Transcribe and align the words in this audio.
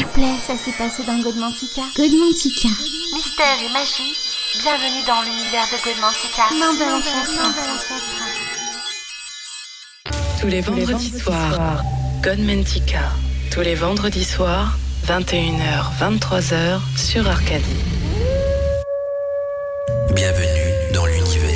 S'il 0.00 0.06
vous 0.06 0.12
plaît, 0.14 0.36
ça 0.46 0.56
s'est 0.56 0.72
passé 0.78 1.02
dans 1.02 1.20
Godmantica. 1.20 1.82
Godmantica. 1.94 2.68
Mystère 3.12 3.58
et 3.62 3.70
magie, 3.70 4.16
bienvenue 4.62 5.04
dans 5.06 5.20
l'univers 5.20 5.66
de 5.66 5.76
Godmantica. 5.84 6.44
Main 6.58 6.72
Tous 10.40 10.46
les 10.46 10.62
vendredis 10.62 11.20
soirs, 11.20 11.84
Godmantica. 12.22 13.12
Tous 13.52 13.60
les 13.60 13.74
vendredis 13.74 14.24
soirs, 14.24 14.78
21h, 15.06 15.90
23h 16.00 16.80
sur 16.96 17.28
Arcadie. 17.28 17.84
Bienvenue 20.14 20.94
dans 20.94 21.04
l'univers 21.04 21.40
de. 21.44 21.49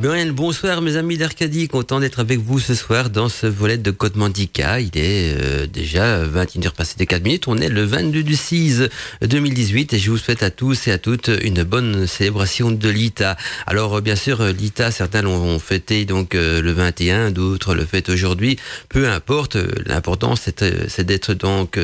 Bien, 0.00 0.26
bonsoir 0.26 0.80
mes 0.80 0.94
amis 0.94 1.18
d'Arcadie, 1.18 1.66
content 1.66 1.98
d'être 1.98 2.20
avec 2.20 2.38
vous 2.38 2.60
ce 2.60 2.72
soir 2.72 3.10
dans 3.10 3.28
ce 3.28 3.48
volet 3.48 3.78
de 3.78 3.90
Côte 3.90 4.14
Mandica. 4.14 4.78
Il 4.78 4.96
est 4.96 5.34
euh, 5.36 5.66
déjà 5.66 6.24
21h 6.24 6.70
passé 6.70 6.94
de 6.96 7.02
4 7.02 7.24
minutes, 7.24 7.48
on 7.48 7.58
est 7.58 7.68
le 7.68 7.82
22 7.82 8.22
du 8.22 8.36
6 8.36 8.84
2018 9.22 9.94
et 9.94 9.98
je 9.98 10.12
vous 10.12 10.16
souhaite 10.16 10.44
à 10.44 10.52
tous 10.52 10.86
et 10.86 10.92
à 10.92 10.98
toutes 10.98 11.32
une 11.42 11.64
bonne 11.64 12.06
célébration 12.06 12.70
de 12.70 12.88
l'ITA. 12.88 13.36
Alors 13.66 13.96
euh, 13.96 14.00
bien 14.00 14.14
sûr 14.14 14.40
l'ITA, 14.44 14.92
certains 14.92 15.22
l'ont 15.22 15.58
fêté 15.58 16.04
donc 16.04 16.36
euh, 16.36 16.62
le 16.62 16.70
21, 16.70 17.32
d'autres 17.32 17.74
le 17.74 17.84
fêtent 17.84 18.10
aujourd'hui, 18.10 18.56
peu 18.88 19.08
importe, 19.08 19.56
l'important 19.84 20.34
c'est 20.36 21.00
d'être 21.00 21.34
donc 21.34 21.76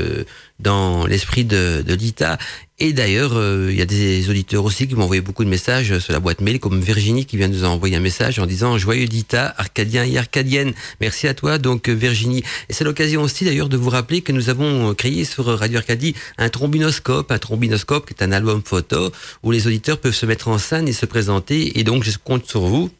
dans 0.61 1.05
l'esprit 1.07 1.45
de, 1.45 1.83
de 1.83 1.95
l'ITA. 1.95 2.39
Et 2.81 2.93
d'ailleurs, 2.93 3.35
euh, 3.35 3.69
il 3.71 3.79
y 3.79 3.83
a 3.83 3.87
des 3.87 4.29
auditeurs 4.29 4.65
aussi 4.65 4.89
qui 4.89 4.97
m'ont 4.97 5.05
envoyé 5.05 5.23
beaucoup 5.23 5.45
de 5.45 5.49
messages 5.49 5.97
sur 6.01 6.13
la 6.13 6.19
boîte 6.19 6.41
mail, 6.41 6.59
comme 6.59 6.81
Virginie 6.81 7.25
qui 7.25 7.37
vient 7.37 7.47
nous 7.47 7.63
envoyer 7.63 7.95
un 7.95 8.01
message 8.01 8.41
en 8.41 8.47
disant 8.47 8.77
joyeux 8.79 9.07
d'ITA, 9.07 9.55
arcadien 9.57 10.05
et 10.05 10.19
arcadienne. 10.19 10.73
Merci 11.01 11.29
à 11.29 11.35
toi, 11.35 11.59
donc 11.59 11.89
Virginie. 11.89 12.43
Et 12.69 12.73
c'est 12.73 12.83
l'occasion 12.83 13.23
aussi 13.23 13.45
d'ailleurs 13.45 13.69
de 13.69 13.77
vous 13.77 13.91
rappeler 13.91 14.23
que 14.23 14.33
nous 14.33 14.49
avons 14.49 14.93
créé 14.95 15.25
sur 15.25 15.47
Radio 15.47 15.79
Arcadie 15.79 16.17
un 16.37 16.49
trombinoscope, 16.49 17.31
un 17.31 17.39
trombinoscope 17.39 18.07
qui 18.07 18.15
est 18.15 18.25
un 18.25 18.33
album 18.33 18.61
photo 18.65 19.13
où 19.45 19.53
les 19.53 19.69
auditeurs 19.69 19.99
peuvent 19.99 20.13
se 20.13 20.27
mettre 20.27 20.49
en 20.49 20.59
scène 20.59 20.89
et 20.89 20.93
se 20.93 21.07
présenter. 21.07 21.79
Et 21.79 21.85
donc, 21.85 22.03
je 22.03 22.11
compte 22.19 22.49
sur 22.49 22.63
vous 22.63 22.91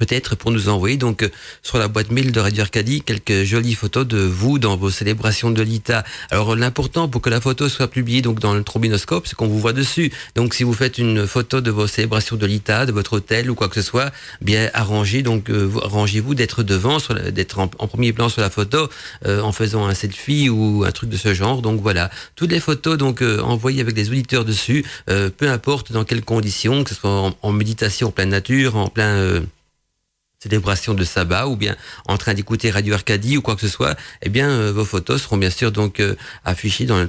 peut-être 0.00 0.34
pour 0.34 0.50
nous 0.50 0.68
envoyer 0.70 0.96
donc 0.96 1.22
euh, 1.22 1.28
sur 1.62 1.76
la 1.78 1.86
boîte 1.86 2.10
mail 2.10 2.32
de 2.32 2.40
Radio 2.40 2.62
Arcadie 2.62 3.02
quelques 3.02 3.44
jolies 3.44 3.74
photos 3.74 4.06
de 4.06 4.18
vous 4.18 4.58
dans 4.58 4.76
vos 4.76 4.90
célébrations 4.90 5.50
de 5.50 5.62
l'ITA. 5.62 6.04
Alors 6.30 6.56
l'important 6.56 7.06
pour 7.06 7.20
que 7.20 7.28
la 7.28 7.40
photo 7.40 7.68
soit 7.68 7.88
publiée 7.88 8.22
donc 8.22 8.40
dans 8.40 8.54
le 8.54 8.64
trombinoscope, 8.64 9.26
c'est 9.26 9.36
qu'on 9.36 9.46
vous 9.46 9.58
voit 9.58 9.74
dessus. 9.74 10.10
Donc 10.34 10.54
si 10.54 10.64
vous 10.64 10.72
faites 10.72 10.96
une 10.96 11.26
photo 11.26 11.60
de 11.60 11.70
vos 11.70 11.86
célébrations 11.86 12.36
de 12.36 12.46
l'ITA, 12.46 12.86
de 12.86 12.92
votre 12.92 13.12
hôtel 13.12 13.50
ou 13.50 13.54
quoi 13.54 13.68
que 13.68 13.74
ce 13.74 13.82
soit, 13.82 14.10
bien 14.40 14.70
arrangez 14.72 15.22
donc 15.22 15.50
euh, 15.50 15.70
arrangez-vous 15.84 16.34
d'être 16.34 16.62
devant, 16.62 16.96
d'être 17.30 17.58
en, 17.58 17.68
premier 17.68 18.14
plan 18.14 18.30
sur 18.30 18.40
la 18.40 18.50
photo 18.50 18.88
euh, 19.26 19.42
en 19.42 19.52
faisant 19.52 19.86
un 19.86 19.94
selfie 19.94 20.48
ou 20.48 20.84
un 20.84 20.92
truc 20.92 21.10
de 21.10 21.18
ce 21.18 21.34
genre. 21.34 21.60
Donc 21.60 21.82
voilà, 21.82 22.10
toutes 22.36 22.52
les 22.52 22.60
photos 22.60 22.96
donc 22.96 23.22
envoyées 23.22 23.82
avec 23.82 23.94
des 23.94 24.08
auditeurs 24.08 24.46
dessus, 24.46 24.84
peu 25.06 25.50
importe 25.50 25.92
dans 25.92 26.04
quelles 26.04 26.24
conditions, 26.24 26.84
que 26.84 26.90
ce 26.90 26.96
soit 26.96 27.10
en, 27.10 27.34
en 27.42 27.52
méditation 27.52 28.08
en 28.08 28.10
pleine 28.12 28.30
nature, 28.30 28.76
en 28.76 28.88
plein 28.88 29.42
célébration 30.42 30.94
de 30.94 31.04
sabbat 31.04 31.48
ou 31.48 31.54
bien 31.54 31.76
en 32.08 32.16
train 32.16 32.32
d'écouter 32.32 32.70
Radio 32.70 32.94
Arcadie 32.94 33.36
ou 33.36 33.42
quoi 33.42 33.56
que 33.56 33.60
ce 33.60 33.68
soit, 33.68 33.94
eh 34.22 34.30
bien 34.30 34.48
euh, 34.48 34.72
vos 34.72 34.86
photos 34.86 35.20
seront 35.20 35.36
bien 35.36 35.50
sûr 35.50 35.70
donc 35.70 36.00
euh, 36.00 36.14
affichées 36.46 36.86
dans 36.86 36.98
le 36.98 37.06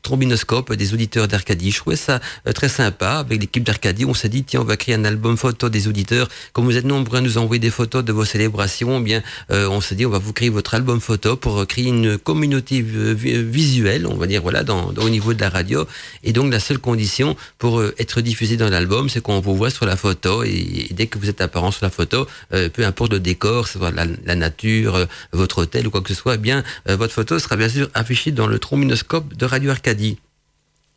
trombinoscope 0.00 0.72
des 0.72 0.94
auditeurs 0.94 1.28
d'Arcadie. 1.28 1.72
Je 1.72 1.76
trouvais 1.76 1.96
ça 1.96 2.20
euh, 2.48 2.52
très 2.52 2.70
sympa 2.70 3.18
avec 3.18 3.38
l'équipe 3.38 3.64
d'Arcadie. 3.64 4.06
On 4.06 4.14
s'est 4.14 4.30
dit 4.30 4.44
tiens 4.44 4.62
on 4.62 4.64
va 4.64 4.78
créer 4.78 4.94
un 4.94 5.04
album 5.04 5.36
photo 5.36 5.68
des 5.68 5.88
auditeurs. 5.88 6.30
Comme 6.54 6.64
vous 6.64 6.78
êtes 6.78 6.86
nombreux 6.86 7.18
à 7.18 7.20
nous 7.20 7.36
envoyer 7.36 7.60
des 7.60 7.68
photos 7.68 8.02
de 8.02 8.12
vos 8.12 8.24
célébrations, 8.24 8.98
eh 8.98 9.02
bien 9.02 9.22
on 9.50 9.82
s'est 9.82 9.94
dit 9.94 10.06
on 10.06 10.10
va 10.10 10.18
vous 10.18 10.32
créer 10.32 10.48
votre 10.48 10.72
album 10.72 11.02
photo 11.02 11.36
pour 11.36 11.66
créer 11.66 11.88
une 11.88 12.16
communauté 12.16 12.80
visuelle, 12.80 14.06
on 14.06 14.14
va 14.14 14.26
dire 14.26 14.40
voilà 14.40 14.64
dans, 14.64 14.86
au 14.86 15.10
niveau 15.10 15.34
de 15.34 15.40
la 15.42 15.50
radio. 15.50 15.86
Et 16.22 16.32
donc 16.32 16.50
la 16.50 16.60
seule 16.60 16.78
condition 16.78 17.36
pour 17.58 17.84
être 17.98 18.22
diffusé 18.22 18.56
dans 18.56 18.70
l'album, 18.70 19.10
c'est 19.10 19.20
qu'on 19.20 19.40
vous 19.40 19.54
voit 19.54 19.70
sur 19.70 19.84
la 19.84 19.96
photo 19.96 20.44
et, 20.44 20.86
et, 20.90 20.94
dès 20.94 21.08
que 21.08 21.18
vous 21.18 21.28
êtes 21.28 21.42
apparent 21.42 21.70
sur 21.70 21.84
la 21.84 21.90
photo, 21.90 22.26
euh, 22.54 22.68
peu 22.68 22.84
importe 22.84 23.12
le 23.12 23.20
décor, 23.20 23.68
soit 23.68 23.90
la, 23.90 24.06
la, 24.24 24.34
nature, 24.34 24.94
euh, 24.94 25.06
votre 25.32 25.58
hôtel 25.58 25.86
ou 25.86 25.90
quoi 25.90 26.00
que 26.00 26.08
ce 26.08 26.14
soit, 26.14 26.36
eh 26.36 26.38
bien 26.38 26.62
euh, 26.88 26.96
votre 26.96 27.12
photo 27.12 27.38
sera 27.38 27.56
bien 27.56 27.68
sûr 27.68 27.88
affichée 27.94 28.30
dans 28.30 28.46
le 28.46 28.58
trombinoscope 28.58 29.34
de 29.34 29.44
Radio 29.44 29.70
Arcadie. 29.70 30.18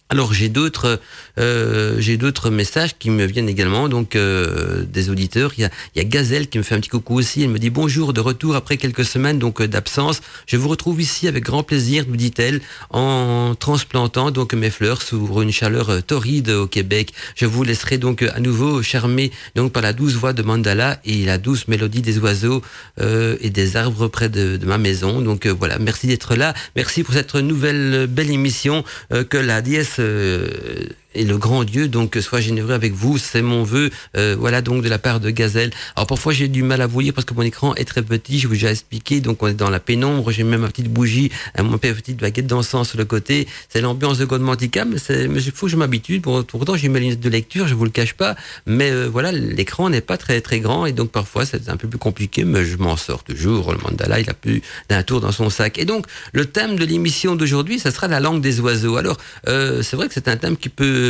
Alors 0.10 0.34
j'ai 0.34 0.48
d'autres 0.48 1.02
euh, 1.38 1.98
j'ai 2.00 2.16
d'autres 2.16 2.50
messages 2.50 2.98
qui 2.98 3.10
me 3.10 3.26
viennent 3.26 3.50
également 3.50 3.90
donc 3.90 4.16
euh, 4.16 4.86
des 4.86 5.10
auditeurs. 5.10 5.52
Il 5.58 5.70
y 5.96 6.00
a 6.00 6.04
Gazelle 6.06 6.48
qui 6.48 6.58
me 6.58 6.64
fait 6.64 6.76
un 6.76 6.80
petit 6.80 6.90
coucou 6.90 7.16
aussi. 7.16 7.44
Elle 7.44 7.50
me 7.50 7.60
dit 7.60 7.70
bonjour 7.70 8.14
de 8.14 8.22
retour 8.22 8.56
après 8.56 8.78
quelques 8.78 9.04
semaines 9.04 9.38
donc 9.38 9.60
euh, 9.60 9.68
d'absence. 9.68 10.22
Je 10.46 10.56
vous 10.56 10.70
retrouve 10.70 11.02
ici 11.02 11.28
avec 11.28 11.44
grand 11.44 11.62
plaisir, 11.62 12.06
nous 12.08 12.16
dit-elle, 12.16 12.62
en 12.90 13.54
transplantant 13.60 14.32
donc 14.32 14.54
mes 14.54 14.70
fleurs 14.70 15.02
sous 15.02 15.42
une 15.42 15.52
chaleur 15.52 16.02
torride 16.04 16.52
au 16.52 16.68
Québec. 16.68 17.12
Je 17.36 17.46
vous 17.46 17.64
laisserai 17.64 17.98
donc 17.98 18.22
à 18.24 18.40
nouveau 18.40 18.82
charmer 18.82 19.32
donc 19.56 19.74
par 19.74 19.84
la 19.84 19.92
douce 19.92 20.14
voix 20.14 20.32
de 20.32 20.42
Mandala 20.42 21.02
et 21.04 21.26
la 21.26 21.38
douce 21.38 21.68
mélodie 21.68 22.02
des 22.02 22.18
oiseaux 22.20 22.62
et 23.00 23.50
des 23.50 23.76
arbres 23.76 24.08
près 24.08 24.30
de, 24.30 24.60
ma 24.66 24.78
maison. 24.78 25.22
Donc 25.22 25.48
voilà, 25.48 25.80
merci 25.80 26.08
d'être 26.08 26.36
là. 26.36 26.54
Merci 26.76 27.04
pour 27.04 27.14
cette 27.14 27.36
nouvelle 27.36 28.08
belle 28.08 28.32
émission 28.32 28.84
que 29.10 29.38
la 29.38 29.62
déesse 29.62 29.97
euh, 30.00 30.90
et 31.18 31.26
le 31.26 31.38
grand 31.38 31.64
Dieu 31.64 31.88
donc 31.88 32.16
soit 32.22 32.40
généreux 32.42 32.72
avec 32.72 32.94
vous, 32.94 33.18
c'est 33.18 33.42
mon 33.42 33.64
vœu. 33.64 33.90
Euh, 34.16 34.36
voilà 34.40 34.62
donc 34.62 34.84
de 34.84 34.90
la 34.90 35.00
part 35.00 35.20
de 35.20 35.30
Gazelle. 35.32 35.72
Alors 35.96 36.08
parfois 36.08 36.32
j'ai 36.32 36.48
du 36.48 36.64
mal 36.64 36.82
à 36.82 36.88
vous 36.88 37.00
lire 37.00 37.14
parce 37.14 37.26
que 37.26 37.34
mon 37.34 37.42
écran 37.42 37.74
est 37.76 37.86
très 37.86 38.04
petit, 38.04 38.40
je 38.40 38.48
vous 38.48 38.54
ai 38.54 38.58
déjà 38.58 38.72
expliqué, 38.72 39.20
donc 39.20 39.42
on 39.42 39.48
est 39.48 39.54
dans 39.54 39.70
la 39.70 39.80
pénombre, 39.80 40.32
j'ai 40.32 40.44
même 40.44 40.62
ma 40.62 40.68
petite 40.68 40.90
bougie, 40.90 41.32
ma 41.58 41.78
petite 41.78 42.18
baguette 42.18 42.48
d'encens 42.48 42.90
sur 42.90 42.98
le 42.98 43.06
côté. 43.06 43.48
C'est 43.70 43.82
l'ambiance 43.82 44.20
de 44.20 44.26
Godmantica, 44.26 44.86
mais 44.86 44.98
il 45.10 45.52
faut 45.52 45.66
que 45.66 45.72
je 45.72 45.78
m'habitue. 45.78 46.20
Pourtant 46.22 46.76
j'ai 46.76 46.90
mes 46.90 47.00
lunettes 47.00 47.20
de 47.20 47.30
lecture, 47.30 47.68
je 47.68 47.74
vous 47.74 47.86
le 47.86 47.90
cache 47.90 48.14
pas, 48.14 48.36
mais 48.66 48.92
euh, 48.92 49.08
voilà 49.08 49.32
l'écran 49.32 49.90
n'est 49.90 50.02
pas 50.02 50.18
très 50.18 50.40
très 50.42 50.60
grand 50.60 50.86
et 50.86 50.94
donc 50.94 51.10
parfois 51.10 51.46
c'est 51.46 51.70
un 51.70 51.78
peu 51.78 51.88
plus 51.88 52.00
compliqué, 52.00 52.44
mais 52.46 52.64
je 52.64 52.78
m'en 52.78 52.96
sors 52.96 53.24
toujours. 53.24 53.74
Le 53.74 53.80
mandala 53.80 54.20
il 54.20 54.30
a 54.30 54.36
plus 54.36 54.62
d'un 54.90 55.02
tour 55.02 55.20
dans 55.20 55.32
son 55.32 55.50
sac. 55.50 55.80
Et 55.80 55.86
donc 55.86 56.06
le 56.32 56.46
thème 56.46 56.76
de 56.76 56.86
l'émission 56.86 57.36
d'aujourd'hui, 57.36 57.80
ça 57.80 57.90
sera 57.92 58.08
la 58.08 58.20
langue 58.20 58.42
des 58.42 58.60
oiseaux. 58.60 58.98
Alors 58.98 59.18
euh, 59.48 59.82
c'est 59.82 59.96
vrai 59.96 60.08
que 60.08 60.14
c'est 60.14 60.28
un 60.28 60.38
thème 60.38 60.58
qui 60.58 60.70
peut 60.70 61.07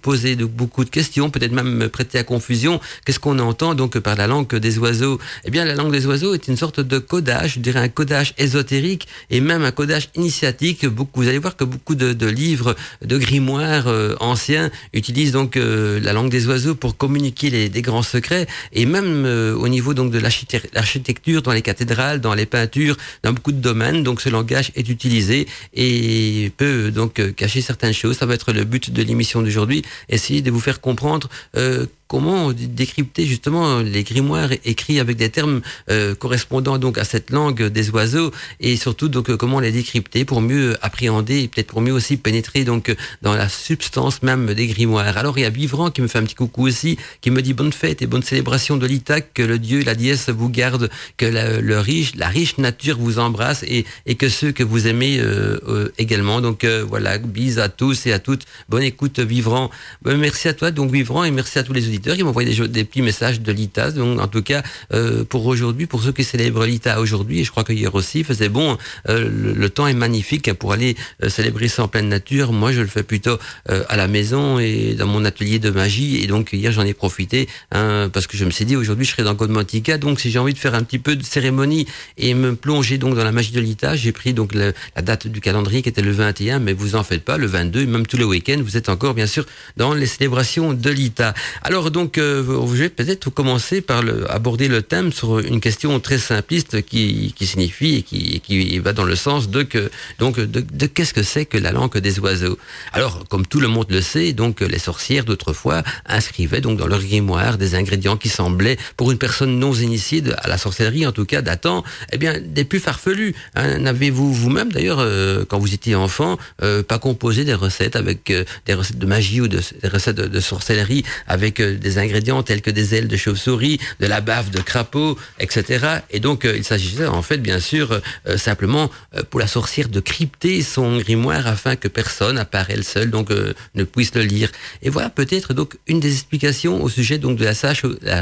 poser 0.00 0.36
beaucoup 0.36 0.84
de 0.84 0.90
questions, 0.90 1.30
peut-être 1.30 1.52
même 1.52 1.88
prêter 1.88 2.18
à 2.18 2.24
confusion. 2.24 2.80
Qu'est-ce 3.04 3.20
qu'on 3.20 3.38
entend 3.38 3.74
donc 3.74 3.98
par 3.98 4.16
la 4.16 4.26
langue 4.26 4.54
des 4.54 4.78
oiseaux? 4.78 5.18
Eh 5.44 5.50
bien, 5.50 5.64
la 5.64 5.74
langue 5.74 5.92
des 5.92 6.06
oiseaux 6.06 6.34
est 6.34 6.48
une 6.48 6.56
sorte 6.56 6.80
de 6.80 6.98
codage, 6.98 7.54
je 7.54 7.60
dirais 7.60 7.80
un 7.80 7.88
codage 7.88 8.34
ésotérique 8.38 9.08
et 9.30 9.40
même 9.40 9.64
un 9.64 9.70
codage 9.70 10.08
initiatique. 10.14 10.84
Vous 10.84 11.28
allez 11.28 11.38
voir 11.38 11.56
que 11.56 11.64
beaucoup 11.64 11.94
de, 11.94 12.26
livres, 12.26 12.76
de 13.04 13.18
grimoires 13.18 13.88
euh, 13.88 14.14
anciens 14.20 14.70
utilisent 14.92 15.32
donc 15.32 15.56
euh, 15.56 16.00
la 16.00 16.12
langue 16.12 16.30
des 16.30 16.46
oiseaux 16.46 16.74
pour 16.74 16.96
communiquer 16.96 17.68
des 17.68 17.82
grands 17.82 18.02
secrets 18.02 18.46
et 18.72 18.86
même 18.86 19.24
euh, 19.26 19.54
au 19.54 19.68
niveau 19.68 19.94
donc 19.94 20.10
de 20.10 20.18
l'architecture 20.18 21.42
dans 21.42 21.52
les 21.52 21.62
cathédrales, 21.62 22.20
dans 22.20 22.34
les 22.34 22.46
peintures, 22.46 22.96
dans 23.22 23.32
beaucoup 23.32 23.52
de 23.52 23.60
domaines. 23.60 24.02
Donc, 24.02 24.20
ce 24.20 24.28
langage 24.28 24.72
est 24.76 24.88
utilisé 24.88 25.46
et 25.74 26.52
peut 26.56 26.90
donc 26.90 27.20
cacher 27.34 27.60
certaines 27.60 27.92
choses. 27.92 28.16
Ça 28.16 28.26
va 28.26 28.34
être 28.34 28.52
le 28.52 28.64
but 28.64 28.90
de 28.90 29.02
l'émission 29.02 29.37
d'aujourd'hui, 29.42 29.82
essayer 30.08 30.42
de 30.42 30.50
vous 30.50 30.60
faire 30.60 30.80
comprendre 30.80 31.28
euh, 31.56 31.86
comment 32.08 32.52
décrypter 32.52 33.26
justement 33.26 33.80
les 33.80 34.02
grimoires 34.02 34.50
écrits 34.64 34.98
avec 34.98 35.16
des 35.16 35.28
termes 35.28 35.60
euh, 35.90 36.14
correspondant 36.14 36.78
donc 36.78 36.96
à 36.96 37.04
cette 37.04 37.30
langue 37.30 37.64
des 37.64 37.90
oiseaux 37.90 38.32
et 38.60 38.76
surtout 38.76 39.08
donc 39.08 39.36
comment 39.36 39.60
les 39.60 39.70
décrypter 39.70 40.24
pour 40.24 40.40
mieux 40.40 40.76
appréhender 40.82 41.42
et 41.42 41.48
peut-être 41.48 41.68
pour 41.68 41.82
mieux 41.82 41.92
aussi 41.92 42.16
pénétrer 42.16 42.64
donc 42.64 42.94
dans 43.22 43.34
la 43.34 43.48
substance 43.48 44.22
même 44.22 44.54
des 44.54 44.66
grimoires. 44.66 45.18
Alors 45.18 45.38
il 45.38 45.42
y 45.42 45.44
a 45.44 45.50
Vivran 45.50 45.90
qui 45.90 46.00
me 46.00 46.08
fait 46.08 46.18
un 46.18 46.24
petit 46.24 46.34
coucou 46.34 46.66
aussi, 46.66 46.98
qui 47.20 47.30
me 47.30 47.42
dit 47.42 47.52
bonne 47.52 47.72
fête 47.72 48.00
et 48.00 48.06
bonne 48.06 48.22
célébration 48.22 48.78
de 48.78 48.86
l'Itac, 48.86 49.34
que 49.34 49.42
le 49.42 49.58
dieu, 49.58 49.82
la 49.84 49.94
déesse 49.94 50.30
vous 50.30 50.48
garde, 50.48 50.90
que 51.18 51.26
la, 51.26 51.60
le 51.60 51.78
riche, 51.78 52.14
la 52.16 52.28
riche 52.28 52.56
nature 52.56 52.98
vous 52.98 53.18
embrasse 53.18 53.62
et, 53.64 53.84
et 54.06 54.14
que 54.14 54.28
ceux 54.28 54.52
que 54.52 54.62
vous 54.62 54.86
aimez 54.86 55.18
euh, 55.20 55.58
euh, 55.68 55.92
également. 55.98 56.40
Donc 56.40 56.64
voilà, 56.64 57.18
bis 57.18 57.58
à 57.58 57.68
tous 57.68 58.06
et 58.06 58.12
à 58.12 58.18
toutes, 58.18 58.46
bonne 58.68 58.82
écoute 58.82 59.20
Vivran. 59.20 59.70
merci 60.04 60.48
à 60.48 60.54
toi 60.54 60.70
donc 60.70 60.90
Vivran 60.90 61.24
et 61.24 61.30
merci 61.30 61.58
à 61.58 61.62
tous 61.62 61.72
les 61.72 61.86
auditeurs 61.86 61.97
m'ont 62.06 62.30
envoyé 62.30 62.54
des, 62.54 62.68
des, 62.68 62.84
petits 62.84 63.02
messages 63.02 63.40
de 63.40 63.52
l'ITA. 63.52 63.90
Donc, 63.92 64.20
en 64.20 64.28
tout 64.28 64.42
cas, 64.42 64.62
euh, 64.92 65.24
pour 65.24 65.46
aujourd'hui, 65.46 65.86
pour 65.86 66.02
ceux 66.02 66.12
qui 66.12 66.24
célèbrent 66.24 66.64
l'ITA 66.64 67.00
aujourd'hui, 67.00 67.40
et 67.40 67.44
je 67.44 67.50
crois 67.50 67.64
que 67.64 67.72
hier 67.72 67.94
aussi, 67.94 68.24
faisait 68.24 68.48
bon. 68.48 68.76
Euh, 69.08 69.28
le, 69.28 69.70
temps 69.70 69.86
est 69.86 69.94
magnifique 69.94 70.52
pour 70.54 70.72
aller 70.72 70.96
euh, 71.22 71.28
célébrer 71.28 71.68
ça 71.68 71.84
en 71.84 71.88
pleine 71.88 72.08
nature. 72.08 72.52
Moi, 72.52 72.72
je 72.72 72.80
le 72.80 72.86
fais 72.86 73.02
plutôt 73.02 73.38
euh, 73.70 73.84
à 73.88 73.96
la 73.96 74.08
maison 74.08 74.58
et 74.58 74.94
dans 74.94 75.06
mon 75.06 75.24
atelier 75.24 75.58
de 75.58 75.70
magie. 75.70 76.22
Et 76.22 76.26
donc, 76.26 76.52
hier, 76.52 76.72
j'en 76.72 76.84
ai 76.84 76.94
profité 76.94 77.48
hein, 77.72 78.10
parce 78.12 78.26
que 78.26 78.36
je 78.36 78.44
me 78.44 78.50
suis 78.50 78.64
dit, 78.64 78.76
aujourd'hui, 78.76 79.04
je 79.04 79.12
serai 79.12 79.22
dans 79.22 79.34
Godmantica. 79.34 79.98
Donc, 79.98 80.20
si 80.20 80.30
j'ai 80.30 80.38
envie 80.38 80.54
de 80.54 80.58
faire 80.58 80.74
un 80.74 80.82
petit 80.82 80.98
peu 80.98 81.16
de 81.16 81.22
cérémonie 81.22 81.86
et 82.16 82.34
me 82.34 82.54
plonger 82.54 82.98
donc 82.98 83.14
dans 83.14 83.24
la 83.24 83.32
magie 83.32 83.52
de 83.52 83.60
l'ITA, 83.60 83.96
j'ai 83.96 84.12
pris 84.12 84.32
donc 84.32 84.54
la 84.54 84.72
date 85.02 85.26
du 85.26 85.40
calendrier 85.40 85.82
qui 85.82 85.88
était 85.88 86.02
le 86.02 86.12
21, 86.12 86.58
mais 86.58 86.72
vous 86.72 86.96
en 86.96 87.04
faites 87.04 87.24
pas, 87.24 87.36
le 87.36 87.46
22, 87.46 87.86
même 87.86 88.06
tous 88.06 88.16
les 88.16 88.24
week-ends, 88.24 88.60
vous 88.62 88.76
êtes 88.76 88.88
encore, 88.88 89.14
bien 89.14 89.26
sûr, 89.26 89.44
dans 89.76 89.94
les 89.94 90.06
célébrations 90.06 90.72
de 90.72 90.90
l'ITA. 90.90 91.34
Alors, 91.62 91.87
Donc, 91.90 92.18
euh, 92.18 92.42
je 92.72 92.82
vais 92.82 92.88
peut-être 92.88 93.30
commencer 93.30 93.80
par 93.80 94.02
aborder 94.28 94.68
le 94.68 94.82
thème 94.82 95.12
sur 95.12 95.38
une 95.38 95.60
question 95.60 95.98
très 96.00 96.18
simpliste 96.18 96.82
qui, 96.82 97.34
signifie 97.40 97.96
et 97.96 98.40
qui, 98.40 98.78
va 98.78 98.92
dans 98.92 99.04
le 99.04 99.16
sens 99.16 99.48
de 99.48 99.62
que 99.62 99.90
donc 100.18 100.38
de, 100.38 100.86
qu'est-ce 100.86 101.14
que 101.14 101.22
c'est 101.22 101.46
que 101.46 101.58
la 101.58 101.72
langue 101.72 101.96
des 101.98 102.18
oiseaux. 102.20 102.58
Alors, 102.92 103.24
comme 103.28 103.46
tout 103.46 103.60
le 103.60 103.68
monde 103.68 103.86
le 103.90 104.00
sait, 104.00 104.32
donc 104.32 104.60
les 104.60 104.78
sorcières 104.78 105.24
d'autrefois 105.24 105.82
inscrivaient 106.06 106.60
donc 106.60 106.78
dans 106.78 106.86
leur 106.86 107.02
grimoire 107.02 107.58
des 107.58 107.74
ingrédients 107.74 108.16
qui 108.16 108.28
semblaient 108.28 108.78
pour 108.96 109.10
une 109.10 109.18
personne 109.18 109.58
non 109.58 109.72
initiée 109.72 110.22
à 110.38 110.48
la 110.48 110.58
sorcellerie, 110.58 111.06
en 111.06 111.12
tout 111.12 111.24
cas 111.24 111.42
datant, 111.42 111.84
eh 112.12 112.18
bien 112.18 112.34
des 112.40 112.64
plus 112.64 112.80
farfelus. 112.80 113.34
Hein. 113.54 113.78
N'avez-vous 113.78 114.32
vous-même 114.32 114.72
d'ailleurs, 114.72 114.98
euh, 115.00 115.44
quand 115.48 115.58
vous 115.58 115.74
étiez 115.74 115.94
enfant, 115.94 116.38
euh, 116.62 116.82
pas 116.82 116.98
composé 116.98 117.44
des 117.44 117.54
recettes 117.54 117.96
avec 117.96 118.30
euh, 118.30 118.44
des 118.66 118.74
recettes 118.74 118.98
de 118.98 119.06
magie 119.06 119.40
ou 119.40 119.48
de, 119.48 119.60
des 119.82 119.88
recettes 119.88 120.16
de 120.16 120.40
sorcellerie 120.40 121.04
avec 121.26 121.60
des 121.78 121.98
ingrédients 121.98 122.42
tels 122.42 122.62
que 122.62 122.70
des 122.70 122.94
ailes 122.94 123.08
de 123.08 123.16
chauve-souris, 123.16 123.78
de 124.00 124.06
la 124.06 124.20
bave 124.20 124.50
de 124.50 124.60
crapaud, 124.60 125.18
etc. 125.38 126.00
Et 126.10 126.20
donc 126.20 126.44
il 126.44 126.64
s'agissait 126.64 127.06
en 127.06 127.22
fait 127.22 127.38
bien 127.38 127.60
sûr 127.60 128.00
simplement 128.36 128.90
pour 129.30 129.40
la 129.40 129.46
sorcière 129.46 129.88
de 129.88 130.00
crypter 130.00 130.62
son 130.62 130.98
grimoire 130.98 131.46
afin 131.46 131.76
que 131.76 131.88
personne, 131.88 132.38
à 132.38 132.44
part 132.44 132.66
elle 132.70 132.84
seule, 132.84 133.10
donc 133.10 133.30
ne 133.74 133.84
puisse 133.84 134.14
le 134.14 134.22
lire. 134.22 134.50
Et 134.82 134.90
voilà 134.90 135.10
peut-être 135.10 135.54
donc 135.54 135.76
une 135.86 136.00
des 136.00 136.12
explications 136.12 136.82
au 136.82 136.88
sujet 136.88 137.18
donc 137.18 137.36
de 137.38 137.44
la 137.44 137.54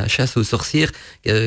chasse, 0.08 0.36
aux 0.36 0.44
sorcières 0.44 0.90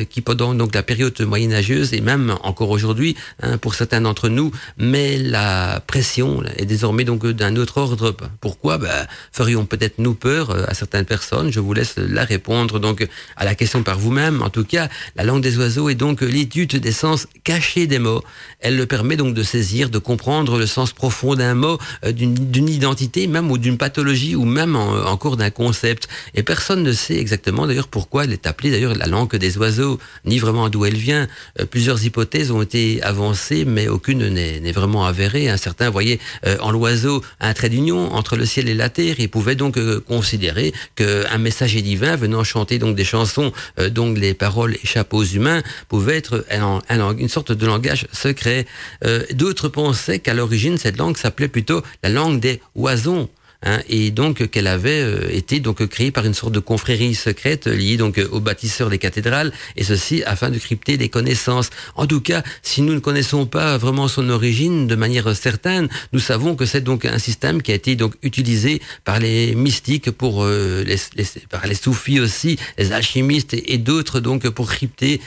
qui 0.08 0.20
pendant 0.20 0.54
donc 0.54 0.74
la 0.74 0.82
période 0.82 1.18
moyenâgeuse 1.20 1.92
et 1.92 2.00
même 2.00 2.36
encore 2.42 2.70
aujourd'hui 2.70 3.16
hein, 3.42 3.58
pour 3.58 3.74
certains 3.74 4.00
d'entre 4.00 4.28
nous, 4.28 4.50
mais 4.76 5.18
la 5.18 5.82
pression 5.86 6.42
est 6.56 6.66
désormais 6.66 7.04
donc 7.04 7.26
d'un 7.26 7.56
autre 7.56 7.78
ordre. 7.78 8.14
Pourquoi? 8.40 8.78
Ben, 8.78 9.06
Ferions 9.32 9.66
peut-être 9.66 9.98
nous 9.98 10.14
peur 10.14 10.50
euh, 10.50 10.64
à 10.66 10.74
certaines 10.74 11.04
personnes. 11.04 11.52
Je 11.52 11.60
vous 11.60 11.72
laisse 11.72 11.98
la 12.08 12.24
répondre 12.24 12.78
donc 12.78 13.06
à 13.36 13.44
la 13.44 13.54
question 13.54 13.82
par 13.82 13.98
vous-même. 13.98 14.42
En 14.42 14.50
tout 14.50 14.64
cas, 14.64 14.88
la 15.16 15.24
langue 15.24 15.42
des 15.42 15.58
oiseaux 15.58 15.88
est 15.88 15.94
donc 15.94 16.20
l'étude 16.20 16.76
des 16.76 16.92
sens 16.92 17.26
cachés 17.44 17.86
des 17.86 17.98
mots. 17.98 18.22
Elle 18.60 18.76
le 18.76 18.86
permet 18.86 19.16
donc 19.16 19.34
de 19.34 19.42
saisir, 19.42 19.90
de 19.90 19.98
comprendre 19.98 20.58
le 20.58 20.66
sens 20.66 20.92
profond 20.92 21.34
d'un 21.34 21.54
mot, 21.54 21.78
euh, 22.04 22.12
d'une 22.12 22.68
identité, 22.68 23.26
même 23.26 23.50
ou 23.50 23.58
d'une 23.58 23.78
pathologie, 23.78 24.36
ou 24.36 24.44
même 24.44 24.76
en, 24.76 25.16
cours 25.16 25.36
d'un 25.36 25.50
concept. 25.50 26.08
Et 26.34 26.42
personne 26.42 26.82
ne 26.82 26.92
sait 26.92 27.16
exactement 27.16 27.66
d'ailleurs 27.66 27.88
pourquoi 27.88 28.24
elle 28.24 28.32
est 28.32 28.46
appelée 28.46 28.70
d'ailleurs 28.70 28.94
la 28.94 29.06
langue 29.06 29.34
des 29.36 29.58
oiseaux, 29.58 29.98
ni 30.24 30.38
vraiment 30.38 30.68
d'où 30.68 30.84
elle 30.84 30.96
vient. 30.96 31.28
Euh, 31.60 31.66
plusieurs 31.66 32.04
hypothèses 32.04 32.50
ont 32.50 32.62
été 32.62 33.02
avancées, 33.02 33.64
mais 33.64 33.88
aucune 33.88 34.28
n'est 34.28 34.72
vraiment 34.72 35.04
avérée. 35.04 35.48
Un 35.48 35.56
certain 35.56 35.90
voyait 35.90 36.18
euh, 36.46 36.56
en 36.60 36.70
l'oiseau 36.70 37.22
un 37.40 37.52
trait 37.54 37.68
d'union 37.68 38.12
entre 38.12 38.36
le 38.36 38.46
ciel 38.46 38.68
et 38.68 38.74
la 38.74 38.88
terre. 38.88 39.16
Il 39.18 39.28
pouvait 39.28 39.54
donc 39.54 39.78
considérer 40.06 40.72
qu'un 40.96 41.38
messager 41.38 41.82
venant 41.96 42.44
chanter 42.44 42.78
donc 42.78 42.96
des 42.96 43.04
chansons 43.04 43.52
dont 43.90 44.12
les 44.12 44.34
paroles 44.34 44.76
échappent 44.82 45.14
aux 45.14 45.24
humains 45.24 45.62
pouvait 45.88 46.16
être 46.16 46.44
une 47.18 47.28
sorte 47.28 47.52
de 47.52 47.66
langage 47.66 48.06
secret. 48.12 48.66
D'autres 49.32 49.68
pensaient 49.68 50.18
qu'à 50.18 50.34
l'origine 50.34 50.78
cette 50.78 50.98
langue 50.98 51.16
s'appelait 51.16 51.48
plutôt 51.48 51.82
la 52.02 52.08
langue 52.08 52.40
des 52.40 52.60
oisons. 52.74 53.28
Hein, 53.62 53.80
et 53.90 54.10
donc 54.10 54.48
qu'elle 54.48 54.66
avait 54.66 55.02
euh, 55.02 55.28
été 55.30 55.60
donc 55.60 55.86
créée 55.86 56.10
par 56.10 56.24
une 56.24 56.32
sorte 56.32 56.54
de 56.54 56.60
confrérie 56.60 57.14
secrète 57.14 57.66
liée 57.66 57.98
donc 57.98 58.18
aux 58.30 58.40
bâtisseurs 58.40 58.88
des 58.88 58.96
cathédrales, 58.96 59.52
et 59.76 59.84
ceci 59.84 60.22
afin 60.24 60.48
de 60.48 60.56
crypter 60.56 60.96
des 60.96 61.10
connaissances. 61.10 61.68
En 61.94 62.06
tout 62.06 62.22
cas, 62.22 62.42
si 62.62 62.80
nous 62.80 62.94
ne 62.94 63.00
connaissons 63.00 63.44
pas 63.44 63.76
vraiment 63.76 64.08
son 64.08 64.30
origine 64.30 64.86
de 64.86 64.94
manière 64.94 65.36
certaine, 65.36 65.88
nous 66.14 66.20
savons 66.20 66.56
que 66.56 66.64
c'est 66.64 66.80
donc 66.80 67.04
un 67.04 67.18
système 67.18 67.60
qui 67.60 67.72
a 67.72 67.74
été 67.74 67.96
donc 67.96 68.14
utilisé 68.22 68.80
par 69.04 69.18
les 69.18 69.54
mystiques 69.54 70.10
pour 70.10 70.42
euh, 70.42 70.82
les, 70.84 70.96
par 71.50 71.66
les 71.66 71.74
soufis 71.74 72.18
aussi, 72.18 72.58
les 72.78 72.92
alchimistes 72.92 73.52
et, 73.52 73.76
d'autres 73.76 74.20
donc 74.20 74.48
pour 74.48 74.68
crypter 74.68 75.20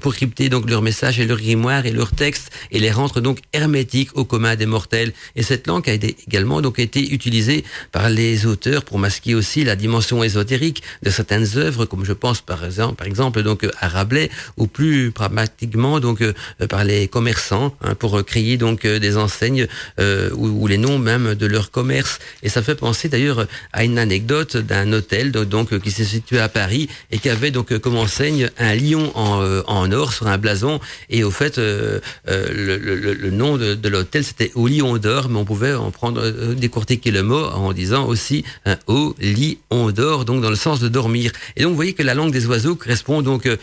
pour 0.00 0.14
crypter 0.14 0.48
donc 0.48 0.68
leurs 0.68 0.82
messages 0.82 1.18
et 1.18 1.26
leurs 1.26 1.40
grimoires 1.40 1.86
et 1.86 1.92
leurs 1.92 2.10
textes 2.12 2.50
et 2.70 2.78
les 2.78 2.90
rendre 2.90 3.20
donc 3.20 3.38
hermétiques 3.52 4.16
au 4.16 4.24
commun 4.24 4.56
des 4.56 4.66
mortels. 4.66 5.12
Et 5.34 5.42
cette 5.42 5.66
langue 5.66 5.88
a 5.88 5.94
également 5.94 6.62
donc 6.62 6.78
été 6.78 7.12
utilisée 7.12 7.65
par 7.92 8.10
les 8.10 8.46
auteurs 8.46 8.84
pour 8.84 8.98
masquer 8.98 9.34
aussi 9.34 9.64
la 9.64 9.76
dimension 9.76 10.22
ésotérique 10.22 10.82
de 11.02 11.10
certaines 11.10 11.46
œuvres, 11.56 11.84
comme 11.84 12.04
je 12.04 12.12
pense 12.12 12.40
par 12.40 12.64
exemple, 12.64 12.96
par 12.96 13.06
exemple 13.06 13.42
donc 13.42 13.66
à 13.80 13.88
Rabelais, 13.88 14.30
ou 14.56 14.66
plus 14.66 15.10
pragmatiquement 15.10 16.00
donc 16.00 16.20
euh, 16.20 16.32
par 16.68 16.84
les 16.84 17.08
commerçants 17.08 17.74
hein, 17.82 17.94
pour 17.94 18.24
créer 18.24 18.56
donc 18.56 18.84
euh, 18.84 18.98
des 18.98 19.16
enseignes 19.16 19.66
euh, 20.00 20.30
ou, 20.34 20.66
les 20.66 20.78
noms 20.78 20.98
même 20.98 21.34
de 21.34 21.46
leur 21.46 21.70
commerce. 21.70 22.18
Et 22.42 22.48
ça 22.48 22.62
fait 22.62 22.74
penser 22.74 23.08
d'ailleurs 23.08 23.46
à 23.72 23.84
une 23.84 23.98
anecdote 23.98 24.56
d'un 24.56 24.92
hôtel 24.92 25.32
donc 25.32 25.78
qui 25.80 25.90
s'est 25.90 26.04
situé 26.04 26.38
à 26.40 26.48
Paris 26.48 26.88
et 27.10 27.18
qui 27.18 27.28
avait 27.28 27.50
donc 27.50 27.76
comme 27.78 27.96
enseigne 27.96 28.50
un 28.58 28.74
lion 28.74 29.12
en, 29.16 29.62
en 29.66 29.92
or 29.92 30.12
sur 30.12 30.26
un 30.26 30.38
blason. 30.38 30.80
Et 31.10 31.24
au 31.24 31.30
fait, 31.30 31.58
le, 31.58 32.00
le, 32.26 32.76
le, 33.14 33.30
nom 33.30 33.56
de, 33.56 33.74
de 33.74 33.88
l'hôtel 33.88 34.24
c'était 34.24 34.50
au 34.54 34.66
lion 34.66 34.96
d'or, 34.98 35.28
mais 35.28 35.38
on 35.38 35.44
pouvait 35.44 35.74
en 35.74 35.90
prendre 35.90 36.30
décortiquer 36.54 37.10
le 37.10 37.22
mot 37.22 37.44
en 37.58 37.72
disant 37.72 38.06
aussi 38.06 38.44
un 38.64 38.76
au 38.86 39.14
lit, 39.20 39.58
on 39.70 39.90
dort, 39.90 40.24
donc 40.24 40.42
dans 40.42 40.50
le 40.50 40.56
sens 40.56 40.80
de 40.80 40.88
dormir. 40.88 41.32
Et 41.56 41.62
donc 41.62 41.70
vous 41.70 41.76
voyez 41.76 41.92
que 41.92 42.02
la 42.02 42.14
langue 42.14 42.32
des 42.32 42.46
oiseaux 42.46 42.76
correspond 42.76 43.22
donc 43.22 43.46
euh, 43.46 43.56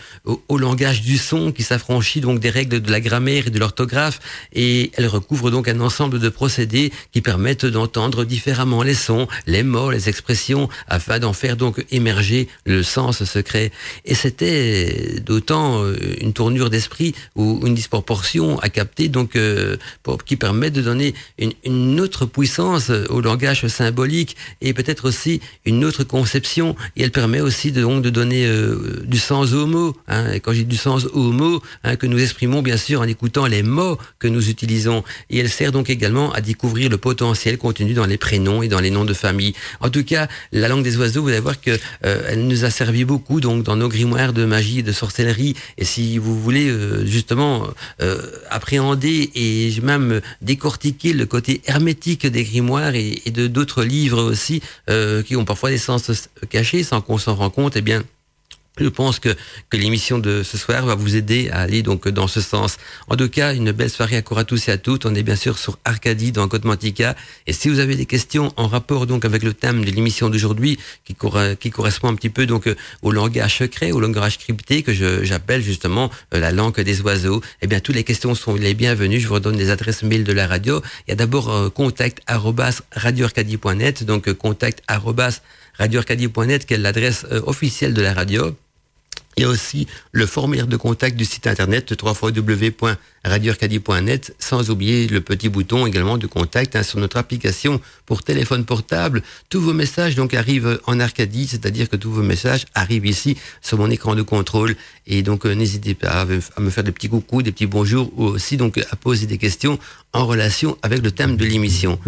au, 0.48 0.58
langage 0.58 1.02
du 1.02 1.18
son 1.18 1.52
qui 1.52 1.62
s'affranchit 1.62 2.20
donc 2.20 2.40
des 2.40 2.50
règles 2.50 2.80
de 2.80 2.90
la 2.90 3.00
grammaire 3.00 3.46
et 3.46 3.50
de 3.50 3.58
l'orthographe 3.58 4.20
et 4.52 4.90
elle 4.94 5.06
recouvre 5.06 5.50
donc 5.50 5.68
un 5.68 5.80
ensemble 5.80 6.18
de 6.18 6.28
procédés 6.28 6.92
qui 7.12 7.20
permettent 7.20 7.66
d'entendre 7.66 8.24
différemment 8.24 8.82
les 8.82 8.94
sons, 8.94 9.26
les 9.46 9.62
mots, 9.62 9.90
les 9.90 10.08
expressions 10.08 10.68
afin 10.88 11.18
d'en 11.18 11.32
faire 11.32 11.56
donc 11.56 11.84
émerger 11.90 12.48
le 12.64 12.82
sens 12.82 13.24
secret. 13.24 13.72
Et 14.04 14.14
c'était 14.14 15.20
d'autant 15.24 15.82
euh, 15.82 15.96
une 16.20 16.32
tournure 16.32 16.70
d'esprit 16.70 17.14
ou 17.36 17.60
une 17.66 17.74
disproportion 17.74 18.58
à 18.60 18.68
capter 18.68 19.08
donc 19.08 19.36
euh, 19.36 19.76
qui 20.24 20.36
permet 20.36 20.70
de 20.70 20.82
donner 20.82 21.14
une, 21.38 21.52
une 21.64 22.00
autre 22.00 22.26
puissance 22.26 22.90
au 22.90 23.20
langage 23.20 23.66
symbolique 23.84 24.36
et 24.62 24.72
peut-être 24.72 25.04
aussi 25.08 25.40
une 25.66 25.84
autre 25.84 26.04
conception. 26.04 26.74
Et 26.96 27.02
elle 27.02 27.10
permet 27.10 27.40
aussi 27.40 27.70
de, 27.70 27.82
donc 27.82 28.02
de 28.02 28.10
donner 28.10 28.46
euh, 28.46 29.02
du 29.04 29.18
sens 29.18 29.52
aux 29.52 29.66
mots. 29.66 29.94
Hein. 30.08 30.32
Et 30.32 30.40
quand 30.40 30.52
j'ai 30.52 30.64
du 30.64 30.76
sens 30.76 31.04
aux 31.12 31.32
mots, 31.32 31.60
hein, 31.84 31.96
que 31.96 32.06
nous 32.06 32.20
exprimons 32.26 32.62
bien 32.62 32.78
sûr 32.78 33.00
en 33.00 33.04
écoutant 33.04 33.46
les 33.46 33.62
mots 33.62 33.98
que 34.18 34.28
nous 34.28 34.48
utilisons. 34.48 35.04
Et 35.30 35.38
elle 35.38 35.50
sert 35.50 35.72
donc 35.72 35.90
également 35.90 36.32
à 36.32 36.40
découvrir 36.40 36.88
le 36.88 36.98
potentiel 36.98 37.58
contenu 37.58 37.92
dans 37.92 38.06
les 38.06 38.16
prénoms 38.16 38.62
et 38.62 38.68
dans 38.68 38.80
les 38.80 38.90
noms 38.90 39.04
de 39.04 39.14
famille. 39.14 39.54
En 39.80 39.90
tout 39.90 40.04
cas, 40.04 40.28
la 40.52 40.68
langue 40.68 40.84
des 40.84 40.96
oiseaux, 40.96 41.22
vous 41.22 41.28
allez 41.28 41.40
voir 41.40 41.60
que 41.60 41.72
euh, 42.06 42.28
elle 42.28 42.46
nous 42.46 42.64
a 42.64 42.70
servi 42.70 43.04
beaucoup 43.04 43.40
donc 43.40 43.64
dans 43.64 43.76
nos 43.76 43.88
grimoires 43.88 44.32
de 44.32 44.44
magie 44.46 44.78
et 44.78 44.82
de 44.82 44.92
sorcellerie. 44.92 45.54
Et 45.76 45.84
si 45.84 46.16
vous 46.18 46.40
voulez 46.40 46.68
euh, 46.68 47.04
justement 47.04 47.68
appréhender 48.50 49.30
et 49.34 49.80
même 49.82 50.20
décortiquer 50.42 51.12
le 51.12 51.26
côté 51.26 51.60
hermétique 51.66 52.26
des 52.26 52.44
grimoires 52.44 52.94
et, 52.94 53.22
et 53.26 53.30
de 53.30 53.46
d'autres 53.46 53.73
livres 53.82 54.22
aussi 54.22 54.62
euh, 54.90 55.22
qui 55.22 55.36
ont 55.36 55.44
parfois 55.44 55.70
des 55.70 55.78
sens 55.78 56.28
cachés 56.50 56.82
sans 56.82 57.00
qu'on 57.00 57.18
s'en 57.18 57.34
rende 57.34 57.52
compte, 57.52 57.76
eh 57.76 57.82
bien, 57.82 58.04
je 58.78 58.88
pense 58.88 59.20
que, 59.20 59.36
que 59.70 59.76
l'émission 59.76 60.18
de 60.18 60.42
ce 60.42 60.58
soir 60.58 60.84
va 60.84 60.94
vous 60.94 61.16
aider 61.16 61.48
à 61.50 61.60
aller 61.60 61.82
donc 61.82 62.08
dans 62.08 62.26
ce 62.26 62.40
sens. 62.40 62.76
En 63.08 63.16
tout 63.16 63.28
cas, 63.28 63.54
une 63.54 63.70
belle 63.72 63.90
soirée 63.90 64.16
à 64.16 64.22
court 64.22 64.44
tous 64.44 64.68
et 64.68 64.72
à 64.72 64.78
toutes. 64.78 65.06
On 65.06 65.14
est 65.14 65.22
bien 65.22 65.36
sûr 65.36 65.58
sur 65.58 65.78
Arcadie 65.84 66.32
dans 66.32 66.48
Côte 66.48 66.64
Mantica. 66.64 67.14
Et 67.46 67.52
si 67.52 67.68
vous 67.68 67.78
avez 67.78 67.94
des 67.94 68.06
questions 68.06 68.52
en 68.56 68.66
rapport 68.66 69.06
donc 69.06 69.24
avec 69.24 69.42
le 69.42 69.54
thème 69.54 69.84
de 69.84 69.90
l'émission 69.90 70.28
d'aujourd'hui, 70.28 70.78
qui, 71.04 71.16
qui 71.60 71.70
correspond 71.70 72.08
un 72.08 72.14
petit 72.14 72.30
peu 72.30 72.46
donc 72.46 72.68
au 73.02 73.12
langage 73.12 73.58
secret, 73.58 73.92
au 73.92 74.00
langage 74.00 74.38
crypté 74.38 74.82
que 74.82 74.92
j'appelle 75.24 75.62
justement 75.62 76.10
euh, 76.34 76.40
la 76.40 76.50
langue 76.52 76.80
des 76.80 77.00
oiseaux, 77.02 77.40
eh 77.62 77.66
bien 77.66 77.80
toutes 77.80 77.94
les 77.94 78.04
questions 78.04 78.34
sont 78.34 78.54
les 78.54 78.74
bienvenues. 78.74 79.20
Je 79.20 79.28
vous 79.28 79.34
redonne 79.34 79.56
les 79.56 79.70
adresses 79.70 80.02
mail 80.02 80.24
de 80.24 80.32
la 80.32 80.46
radio. 80.46 80.82
Il 81.06 81.10
y 81.10 81.12
a 81.12 81.16
d'abord 81.16 81.50
euh, 81.50 81.70
contact 81.70 82.20
radioarcadie.net, 82.26 84.04
donc 84.04 84.28
euh, 84.28 84.34
contact 84.34 84.82
radioarcadie.net 85.78 86.66
qui 86.66 86.74
est 86.74 86.78
l'adresse 86.78 87.26
officielle 87.46 87.94
de 87.94 88.02
la 88.02 88.14
radio. 88.14 88.56
Il 89.36 89.42
y 89.42 89.44
a 89.44 89.48
aussi 89.48 89.86
le 90.12 90.26
formulaire 90.26 90.66
de 90.66 90.76
contact 90.76 91.16
du 91.16 91.24
site 91.24 91.46
internet 91.46 91.94
www.radioarcadie.net, 92.00 94.34
sans 94.38 94.70
oublier 94.70 95.08
le 95.08 95.20
petit 95.20 95.48
bouton 95.48 95.86
également 95.86 96.18
de 96.18 96.26
contact 96.26 96.76
hein, 96.76 96.84
sur 96.84 97.00
notre 97.00 97.16
application 97.16 97.80
pour 98.06 98.22
téléphone 98.22 98.64
portable. 98.64 99.22
Tous 99.48 99.60
vos 99.60 99.72
messages 99.72 100.14
donc 100.14 100.34
arrivent 100.34 100.78
en 100.86 101.00
Arcadie, 101.00 101.48
c'est-à-dire 101.48 101.88
que 101.88 101.96
tous 101.96 102.10
vos 102.10 102.22
messages 102.22 102.66
arrivent 102.74 103.06
ici 103.06 103.38
sur 103.60 103.78
mon 103.78 103.90
écran 103.90 104.14
de 104.14 104.22
contrôle. 104.22 104.76
Et 105.06 105.22
donc 105.22 105.46
euh, 105.46 105.54
n'hésitez 105.54 105.94
pas 105.94 106.20
à, 106.20 106.26
me 106.60 106.70
faire 106.70 106.84
des 106.84 106.92
petits 106.92 107.08
coucous, 107.08 107.42
des 107.42 107.52
petits 107.52 107.66
bonjours, 107.66 108.12
ou 108.16 108.24
aussi 108.24 108.56
donc 108.56 108.78
à 108.78 108.96
poser 108.96 109.26
des 109.26 109.38
questions 109.38 109.78
en 110.12 110.26
relation 110.26 110.78
avec 110.82 111.02
le 111.02 111.10
thème 111.10 111.36
de 111.36 111.44
l'émission. 111.44 111.98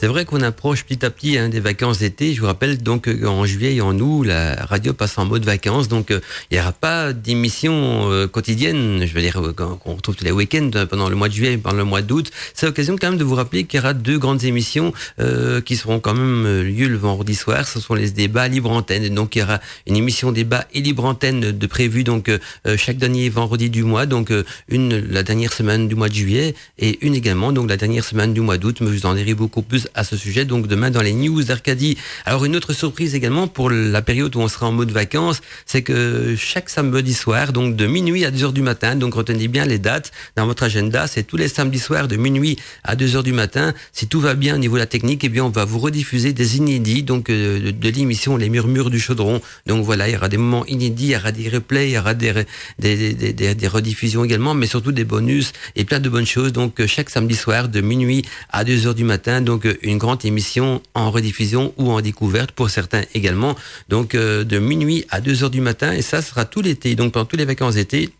C'est 0.00 0.06
vrai 0.06 0.24
qu'on 0.24 0.40
approche 0.40 0.84
petit 0.84 1.04
à 1.04 1.10
petit 1.10 1.36
hein, 1.36 1.50
des 1.50 1.60
vacances 1.60 1.98
d'été. 1.98 2.32
Je 2.32 2.40
vous 2.40 2.46
rappelle 2.46 2.82
donc 2.82 3.06
en 3.22 3.44
juillet 3.44 3.74
et 3.74 3.80
en 3.82 3.98
août, 3.98 4.22
la 4.22 4.54
radio 4.64 4.94
passe 4.94 5.18
en 5.18 5.26
mode 5.26 5.44
vacances, 5.44 5.88
donc 5.88 6.10
euh, 6.10 6.20
il 6.50 6.54
n'y 6.54 6.60
aura 6.62 6.72
pas 6.72 7.12
d'émission 7.12 8.10
euh, 8.10 8.26
quotidienne. 8.26 9.04
Je 9.04 9.12
veux 9.12 9.20
dire 9.20 9.38
qu'on 9.54 9.94
retrouve 9.96 10.16
tous 10.16 10.24
les 10.24 10.30
week-ends 10.30 10.70
pendant 10.88 11.10
le 11.10 11.16
mois 11.16 11.28
de 11.28 11.34
juillet, 11.34 11.58
pendant 11.58 11.76
le 11.76 11.84
mois 11.84 12.00
d'août. 12.00 12.30
C'est 12.54 12.64
l'occasion 12.64 12.96
quand 12.98 13.10
même 13.10 13.18
de 13.18 13.24
vous 13.24 13.34
rappeler 13.34 13.64
qu'il 13.64 13.76
y 13.76 13.82
aura 13.82 13.92
deux 13.92 14.18
grandes 14.18 14.42
émissions 14.42 14.94
euh, 15.18 15.60
qui 15.60 15.76
seront 15.76 16.00
quand 16.00 16.14
même 16.14 16.62
lieu 16.62 16.88
le 16.88 16.96
vendredi 16.96 17.34
soir. 17.34 17.68
Ce 17.68 17.78
sont 17.78 17.92
les 17.92 18.10
débats 18.10 18.48
libre 18.48 18.70
antenne. 18.70 19.06
Donc 19.14 19.36
il 19.36 19.40
y 19.40 19.42
aura 19.42 19.60
une 19.86 19.96
émission 19.96 20.32
débat 20.32 20.64
et 20.72 20.80
libre 20.80 21.04
antenne 21.04 21.40
de 21.52 21.66
prévu 21.66 22.04
donc 22.04 22.30
chaque 22.78 22.96
dernier 22.96 23.28
vendredi 23.28 23.68
du 23.68 23.84
mois. 23.84 24.06
Donc 24.06 24.32
une 24.68 24.96
la 24.96 25.22
dernière 25.22 25.52
semaine 25.52 25.88
du 25.88 25.94
mois 25.94 26.08
de 26.08 26.14
juillet 26.14 26.54
et 26.78 27.04
une 27.04 27.14
également 27.14 27.52
donc 27.52 27.68
la 27.68 27.76
dernière 27.76 28.04
semaine 28.04 28.32
du 28.32 28.40
mois 28.40 28.56
d'août. 28.56 28.78
Mais 28.80 28.86
je 28.86 28.92
vous 28.94 29.06
en 29.06 29.12
dirai 29.12 29.34
beaucoup 29.34 29.60
plus 29.60 29.89
à 29.94 30.04
ce 30.04 30.16
sujet, 30.16 30.44
donc 30.44 30.66
demain 30.66 30.90
dans 30.90 31.02
les 31.02 31.12
news 31.12 31.42
d'Arcadie. 31.42 31.96
Alors 32.24 32.44
une 32.44 32.56
autre 32.56 32.72
surprise 32.72 33.14
également 33.14 33.48
pour 33.48 33.70
la 33.70 34.02
période 34.02 34.34
où 34.36 34.40
on 34.40 34.48
sera 34.48 34.66
en 34.66 34.72
mode 34.72 34.90
vacances, 34.90 35.40
c'est 35.66 35.82
que 35.82 36.34
chaque 36.36 36.70
samedi 36.70 37.14
soir, 37.14 37.52
donc 37.52 37.76
de 37.76 37.86
minuit 37.86 38.24
à 38.24 38.30
2 38.30 38.44
heures 38.44 38.52
du 38.52 38.62
matin, 38.62 38.96
donc 38.96 39.14
retenez 39.14 39.48
bien 39.48 39.64
les 39.64 39.78
dates 39.78 40.12
dans 40.36 40.46
votre 40.46 40.62
agenda, 40.62 41.06
c'est 41.06 41.22
tous 41.22 41.36
les 41.36 41.48
samedis 41.48 41.78
soirs 41.78 42.08
de 42.08 42.16
minuit 42.16 42.56
à 42.84 42.96
2 42.96 43.16
heures 43.16 43.22
du 43.22 43.32
matin. 43.32 43.74
Si 43.92 44.06
tout 44.06 44.20
va 44.20 44.34
bien 44.34 44.54
au 44.54 44.58
niveau 44.58 44.76
de 44.76 44.80
la 44.80 44.86
technique, 44.86 45.24
eh 45.24 45.28
bien 45.28 45.44
on 45.44 45.50
va 45.50 45.64
vous 45.64 45.78
rediffuser 45.78 46.32
des 46.32 46.56
inédits 46.56 47.02
donc 47.02 47.30
euh, 47.30 47.72
de, 47.72 47.88
l'émission 47.90 48.36
Les 48.36 48.48
Murmures 48.48 48.90
du 48.90 49.00
Chaudron. 49.00 49.40
Donc 49.66 49.84
voilà, 49.84 50.08
il 50.08 50.12
y 50.12 50.16
aura 50.16 50.28
des 50.28 50.36
moments 50.36 50.64
inédits, 50.66 51.06
il 51.06 51.12
y 51.12 51.16
aura 51.16 51.32
des 51.32 51.48
replays, 51.48 51.88
il 51.90 51.94
y 51.94 51.98
aura 51.98 52.14
des, 52.14 52.32
des, 52.78 53.14
des, 53.14 53.54
des 53.54 53.68
rediffusions 53.68 54.24
également, 54.24 54.54
mais 54.54 54.66
surtout 54.66 54.92
des 54.92 55.04
bonus 55.04 55.52
et 55.76 55.84
plein 55.84 56.00
de 56.00 56.08
bonnes 56.08 56.26
choses. 56.26 56.52
Donc 56.52 56.84
chaque 56.86 57.10
samedi 57.10 57.34
soir 57.34 57.68
de 57.68 57.80
minuit 57.80 58.24
à 58.50 58.64
2 58.64 58.86
heures 58.86 58.94
du 58.94 59.04
matin, 59.04 59.40
donc 59.40 59.66
une 59.82 59.98
grande 59.98 60.24
émission 60.24 60.82
en 60.94 61.10
rediffusion 61.10 61.72
ou 61.76 61.90
en 61.90 62.00
découverte 62.00 62.52
pour 62.52 62.70
certains 62.70 63.02
également. 63.14 63.56
Donc 63.88 64.14
euh, 64.14 64.44
de 64.44 64.58
minuit 64.58 65.04
à 65.10 65.20
2 65.20 65.44
heures 65.44 65.50
du 65.50 65.60
matin 65.60 65.92
et 65.92 66.02
ça 66.02 66.22
sera 66.22 66.44
tout 66.44 66.62
l'été. 66.62 66.94
Donc 66.94 67.12
pendant 67.12 67.26
tous 67.26 67.36
les 67.36 67.44
vacances 67.44 67.74
d'été, 67.74 68.10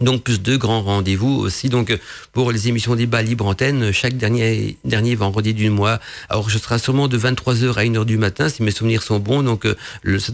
donc 0.00 0.24
plus 0.24 0.42
de 0.42 0.56
grands 0.56 0.82
rendez-vous 0.82 1.34
aussi 1.34 1.70
donc 1.70 1.96
pour 2.32 2.52
les 2.52 2.68
émissions 2.68 2.94
débat 2.94 3.22
libre 3.22 3.46
antenne 3.46 3.92
chaque 3.92 4.16
dernier 4.16 4.76
dernier 4.84 5.14
vendredi 5.14 5.54
du 5.54 5.70
mois. 5.70 6.00
Alors 6.28 6.50
je 6.50 6.58
serai 6.58 6.78
sûrement 6.78 7.08
de 7.08 7.18
23h 7.18 7.72
à 7.72 7.84
1h 7.84 8.04
du 8.04 8.18
matin 8.18 8.48
si 8.50 8.62
mes 8.62 8.72
souvenirs 8.72 9.02
sont 9.02 9.18
bons 9.18 9.42
donc 9.42 9.64
euh, 9.64 9.74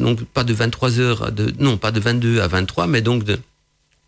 donc 0.01 0.25
pas 0.25 0.43
de 0.43 0.55
23h 0.55 1.33
de 1.33 1.55
non 1.61 1.77
pas 1.77 1.93
de 1.93 2.01
22 2.01 2.41
à 2.41 2.49
23 2.49 2.89
mais 2.89 3.03
donc 3.03 3.23
de 3.23 3.39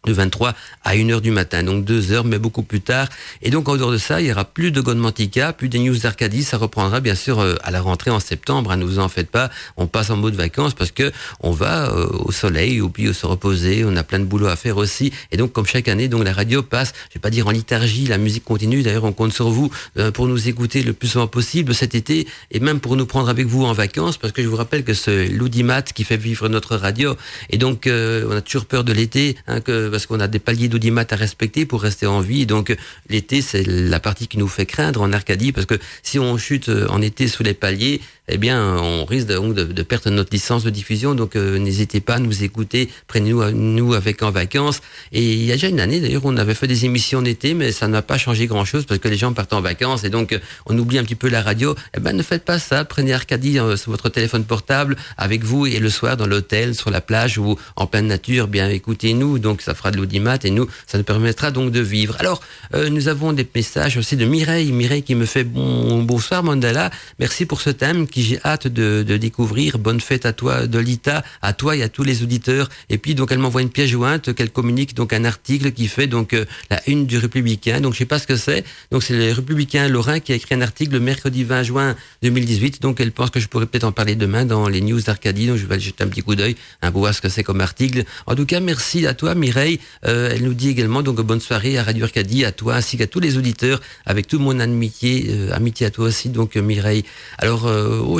de 0.04 0.12
23 0.12 0.54
à 0.84 0.90
1 0.92 1.10
heure 1.10 1.20
du 1.20 1.30
matin, 1.30 1.62
donc 1.62 1.84
deux 1.84 2.12
heures, 2.12 2.24
mais 2.24 2.38
beaucoup 2.38 2.62
plus 2.62 2.80
tard. 2.80 3.08
Et 3.42 3.50
donc, 3.50 3.68
en 3.68 3.76
dehors 3.76 3.92
de 3.92 3.98
ça, 3.98 4.20
il 4.20 4.26
y 4.26 4.32
aura 4.32 4.44
plus 4.44 4.70
de 4.70 4.80
Godmantica, 4.80 5.52
plus 5.52 5.68
des 5.68 5.78
news 5.78 5.96
d'Arcadie. 5.96 6.44
Ça 6.44 6.58
reprendra, 6.58 7.00
bien 7.00 7.14
sûr, 7.14 7.40
euh, 7.40 7.54
à 7.62 7.70
la 7.70 7.80
rentrée 7.80 8.10
en 8.10 8.20
septembre. 8.20 8.70
Hein, 8.70 8.76
ne 8.76 8.84
vous 8.84 8.98
en 8.98 9.08
faites 9.08 9.30
pas. 9.30 9.50
On 9.76 9.86
passe 9.86 10.10
en 10.10 10.16
mode 10.16 10.34
vacances 10.34 10.74
parce 10.74 10.90
que 10.90 11.12
on 11.40 11.52
va 11.52 11.90
euh, 11.90 12.06
au 12.24 12.32
soleil, 12.32 12.80
ou 12.80 12.90
puis 12.90 13.12
se 13.14 13.26
reposer. 13.26 13.84
On 13.84 13.96
a 13.96 14.02
plein 14.02 14.18
de 14.18 14.24
boulot 14.24 14.46
à 14.46 14.56
faire 14.56 14.76
aussi. 14.76 15.12
Et 15.32 15.36
donc, 15.36 15.52
comme 15.52 15.66
chaque 15.66 15.88
année, 15.88 16.08
donc 16.08 16.24
la 16.24 16.32
radio 16.32 16.62
passe, 16.62 16.92
je 17.10 17.14
vais 17.14 17.20
pas 17.20 17.30
dire 17.30 17.46
en 17.46 17.50
liturgie, 17.50 18.06
la 18.06 18.18
musique 18.18 18.44
continue. 18.44 18.82
D'ailleurs, 18.82 19.04
on 19.04 19.12
compte 19.12 19.32
sur 19.32 19.48
vous 19.48 19.70
euh, 19.98 20.10
pour 20.10 20.26
nous 20.26 20.48
écouter 20.48 20.82
le 20.82 20.92
plus 20.92 21.08
souvent 21.08 21.26
possible 21.26 21.74
cet 21.74 21.94
été 21.94 22.26
et 22.50 22.60
même 22.60 22.80
pour 22.80 22.96
nous 22.96 23.06
prendre 23.06 23.28
avec 23.28 23.46
vous 23.46 23.64
en 23.64 23.72
vacances 23.72 24.16
parce 24.18 24.32
que 24.32 24.42
je 24.42 24.48
vous 24.48 24.56
rappelle 24.56 24.84
que 24.84 24.94
ce 24.94 25.30
l'audimat 25.30 25.82
qui 25.82 26.04
fait 26.04 26.16
vivre 26.16 26.48
notre 26.48 26.76
radio. 26.76 27.16
Et 27.50 27.58
donc, 27.58 27.86
on 27.86 28.30
a 28.30 28.40
toujours 28.40 28.66
peur 28.66 28.84
de 28.84 28.92
l'été, 28.92 29.36
hein, 29.46 29.60
que 29.60 29.93
parce 29.94 30.06
qu'on 30.06 30.18
a 30.18 30.26
des 30.26 30.40
paliers 30.40 30.66
d'audimat 30.66 31.04
à 31.08 31.14
respecter 31.14 31.66
pour 31.66 31.80
rester 31.80 32.04
en 32.08 32.20
vie. 32.20 32.46
donc 32.46 32.76
l'été, 33.08 33.40
c'est 33.42 33.62
la 33.64 34.00
partie 34.00 34.26
qui 34.26 34.38
nous 34.38 34.48
fait 34.48 34.66
craindre 34.66 35.00
en 35.02 35.12
Arcadie, 35.12 35.52
parce 35.52 35.66
que 35.66 35.78
si 36.02 36.18
on 36.18 36.36
chute 36.36 36.68
euh, 36.68 36.88
en 36.88 37.00
été 37.00 37.28
sous 37.28 37.44
les 37.44 37.54
paliers, 37.54 38.00
eh 38.26 38.38
bien, 38.38 38.78
on 38.78 39.04
risque 39.04 39.26
de, 39.26 39.64
de, 39.64 39.82
perdre 39.82 40.08
notre 40.08 40.30
licence 40.32 40.64
de 40.64 40.70
diffusion. 40.70 41.14
Donc, 41.14 41.36
euh, 41.36 41.58
n'hésitez 41.58 42.00
pas 42.00 42.14
à 42.14 42.18
nous 42.18 42.42
écouter. 42.42 42.88
Prenez-nous 43.06 43.50
nous 43.50 43.92
avec 43.92 44.22
en 44.22 44.30
vacances. 44.30 44.80
Et 45.12 45.34
il 45.34 45.44
y 45.44 45.50
a 45.50 45.56
déjà 45.56 45.68
une 45.68 45.80
année, 45.80 46.00
d'ailleurs, 46.00 46.22
on 46.24 46.36
avait 46.38 46.54
fait 46.54 46.66
des 46.66 46.86
émissions 46.86 47.18
en 47.18 47.24
été, 47.26 47.52
mais 47.52 47.70
ça 47.70 47.86
n'a 47.86 48.00
pas 48.00 48.16
changé 48.16 48.46
grand-chose 48.46 48.86
parce 48.86 48.98
que 48.98 49.08
les 49.08 49.18
gens 49.18 49.34
partent 49.34 49.52
en 49.52 49.60
vacances 49.60 50.04
et 50.04 50.10
donc 50.10 50.32
euh, 50.32 50.38
on 50.64 50.78
oublie 50.78 50.98
un 50.98 51.04
petit 51.04 51.16
peu 51.16 51.28
la 51.28 51.42
radio. 51.42 51.74
Eh 51.94 52.00
ben, 52.00 52.16
ne 52.16 52.22
faites 52.22 52.44
pas 52.44 52.58
ça. 52.58 52.86
Prenez 52.86 53.12
Arcadie 53.12 53.58
euh, 53.58 53.76
sur 53.76 53.90
votre 53.90 54.08
téléphone 54.08 54.44
portable 54.44 54.96
avec 55.18 55.44
vous 55.44 55.66
et 55.66 55.78
le 55.78 55.90
soir 55.90 56.16
dans 56.16 56.26
l'hôtel, 56.26 56.74
sur 56.74 56.90
la 56.90 57.02
plage 57.02 57.36
ou 57.36 57.58
en 57.76 57.86
pleine 57.86 58.06
nature. 58.06 58.48
Bien, 58.48 58.70
écoutez-nous. 58.70 59.38
Donc, 59.38 59.60
ça 59.60 59.74
fera 59.74 59.90
de 59.90 59.98
l'audimat 59.98 60.38
et 60.44 60.50
nous, 60.50 60.66
ça 60.86 60.96
nous 60.96 61.04
permettra 61.04 61.50
donc 61.50 61.72
de 61.72 61.80
vivre. 61.80 62.16
Alors, 62.20 62.40
nous 62.72 63.08
avons 63.08 63.32
des 63.32 63.46
messages 63.54 63.96
aussi 63.98 64.16
de 64.16 64.24
Mireille. 64.24 64.72
Mireille 64.72 65.02
qui 65.02 65.14
me 65.14 65.26
fait 65.26 65.44
bon, 65.44 66.02
bonsoir 66.02 66.42
Mandala. 66.42 66.90
Merci 67.18 67.44
pour 67.44 67.60
ce 67.60 67.70
thème 67.70 68.06
qui 68.14 68.22
j'ai 68.22 68.38
hâte 68.44 68.68
de, 68.68 69.02
de, 69.02 69.16
découvrir. 69.16 69.76
Bonne 69.78 70.00
fête 70.00 70.24
à 70.24 70.32
toi, 70.32 70.68
Dolita, 70.68 71.24
à 71.42 71.52
toi 71.52 71.74
et 71.74 71.82
à 71.82 71.88
tous 71.88 72.04
les 72.04 72.22
auditeurs. 72.22 72.68
Et 72.88 72.96
puis 72.96 73.16
donc 73.16 73.32
elle 73.32 73.40
m'envoie 73.40 73.60
une 73.60 73.70
pièce 73.70 73.90
jointe 73.90 74.32
qu'elle 74.36 74.52
communique 74.52 74.94
donc 74.94 75.12
un 75.12 75.24
article 75.24 75.72
qui 75.72 75.88
fait 75.88 76.06
donc 76.06 76.32
euh, 76.32 76.44
la 76.70 76.80
une 76.88 77.06
du 77.06 77.18
Républicain. 77.18 77.80
Donc 77.80 77.94
je 77.94 77.98
sais 77.98 78.04
pas 78.04 78.20
ce 78.20 78.28
que 78.28 78.36
c'est. 78.36 78.64
Donc 78.92 79.02
c'est 79.02 79.16
le 79.16 79.32
Républicain 79.32 79.88
Lorrain 79.88 80.20
qui 80.20 80.30
a 80.30 80.36
écrit 80.36 80.54
un 80.54 80.60
article 80.60 80.92
le 80.92 81.00
mercredi 81.00 81.42
20 81.42 81.64
juin 81.64 81.96
2018. 82.22 82.82
Donc 82.82 83.00
elle 83.00 83.10
pense 83.10 83.30
que 83.30 83.40
je 83.40 83.48
pourrais 83.48 83.66
peut-être 83.66 83.82
en 83.82 83.90
parler 83.90 84.14
demain 84.14 84.44
dans 84.44 84.68
les 84.68 84.80
news 84.80 85.00
d'Arcadie. 85.00 85.48
Donc 85.48 85.56
je 85.56 85.66
vais 85.66 85.80
jeter 85.80 86.04
un 86.04 86.06
petit 86.06 86.22
coup 86.22 86.36
d'œil 86.36 86.54
hein, 86.82 86.92
pour 86.92 87.00
voir 87.00 87.14
ce 87.14 87.20
que 87.20 87.28
c'est 87.28 87.42
comme 87.42 87.60
article. 87.60 88.04
En 88.28 88.36
tout 88.36 88.46
cas, 88.46 88.60
merci 88.60 89.08
à 89.08 89.14
toi 89.14 89.34
Mireille. 89.34 89.80
Euh, 90.06 90.30
elle 90.32 90.44
nous 90.44 90.54
dit 90.54 90.68
également 90.68 91.02
donc 91.02 91.20
bonne 91.20 91.40
soirée 91.40 91.78
à 91.78 91.82
Radio 91.82 92.04
Arcadie, 92.04 92.44
à 92.44 92.52
toi 92.52 92.76
ainsi 92.76 92.96
qu'à 92.96 93.08
tous 93.08 93.18
les 93.18 93.38
auditeurs, 93.38 93.80
avec 94.06 94.28
tout 94.28 94.38
mon 94.38 94.60
amitié, 94.60 95.26
euh, 95.30 95.52
amitié 95.52 95.86
à 95.86 95.90
toi 95.90 96.06
aussi 96.06 96.28
donc 96.28 96.54
Mireille. 96.54 97.04
Alors 97.38 97.66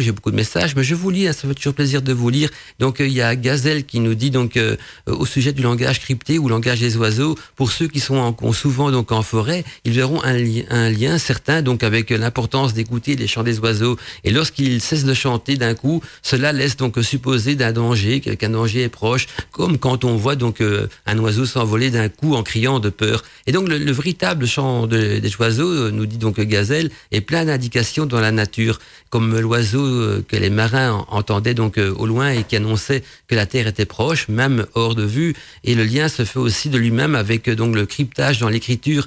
j'ai 0.01 0.13
beaucoup 0.13 0.31
de 0.31 0.37
messages, 0.37 0.75
mais 0.77 0.85
je 0.85 0.95
vous 0.95 1.11
lis, 1.11 1.29
hein, 1.29 1.33
ça 1.33 1.49
fait 1.49 1.55
toujours 1.55 1.75
plaisir 1.75 2.03
de 2.03 2.13
vous 2.13 2.29
lire. 2.29 2.51
Donc 2.79 3.01
euh, 3.01 3.07
il 3.07 3.13
y 3.13 3.23
a 3.23 3.37
Gazelle 3.37 3.85
qui 3.85 4.01
nous 4.01 4.15
dit 4.15 4.31
donc 4.31 4.57
euh, 4.57 4.77
au 5.07 5.27
sujet 5.27 5.53
du 5.53 5.63
langage 5.63 6.01
crypté 6.01 6.39
ou 6.39 6.49
langage 6.49 6.81
des 6.81 6.97
oiseaux, 6.97 7.37
pour 7.57 7.71
ceux 7.71 7.89
qui 7.89 8.01
sont 8.01 8.17
en, 8.17 8.53
souvent 8.53 8.91
donc 8.91 9.13
en 9.13 9.23
forêt, 9.23 9.65
ils 9.85 9.93
verront 9.93 10.23
un, 10.23 10.37
un 10.71 10.91
lien 10.91 11.19
certain 11.19 11.63
donc 11.63 11.83
avec 11.83 12.11
l'importance 12.11 12.75
d'écouter 12.75 13.17
les 13.17 13.27
chants 13.27 13.43
des 13.43 13.59
oiseaux. 13.59 13.97
Et 14.25 14.31
lorsqu'ils 14.31 14.81
cessent 14.81 15.05
de 15.05 15.15
chanter 15.15 15.57
d'un 15.57 15.75
coup, 15.75 16.03
cela 16.23 16.53
laisse 16.53 16.77
donc 16.77 16.99
supposer 17.03 17.55
d'un 17.55 17.73
danger, 17.73 18.21
qu'un 18.21 18.51
danger 18.51 18.83
est 18.83 18.89
proche, 18.89 19.27
comme 19.51 19.79
quand 19.79 20.05
on 20.05 20.17
voit 20.17 20.37
donc 20.37 20.61
euh, 20.61 20.89
un 21.07 21.19
oiseau 21.19 21.47
s'envoler 21.47 21.91
d'un 21.91 22.09
coup 22.09 22.35
en 22.35 22.43
criant 22.43 22.81
de 22.81 22.91
peur. 22.91 23.23
Et 23.47 23.53
donc 23.53 23.69
le, 23.69 23.93
véritable 23.93 24.47
chant 24.47 24.87
des 24.87 25.37
oiseaux, 25.39 25.91
nous 25.91 26.07
dit 26.07 26.19
donc 26.19 26.41
Gazelle, 26.41 26.91
est 27.13 27.21
plein 27.21 27.45
d'indications 27.45 28.07
dans 28.07 28.21
la 28.21 28.33
nature, 28.33 28.81
comme 29.11 29.39
l'oiseau 29.39 29.74
euh, 29.81 30.25
que 30.27 30.37
les 30.37 30.51
marins 30.51 31.05
entendaient 31.09 31.55
donc 31.55 31.79
euh, 31.79 31.93
au 31.97 32.07
loin 32.07 32.31
et 32.31 32.45
qui 32.45 32.57
annonçait 32.57 33.03
que 33.29 33.35
la 33.35 33.47
Terre 33.47 33.67
était 33.67 33.85
proche, 33.85 34.29
même 34.29 34.67
hors 34.75 34.95
de 34.95 35.03
vue. 35.03 35.35
Et 35.65 35.75
le 35.75 35.85
lien 35.85 36.09
se 36.09 36.25
fait 36.25 36.39
aussi 36.39 36.69
de 36.69 36.79
lui-même 36.79 37.15
avec 37.15 37.49
euh, 37.49 37.57
donc 37.57 37.75
le 37.75 37.87
cryptage 37.87 38.39
dans 38.39 38.49
l'écriture, 38.49 39.07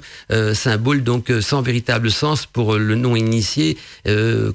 symbole 0.54 1.02
donc 1.02 1.32
sans 1.40 1.62
véritable 1.62 2.10
sens 2.10 2.46
pour 2.46 2.76
le 2.76 2.94
non 2.94 3.16
initié, 3.16 3.76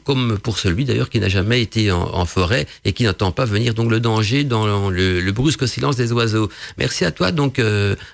comme 0.04 0.38
pour 0.38 0.58
celui 0.60 0.86
d'ailleurs 0.86 1.10
qui 1.10 1.20
n'a 1.20 1.30
jamais 1.30 1.62
été 1.62 1.92
en, 1.92 2.26
forêt 2.26 2.68
et 2.86 2.94
qui 2.94 3.04
n'entend 3.04 3.32
pas 3.32 3.46
venir 3.46 3.74
donc 3.74 3.90
le 3.90 4.00
danger 4.00 4.44
dans 4.44 4.90
le, 4.90 5.32
brusque 5.32 5.68
silence 5.68 5.96
des 5.96 6.12
oiseaux. 6.12 6.50
Merci 6.78 7.06
à 7.06 7.12
toi 7.12 7.32
donc 7.32 7.62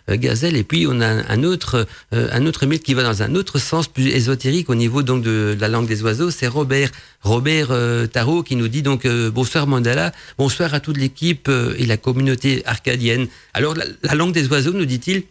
Gazelle. 0.09 0.55
Et 0.55 0.63
puis 0.63 0.87
on 0.89 1.01
a 1.01 1.07
un 1.07 1.43
autre 1.43 1.87
un 2.11 2.45
autre 2.45 2.65
mythe 2.65 2.83
qui 2.83 2.93
va 2.93 3.03
dans 3.03 3.23
un 3.23 3.35
autre 3.35 3.59
sens 3.59 3.87
plus 3.87 4.07
ésotérique 4.07 4.69
au 4.69 4.75
niveau 4.75 5.03
donc 5.03 5.23
de 5.23 5.57
la 5.59 5.67
langue 5.67 5.87
des 5.87 6.01
oiseaux, 6.03 6.31
c'est 6.31 6.47
Robert 6.47 6.91
Robert 7.21 7.67
Tarot 8.07 8.43
qui 8.43 8.55
nous 8.55 8.67
dit 8.67 8.81
donc 8.81 9.05
euh, 9.05 9.31
bonsoir 9.31 9.67
Mandala, 9.67 10.11
bonsoir 10.37 10.73
à 10.73 10.79
toute 10.79 10.97
l'équipe 10.97 11.47
euh, 11.49 11.73
et 11.77 11.85
la 11.85 11.97
communauté 11.97 12.63
arcadienne. 12.65 13.27
Alors 13.53 13.75
la 13.75 14.15
langue 14.15 14.33
des 14.33 14.47
oiseaux, 14.47 14.73
nous 14.73 14.85
dit-il, 14.85 15.23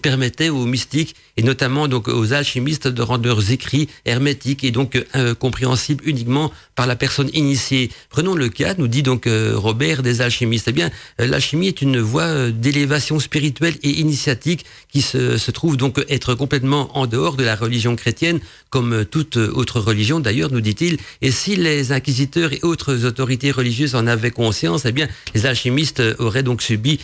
permettait 0.00 0.48
aux 0.48 0.66
mystiques 0.66 1.14
et 1.36 1.42
notamment 1.42 1.88
donc 1.88 2.08
aux 2.08 2.32
alchimistes 2.32 2.88
de 2.88 3.02
rendre 3.02 3.26
leurs 3.26 3.50
écrits 3.50 3.88
hermétiques 4.04 4.64
et 4.64 4.70
donc 4.70 5.02
euh, 5.16 5.34
compréhensibles 5.34 6.06
uniquement 6.06 6.52
par 6.74 6.86
la 6.86 6.96
personne 6.96 7.30
initiée. 7.32 7.90
Prenons 8.10 8.34
le 8.34 8.48
cas, 8.48 8.74
nous 8.78 8.88
dit 8.88 9.02
donc 9.02 9.26
euh, 9.26 9.54
Robert 9.56 10.02
des 10.02 10.20
alchimistes. 10.20 10.68
Eh 10.68 10.72
bien, 10.72 10.90
euh, 11.20 11.26
l'alchimie 11.26 11.68
est 11.68 11.82
une 11.82 11.98
voie 11.98 12.50
d'élévation 12.50 13.18
spirituelle 13.18 13.74
et 13.82 13.90
initiatique 13.90 14.64
qui 14.88 15.02
se, 15.02 15.50
trouve 15.50 15.76
donc 15.76 16.04
être 16.08 16.34
complètement 16.34 16.96
en 16.96 17.06
dehors 17.06 17.36
de 17.36 17.44
la 17.44 17.54
religion 17.54 17.94
chrétienne, 17.96 18.40
comme 18.70 19.04
toute 19.04 19.36
autre 19.36 19.80
religion 19.80 20.20
d'ailleurs, 20.20 20.50
nous 20.50 20.60
dit-il. 20.60 20.98
Et 21.22 21.30
si 21.30 21.56
les 21.56 21.92
inquisiteurs 21.92 22.52
et 22.52 22.60
autres 22.62 23.04
autorités 23.04 23.50
religieuses 23.50 23.94
en 23.94 24.06
avaient 24.06 24.32
conscience, 24.32 24.84
eh 24.84 24.92
bien, 24.92 25.08
les 25.34 25.46
alchimistes 25.46 26.02
auraient 26.18 26.42
donc 26.42 26.62
subi 26.62 26.98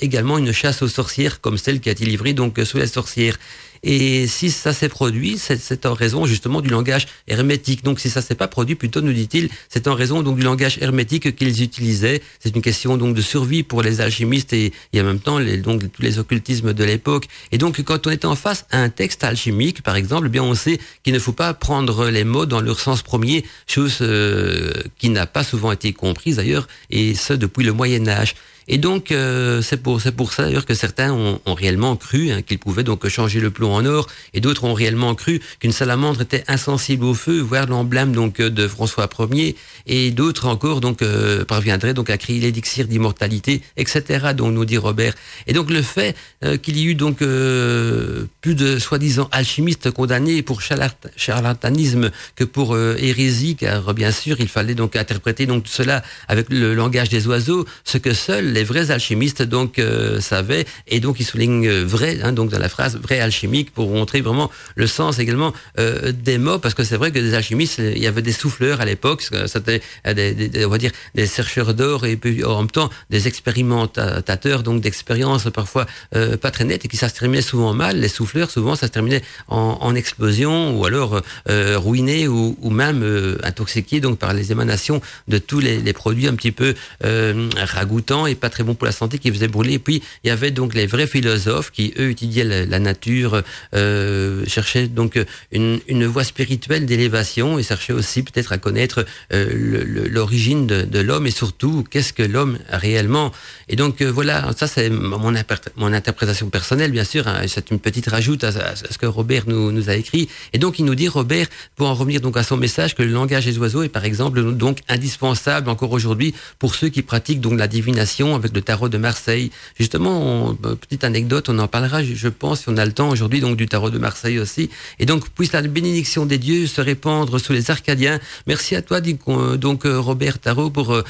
également 0.00 0.36
une 0.38 0.52
chasse 0.52 0.82
aux 0.82 0.88
sorcières 0.88 1.40
comme 1.40 1.56
celle 1.56 1.80
qui 1.80 1.88
a 1.88 1.92
été 1.92 2.04
livrée 2.04 2.25
donc 2.34 2.58
sous 2.64 2.78
la 2.78 2.86
sorcière. 2.86 3.38
Et 3.82 4.26
si 4.26 4.50
ça 4.50 4.72
s'est 4.72 4.88
produit, 4.88 5.38
c'est 5.38 5.86
en 5.86 5.94
raison 5.94 6.26
justement 6.26 6.60
du 6.60 6.68
langage 6.68 7.06
hermétique. 7.28 7.84
Donc 7.84 8.00
si 8.00 8.10
ça 8.10 8.20
s'est 8.20 8.34
pas 8.34 8.48
produit, 8.48 8.74
plutôt 8.74 9.00
nous 9.00 9.12
dit-il, 9.12 9.48
c'est 9.68 9.86
en 9.86 9.94
raison 9.94 10.22
donc 10.22 10.36
du 10.38 10.42
langage 10.42 10.78
hermétique 10.80 11.36
qu'ils 11.36 11.62
utilisaient. 11.62 12.20
C'est 12.40 12.54
une 12.54 12.62
question 12.62 12.96
donc 12.96 13.14
de 13.14 13.22
survie 13.22 13.62
pour 13.62 13.82
les 13.82 14.00
alchimistes 14.00 14.52
et, 14.52 14.72
et 14.92 15.00
en 15.00 15.04
même 15.04 15.20
temps 15.20 15.38
donc 15.40 15.92
tous 15.92 16.02
les 16.02 16.18
occultismes 16.18 16.72
de 16.72 16.84
l'époque. 16.84 17.26
Et 17.52 17.58
donc 17.58 17.80
quand 17.82 18.06
on 18.06 18.10
est 18.10 18.24
en 18.24 18.34
face 18.34 18.66
à 18.70 18.80
un 18.80 18.88
texte 18.88 19.22
alchimique, 19.22 19.82
par 19.82 19.94
exemple, 19.96 20.28
bien 20.28 20.42
on 20.42 20.54
sait 20.54 20.80
qu'il 21.04 21.14
ne 21.14 21.18
faut 21.20 21.32
pas 21.32 21.54
prendre 21.54 22.08
les 22.08 22.24
mots 22.24 22.46
dans 22.46 22.60
leur 22.60 22.80
sens 22.80 23.02
premier, 23.02 23.44
chose 23.66 23.98
euh, 24.00 24.72
qui 24.98 25.10
n'a 25.10 25.26
pas 25.26 25.44
souvent 25.44 25.70
été 25.70 25.92
comprise 25.92 26.36
d'ailleurs, 26.36 26.66
et 26.90 27.14
ce 27.14 27.34
depuis 27.34 27.64
le 27.64 27.72
Moyen 27.72 28.08
Âge. 28.08 28.34
Et 28.68 28.78
donc, 28.78 29.12
euh, 29.12 29.62
c'est 29.62 29.76
pour, 29.76 30.00
c'est 30.00 30.12
pour 30.12 30.32
ça 30.32 30.42
d'ailleurs 30.44 30.66
que 30.66 30.74
certains 30.74 31.12
ont, 31.12 31.40
ont 31.46 31.54
réellement 31.54 31.96
cru 31.96 32.30
hein, 32.30 32.42
qu'ils 32.42 32.58
pouvaient 32.58 32.82
donc 32.82 33.06
changer 33.08 33.40
le 33.40 33.50
plomb 33.50 33.74
en 33.74 33.84
or, 33.84 34.08
et 34.34 34.40
d'autres 34.40 34.64
ont 34.64 34.74
réellement 34.74 35.14
cru 35.14 35.40
qu'une 35.60 35.72
salamandre 35.72 36.22
était 36.22 36.44
insensible 36.48 37.04
au 37.04 37.14
feu, 37.14 37.40
voire 37.40 37.66
l'emblème 37.66 38.12
donc 38.12 38.38
de 38.38 38.68
François 38.68 39.08
Ier, 39.32 39.56
et 39.86 40.10
d'autres 40.10 40.46
encore 40.46 40.80
donc 40.80 41.02
euh, 41.02 41.44
parviendraient 41.44 41.94
donc 41.94 42.10
à 42.10 42.18
créer 42.18 42.40
l'élixir 42.40 42.86
d'immortalité, 42.86 43.62
etc. 43.76 44.32
Donc 44.36 44.52
nous 44.52 44.64
dit 44.64 44.78
Robert. 44.78 45.14
Et 45.46 45.52
donc 45.52 45.70
le 45.70 45.82
fait 45.82 46.16
euh, 46.44 46.56
qu'il 46.56 46.76
y 46.76 46.84
eut 46.84 46.94
donc 46.94 47.22
euh, 47.22 48.26
plus 48.40 48.54
de 48.54 48.78
soi-disant 48.78 49.28
alchimistes 49.30 49.90
condamnés 49.90 50.42
pour 50.42 50.60
charlatanisme 50.62 52.10
que 52.34 52.44
pour 52.44 52.76
hérésie, 52.76 53.56
car 53.56 53.94
bien 53.94 54.10
sûr 54.10 54.36
il 54.40 54.48
fallait 54.48 54.74
donc 54.74 54.96
interpréter 54.96 55.46
donc 55.46 55.64
tout 55.64 55.72
cela 55.72 56.02
avec 56.28 56.46
le 56.50 56.74
langage 56.74 57.08
des 57.08 57.26
oiseaux, 57.26 57.64
ce 57.84 57.98
que 57.98 58.12
seuls 58.12 58.55
les 58.56 58.64
vrais 58.64 58.90
alchimistes 58.90 59.42
donc 59.42 59.78
euh, 59.78 60.20
savaient 60.20 60.64
et 60.88 60.98
donc 61.04 61.20
ils 61.20 61.28
soulignent 61.32 61.68
euh, 61.68 61.84
vrai 61.84 62.18
hein, 62.22 62.32
donc 62.32 62.48
dans 62.50 62.58
la 62.58 62.68
phrase 62.68 62.96
vrai 62.96 63.18
alchimique 63.20 63.70
pour 63.72 63.88
montrer 63.90 64.20
vraiment 64.28 64.50
le 64.74 64.86
sens 64.86 65.18
également 65.18 65.52
euh, 65.78 66.12
des 66.12 66.38
mots 66.38 66.58
parce 66.58 66.74
que 66.74 66.84
c'est 66.88 66.96
vrai 66.96 67.10
que 67.12 67.20
des 67.26 67.34
alchimistes 67.34 67.78
il 67.78 68.02
y 68.06 68.08
avait 68.12 68.26
des 68.30 68.32
souffleurs 68.32 68.80
à 68.80 68.86
l'époque 68.92 69.22
c'était 69.46 69.80
des, 70.04 70.34
des, 70.34 70.64
on 70.64 70.70
va 70.70 70.78
dire 70.78 70.92
des 71.14 71.26
chercheurs 71.26 71.74
d'or 71.74 72.06
et 72.06 72.16
puis 72.16 72.44
en 72.44 72.58
même 72.62 72.70
temps 72.70 72.90
des 73.10 73.28
expérimentateurs 73.28 74.62
donc 74.62 74.80
d'expériences 74.80 75.44
parfois 75.50 75.86
euh, 76.14 76.36
pas 76.36 76.50
très 76.50 76.64
nettes 76.64 76.84
et 76.84 76.88
qui 76.88 76.96
ça 76.96 77.08
se 77.08 77.14
terminait 77.14 77.42
souvent 77.42 77.74
mal. 77.74 77.98
Les 77.98 78.08
souffleurs 78.08 78.50
souvent 78.50 78.74
ça 78.76 78.86
se 78.86 78.92
terminait 78.92 79.22
en, 79.48 79.78
en 79.80 79.94
explosion 79.94 80.78
ou 80.78 80.84
alors 80.84 81.20
euh, 81.48 81.78
ruinés 81.78 82.28
ou, 82.28 82.56
ou 82.60 82.70
même 82.70 83.02
euh, 83.02 83.38
intoxiqués 83.42 84.00
donc 84.00 84.18
par 84.18 84.32
les 84.32 84.52
émanations 84.52 85.00
de 85.28 85.38
tous 85.38 85.60
les, 85.60 85.78
les 85.78 85.92
produits 85.92 86.28
un 86.28 86.34
petit 86.34 86.52
peu 86.52 86.74
euh, 87.04 87.48
ragoûtants 87.56 88.26
et 88.26 88.34
pas 88.34 88.45
très 88.50 88.64
bon 88.64 88.74
pour 88.74 88.86
la 88.86 88.92
santé, 88.92 89.18
qui 89.18 89.30
faisait 89.30 89.48
brûler. 89.48 89.74
Et 89.74 89.78
puis 89.78 90.02
il 90.24 90.28
y 90.28 90.30
avait 90.30 90.50
donc 90.50 90.74
les 90.74 90.86
vrais 90.86 91.06
philosophes 91.06 91.70
qui 91.70 91.94
eux 91.98 92.10
étudiaient 92.10 92.44
la, 92.44 92.78
nature, 92.78 93.42
euh, 93.74 94.44
cherchaient 94.46 94.88
donc 94.88 95.18
une, 95.52 95.80
une 95.88 96.06
voie 96.06 96.24
spirituelle 96.24 96.86
d'élévation 96.86 97.58
et 97.58 97.62
cherchaient 97.62 97.92
aussi 97.92 98.22
peut-être 98.22 98.52
à 98.52 98.58
connaître 98.58 99.06
euh, 99.32 100.08
l'origine 100.10 100.66
de, 100.66 101.00
l'homme 101.00 101.26
et 101.26 101.30
surtout 101.30 101.84
qu'est-ce 101.90 102.12
que 102.12 102.22
l'homme 102.22 102.58
réellement. 102.70 103.32
Et 103.68 103.76
donc 103.76 104.00
euh, 104.00 104.10
voilà, 104.10 104.50
ça 104.56 104.66
c'est 104.66 104.90
mon, 104.90 105.18
mon 105.18 105.92
interprétation 105.92 106.48
personnelle 106.48 106.90
bien 106.90 107.04
sûr. 107.04 107.28
Hein, 107.28 107.42
c'est 107.46 107.70
une 107.70 107.78
petite 107.78 108.08
rajoute 108.08 108.44
à, 108.44 108.48
à, 108.48 108.76
ce 108.76 108.98
que 108.98 109.06
Robert 109.06 109.44
nous, 109.46 109.72
nous 109.72 109.90
a 109.90 109.94
écrit. 109.94 110.28
Et 110.52 110.58
donc 110.58 110.78
il 110.78 110.84
nous 110.84 110.94
dit 110.94 111.08
Robert 111.08 111.46
pour 111.76 111.88
en 111.88 111.94
revenir 111.94 112.20
donc 112.20 112.36
à 112.36 112.42
son 112.42 112.56
message 112.56 112.94
que 112.94 113.02
le 113.02 113.12
langage 113.12 113.46
des 113.46 113.58
oiseaux 113.58 113.82
est 113.82 113.88
par 113.88 114.04
exemple 114.04 114.42
donc 114.54 114.78
indispensable 114.88 115.70
encore 115.70 115.92
aujourd'hui 115.92 116.34
pour 116.58 116.74
ceux 116.74 116.88
qui 116.88 117.02
pratiquent 117.02 117.40
donc 117.40 117.58
la 117.58 117.68
divination 117.68 118.35
avec 118.36 118.54
le 118.54 118.62
tarot 118.62 118.88
de 118.88 118.98
Marseille. 118.98 119.50
Justement, 119.78 120.56
euh, 120.64 120.74
petite 120.74 121.04
anecdote, 121.04 121.48
on 121.48 121.58
en 121.58 121.68
parlera, 121.68 122.02
je 122.02 122.28
pense, 122.28 122.60
si 122.60 122.68
on 122.68 122.76
a 122.76 122.84
le 122.84 122.92
temps 122.92 123.08
aujourd'hui, 123.08 123.40
donc 123.40 123.56
du 123.56 123.66
tarot 123.66 123.90
de 123.90 123.98
Marseille 123.98 124.38
aussi. 124.38 124.70
Et 124.98 125.06
donc, 125.06 125.28
puisse 125.30 125.52
la 125.52 125.62
bénédiction 125.62 126.26
des 126.26 126.38
dieux 126.38 126.66
se 126.66 126.80
répandre 126.80 127.38
sous 127.40 127.52
les 127.52 127.70
Arcadiens. 127.70 128.20
Merci 128.46 128.76
à 128.76 128.82
toi, 128.82 129.00
donc 129.00 129.86
euh, 129.86 129.98
Robert 129.98 130.38
Tarot, 130.38 130.70
pour 130.70 130.92
euh, 130.92 131.02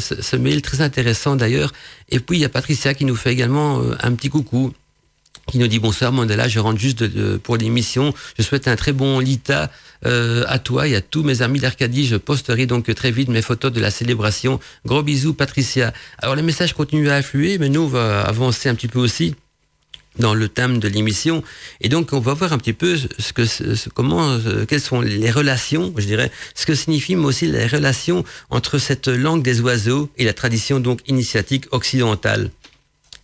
ce, 0.00 0.22
ce, 0.22 0.36
mail 0.36 0.62
très 0.62 0.80
intéressant 0.80 1.36
d'ailleurs. 1.36 1.72
Et 2.10 2.20
puis, 2.20 2.38
il 2.38 2.40
y 2.40 2.44
a 2.44 2.48
Patricia 2.48 2.94
qui 2.94 3.04
nous 3.04 3.16
fait 3.16 3.32
également 3.32 3.80
euh, 3.80 3.96
un 4.00 4.14
petit 4.14 4.30
coucou 4.30 4.72
qui 5.46 5.58
nous 5.58 5.66
dit 5.66 5.78
bonsoir 5.78 6.12
Mandela, 6.12 6.48
je 6.48 6.58
rentre 6.58 6.78
juste 6.78 7.02
de, 7.02 7.06
de, 7.06 7.36
pour 7.36 7.56
l'émission. 7.56 8.14
Je 8.38 8.42
souhaite 8.42 8.68
un 8.68 8.76
très 8.76 8.92
bon 8.92 9.18
Lita 9.20 9.70
euh, 10.06 10.44
à 10.46 10.58
toi 10.58 10.86
et 10.86 10.94
à 10.94 11.00
tous 11.00 11.22
mes 11.22 11.42
amis 11.42 11.60
d'Arcadie. 11.60 12.06
Je 12.06 12.16
posterai 12.16 12.66
donc 12.66 12.92
très 12.94 13.10
vite 13.10 13.28
mes 13.28 13.42
photos 13.42 13.72
de 13.72 13.80
la 13.80 13.90
célébration. 13.90 14.60
Gros 14.84 15.02
bisous 15.02 15.34
Patricia. 15.34 15.92
Alors 16.18 16.36
les 16.36 16.42
messages 16.42 16.72
continuent 16.72 17.08
à 17.08 17.16
affluer, 17.16 17.58
mais 17.58 17.68
nous 17.68 17.82
on 17.82 17.88
va 17.88 18.22
avancer 18.22 18.68
un 18.68 18.74
petit 18.74 18.88
peu 18.88 18.98
aussi 18.98 19.34
dans 20.18 20.34
le 20.34 20.48
thème 20.48 20.78
de 20.78 20.88
l'émission 20.88 21.42
et 21.80 21.88
donc 21.88 22.12
on 22.12 22.20
va 22.20 22.34
voir 22.34 22.52
un 22.52 22.58
petit 22.58 22.72
peu 22.72 22.96
ce 22.96 23.32
que 23.32 23.44
comment 23.90 24.30
euh, 24.30 24.64
quelles 24.66 24.80
sont 24.80 25.00
les 25.00 25.30
relations 25.30 25.92
je 25.96 26.06
dirais 26.06 26.30
ce 26.54 26.66
que 26.66 26.74
signifie 26.74 27.14
mais 27.14 27.24
aussi 27.24 27.46
les 27.46 27.66
relations 27.66 28.24
entre 28.50 28.78
cette 28.78 29.08
langue 29.08 29.42
des 29.42 29.60
oiseaux 29.60 30.10
et 30.16 30.24
la 30.24 30.32
tradition 30.32 30.80
donc 30.80 31.00
initiatique 31.06 31.66
occidentale 31.70 32.50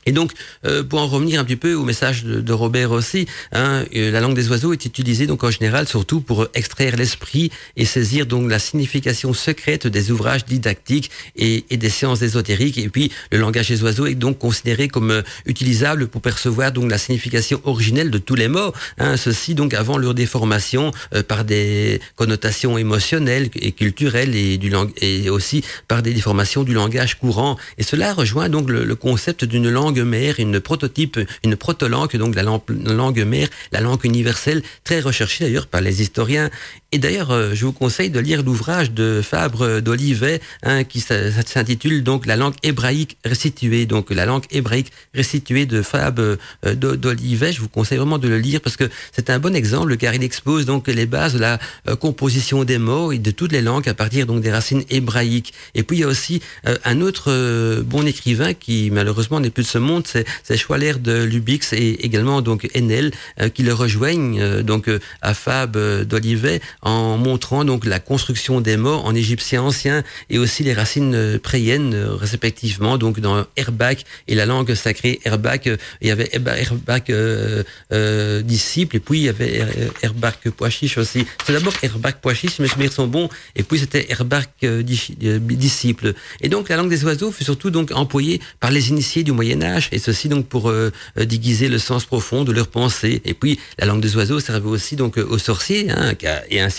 et 0.06 0.12
donc, 0.12 0.32
euh, 0.64 0.82
pour 0.82 1.00
en 1.00 1.06
revenir 1.06 1.40
un 1.40 1.44
petit 1.44 1.56
peu 1.56 1.75
au 1.75 1.84
message 1.84 2.25
de, 2.25 2.52
Robert 2.52 2.92
aussi, 2.92 3.26
hein, 3.52 3.84
euh, 3.94 4.11
la 4.11 4.20
langue 4.20 4.34
des 4.34 4.49
oiseaux 4.49 4.73
est 4.73 4.84
utilisée 4.84 5.26
donc 5.26 5.42
en 5.44 5.50
général 5.50 5.88
surtout 5.88 6.20
pour 6.20 6.46
extraire 6.54 6.96
l'esprit 6.96 7.50
et 7.76 7.84
saisir 7.84 8.26
donc 8.26 8.50
la 8.50 8.58
signification 8.58 9.33
secrète 9.33 9.87
des 9.87 10.11
ouvrages 10.11 10.44
didactiques 10.44 11.11
et, 11.37 11.64
des 11.70 11.90
sciences 11.90 12.22
ésotériques. 12.22 12.78
Et 12.78 12.88
puis, 12.88 13.11
le 13.33 13.38
langage 13.38 13.68
des 13.68 13.83
oiseaux 13.83 14.07
est 14.07 14.14
donc 14.14 14.38
considéré 14.38 14.88
comme 14.88 15.11
euh, 15.11 15.22
utilisable 15.46 16.07
pour 16.07 16.22
percevoir 16.22 16.72
donc 16.72 16.90
la 16.90 16.98
signification 16.98 17.61
originelle 17.64 18.11
de 18.11 18.18
tous 18.18 18.35
les 18.35 18.48
mots. 18.48 18.72
Hein, 18.98 19.16
ceci 19.16 19.55
donc 19.55 19.74
avant 19.74 19.98
leur 19.98 20.14
déformation 20.14 20.92
euh, 21.14 21.22
par 21.22 21.44
des 21.44 22.00
connotations 22.16 22.78
émotionnelles 22.78 23.50
et 23.57 23.72
culturelles 23.72 24.35
et, 24.35 24.59
du 24.59 24.72
et 25.00 25.31
aussi 25.31 25.64
par 25.88 26.02
des 26.02 26.12
déformations 26.12 26.62
du 26.62 26.74
langage 26.74 27.18
courant. 27.18 27.57
Et 27.78 27.83
cela 27.83 28.14
rejoint 28.14 28.48
donc 28.48 28.70
le 28.70 28.94
concept 28.94 29.44
d'une 29.44 29.68
langue 29.68 29.93
mère, 30.02 30.40
une 30.40 30.61
prototype, 30.61 31.18
une 31.44 31.57
protolangue, 31.57 32.16
donc 32.16 32.35
la 32.35 32.42
langue 32.42 33.24
mère, 33.24 33.48
la 33.72 33.80
langue 33.80 34.04
universelle, 34.04 34.62
très 34.83 35.00
recherchée 35.00 35.44
d'ailleurs 35.44 35.66
par 35.66 35.80
les 35.80 36.02
historiens. 36.02 36.50
Et 36.94 36.98
d'ailleurs, 36.98 37.33
euh, 37.33 37.54
je 37.54 37.66
vous 37.66 37.72
conseille 37.72 38.09
de 38.09 38.20
lire 38.20 38.44
l'ouvrage 38.44 38.92
de 38.92 39.20
Fabre 39.20 39.80
d'Olivet, 39.80 40.40
hein, 40.62 40.85
qui 40.85 41.00
s'intitule 41.00 42.04
donc 42.04 42.24
La 42.24 42.37
langue 42.37 42.54
hébraïque 42.62 43.18
restituée. 43.24 43.85
Donc 43.85 44.12
la 44.12 44.26
langue 44.26 44.44
hébraïque 44.52 44.92
restituée 45.12 45.66
de 45.66 45.83
Fabre 45.83 46.37
euh, 46.64 46.74
d'Olivet. 46.76 47.52
Je 47.52 47.61
vous 47.61 47.68
conseille 47.68 47.98
vraiment 47.98 48.18
de 48.18 48.28
le 48.28 48.38
lire 48.38 48.61
parce 48.61 48.76
que 48.76 48.88
c'est 49.11 49.28
un 49.28 49.40
bon 49.40 49.57
exemple, 49.57 49.96
car 49.96 50.14
il 50.14 50.22
expose 50.22 50.66
donc 50.66 50.87
les 50.87 51.07
bases 51.07 51.35
de 51.35 51.40
la 51.40 51.59
euh, 51.88 51.96
composition 51.96 52.62
des 52.62 52.78
mots 52.78 53.11
et 53.11 53.18
de 53.18 53.33
toutes 53.33 53.50
les 53.50 53.61
langues 53.61 53.88
à 53.88 53.94
partir 53.94 54.26
donc 54.26 54.40
des 54.40 54.52
racines 54.52 54.85
hébraïques. 54.88 55.52
Et 55.74 55.83
puis 55.83 55.96
il 55.96 56.00
y 56.02 56.04
a 56.04 56.07
aussi 56.07 56.42
un 56.85 57.00
autre 57.00 57.83
bon 57.83 58.07
écrivain 58.07 58.54
qui 58.54 58.90
malheureusement 58.92 59.40
n'est 59.40 59.50
plus 59.50 59.64
de 59.64 59.68
ce 59.68 59.78
monde, 59.78 60.07
c'est 60.07 60.57
Schwaller 60.57 60.94
de 61.00 61.24
Lubix 61.24 61.72
et 61.72 62.07
également 62.07 62.40
donc 62.40 62.68
Enel 62.76 63.11
qui 63.52 63.64
le 63.64 63.74
rejoignent 63.74 64.62
donc 64.62 64.88
à 65.22 65.35
Fabre 65.35 66.04
d'Olivet 66.04 66.61
en 66.85 67.18
montrant 67.18 67.64
donc 67.64 67.85
la 67.85 67.99
construction 67.99 68.61
des 68.61 68.77
mots 68.77 69.01
en 69.05 69.14
égyptien 69.14 69.62
ancien 69.62 70.03
et 70.31 70.38
aussi 70.38 70.62
les 70.62 70.75
racines 70.75 71.38
préyennes 71.42 71.94
respectivement 71.94 72.99
donc 72.99 73.20
dans 73.20 73.44
Herbak 73.57 74.05
et 74.29 74.35
la 74.35 74.47
langue 74.47 74.75
sacrée 74.75 75.20
Herbak 75.25 75.68
il 76.01 76.09
y 76.09 76.11
avait 76.11 76.29
Herbak 76.33 77.11
euh, 77.11 77.62
euh, 77.92 78.42
disciple 78.42 78.97
et 78.97 79.01
puis 79.01 79.20
il 79.20 79.25
y 79.25 79.29
avait 79.29 79.64
Herbak 80.03 80.51
Poachiche 80.51 80.99
aussi. 80.99 81.27
C'est 81.44 81.53
d'abord 81.53 81.73
Herbak 81.83 82.20
Poachiche 82.20 82.53
si 82.53 82.62
mes 82.62 82.68
souvenirs 82.68 82.92
sont 82.92 83.07
bons 83.07 83.29
et 83.57 83.62
puis 83.62 83.79
c'était 83.79 84.07
Herbak 84.11 84.51
euh, 84.64 84.83
disciple. 84.83 86.14
Et 86.40 86.49
donc 86.49 86.68
la 86.68 86.77
langue 86.77 86.90
des 86.90 87.05
oiseaux 87.05 87.31
fut 87.31 87.44
surtout 87.44 87.70
donc 87.70 87.92
employée 87.92 88.40
par 88.61 88.70
les 88.70 88.88
initiés 88.90 89.23
du 89.23 89.33
Moyen 89.33 89.62
Âge 89.62 89.88
et 89.92 89.99
ceci 89.99 90.29
donc 90.29 90.47
pour 90.47 90.70
euh, 90.70 90.90
déguiser 91.16 91.68
le 91.68 91.79
sens 91.79 92.05
profond 92.05 92.44
de 92.44 92.53
leurs 92.53 92.68
pensées. 92.68 93.23
Et 93.25 93.35
puis 93.35 93.59
la 93.79 93.87
langue 93.87 94.01
des 94.01 94.16
oiseaux 94.16 94.40
servait 94.40 94.68
aussi 94.68 94.97
donc 94.97 95.16
aux 95.16 95.38
sorciers 95.38 95.90
hein, 95.90 96.14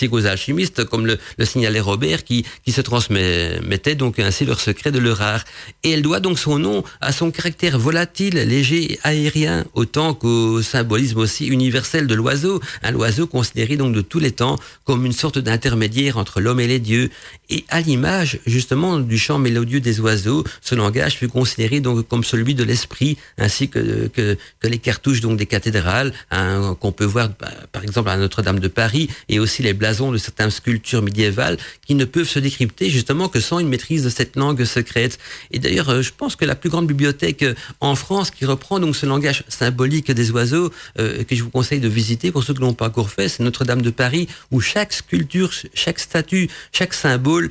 qu'aux 0.04 0.26
alchimistes 0.26 0.84
comme 0.84 1.06
le, 1.06 1.18
le 1.38 1.44
signalait 1.44 1.80
Robert 1.80 2.24
qui, 2.24 2.44
qui 2.64 2.72
se 2.72 2.80
transmettait 2.80 3.94
donc 3.94 4.18
ainsi 4.18 4.44
leur 4.44 4.60
secret 4.60 4.92
de 4.92 4.98
leur 4.98 5.22
art. 5.22 5.44
Et 5.82 5.90
elle 5.92 6.02
doit 6.02 6.20
donc 6.20 6.38
son 6.38 6.58
nom 6.58 6.84
à 7.00 7.12
son 7.12 7.30
caractère 7.30 7.78
volatile, 7.78 8.34
léger 8.34 8.92
et 8.92 8.98
aérien, 9.02 9.64
autant 9.74 10.14
qu'au 10.14 10.62
symbolisme 10.62 11.18
aussi 11.18 11.46
universel 11.46 12.06
de 12.06 12.14
l'oiseau, 12.14 12.60
un 12.82 12.94
oiseau 12.94 13.26
considéré 13.26 13.76
donc 13.76 13.94
de 13.94 14.02
tous 14.02 14.18
les 14.18 14.32
temps 14.32 14.58
comme 14.84 15.06
une 15.06 15.12
sorte 15.12 15.38
d'intermédiaire 15.38 16.18
entre 16.18 16.40
l'homme 16.40 16.60
et 16.60 16.66
les 16.66 16.78
dieux. 16.78 17.10
Et 17.48 17.64
à 17.68 17.80
l'image 17.80 18.38
justement 18.46 18.98
du 18.98 19.18
chant 19.18 19.38
mélodieux 19.38 19.80
des 19.80 20.00
oiseaux, 20.00 20.44
ce 20.60 20.74
langage 20.74 21.16
fut 21.16 21.28
considéré 21.28 21.80
donc 21.80 22.06
comme 22.08 22.24
celui 22.24 22.54
de 22.54 22.64
l'esprit 22.64 23.16
ainsi 23.38 23.68
que, 23.68 24.08
que, 24.08 24.36
que 24.60 24.68
les 24.68 24.78
cartouches 24.78 25.20
donc 25.20 25.38
des 25.38 25.46
cathédrales 25.46 26.12
hein, 26.30 26.76
qu'on 26.80 26.92
peut 26.92 27.04
voir 27.04 27.28
bah, 27.40 27.50
par 27.72 27.82
exemple 27.82 28.08
à 28.08 28.16
Notre-Dame 28.16 28.60
de 28.60 28.68
Paris 28.68 29.08
et 29.28 29.38
aussi 29.38 29.62
les 29.62 29.72
blasons 29.76 30.12
de 30.12 30.18
certaines 30.18 30.50
sculptures 30.50 31.02
médiévales 31.02 31.58
qui 31.86 31.94
ne 31.94 32.04
peuvent 32.04 32.28
se 32.28 32.38
décrypter 32.38 32.90
justement 32.90 33.28
que 33.28 33.40
sans 33.40 33.58
une 33.58 33.68
maîtrise 33.68 34.02
de 34.02 34.08
cette 34.08 34.36
langue 34.36 34.64
secrète. 34.64 35.18
Et 35.50 35.58
d'ailleurs, 35.58 35.88
euh, 35.90 36.02
je 36.02 36.12
pense 36.16 36.36
que 36.36 36.44
la 36.44 36.54
plus 36.54 36.70
grande 36.70 36.86
bibliothèque 36.86 37.42
euh, 37.42 37.54
en 37.80 37.94
France 37.94 38.30
qui 38.30 38.44
reprend 38.44 38.80
donc 38.80 38.96
ce 38.96 39.06
langage 39.06 39.44
symbolique 39.48 40.10
des 40.10 40.30
oiseaux 40.30 40.72
euh, 40.98 41.24
que 41.24 41.34
je 41.36 41.42
vous 41.42 41.50
conseille 41.50 41.80
de 41.80 41.88
visiter 41.88 42.30
pour 42.30 42.42
ceux 42.42 42.54
qui 42.54 42.60
l'ont 42.60 42.74
pas 42.74 42.88
encore 42.88 43.10
fait, 43.10 43.28
c'est 43.28 43.42
Notre-Dame 43.42 43.82
de 43.82 43.90
Paris 43.90 44.28
où 44.50 44.60
chaque 44.60 44.92
sculpture, 44.92 45.50
chaque 45.74 45.98
statue, 45.98 46.48
chaque 46.72 46.94
symbole 46.94 47.50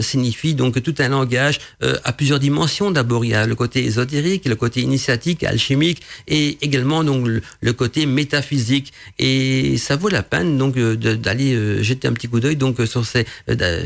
signifie 0.00 0.54
donc 0.54 0.82
tout 0.82 0.94
un 0.98 1.08
langage 1.08 1.58
à 2.04 2.12
plusieurs 2.12 2.38
dimensions. 2.38 2.90
D'abord, 2.90 3.24
il 3.24 3.30
y 3.30 3.34
a 3.34 3.46
le 3.46 3.54
côté 3.54 3.84
ésotérique, 3.84 4.46
le 4.46 4.56
côté 4.56 4.80
initiatique, 4.80 5.44
alchimique 5.44 6.02
et 6.26 6.58
également 6.62 7.04
donc 7.04 7.26
le 7.60 7.72
côté 7.72 8.06
métaphysique. 8.06 8.92
Et 9.18 9.76
ça 9.78 9.96
vaut 9.96 10.08
la 10.08 10.22
peine 10.22 10.58
donc 10.58 10.78
d'aller 10.78 11.47
jeter 11.82 12.08
un 12.08 12.12
petit 12.12 12.28
coup 12.28 12.40
d'œil 12.40 12.56
donc 12.56 12.76
sur 12.86 13.04
ces, 13.04 13.26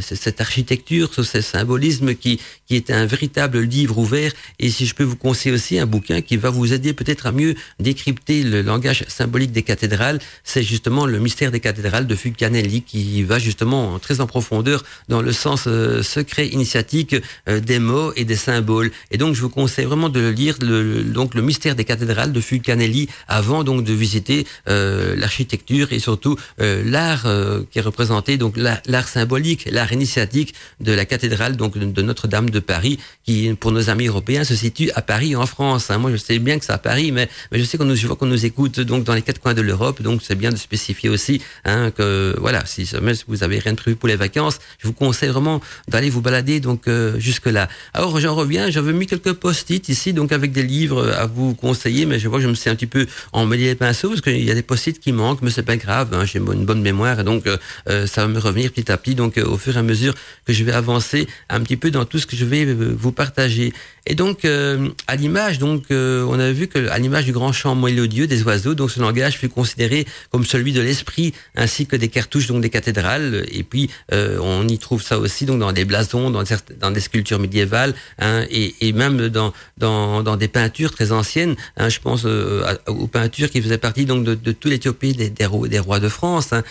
cette 0.01 0.41
architecture, 0.41 1.13
sur 1.13 1.25
ces 1.25 1.43
symbolismes 1.43 2.15
qui 2.15 2.41
qui 2.67 2.77
est 2.77 2.91
un 2.91 3.05
véritable 3.05 3.61
livre 3.61 3.99
ouvert. 3.99 4.33
Et 4.59 4.71
si 4.71 4.87
je 4.87 4.95
peux 4.95 5.05
vous 5.05 5.17
conseiller 5.17 5.55
aussi 5.55 5.79
un 5.79 5.85
bouquin 5.85 6.23
qui 6.23 6.39
va 6.39 6.49
vous 6.49 6.73
aider 6.73 6.95
peut-être 6.95 7.27
à 7.27 7.33
mieux 7.33 7.55
décrypter 7.81 8.43
le 8.45 8.63
langage 8.63 9.05
symbolique 9.09 9.53
des 9.53 9.63
cathédrales, 9.63 10.21
c'est 10.43 10.63
justement 10.63 11.05
le 11.05 11.19
mystère 11.19 11.51
des 11.51 11.61
cathédrales 11.61 12.07
de 12.07 12.15
Fulcanelli 12.15 12.81
qui 12.81 13.23
va 13.25 13.39
justement 13.39 13.99
très 13.99 14.23
en 14.23 14.27
profondeur 14.27 14.85
dans 15.09 15.21
le 15.21 15.33
sens 15.33 15.65
euh, 15.67 16.03
secret 16.03 16.47
initiatique 16.49 17.15
euh, 17.49 17.61
des 17.61 17.79
mots 17.79 18.13
et 18.17 18.25
des 18.25 18.37
symboles. 18.37 18.91
Et 19.11 19.19
donc 19.19 19.35
je 19.35 19.43
vous 19.43 19.51
conseille 19.51 19.85
vraiment 19.85 20.09
de 20.09 20.29
lire, 20.29 20.57
le, 20.63 21.03
donc 21.03 21.35
le 21.35 21.43
mystère 21.43 21.75
des 21.75 21.85
cathédrales 21.85 22.33
de 22.33 22.41
Fulcanelli 22.41 23.09
avant 23.29 23.65
donc 23.65 23.85
de 23.85 23.93
visiter 23.93 24.47
euh, 24.69 25.15
l'architecture 25.17 25.93
et 25.93 25.99
surtout 25.99 26.37
euh, 26.61 26.83
l'art 26.85 27.27
euh, 27.27 27.52
qui 27.71 27.79
est 27.79 27.83
représenté, 27.83 28.37
donc 28.37 28.57
l'art 28.57 29.09
symbolique, 29.09 29.69
l'art 29.71 29.93
initiatique 29.93 30.55
de 30.81 30.93
la 30.93 31.05
cathédrale 31.05 31.57
donc 31.57 31.79
de 31.79 32.03
Notre-Dame 32.03 32.51
de 32.51 32.61
Paris, 32.61 32.99
qui 33.25 33.53
pour 33.55 33.73
nos 33.73 33.91
amis 33.91 34.07
européens 34.07 34.45
se 34.45 34.55
situe 34.55 34.91
à 34.95 35.03
Paris 35.03 35.37
en 35.37 35.47
France. 35.47 35.91
Hein. 35.91 35.99
Moi 35.99 36.11
je 36.13 36.17
sais 36.17 36.39
bien 36.39 36.59
que 36.59 36.65
c'est 36.65 36.73
à 36.73 36.79
Paris, 36.79 37.13
mais, 37.13 37.29
mais 37.51 37.59
je 37.59 37.65
sais 37.65 37.79
qu'on 37.79 37.85
nous, 37.85 37.97
je 37.97 38.07
vois 38.07 38.17
qu'on 38.17 38.27
nous 38.27 38.45
écoute 38.45 38.81
donc 38.81 39.05
dans 39.05 39.15
les 39.15 39.23
quatre 39.23 39.41
coins 39.41 39.55
de 39.55 39.63
l'Europe, 39.63 40.03
donc 40.03 40.21
c'est 40.23 40.35
bien 40.35 40.51
de 40.51 40.57
spécifier 40.57 41.09
aussi 41.09 41.41
hein, 41.65 41.91
que 41.91 42.35
voilà, 42.39 42.65
si 42.67 42.85
jamais 42.85 43.13
vous 43.29 43.43
avez 43.43 43.59
rien 43.59 43.73
de 43.73 43.79
prévu 43.79 43.97
pour 43.97 44.09
les 44.09 44.17
vacances, 44.17 44.59
je 44.79 44.87
vous 44.87 44.93
conseille 44.93 45.31
vraiment 45.31 45.61
d'aller 45.89 46.11
vous 46.11 46.21
balader 46.21 46.61
donc 46.61 46.89
euh, 46.89 47.19
jusque 47.19 47.47
là. 47.47 47.69
Alors 47.95 48.19
j'en 48.21 48.35
reviens, 48.35 48.71
j'avais 48.71 48.93
mis 48.93 49.07
quelques 49.07 49.33
post-it 49.33 49.89
ici 49.89 50.13
donc 50.13 50.33
avec 50.33 50.53
des 50.53 50.63
livres 50.63 51.09
à 51.11 51.27
vous 51.27 51.55
conseiller, 51.55 52.07
mais 52.07 52.19
je 52.19 52.29
vois 52.29 52.39
que 52.39 52.45
je 52.45 52.49
me 52.49 52.55
suis 52.55 52.71
un 52.71 52.75
petit 52.75 52.87
peu 52.87 53.07
emmêlé 53.33 53.65
les 53.65 53.75
pinceaux 53.75 54.09
parce 54.09 54.21
qu'il 54.21 54.45
y 54.45 54.51
a 54.51 54.55
des 54.55 54.63
post-it 54.63 54.99
qui 54.99 55.13
manquent, 55.13 55.43
mais 55.43 55.51
c'est 55.51 55.63
pas 55.63 55.77
grave, 55.77 56.09
hein, 56.13 56.25
j'ai 56.25 56.39
une 56.39 56.65
bonne 56.65 56.83
mémoire 56.83 57.25
donc 57.25 57.42
euh, 57.47 58.07
ça 58.07 58.23
va 58.23 58.29
me 58.29 58.39
revenir 58.39 58.71
petit 58.71 58.91
à 58.91 58.97
petit 58.97 59.15
donc 59.15 59.39
euh, 59.39 59.45
au 59.45 59.57
fur 59.57 59.77
et 59.77 59.79
à 59.79 59.83
mesure 59.83 60.15
que 60.47 60.53
je 60.53 60.65
vais 60.65 60.73
avancer 60.73 61.27
un 61.49 61.61
petit 61.61 61.77
peu 61.77 61.91
dans 61.91 62.05
tout 62.05 62.19
ce 62.19 62.27
que 62.27 62.37
je 62.37 62.45
vais 62.45 62.65
euh, 62.65 62.95
vous 62.97 63.13
partager. 63.13 63.73
Et 64.05 64.17
donc, 64.17 64.45
euh, 64.45 64.89
à 65.07 65.15
l'image, 65.15 65.61
donc, 65.61 65.85
euh, 65.93 66.27
on 66.29 66.41
a 66.41 66.51
vu 66.51 66.67
que 66.67 66.89
à 66.89 66.99
l'image 66.99 67.25
du 67.25 67.33
grand 67.33 67.53
chant 67.53 67.77
mélodieux 67.77 68.27
des 68.27 68.43
oiseaux, 68.43 68.75
donc 68.75 68.91
ce 68.91 68.99
langage 68.99 69.39
fut 69.39 69.49
considéré 69.49 70.07
comme 70.33 70.45
celui 70.45 70.73
de 70.73 70.81
l'esprit, 70.81 71.33
ainsi 71.55 71.87
que 71.87 71.95
des 71.95 72.09
cartouches 72.09 72.49
donc 72.49 72.63
des 72.63 72.71
cathédrales. 72.71 73.47
Et 73.53 73.63
puis, 73.63 73.91
euh, 74.13 74.39
on 74.43 74.67
y 74.67 74.77
trouve 74.79 75.03
ça 75.03 75.21
aussi 75.21 75.47
donc 75.47 75.61
dans 75.61 75.71
des 75.71 75.85
blasons, 75.85 76.31
dans, 76.31 76.43
dans 76.81 76.91
des 76.91 76.99
sculptures 77.01 77.39
médiévales, 77.39 77.95
hein, 78.19 78.45
et, 78.51 78.75
et, 78.81 78.93
même 78.93 79.29
dans, 79.29 79.53
dans, 79.79 80.25
dans 80.25 80.37
des 80.37 80.49
peintures 80.49 80.91
très 80.91 81.13
anciennes. 81.13 81.55
Hein, 81.77 81.89
je 81.89 82.01
pense 82.01 82.25
aux 82.25 83.07
peintures 83.07 83.51
qui 83.51 83.63
faisaient 83.63 83.79
partie 83.79 84.05
donc 84.05 84.25
de, 84.25 84.35
de 84.35 84.51
toute 84.51 84.73
l'Éthiopie 84.73 85.13
des, 85.13 85.31
des, 85.31 85.47
rois, 85.47 85.69
des 85.69 85.79
rois 85.79 86.01
de 86.01 86.09
France, 86.09 86.53
hein, 86.53 86.65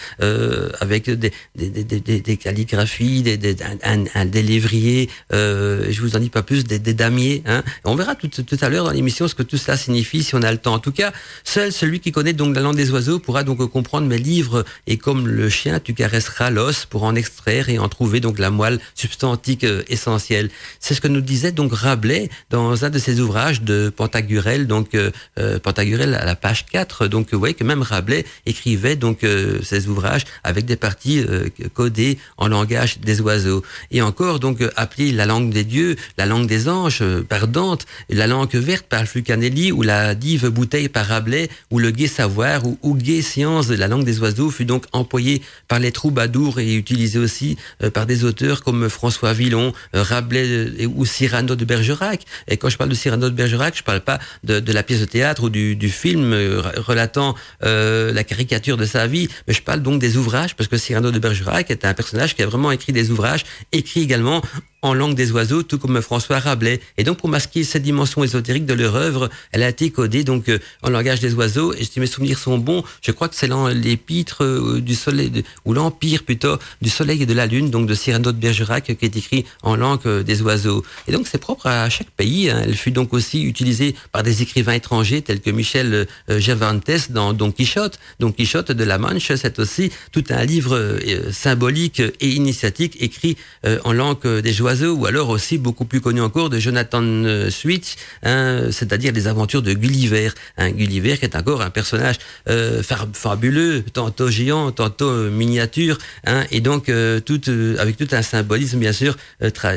avec 0.80 1.10
des, 1.10 2.38
calligraphies, 2.38 3.22
des, 3.24 3.56
un, 3.84 4.06
un, 4.14 4.26
lévriers. 4.26 5.10
je 5.32 6.02
vous 6.02 6.16
en 6.16 6.20
dis 6.20 6.30
pas 6.30 6.44
plus, 6.44 6.64
des, 6.64 6.80
damiers 6.80 7.12
Hein. 7.46 7.64
On 7.84 7.96
verra 7.96 8.16
tout, 8.16 8.30
à 8.62 8.70
l'heure 8.70 8.86
dans 8.86 8.92
l'émission 8.92 9.28
ce 9.28 9.36
que 9.36 9.44
tout 9.44 9.58
cela 9.58 9.78
signifie 9.78 10.24
si 10.24 10.36
on 10.36 10.42
a 10.42 10.52
le 10.52 10.58
temps. 10.58 10.74
En 10.74 10.80
tout 10.80 10.92
cas, 10.92 11.12
seul 11.44 11.72
celui 11.72 12.00
qui 12.00 12.12
connaît 12.12 12.34
donc 12.34 12.56
la 12.56 12.62
langue 12.62 12.76
des 12.76 12.92
oiseaux 12.92 13.20
pourra 13.20 13.44
donc 13.44 13.66
comprendre 13.70 14.08
mes 14.08 14.18
livres 14.18 14.66
et 14.88 14.98
comme 14.98 15.28
le 15.28 15.50
chien, 15.50 15.80
tu 15.80 15.94
caresseras 15.94 16.50
l'os 16.50 16.86
pour 16.86 17.04
en 17.04 17.16
extraire 17.16 17.70
et 17.70 17.80
en 17.80 17.90
trouver 17.90 18.20
donc 18.20 18.40
la 18.40 18.50
moelle 18.50 18.80
substantique 18.96 19.64
euh, 19.64 19.84
essentielle. 19.88 20.50
C'est 20.80 20.94
ce 20.94 21.02
que 21.02 21.08
nous 21.08 21.22
disait 21.22 21.52
donc 21.52 21.74
Rabelais 21.74 22.30
dans 22.50 22.86
un 22.86 22.90
de 22.90 23.00
ses 23.00 23.20
ouvrages 23.20 23.62
de 23.62 23.90
Pantagruel, 23.90 24.68
donc 24.68 24.96
euh, 24.96 25.12
euh 25.40 25.60
Pantagruel 25.60 26.16
à 26.16 26.26
la 26.26 26.36
page 26.36 26.66
4. 26.66 27.08
Donc 27.08 27.32
vous 27.32 27.40
voyez 27.40 27.54
que 27.54 27.64
même 27.64 27.82
Rabelais 27.82 28.26
écrivait 28.46 28.96
donc 28.96 29.24
euh, 29.24 29.62
ses 29.64 29.88
ouvrages 29.88 30.26
des 30.60 30.76
parties 30.76 31.20
euh, 31.20 31.50
codées 31.74 32.18
en 32.38 32.48
langage 32.48 33.00
des 33.00 33.22
oiseaux. 33.22 33.64
Et 33.92 34.02
encore 34.02 34.40
donc 34.40 34.60
appelé 34.76 35.12
la 35.12 35.26
langue 35.26 35.52
des 35.52 35.64
dieux, 35.64 35.96
la 36.18 36.26
langue 36.26 36.48
des 36.48 36.70
anges, 36.70 37.04
par 37.28 37.48
Dante, 37.48 37.86
la 38.10 38.28
langue 38.28 38.54
verte 38.56 38.86
par 38.88 39.06
Fulcanelli, 39.06 39.72
ou 39.72 39.82
la 39.82 40.16
dive 40.16 40.50
bouteille 40.50 40.90
par 40.90 41.08
Rabelais, 41.08 41.50
ou 41.72 41.80
le 41.80 41.92
gai 41.92 42.08
savoir, 42.08 42.66
ou, 42.66 42.78
ou 42.82 42.96
gai 42.96 43.22
science 43.22 43.70
la 43.70 43.88
langue 43.88 44.04
des 44.04 44.20
oiseaux 44.20 44.50
fut 44.50 44.66
donc 44.66 44.86
employé 44.92 45.42
par 45.68 45.80
les 45.80 45.92
troubadours 45.92 46.60
et 46.60 46.76
utilisé 46.76 47.20
aussi 47.20 47.58
euh, 47.84 47.90
par 47.90 48.06
des 48.06 48.24
auteurs 48.24 48.64
comme 48.64 48.90
François 48.90 49.34
Villon, 49.34 49.74
euh, 49.96 50.04
Rabelais 50.04 50.48
euh, 50.48 50.88
ou 50.96 51.06
Cyrano 51.06 51.56
de 51.56 51.66
Bergerac. 51.66 52.22
Et 52.48 52.58
quand 52.58 52.70
je 52.70 52.78
parle 52.78 52.90
de 52.90 52.96
Cyrano 52.96 53.30
de 53.30 53.36
Bergerac, 53.36 53.76
je 53.78 53.84
parle 53.84 54.02
pas 54.02 54.20
de, 54.44 54.72
la 54.72 54.84
pièce 54.84 55.00
de 55.00 55.06
théâtre 55.06 55.44
ou 55.44 55.50
du 55.50 55.90
film 55.90 56.34
relatant 56.78 57.36
la 57.62 58.24
caricature 58.24 58.78
de 58.78 58.86
sa 58.86 59.08
vie, 59.08 59.28
mais 59.48 59.54
je 59.54 59.62
parle 59.62 59.82
donc 59.82 60.00
des 60.00 60.18
ouvrages, 60.18 60.41
parce 60.58 60.68
que 60.68 60.78
Cyrano 60.78 61.12
de 61.12 61.20
Bergerac 61.20 61.70
est 61.72 61.86
un 61.86 61.94
personnage 61.94 62.36
qui 62.36 62.44
a 62.44 62.46
vraiment 62.46 62.72
écrit 62.72 62.94
des 62.94 63.12
ouvrages, 63.12 63.46
écrits 63.72 64.02
également 64.02 64.42
en 64.82 64.94
langue 64.94 65.16
des 65.16 65.32
oiseaux, 65.32 65.64
tout 65.64 65.78
comme 65.78 66.02
François 66.02 66.40
Rabelais. 66.40 66.82
Et 66.98 67.04
donc, 67.04 67.18
pour 67.18 67.30
masquer 67.30 67.64
cette 67.64 67.84
dimension 67.84 68.24
ésotérique 68.24 68.66
de 68.66 68.74
leur 68.74 68.96
œuvre, 68.96 69.30
elle 69.52 69.64
a 69.64 69.70
été 69.70 69.92
codée 69.92 70.24
donc 70.24 70.50
euh, 70.50 70.60
en 70.82 70.90
langage 70.90 71.20
des 71.20 71.34
oiseaux. 71.34 71.74
Et 71.74 71.84
si 71.84 72.00
mes 72.00 72.08
souvenirs 72.08 72.40
sont 72.40 72.58
bons, 72.58 72.84
je 73.02 73.12
crois 73.12 73.30
que 73.30 73.36
c'est 73.36 73.50
l'épître 73.74 74.44
euh, 74.44 74.82
du 74.82 74.96
soleil, 74.96 75.44
ou 75.66 75.74
l'empire 75.74 76.24
plutôt, 76.24 76.58
du 76.82 76.90
soleil 76.90 77.22
et 77.22 77.26
de 77.26 77.34
la 77.34 77.46
lune, 77.46 77.70
donc 77.70 77.88
de 77.88 77.94
Cyrano 77.94 78.32
de 78.32 78.38
Bergerac, 78.38 78.96
qui 78.98 79.06
est 79.06 79.16
écrit 79.16 79.46
en 79.62 79.76
langue 79.76 80.00
euh, 80.08 80.24
des 80.24 80.42
oiseaux. 80.42 80.84
Et 81.08 81.12
donc, 81.12 81.28
c'est 81.28 81.38
propre 81.38 81.68
à 81.68 81.90
chaque 81.90 82.10
pays. 82.10 82.50
Hein. 82.50 82.62
Elle 82.64 82.76
fut 82.76 82.92
donc 82.92 83.14
aussi 83.14 83.44
utilisée 83.44 83.96
par 84.12 84.24
des 84.24 84.42
écrivains 84.42 84.74
étrangers, 84.74 85.22
tels 85.22 85.42
que 85.42 85.52
Michel 85.52 86.08
Cervantes 86.28 87.12
dans 87.12 87.34
Don 87.34 87.52
Quichotte. 87.52 88.00
Don 88.20 88.32
Quichotte 88.32 88.72
de 88.72 88.84
la 88.84 88.98
Manche, 88.98 89.32
c'est 89.36 89.60
aussi 89.60 89.92
tout 90.12 90.24
un 90.30 90.44
livre 90.44 91.00
symbolique 91.32 92.00
et 92.00 92.30
initiatique 92.30 92.98
écrit 93.00 93.38
en 93.84 93.94
langue 93.94 94.26
des 94.42 94.62
oiseaux 94.62 94.71
ou 94.80 95.06
alors 95.06 95.30
aussi 95.30 95.58
beaucoup 95.58 95.86
plus 95.86 96.02
connu 96.02 96.22
encore 96.22 96.50
de 96.50 96.60
Jonathan 96.60 97.02
euh, 97.04 97.50
Swift, 97.50 97.98
hein, 98.24 98.68
c'est-à-dire 98.72 99.12
des 99.12 99.28
aventures 99.28 99.62
de 99.62 99.74
Gulliver. 99.74 100.30
Hein, 100.58 100.72
Gulliver 100.72 101.18
qui 101.18 101.26
est 101.26 101.36
encore 101.36 101.62
un 101.62 101.70
personnage 101.70 102.16
euh, 102.50 102.82
fabuleux, 103.14 103.84
tantôt 103.94 104.30
géant, 104.30 104.72
tantôt 104.72 105.10
euh, 105.10 105.30
miniature, 105.30 105.98
hein, 106.26 106.44
et 106.52 106.62
donc 106.62 106.90
avec 106.90 107.98
tout 107.98 108.08
un 108.12 108.22
symbolisme 108.22 108.80
bien 108.80 108.94
sûr 108.94 109.16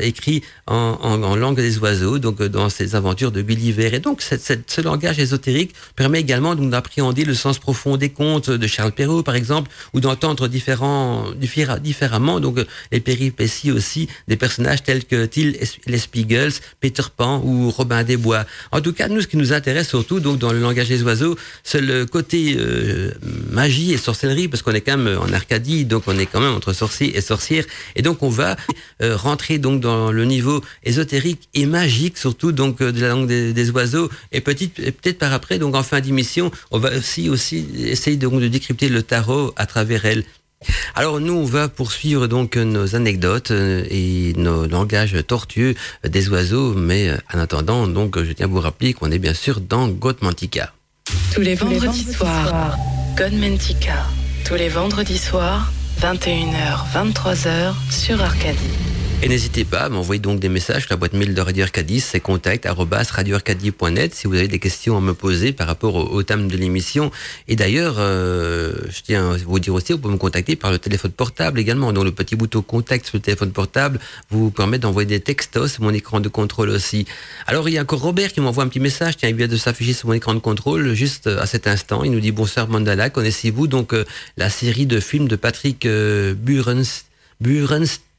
écrit 0.01 0.43
en, 0.67 1.35
langue 1.35 1.57
des 1.57 1.77
oiseaux, 1.79 2.19
donc 2.19 2.41
dans 2.43 2.69
ces 2.69 2.95
aventures 2.95 3.31
de 3.31 3.41
Gulliver. 3.41 3.95
Et 3.95 3.99
donc 3.99 4.21
ce 4.21 4.81
langage 4.81 5.19
ésotérique 5.19 5.73
permet 5.95 6.19
également 6.19 6.55
d'appréhender 6.55 7.25
le 7.25 7.33
sens 7.33 7.59
profond 7.59 7.97
des 7.97 8.09
contes 8.09 8.49
de 8.49 8.67
Charles 8.67 8.91
Perrault 8.93 9.23
par 9.23 9.35
exemple, 9.35 9.69
ou 9.93 9.99
d'entendre 9.99 10.47
différemment 10.47 11.25
donc 12.39 12.59
les 12.91 12.99
péripéties 12.99 13.71
aussi 13.71 14.07
des 14.27 14.37
personnages 14.37 14.83
tels 14.85 15.05
que 15.05 15.25
Till 15.25 15.57
les 15.87 15.97
Spiegels, 15.97 16.53
Peter 16.79 17.03
Pan 17.15 17.41
ou 17.43 17.69
Robin 17.69 18.03
des 18.03 18.17
Bois. 18.17 18.45
En 18.71 18.81
tout 18.81 18.93
cas, 18.93 19.07
nous, 19.07 19.21
ce 19.21 19.27
qui 19.27 19.37
nous 19.37 19.51
intéresse 19.51 19.89
surtout, 19.89 20.19
donc 20.19 20.37
dans 20.37 20.53
le 20.53 20.59
langage 20.59 20.89
des 20.89 21.03
oiseaux, 21.03 21.35
c'est 21.63 21.81
le 21.81 22.05
côté 22.05 22.55
euh, 22.57 23.11
magie 23.49 23.93
et 23.93 23.97
sorcellerie, 23.97 24.47
parce 24.47 24.61
qu'on 24.61 24.73
est 24.73 24.81
quand 24.81 24.97
même 24.97 25.17
en 25.17 25.31
Arcadie, 25.33 25.85
donc 25.85 26.03
on 26.07 26.17
est 26.17 26.25
quand 26.25 26.39
même 26.39 26.53
entre 26.53 26.73
sorciers 26.73 27.17
et 27.17 27.21
sorcières, 27.21 27.65
et 27.95 28.01
donc 28.01 28.23
on 28.23 28.29
va 28.29 28.55
euh, 29.01 29.15
rentrer 29.15 29.57
donc 29.57 29.81
dans 29.81 30.11
le 30.11 30.25
niveau 30.25 30.61
ésotérique 30.83 31.49
et 31.53 31.65
magique, 31.65 32.17
surtout 32.17 32.51
donc 32.51 32.81
euh, 32.81 32.91
de 32.91 33.01
la 33.01 33.09
langue 33.09 33.27
des, 33.27 33.53
des 33.53 33.69
oiseaux, 33.71 34.09
et 34.31 34.41
peut-être 34.41 35.17
par 35.17 35.33
après, 35.33 35.57
donc 35.59 35.75
en 35.75 35.83
fin 35.83 35.99
d'émission, 35.99 36.51
on 36.71 36.79
va 36.79 36.95
aussi 36.95 37.29
aussi 37.29 37.65
essayer 37.77 38.17
donc 38.17 38.39
de 38.39 38.47
décrypter 38.47 38.89
le 38.89 39.01
tarot 39.01 39.53
à 39.55 39.65
travers 39.65 40.05
elle. 40.05 40.23
Alors 40.95 41.19
nous, 41.19 41.33
on 41.33 41.45
va 41.45 41.67
poursuivre 41.67 42.27
donc 42.27 42.55
nos 42.55 42.95
anecdotes 42.95 43.51
euh, 43.51 43.85
et 43.89 44.33
nos 44.37 44.65
langages 44.65 45.17
tortueux 45.27 45.75
des 46.03 46.29
oiseaux, 46.29 46.73
mais 46.73 47.09
euh, 47.09 47.17
en 47.33 47.39
attendant, 47.39 47.87
donc 47.87 48.21
je 48.21 48.31
tiens 48.31 48.45
à 48.45 48.49
vous 48.49 48.61
rappeler 48.61 48.93
qu'on 48.93 49.11
est 49.11 49.19
bien 49.19 49.33
sûr 49.33 49.59
dans 49.59 49.87
Godmantica. 49.87 50.73
Tous 51.33 51.41
les 51.41 51.55
vendredis 51.55 52.13
soirs, 52.13 52.77
Godmantica. 53.17 54.07
Tous 54.45 54.55
les 54.55 54.69
vendredis 54.69 55.17
soirs, 55.17 55.71
21h, 56.01 56.85
23h 56.93 57.73
sur 57.91 58.21
Arcadie. 58.21 58.94
Et 59.23 59.27
n'hésitez 59.27 59.65
pas 59.65 59.79
à 59.79 59.89
m'envoyer 59.89 60.19
donc 60.19 60.39
des 60.39 60.49
messages. 60.49 60.87
La 60.89 60.97
boîte 60.97 61.13
mail 61.13 61.33
de 61.33 61.41
Radio 61.41 61.63
Arcadie, 61.63 61.99
c'est 61.99 62.19
contact 62.19 62.67
radioarcadie.net 62.67 64.13
si 64.13 64.27
vous 64.27 64.35
avez 64.35 64.47
des 64.47 64.59
questions 64.59 64.97
à 64.97 65.01
me 65.01 65.13
poser 65.13 65.51
par 65.51 65.67
rapport 65.67 65.95
au, 65.95 66.21
thème 66.21 66.47
de 66.47 66.57
l'émission. 66.57 67.11
Et 67.47 67.55
d'ailleurs, 67.55 67.95
euh, 67.97 68.73
je 68.89 69.01
tiens 69.01 69.31
à 69.31 69.37
vous 69.37 69.59
dire 69.59 69.73
aussi, 69.73 69.93
vous 69.93 69.99
pouvez 69.99 70.13
me 70.13 70.19
contacter 70.19 70.55
par 70.55 70.71
le 70.71 70.77
téléphone 70.77 71.11
portable 71.11 71.59
également. 71.59 71.91
Donc 71.91 72.03
le 72.03 72.11
petit 72.11 72.35
bouton 72.35 72.61
contact 72.61 73.07
sur 73.07 73.17
le 73.17 73.21
téléphone 73.21 73.51
portable 73.51 73.99
vous 74.29 74.51
permet 74.51 74.77
d'envoyer 74.77 75.07
des 75.07 75.21
textos 75.21 75.73
sur 75.73 75.83
mon 75.83 75.91
écran 75.91 76.19
de 76.19 76.29
contrôle 76.29 76.69
aussi. 76.69 77.05
Alors 77.47 77.67
il 77.67 77.73
y 77.73 77.77
a 77.79 77.81
encore 77.81 78.01
Robert 78.01 78.31
qui 78.31 78.41
m'envoie 78.41 78.63
un 78.63 78.67
petit 78.67 78.79
message. 78.79 79.17
Tiens, 79.17 79.29
il 79.29 79.35
vient 79.35 79.47
de 79.47 79.57
s'afficher 79.57 79.93
sur 79.93 80.07
mon 80.07 80.13
écran 80.13 80.33
de 80.33 80.39
contrôle 80.39 80.93
juste 80.93 81.27
à 81.27 81.45
cet 81.47 81.67
instant. 81.67 82.03
Il 82.03 82.11
nous 82.11 82.19
dit 82.19 82.31
bonsoir 82.31 82.67
Mandala, 82.67 83.09
connaissez-vous 83.09 83.67
donc 83.67 83.93
euh, 83.93 84.05
la 84.37 84.49
série 84.49 84.85
de 84.85 84.99
films 84.99 85.27
de 85.27 85.35
Patrick 85.35 85.85
euh, 85.85 86.35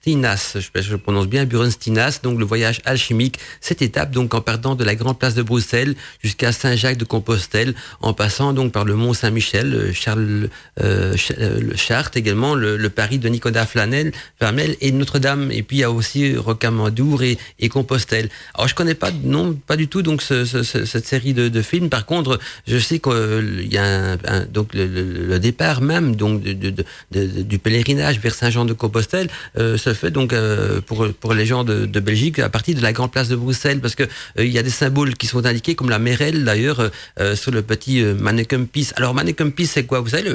Stinas, 0.06 0.56
je, 0.72 0.94
prononce 0.94 1.26
bien, 1.26 1.46
Burenstinas, 1.46 2.20
donc 2.22 2.38
le 2.38 2.44
voyage 2.44 2.80
alchimique, 2.84 3.40
cette 3.60 3.82
étape 3.82 4.12
donc 4.12 4.34
en 4.34 4.40
partant 4.40 4.76
de 4.76 4.84
la 4.84 4.94
grande 4.94 5.18
place 5.18 5.34
de 5.34 5.42
Bruxelles 5.42 5.96
jusqu'à 6.22 6.52
Saint-Jacques 6.52 6.96
de 6.96 7.04
Compostelle, 7.04 7.74
en 8.02 8.12
passant 8.14 8.52
donc 8.52 8.70
par 8.70 8.84
le 8.84 8.94
Mont 8.94 9.14
Saint-Michel, 9.14 9.74
euh, 9.74 9.92
Charles 9.92 10.48
euh, 10.80 11.16
euh 11.40 11.60
Chartres 11.74 12.16
également, 12.16 12.54
le, 12.54 12.88
Paris 12.88 13.18
de 13.18 13.28
Nicolas 13.28 13.66
Flanel, 13.66 14.12
Vermel 14.40 14.76
et 14.80 14.92
Notre-Dame, 14.92 15.50
et 15.50 15.64
puis 15.64 15.78
il 15.78 15.80
y 15.80 15.82
a 15.82 15.90
aussi 15.90 16.36
Rocamadour 16.36 17.24
et, 17.24 17.36
et 17.58 17.68
Compostelle. 17.68 18.28
Alors 18.54 18.68
je 18.68 18.76
connais 18.76 18.94
pas 18.94 19.10
non 19.10 19.54
pas 19.54 19.74
du 19.76 19.88
tout 19.88 20.02
donc 20.02 20.22
ce, 20.22 20.44
cette 20.44 21.04
série 21.04 21.34
de, 21.34 21.62
films. 21.62 21.88
Par 21.88 22.06
contre, 22.06 22.38
je 22.68 22.78
sais 22.78 23.00
qu'il 23.00 23.72
y 23.72 23.76
a 23.76 24.16
donc 24.46 24.68
le, 24.72 25.38
départ 25.40 25.80
même 25.80 26.14
donc 26.14 26.44
du 26.44 27.58
pèlerinage 27.58 28.20
vers 28.20 28.36
Saint-Jean 28.36 28.66
de 28.66 28.72
Compostelle 28.72 29.28
euh, 29.58 29.76
fait 29.96 30.11
donc 30.11 30.32
euh, 30.32 30.80
pour 30.80 31.09
pour 31.20 31.35
les 31.35 31.46
gens 31.46 31.64
de, 31.64 31.87
Belgique 32.00 32.38
à 32.38 32.48
partir 32.48 32.76
de 32.76 32.82
la 32.82 32.92
grande 32.92 33.11
place 33.11 33.28
de 33.28 33.37
Bruxelles 33.37 33.80
parce 33.80 33.94
que 33.94 34.04
euh, 34.38 34.44
y 34.44 34.59
a 34.59 34.62
des 34.62 34.70
symboles 34.70 35.14
qui 35.14 35.26
sont 35.26 35.44
indiqués 35.44 35.74
comme 35.74 35.90
la 35.90 35.98
Merelle 35.98 36.44
d'ailleurs 36.44 36.90
euh, 37.20 37.35
sur 37.35 37.50
le 37.50 37.62
petit 37.62 38.02
mannequin 38.02 38.64
Peace. 38.64 38.92
Alors 38.96 39.14
mannequin 39.14 39.50
Peace 39.50 39.70
c'est 39.74 39.85
quoi? 39.85 40.00
Vous 40.00 40.11
savez 40.11 40.30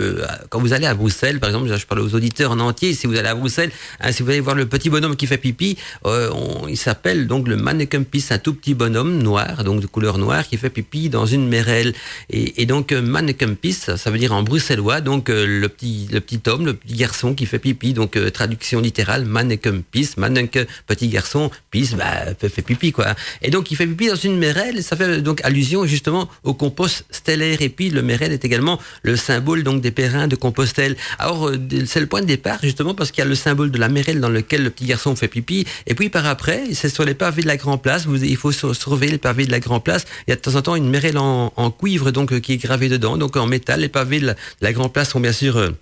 quand 0.50 0.60
vous 0.60 0.74
allez 0.74 0.88
à 0.88 0.94
Bruxelles 0.94 1.40
par 1.40 1.50
exemple, 1.50 1.74
je 1.74 1.86
parle 1.86 2.02
aux 2.02 2.16
auditeurs 2.16 2.52
en 2.52 2.60
entier, 2.60 2.94
si 2.94 3.08
vous 3.08 3.16
allez 3.16 3.30
à 3.30 3.36
Bruxelles, 3.36 3.72
hein, 4.02 4.12
si 4.12 4.24
vous 4.24 4.30
allez 4.30 4.40
voir 4.40 4.56
le 4.56 4.66
petit 4.66 4.90
bonhomme 4.90 5.16
qui 5.16 5.28
fait 5.28 5.38
pipi, 5.38 5.78
il 6.06 6.78
s'appelle 6.78 7.28
donc 7.28 7.48
le 7.48 7.56
mannequin 7.56 8.04
Peace, 8.04 8.32
un 8.32 8.40
tout 8.40 8.54
petit 8.54 8.74
bonhomme 8.74 9.22
noir 9.22 9.64
donc 9.64 9.82
de 9.82 9.88
couleur 9.88 10.18
noire 10.18 10.48
qui 10.48 10.58
fait 10.58 10.70
pipi 10.70 11.10
dans 11.10 11.26
une 11.26 11.48
Merelle 11.48 11.94
et, 12.30 12.62
et 12.62 12.66
donc 12.66 12.92
mannequin 12.92 13.54
Peace 13.54 13.96
ça, 13.96 14.10
veut 14.12 14.20
dire 14.20 14.34
en 14.34 14.44
bruxellois 14.44 15.02
donc 15.02 15.30
le 15.30 15.68
petit 15.68 16.10
le 16.12 16.20
petit 16.20 16.42
homme, 16.50 16.66
le 16.66 16.74
petit 16.74 16.96
garçon 16.96 17.34
qui 17.34 17.46
fait 17.46 17.60
pipi 17.60 17.94
donc 17.94 18.18
traduction 18.34 18.82
littérale 18.82 19.26
mannequin 19.26 19.51
mannequin 19.52 19.82
pisse, 19.92 20.18
mannequin 20.18 20.66
petit 20.88 21.08
garçon 21.08 21.52
pisse, 21.70 21.94
bah, 21.94 22.34
fait, 22.40 22.62
pipi, 22.62 22.92
quoi. 22.92 23.16
Et 23.42 23.50
donc, 23.50 23.72
il 23.72 23.76
fait 23.76 23.88
pipi 23.88 24.08
dans 24.08 24.16
une 24.16 24.38
mérelle, 24.38 24.78
et 24.78 24.82
ça 24.82 24.96
fait 24.96 25.22
donc 25.22 25.42
allusion 25.44 25.86
justement 25.86 26.30
au 26.44 26.54
compost 26.54 27.06
stellaire. 27.12 27.62
Et 27.62 27.70
puis, 27.70 27.90
le 27.90 28.02
mérelle 28.02 28.32
est 28.32 28.46
également 28.46 28.80
le 29.04 29.16
symbole 29.16 29.64
donc 29.64 29.82
des 29.82 29.92
périns 29.92 30.28
de 30.28 30.36
Compostelle. 30.36 30.96
Alors, 31.20 31.50
euh, 31.50 31.58
c'est 31.86 32.00
le 32.00 32.08
point 32.08 32.22
de 32.22 32.26
départ, 32.26 32.60
justement, 32.62 32.94
parce 32.94 33.12
qu'il 33.12 33.24
y 33.24 33.26
a 33.26 33.30
le 33.30 33.36
symbole 33.36 33.72
de 33.72 33.78
la 33.78 33.90
mérelle 33.90 34.20
dans 34.20 34.30
lequel 34.30 34.64
le 34.64 34.70
petit 34.70 34.86
garçon 34.86 35.16
fait 35.16 35.28
pipi. 35.28 35.66
Et 35.88 35.96
puis, 35.96 36.10
par 36.10 36.26
après, 36.26 36.74
c'est 36.74 36.90
sur 36.90 37.06
les 37.06 37.14
pavés 37.14 37.42
de 37.42 37.48
la 37.48 37.58
Grand 37.58 37.78
Place, 37.78 38.06
il 38.22 38.38
faut 38.38 38.52
surveiller 38.52 39.14
les 39.14 39.18
pavés 39.18 39.46
de 39.46 39.52
la 39.52 39.60
Grand 39.60 39.80
Place. 39.80 40.06
Il 40.28 40.32
y 40.32 40.34
a 40.34 40.36
de 40.36 40.42
temps 40.42 40.56
en 40.56 40.62
temps 40.62 40.76
une 40.76 40.90
mérelle 40.90 41.18
en, 41.18 41.72
cuivre, 41.72 42.12
donc, 42.12 42.34
euh, 42.34 42.40
qui 42.40 42.54
est 42.54 42.58
gravée 42.58 42.90
dedans, 42.90 43.18
donc 43.18 43.36
en 43.38 43.48
métal. 43.48 43.82
Les 43.82 43.90
pavés 43.90 44.20
de 44.20 44.36
la, 44.62 44.74
Grand 44.74 44.90
Place 44.90 45.10
sont 45.10 45.20
bien 45.20 45.32
sûr, 45.34 45.74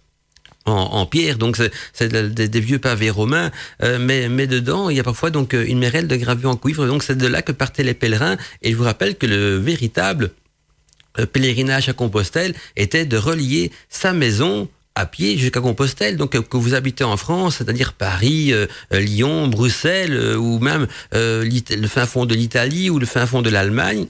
euh, 0.68 0.72
en, 0.72 1.06
pierre, 1.06 1.38
donc 1.38 1.58
c'est 1.94 2.10
des, 2.10 2.60
vieux 2.60 2.80
pavés 2.80 3.10
romains, 3.10 3.50
euh, 3.82 3.98
mais, 4.00 4.28
mais 4.28 4.46
dedans 4.46 4.90
il 4.90 4.98
y 4.98 5.00
a 5.00 5.04
parfois 5.04 5.30
donc 5.30 5.54
une 5.54 5.80
mérelle 5.80 6.08
de 6.08 6.16
gravure 6.16 6.50
en 6.50 6.58
cuivre, 6.58 6.86
donc 6.86 7.02
c'est 7.02 7.18
de 7.18 7.28
là 7.28 7.42
que 7.42 7.52
partaient 7.52 7.84
les 7.84 7.94
pèlerins. 7.94 8.38
Et 8.62 8.72
je 8.72 8.76
vous 8.76 8.84
rappelle 8.84 9.16
que 9.16 9.26
le 9.26 9.56
véritable 9.58 10.32
euh, 11.18 11.26
pèlerinage 11.26 11.88
à 11.90 11.94
Compostelle 11.94 12.54
était 12.76 13.06
de 13.06 13.18
relier 13.18 13.72
sa 13.90 14.12
maison 14.12 14.68
à 14.96 15.06
pied 15.06 15.38
jusqu'à 15.38 15.62
Compostelle. 15.62 16.18
Donc 16.18 16.32
que 16.32 16.58
vous 16.58 16.74
habitez 16.74 17.06
en 17.06 17.16
France, 17.16 17.58
c'est-à-dire 17.58 17.94
Paris, 17.94 18.52
euh, 18.52 18.68
Lyon, 18.92 19.48
Bruxelles, 19.48 20.36
ou 20.38 20.60
même 20.60 20.88
le 21.14 21.88
fin 21.88 22.06
fond 22.06 22.26
de 22.26 22.36
l'Italie 22.36 22.90
ou 22.90 23.00
le 23.00 23.06
fin 23.06 23.26
fond 23.26 23.42
de 23.42 23.50
l'Allemagne, 23.50 24.08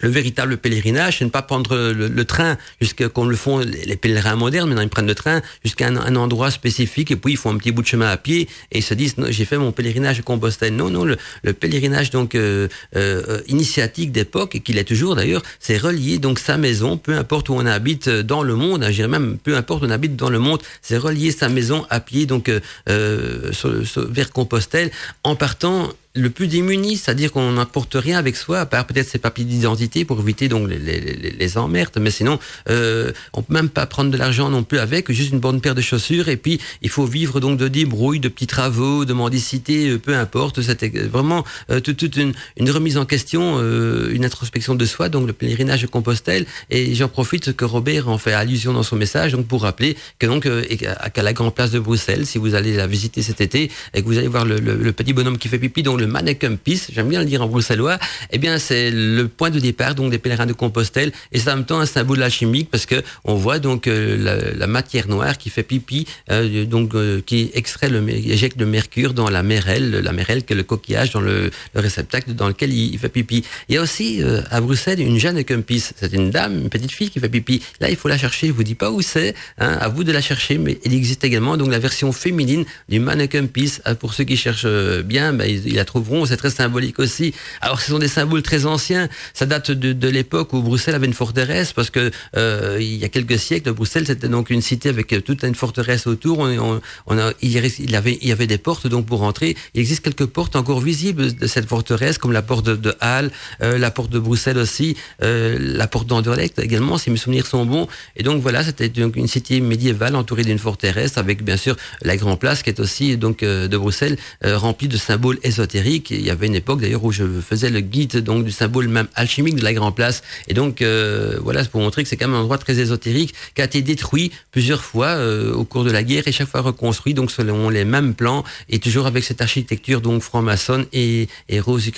le 0.00 0.08
véritable 0.08 0.56
pèlerinage, 0.56 1.18
c'est 1.18 1.24
ne 1.24 1.30
pas 1.30 1.42
prendre 1.42 1.76
le, 1.76 2.24
train 2.24 2.56
jusqu'à 2.80 3.08
comme 3.08 3.30
le 3.30 3.36
font 3.36 3.58
les, 3.58 3.96
pèlerins 3.96 4.36
modernes. 4.36 4.68
Maintenant, 4.68 4.82
ils 4.82 4.88
prennent 4.88 5.06
le 5.06 5.14
train 5.14 5.42
jusqu'à 5.64 5.88
un, 5.88 6.16
endroit 6.16 6.50
spécifique 6.50 7.10
et 7.10 7.16
puis 7.16 7.34
ils 7.34 7.36
font 7.36 7.50
un 7.50 7.58
petit 7.58 7.72
bout 7.72 7.82
de 7.82 7.86
chemin 7.86 8.08
à 8.08 8.16
pied 8.16 8.48
et 8.72 8.78
ils 8.78 8.82
se 8.82 8.94
disent 8.94 9.14
j'ai 9.28 9.44
fait 9.44 9.58
mon 9.58 9.72
pèlerinage 9.72 10.18
à 10.18 10.22
Compostelle. 10.22 10.74
Non, 10.74 10.90
non, 10.90 11.04
le, 11.04 11.16
pèlerinage 11.52 12.10
donc 12.10 12.34
euh, 12.34 12.68
euh, 12.96 13.40
initiatique 13.48 14.12
d'époque 14.12 14.54
et 14.54 14.60
qu'il 14.60 14.78
est 14.78 14.84
toujours 14.84 15.16
d'ailleurs, 15.16 15.42
c'est 15.60 15.76
relier 15.76 16.18
donc 16.18 16.38
sa 16.38 16.56
maison, 16.56 16.96
peu 16.96 17.16
importe 17.16 17.48
où 17.48 17.54
on 17.54 17.66
habite 17.66 18.08
dans 18.08 18.42
le 18.42 18.54
monde. 18.54 18.84
Hein, 18.84 18.90
je 18.90 18.96
dirais 18.96 19.08
même 19.08 19.38
peu 19.38 19.56
importe 19.56 19.82
où 19.82 19.86
on 19.86 19.90
habite 19.90 20.16
dans 20.16 20.30
le 20.30 20.38
monde, 20.38 20.62
c'est 20.82 20.96
relier 20.98 21.30
sa 21.30 21.48
maison 21.48 21.86
à 21.90 22.00
pied 22.00 22.26
donc 22.26 22.50
euh, 22.88 23.50
vers 23.96 24.30
Compostelle 24.30 24.90
en 25.24 25.36
partant 25.36 25.90
le 26.18 26.30
plus 26.30 26.48
démuni, 26.48 26.96
c'est-à-dire 26.96 27.32
qu'on 27.32 27.52
n'apporte 27.52 27.94
rien 27.94 28.18
avec 28.18 28.36
soi, 28.36 28.60
à 28.60 28.66
part 28.66 28.86
peut-être 28.86 29.08
ses 29.08 29.18
papiers 29.18 29.44
d'identité 29.44 30.04
pour 30.04 30.20
éviter 30.20 30.48
donc 30.48 30.68
les, 30.68 31.58
emmerdes, 31.58 31.96
mais 32.00 32.10
sinon, 32.10 32.38
euh, 32.68 33.12
on 33.32 33.42
peut 33.42 33.54
même 33.54 33.68
pas 33.68 33.86
prendre 33.86 34.10
de 34.10 34.16
l'argent 34.16 34.50
non 34.50 34.62
plus 34.62 34.78
avec, 34.78 35.10
juste 35.12 35.32
une 35.32 35.40
bonne 35.40 35.60
paire 35.60 35.74
de 35.74 35.80
chaussures, 35.80 36.28
et 36.28 36.36
puis 36.36 36.60
il 36.82 36.90
faut 36.90 37.06
vivre 37.06 37.40
donc 37.40 37.58
de 37.58 37.68
débrouilles, 37.68 38.20
de 38.20 38.28
petits 38.28 38.46
travaux, 38.46 39.04
de 39.04 39.12
mendicité, 39.12 39.90
euh, 39.90 39.98
peu 39.98 40.14
importe, 40.14 40.60
c'était 40.60 40.88
vraiment 40.88 41.44
euh, 41.70 41.80
toute, 41.80 42.16
une, 42.16 42.34
remise 42.70 42.98
en 42.98 43.06
question, 43.06 43.56
euh, 43.58 44.10
une 44.12 44.24
introspection 44.24 44.74
de 44.74 44.84
soi, 44.84 45.08
donc 45.08 45.26
le 45.26 45.32
pèlerinage 45.32 45.82
de 45.82 45.86
Compostelle, 45.86 46.46
et 46.70 46.94
j'en 46.94 47.08
profite 47.08 47.54
que 47.54 47.64
Robert 47.64 48.08
en 48.08 48.18
fait 48.18 48.32
allusion 48.32 48.72
dans 48.72 48.82
son 48.82 48.96
message, 48.96 49.32
donc 49.32 49.46
pour 49.46 49.62
rappeler 49.62 49.96
que 50.18 50.26
donc 50.26 50.46
à 50.46 51.22
la 51.22 51.32
grande 51.32 51.54
place 51.54 51.70
de 51.70 51.78
Bruxelles, 51.78 52.26
si 52.26 52.38
vous 52.38 52.54
allez 52.54 52.76
la 52.76 52.86
visiter 52.86 53.22
cet 53.22 53.40
été, 53.40 53.70
et 53.94 54.02
que 54.02 54.06
vous 54.06 54.18
allez 54.18 54.28
voir 54.28 54.44
le, 54.44 54.58
le, 54.58 54.92
petit 54.92 55.12
bonhomme 55.12 55.38
qui 55.38 55.48
fait 55.48 55.58
pipi, 55.58 55.82
donc 55.82 56.00
le 56.00 56.07
mannequin 56.08 56.56
pisse, 56.56 56.88
j'aime 56.92 57.08
bien 57.08 57.20
le 57.20 57.26
dire 57.26 57.42
en 57.42 57.46
bruxellois, 57.46 57.98
eh 58.30 58.38
bien 58.38 58.58
c'est 58.58 58.90
le 58.90 59.28
point 59.28 59.50
de 59.50 59.60
départ 59.60 59.94
donc 59.94 60.10
des 60.10 60.18
pèlerins 60.18 60.46
de 60.46 60.52
Compostelle 60.52 61.12
et 61.32 61.38
c'est 61.38 61.50
en 61.50 61.56
même 61.56 61.66
temps 61.66 61.80
un 61.80 61.86
symbole 61.86 62.22
alchimique 62.22 62.70
parce 62.70 62.86
que 62.86 63.02
on 63.24 63.34
voit 63.34 63.58
donc 63.58 63.86
euh, 63.86 64.54
la, 64.56 64.66
matière 64.66 65.08
noire 65.08 65.38
qui 65.38 65.50
fait 65.50 65.62
pipi, 65.62 66.06
euh, 66.30 66.64
donc 66.64 66.94
euh, 66.94 67.20
qui 67.24 67.50
extrait 67.54 67.88
le 67.88 68.06
éjecte 68.08 68.58
le 68.60 68.66
mercure 68.66 69.14
dans 69.14 69.30
la 69.30 69.42
mérelle, 69.42 69.90
la 69.90 70.12
mérelle 70.12 70.44
que 70.44 70.54
le 70.54 70.62
coquillage 70.62 71.10
dans 71.10 71.20
le, 71.20 71.50
réceptacle 71.74 72.34
dans 72.34 72.48
lequel 72.48 72.72
il, 72.72 72.98
fait 72.98 73.08
pipi. 73.08 73.44
Il 73.68 73.74
y 73.74 73.78
a 73.78 73.82
aussi 73.82 74.20
à 74.50 74.60
Bruxelles 74.60 75.00
une 75.00 75.18
jeune 75.18 75.42
pisse, 75.44 75.94
c'est 75.96 76.12
une 76.12 76.30
dame, 76.30 76.58
une 76.62 76.68
petite 76.68 76.92
fille 76.92 77.10
qui 77.10 77.20
fait 77.20 77.28
pipi. 77.28 77.62
Là 77.80 77.90
il 77.90 77.96
faut 77.96 78.08
la 78.08 78.18
chercher, 78.18 78.48
je 78.48 78.52
vous 78.52 78.64
dis 78.64 78.74
pas 78.74 78.90
où 78.90 79.00
c'est, 79.00 79.34
hein, 79.58 79.78
à 79.80 79.88
vous 79.88 80.04
de 80.04 80.12
la 80.12 80.20
chercher, 80.20 80.58
mais 80.58 80.78
il 80.84 80.94
existe 80.94 81.24
également 81.24 81.56
donc 81.56 81.70
la 81.70 81.78
version 81.78 82.12
féminine 82.12 82.64
du 82.88 83.00
mannequin 83.00 83.46
pisse. 83.46 83.80
Pour 84.00 84.14
ceux 84.14 84.24
qui 84.24 84.36
cherchent 84.36 84.66
bien, 85.04 85.32
ben, 85.32 85.48
ils 85.48 85.74
la 85.74 85.84
trouveront 85.88 86.26
c'est 86.26 86.36
très 86.36 86.50
symbolique 86.50 86.98
aussi. 86.98 87.34
Alors 87.60 87.80
ce 87.80 87.90
sont 87.90 87.98
des 87.98 88.08
symboles 88.08 88.42
très 88.42 88.66
anciens, 88.66 89.08
ça 89.34 89.46
date 89.46 89.70
de, 89.70 90.08
l'époque 90.08 90.52
où 90.52 90.62
Bruxelles 90.62 90.94
avait 90.94 91.06
une 91.06 91.14
forteresse, 91.14 91.72
parce 91.72 91.90
que 91.90 92.10
euh, 92.36 92.78
il 92.80 92.96
y 92.96 93.04
a 93.04 93.08
quelques 93.08 93.38
siècles, 93.38 93.72
Bruxelles 93.72 94.06
c'était 94.06 94.28
donc 94.28 94.50
une 94.50 94.62
cité 94.62 94.88
avec 94.88 95.08
toute 95.24 95.42
une 95.42 95.54
forteresse 95.54 96.06
autour. 96.06 96.38
On, 96.38 96.80
on, 97.06 97.18
a, 97.18 97.32
il, 97.42 97.50
y 97.50 97.58
avait, 97.96 98.18
il 98.20 98.28
y 98.28 98.32
avait 98.32 98.46
des 98.46 98.58
portes 98.58 98.86
donc 98.86 99.06
pour 99.06 99.22
entrer. 99.22 99.56
Il 99.74 99.80
existe 99.80 100.02
quelques 100.02 100.26
portes 100.26 100.56
encore 100.56 100.80
visibles 100.80 101.34
de 101.34 101.46
cette 101.46 101.66
forteresse, 101.66 102.18
comme 102.18 102.32
la 102.32 102.42
porte 102.42 102.66
de, 102.66 102.76
de 102.76 102.94
Halle, 103.00 103.30
euh, 103.62 103.78
la 103.78 103.90
porte 103.90 104.10
de 104.10 104.18
Bruxelles 104.18 104.58
aussi, 104.58 104.96
euh, 105.22 105.58
la 105.60 105.86
porte 105.88 106.06
d'Anderlecht 106.06 106.58
également, 106.58 106.98
si 106.98 107.10
mes 107.10 107.16
souvenirs 107.16 107.46
sont 107.46 107.64
bons. 107.66 107.88
Et 108.16 108.22
donc 108.22 108.40
voilà, 108.42 108.62
c'était 108.64 108.88
donc 108.88 109.16
une 109.16 109.28
cité 109.28 109.60
médiévale 109.60 110.14
entourée 110.16 110.44
d'une 110.44 110.58
forteresse, 110.58 111.18
avec 111.18 111.42
bien 111.42 111.56
sûr 111.56 111.76
la 112.02 112.16
Grand 112.16 112.36
Place 112.36 112.62
qui 112.62 112.70
est 112.70 112.80
aussi 112.80 113.16
donc 113.16 113.40
de 113.40 113.76
Bruxelles 113.76 114.16
remplie 114.42 114.88
de 114.88 114.96
symboles 114.96 115.38
ésotériques 115.42 115.77
il 116.10 116.24
y 116.24 116.30
avait 116.30 116.46
une 116.46 116.54
époque 116.54 116.80
d'ailleurs 116.80 117.04
où 117.04 117.12
je 117.12 117.24
faisais 117.40 117.70
le 117.70 117.80
guide 117.80 118.18
donc 118.18 118.44
du 118.44 118.50
symbole 118.50 118.88
même 118.88 119.08
alchimique 119.14 119.56
de 119.56 119.62
la 119.64 119.72
Grand 119.72 119.92
Place. 119.92 120.22
Et 120.48 120.54
donc 120.54 120.82
euh, 120.82 121.38
voilà, 121.42 121.62
c'est 121.62 121.70
pour 121.70 121.80
montrer 121.80 122.02
que 122.02 122.08
c'est 122.08 122.16
quand 122.16 122.28
même 122.28 122.36
un 122.36 122.40
endroit 122.40 122.58
très 122.58 122.78
ésotérique 122.78 123.34
qui 123.54 123.62
a 123.62 123.64
été 123.64 123.82
détruit 123.82 124.30
plusieurs 124.50 124.82
fois 124.82 125.08
euh, 125.08 125.52
au 125.52 125.64
cours 125.64 125.84
de 125.84 125.90
la 125.90 126.02
guerre 126.02 126.26
et 126.26 126.32
chaque 126.32 126.48
fois 126.48 126.60
reconstruit 126.60 127.14
donc 127.14 127.30
selon 127.30 127.68
les 127.68 127.84
mêmes 127.84 128.14
plans 128.14 128.44
et 128.68 128.78
toujours 128.78 129.06
avec 129.06 129.24
cette 129.24 129.40
architecture 129.40 130.00
donc 130.00 130.22
franc-maçonne 130.22 130.86
et, 130.92 131.28
et 131.48 131.60
rose 131.60 131.90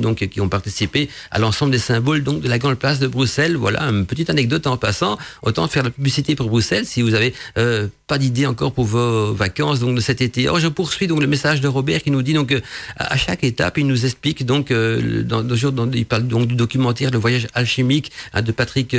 donc 0.00 0.26
qui 0.28 0.40
ont 0.40 0.48
participé 0.48 1.08
à 1.30 1.38
l'ensemble 1.38 1.72
des 1.72 1.78
symboles 1.78 2.22
donc 2.22 2.40
de 2.40 2.48
la 2.48 2.58
Grande 2.58 2.76
Place 2.76 2.98
de 2.98 3.06
Bruxelles. 3.06 3.56
Voilà 3.56 3.82
une 3.82 4.06
petite 4.06 4.30
anecdote 4.30 4.66
en 4.66 4.76
passant. 4.76 5.18
Autant 5.42 5.68
faire 5.68 5.82
la 5.82 5.90
publicité 5.90 6.34
pour 6.34 6.48
Bruxelles 6.48 6.86
si 6.86 7.02
vous 7.02 7.14
avez 7.14 7.34
euh, 7.58 7.88
pas 8.06 8.18
d'idée 8.18 8.46
encore 8.46 8.72
pour 8.72 8.84
vos 8.84 9.32
vacances 9.32 9.80
donc 9.80 9.94
de 9.96 10.00
cet 10.00 10.20
été. 10.20 10.44
Alors 10.44 10.60
je 10.60 10.68
poursuis 10.68 11.06
donc 11.06 11.20
le 11.20 11.26
message 11.26 11.60
de 11.60 11.68
Robert 11.68 12.02
qui 12.02 12.10
nous 12.10 12.22
dit 12.22 12.34
donc 12.34 12.54
à 12.96 13.15
chaque 13.16 13.44
étape 13.44 13.78
il 13.78 13.86
nous 13.86 14.04
explique 14.04 14.44
donc 14.44 14.72
dans, 14.72 15.42
dans, 15.42 15.90
il 15.92 16.06
parle 16.06 16.26
donc 16.26 16.46
du 16.46 16.54
documentaire 16.54 17.10
Le 17.10 17.18
voyage 17.18 17.46
alchimique 17.54 18.12
hein, 18.32 18.42
de 18.42 18.52
Patrick 18.52 18.96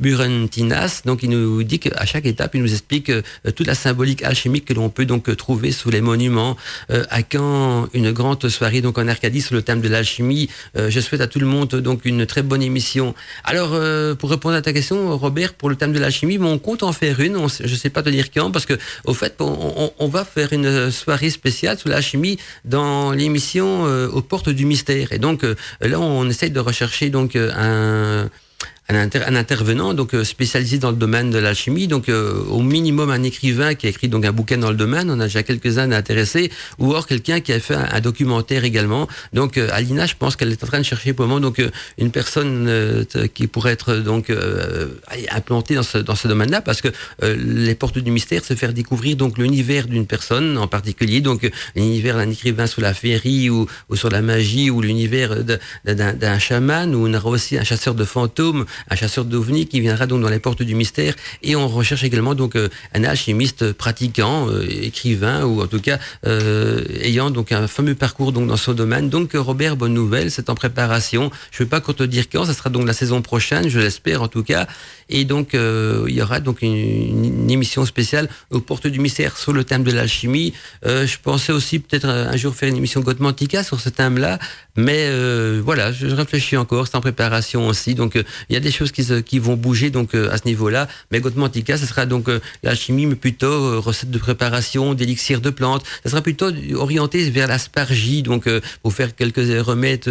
Burentinas. 0.00 1.02
Donc 1.04 1.22
il 1.22 1.30
nous 1.30 1.62
dit 1.62 1.78
qu'à 1.78 2.04
chaque 2.06 2.26
étape 2.26 2.54
il 2.54 2.62
nous 2.62 2.72
explique 2.72 3.10
toute 3.54 3.66
la 3.66 3.74
symbolique 3.74 4.22
alchimique 4.22 4.64
que 4.64 4.74
l'on 4.74 4.88
peut 4.90 5.06
donc 5.06 5.34
trouver 5.36 5.72
sous 5.72 5.90
les 5.90 6.00
monuments. 6.00 6.56
à 6.88 7.22
quand 7.22 7.88
une 7.94 8.12
grande 8.12 8.48
soirée 8.48 8.80
donc 8.80 8.98
en 8.98 9.08
Arcadie 9.08 9.40
sur 9.40 9.54
le 9.54 9.62
thème 9.62 9.80
de 9.80 9.88
l'alchimie. 9.88 10.48
je 10.74 11.00
souhaite 11.00 11.20
à 11.20 11.26
tout 11.26 11.40
le 11.40 11.46
monde 11.46 11.68
donc 11.68 12.04
une 12.04 12.26
très 12.26 12.42
bonne 12.42 12.62
émission. 12.62 13.14
Alors 13.44 13.70
pour 14.16 14.30
répondre 14.30 14.54
à 14.54 14.62
ta 14.62 14.72
question 14.72 15.16
Robert 15.16 15.54
pour 15.54 15.70
le 15.70 15.76
thème 15.76 15.92
de 15.92 15.98
l'alchimie, 15.98 16.38
on 16.40 16.58
compte 16.58 16.82
en 16.82 16.92
faire 16.92 17.20
une. 17.20 17.36
je 17.48 17.64
ne 17.64 17.78
sais 17.78 17.90
pas 17.90 18.02
te 18.02 18.10
dire 18.10 18.30
quand 18.30 18.50
parce 18.50 18.66
que 18.66 18.74
au 19.04 19.14
fait 19.14 19.34
on, 19.40 20.08
va 20.08 20.24
faire 20.24 20.52
une 20.52 20.90
soirée 20.90 21.30
spéciale 21.30 21.78
sur 21.78 21.88
l'alchimie 21.88 22.38
dans 22.64 23.12
l'émission 23.12 23.57
aux 23.60 24.22
portes 24.22 24.50
du 24.50 24.64
mystère. 24.64 25.12
Et 25.12 25.18
donc 25.18 25.44
là 25.80 26.00
on 26.00 26.28
essaye 26.28 26.50
de 26.50 26.60
rechercher 26.60 27.10
donc 27.10 27.36
un 27.36 28.28
un, 28.90 29.34
intervenant 29.34 29.92
donc 29.92 30.14
euh, 30.14 30.24
spécialisé 30.24 30.78
dans 30.78 30.90
le 30.90 30.96
domaine 30.96 31.30
de 31.30 31.38
l'alchimie, 31.38 31.88
donc 31.88 32.08
euh, 32.08 32.42
au 32.48 32.62
minimum 32.62 33.10
un 33.10 33.22
écrivain 33.22 33.74
qui 33.74 33.86
a 33.86 33.90
écrit 33.90 34.08
donc 34.08 34.24
un 34.24 34.32
bouquin 34.32 34.56
dans 34.56 34.70
le 34.70 34.76
domaine, 34.76 35.10
on 35.10 35.20
a 35.20 35.24
déjà 35.24 35.42
quelques-uns 35.42 35.92
intéressés, 35.92 36.50
ou 36.78 36.90
alors 36.92 37.06
quelqu'un 37.06 37.40
qui 37.40 37.52
a 37.52 37.60
fait 37.60 37.74
un, 37.74 38.00
documentaire 38.00 38.64
également. 38.64 39.06
Donc 39.34 39.58
euh, 39.58 39.68
Alina, 39.72 40.06
je 40.06 40.14
pense 40.14 40.36
qu'elle 40.36 40.50
est 40.52 40.64
en 40.64 40.66
train 40.66 40.78
de 40.78 40.84
chercher 40.84 41.12
pour 41.12 41.26
le 41.26 41.28
moment 41.28 41.40
donc 41.40 41.62
une 41.98 42.10
personne 42.10 43.04
qui 43.34 43.46
pourrait 43.46 43.72
être 43.72 43.96
donc 43.96 44.32
implantée 45.30 45.74
dans 45.74 45.82
ce 45.82 45.98
dans 45.98 46.14
ce 46.14 46.28
domaine-là, 46.28 46.62
parce 46.62 46.80
que 46.80 46.88
les 47.22 47.74
portes 47.74 47.98
du 47.98 48.10
mystère, 48.10 48.42
c'est 48.44 48.56
faire 48.56 48.72
découvrir 48.72 49.16
donc 49.16 49.36
l'univers 49.36 49.86
d'une 49.86 50.06
personne 50.06 50.56
en 50.56 50.66
particulier, 50.66 51.20
donc 51.20 51.50
l'univers 51.76 52.16
d'un 52.16 52.30
écrivain 52.30 52.66
sur 52.66 52.80
la 52.80 52.94
féerie 52.94 53.50
ou, 53.50 53.66
ou 53.88 53.96
sur 53.96 54.08
la 54.08 54.22
magie, 54.22 54.70
ou 54.70 54.80
l'univers 54.80 55.36
d'un 55.84 56.38
chaman, 56.38 56.94
ou 56.94 57.06
on 57.06 57.14
aussi 57.26 57.58
un 57.58 57.64
chasseur 57.64 57.94
de 57.94 58.04
fantômes 58.04 58.64
un 58.90 58.96
chasseur 58.96 59.24
d'ovnis 59.24 59.66
qui 59.66 59.80
viendra 59.80 60.06
donc 60.06 60.22
dans 60.22 60.28
les 60.28 60.38
portes 60.38 60.62
du 60.62 60.74
mystère. 60.74 61.14
Et 61.42 61.56
on 61.56 61.68
recherche 61.68 62.04
également 62.04 62.34
donc 62.34 62.56
euh, 62.56 62.68
un 62.94 63.04
alchimiste 63.04 63.72
pratiquant, 63.72 64.48
euh, 64.48 64.66
écrivain 64.68 65.44
ou 65.44 65.62
en 65.62 65.66
tout 65.66 65.80
cas 65.80 65.98
euh, 66.26 66.84
ayant 67.02 67.30
donc 67.30 67.52
un 67.52 67.66
fameux 67.66 67.94
parcours 67.94 68.32
donc 68.32 68.46
dans 68.48 68.56
ce 68.56 68.70
domaine. 68.70 69.08
Donc 69.08 69.32
Robert, 69.34 69.76
bonne 69.76 69.94
nouvelle, 69.94 70.30
c'est 70.30 70.50
en 70.50 70.54
préparation. 70.54 71.30
Je 71.50 71.62
ne 71.62 71.66
vais 71.66 71.70
pas 71.70 71.80
te 71.80 72.02
dire 72.02 72.24
quand, 72.30 72.44
ça 72.44 72.54
sera 72.54 72.70
donc 72.70 72.86
la 72.86 72.92
saison 72.92 73.22
prochaine, 73.22 73.68
je 73.68 73.78
l'espère 73.78 74.22
en 74.22 74.28
tout 74.28 74.42
cas. 74.42 74.66
Et 75.08 75.24
donc 75.24 75.50
il 75.54 76.14
y 76.14 76.20
aura 76.20 76.40
donc 76.40 76.62
une, 76.62 77.50
émission 77.50 77.86
spéciale 77.86 78.28
aux 78.50 78.60
portes 78.60 78.86
du 78.86 79.00
mystère 79.00 79.38
sur 79.38 79.52
le 79.52 79.64
thème 79.64 79.82
de 79.82 79.90
l'alchimie. 79.90 80.52
je 80.84 81.16
pensais 81.22 81.52
aussi 81.52 81.78
peut-être 81.78 82.06
un 82.06 82.36
jour 82.36 82.54
faire 82.54 82.68
une 82.68 82.76
émission 82.76 83.00
Gotmantica 83.00 83.62
sur 83.64 83.80
ce 83.80 83.88
thème-là, 83.88 84.38
mais 84.78 85.10
voilà, 85.60 85.92
je, 85.92 86.06
réfléchis 86.06 86.56
encore, 86.56 86.86
c'est 86.86 86.96
en 86.96 87.00
préparation 87.00 87.66
aussi. 87.66 87.94
Donc 87.94 88.14
il 88.48 88.54
y 88.54 88.56
a 88.56 88.60
des 88.60 88.70
choses 88.70 88.92
qui, 88.92 89.04
qui 89.22 89.38
vont 89.38 89.56
bouger 89.56 89.90
donc 89.90 90.14
euh, 90.14 90.30
à 90.30 90.38
ce 90.38 90.46
niveau-là. 90.46 90.88
Mais 91.10 91.20
Gotmantica, 91.20 91.76
ce 91.76 91.86
sera 91.86 92.06
donc 92.06 92.28
euh, 92.28 92.40
la 92.62 92.74
chimie, 92.74 93.06
mais 93.06 93.14
plutôt 93.14 93.46
euh, 93.46 93.78
recette 93.78 94.10
de 94.10 94.18
préparation, 94.18 94.94
d'élixir 94.94 95.40
de 95.40 95.50
plantes. 95.50 95.84
Ça 96.04 96.10
sera 96.10 96.22
plutôt 96.22 96.50
orienté 96.74 97.28
vers 97.30 97.48
l'aspargie, 97.48 98.22
donc 98.22 98.48
pour 98.82 98.92
faire 98.92 99.14
quelques 99.14 99.64
remèdes 99.64 100.08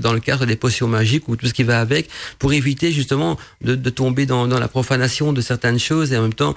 dans 0.00 0.12
le 0.12 0.20
cadre 0.20 0.46
des 0.46 0.56
potions 0.56 0.88
magiques 0.88 1.28
ou 1.28 1.36
tout 1.36 1.46
ce 1.46 1.54
qui 1.54 1.62
va 1.62 1.80
avec, 1.80 2.08
pour 2.38 2.52
éviter 2.52 2.92
justement 2.92 3.38
de, 3.62 3.74
de 3.74 3.90
tomber 3.90 4.26
dans, 4.26 4.46
dans, 4.46 4.58
la 4.58 4.68
profanation 4.68 5.32
de 5.32 5.40
certaines 5.40 5.78
choses 5.78 6.12
et 6.12 6.16
en 6.16 6.22
même 6.22 6.34
temps 6.34 6.54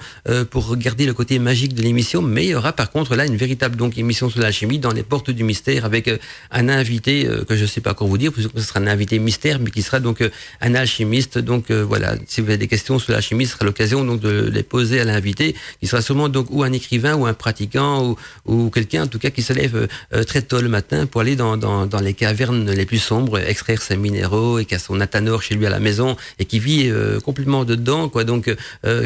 pour 0.50 0.76
garder 0.76 1.06
le 1.06 1.14
côté 1.14 1.38
magique 1.38 1.74
de 1.74 1.82
l'émission. 1.82 2.22
Mais 2.22 2.46
il 2.46 2.50
y 2.50 2.54
aura 2.54 2.72
par 2.72 2.90
contre 2.90 3.14
là 3.14 3.26
une 3.26 3.36
véritable 3.36 3.76
donc 3.76 3.98
émission 3.98 4.30
sur 4.30 4.40
la 4.40 4.52
chimie 4.52 4.78
dans 4.78 4.92
les 4.92 5.02
portes 5.02 5.30
du 5.30 5.44
mystère 5.44 5.84
avec 5.84 6.10
un 6.50 6.68
invité 6.68 7.28
que 7.44 7.56
je 7.56 7.66
sais 7.66 7.80
pas 7.80 7.92
encore 7.92 8.08
vous 8.08 8.18
dire, 8.18 8.32
parce 8.32 8.46
que 8.46 8.60
ce 8.60 8.66
sera 8.66 8.80
un 8.80 8.86
invité 8.86 9.18
mystère, 9.18 9.58
mais 9.58 9.70
qui 9.70 9.82
sera 9.82 10.00
donc 10.00 10.22
un 10.60 10.74
alchimiste 10.74 11.38
donc 11.38 11.70
euh, 11.70 11.84
voilà, 11.84 12.14
si 12.26 12.40
vous 12.40 12.48
avez 12.48 12.58
des 12.58 12.68
questions 12.68 12.98
sur 12.98 13.12
la 13.12 13.20
chimie, 13.20 13.46
ce 13.46 13.52
sera 13.52 13.64
l'occasion 13.64 14.04
donc 14.04 14.20
de 14.20 14.50
les 14.52 14.62
poser 14.62 15.00
à 15.00 15.04
l'invité, 15.04 15.54
qui 15.80 15.86
sera 15.86 16.02
sûrement 16.02 16.28
donc 16.28 16.46
ou 16.50 16.62
un 16.62 16.72
écrivain 16.72 17.14
ou 17.14 17.26
un 17.26 17.34
pratiquant 17.34 18.04
ou, 18.04 18.16
ou 18.46 18.70
quelqu'un 18.70 19.04
en 19.04 19.06
tout 19.06 19.18
cas 19.18 19.30
qui 19.30 19.42
se 19.42 19.52
lève 19.52 19.88
euh, 20.14 20.24
très 20.24 20.42
tôt 20.42 20.60
le 20.60 20.68
matin 20.68 21.06
pour 21.06 21.20
aller 21.20 21.36
dans, 21.36 21.56
dans, 21.56 21.86
dans, 21.86 22.00
les 22.00 22.14
cavernes 22.14 22.70
les 22.70 22.86
plus 22.86 22.98
sombres, 22.98 23.38
extraire 23.38 23.80
ses 23.82 23.96
minéraux 23.96 24.58
et 24.58 24.64
qui 24.64 24.74
a 24.74 24.78
son 24.78 25.00
athanor 25.00 25.42
chez 25.42 25.54
lui 25.54 25.66
à 25.66 25.70
la 25.70 25.80
maison 25.80 26.16
et 26.38 26.44
qui 26.44 26.58
vit 26.58 26.88
euh, 26.88 27.20
complètement 27.20 27.64
dedans, 27.64 28.08
quoi. 28.08 28.24
Donc 28.24 28.54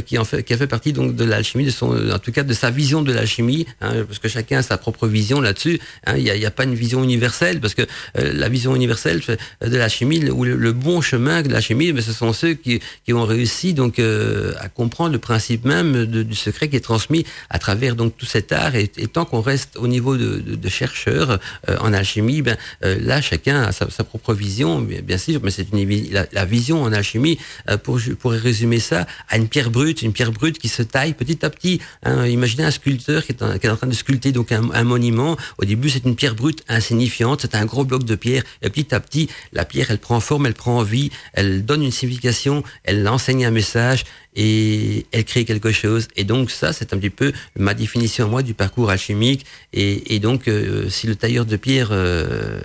qui 0.06 0.18
en 0.18 0.24
fait 0.24 0.42
qui 0.42 0.54
a 0.54 0.56
fait 0.56 0.66
partie 0.66 0.92
donc 0.92 1.14
de 1.16 1.24
l'alchimie, 1.24 1.64
de 1.64 1.70
son 1.70 2.10
en 2.10 2.18
tout 2.18 2.32
cas 2.32 2.42
de 2.42 2.52
sa 2.54 2.70
vision 2.70 3.02
de 3.02 3.12
l'alchimie, 3.12 3.66
hein, 3.80 4.04
parce 4.06 4.18
que 4.18 4.28
chacun 4.28 4.58
a 4.58 4.62
sa 4.62 4.78
propre 4.78 5.06
vision 5.06 5.40
là-dessus. 5.40 5.80
Hein. 6.06 6.14
Il 6.16 6.24
n'y 6.24 6.30
a, 6.30 6.36
y 6.36 6.46
a, 6.46 6.50
pas 6.50 6.64
une 6.64 6.74
vision 6.74 7.02
universelle 7.02 7.60
parce 7.60 7.74
que 7.74 7.82
la 8.32 8.48
vision 8.48 8.74
universelle 8.74 9.20
de 9.60 9.76
la 9.76 9.88
chimie 9.88 10.30
ou 10.30 10.44
le, 10.44 10.72
bon 10.72 11.00
chemin 11.00 11.42
de 11.42 11.48
la 11.48 11.60
chimie, 11.60 11.92
mais 11.92 12.02
ce 12.02 12.12
sont 12.12 12.32
ceux 12.32 12.54
qui, 12.54 12.80
qui 13.04 13.12
ont 13.12 13.24
réussi 13.24 13.74
donc 13.74 13.98
euh, 13.98 14.52
à 14.58 14.68
comprendre 14.68 15.12
le 15.12 15.18
principe 15.18 15.64
même 15.64 16.06
du 16.06 16.34
secret 16.34 16.68
qui 16.68 16.76
est 16.76 16.80
transmis 16.80 17.24
à 17.50 17.58
travers 17.58 17.96
donc 17.96 18.16
tout 18.16 18.26
cet 18.26 18.52
art. 18.52 18.74
Et, 18.74 18.88
tant 18.88 19.24
qu'on 19.24 19.40
reste 19.40 19.76
au 19.76 19.88
niveau 19.88 20.16
de, 20.16 20.38
de, 20.38 20.68
chercheurs 20.68 21.38
euh, 21.68 21.76
en 21.80 21.92
alchimie, 21.92 22.42
ben 22.42 22.56
euh, 22.84 22.98
là 23.00 23.20
chacun 23.20 23.62
a 23.62 23.72
sa, 23.72 23.86
propre 24.04 24.34
vision, 24.34 24.80
bien, 24.80 25.18
sûr, 25.18 25.40
mais 25.42 25.50
c'est 25.50 25.68
une 25.72 25.86
la, 26.32 26.44
vision 26.44 26.82
en 26.82 26.92
alchimie 26.92 27.38
pour 27.82 28.00
pour 28.18 28.32
résumer 28.32 28.78
ça 28.78 29.06
à 29.28 29.36
une 29.36 29.48
pierre 29.48 29.70
brute, 29.70 30.02
une 30.02 30.12
pierre 30.12 30.32
brute 30.32 30.58
qui 30.58 30.68
se 30.68 30.82
taille 30.82 31.14
petit 31.14 31.44
à 31.44 31.50
petit. 31.50 31.80
Hein. 32.02 32.26
imaginez 32.26 32.64
un 32.64 32.70
sculpteur 32.70 33.24
qui 33.24 33.32
est, 33.32 33.42
en, 33.42 33.58
qui 33.58 33.66
est 33.66 33.70
en 33.70 33.76
train 33.76 33.86
de 33.86 33.94
sculpter 33.94 34.32
donc 34.32 34.52
un, 34.52 34.70
un 34.72 34.84
monument. 34.84 35.36
Au 35.58 35.64
début, 35.64 35.90
c'est 35.90 36.04
une 36.04 36.16
pierre 36.16 36.34
brute 36.34 36.62
insignifiante, 36.68 37.42
c'est 37.42 37.54
un 37.54 37.64
gros 37.64 37.84
bloc 37.84 38.04
de 38.04 38.15
pierre. 38.16 38.42
Et 38.62 38.70
petit 38.70 38.94
à 38.94 39.00
petit, 39.00 39.28
la 39.52 39.64
pierre, 39.64 39.90
elle 39.90 39.98
prend 39.98 40.20
forme, 40.20 40.46
elle 40.46 40.54
prend 40.54 40.82
vie, 40.82 41.10
elle 41.32 41.64
donne 41.64 41.82
une 41.82 41.92
signification, 41.92 42.62
elle 42.84 43.06
enseigne 43.08 43.46
un 43.46 43.50
message 43.50 44.04
et 44.34 45.06
elle 45.12 45.24
crée 45.24 45.44
quelque 45.44 45.72
chose. 45.72 46.08
Et 46.16 46.24
donc 46.24 46.50
ça, 46.50 46.72
c'est 46.72 46.92
un 46.92 46.98
petit 46.98 47.10
peu 47.10 47.32
ma 47.56 47.74
définition 47.74 48.28
moi 48.28 48.42
du 48.42 48.54
parcours 48.54 48.90
alchimique. 48.90 49.46
Et, 49.72 50.18
donc, 50.18 50.48
euh, 50.48 50.88
si 50.88 51.06
le 51.06 51.16
tailleur 51.16 51.44
de 51.44 51.56
pierre 51.56 51.88
euh, 51.90 52.60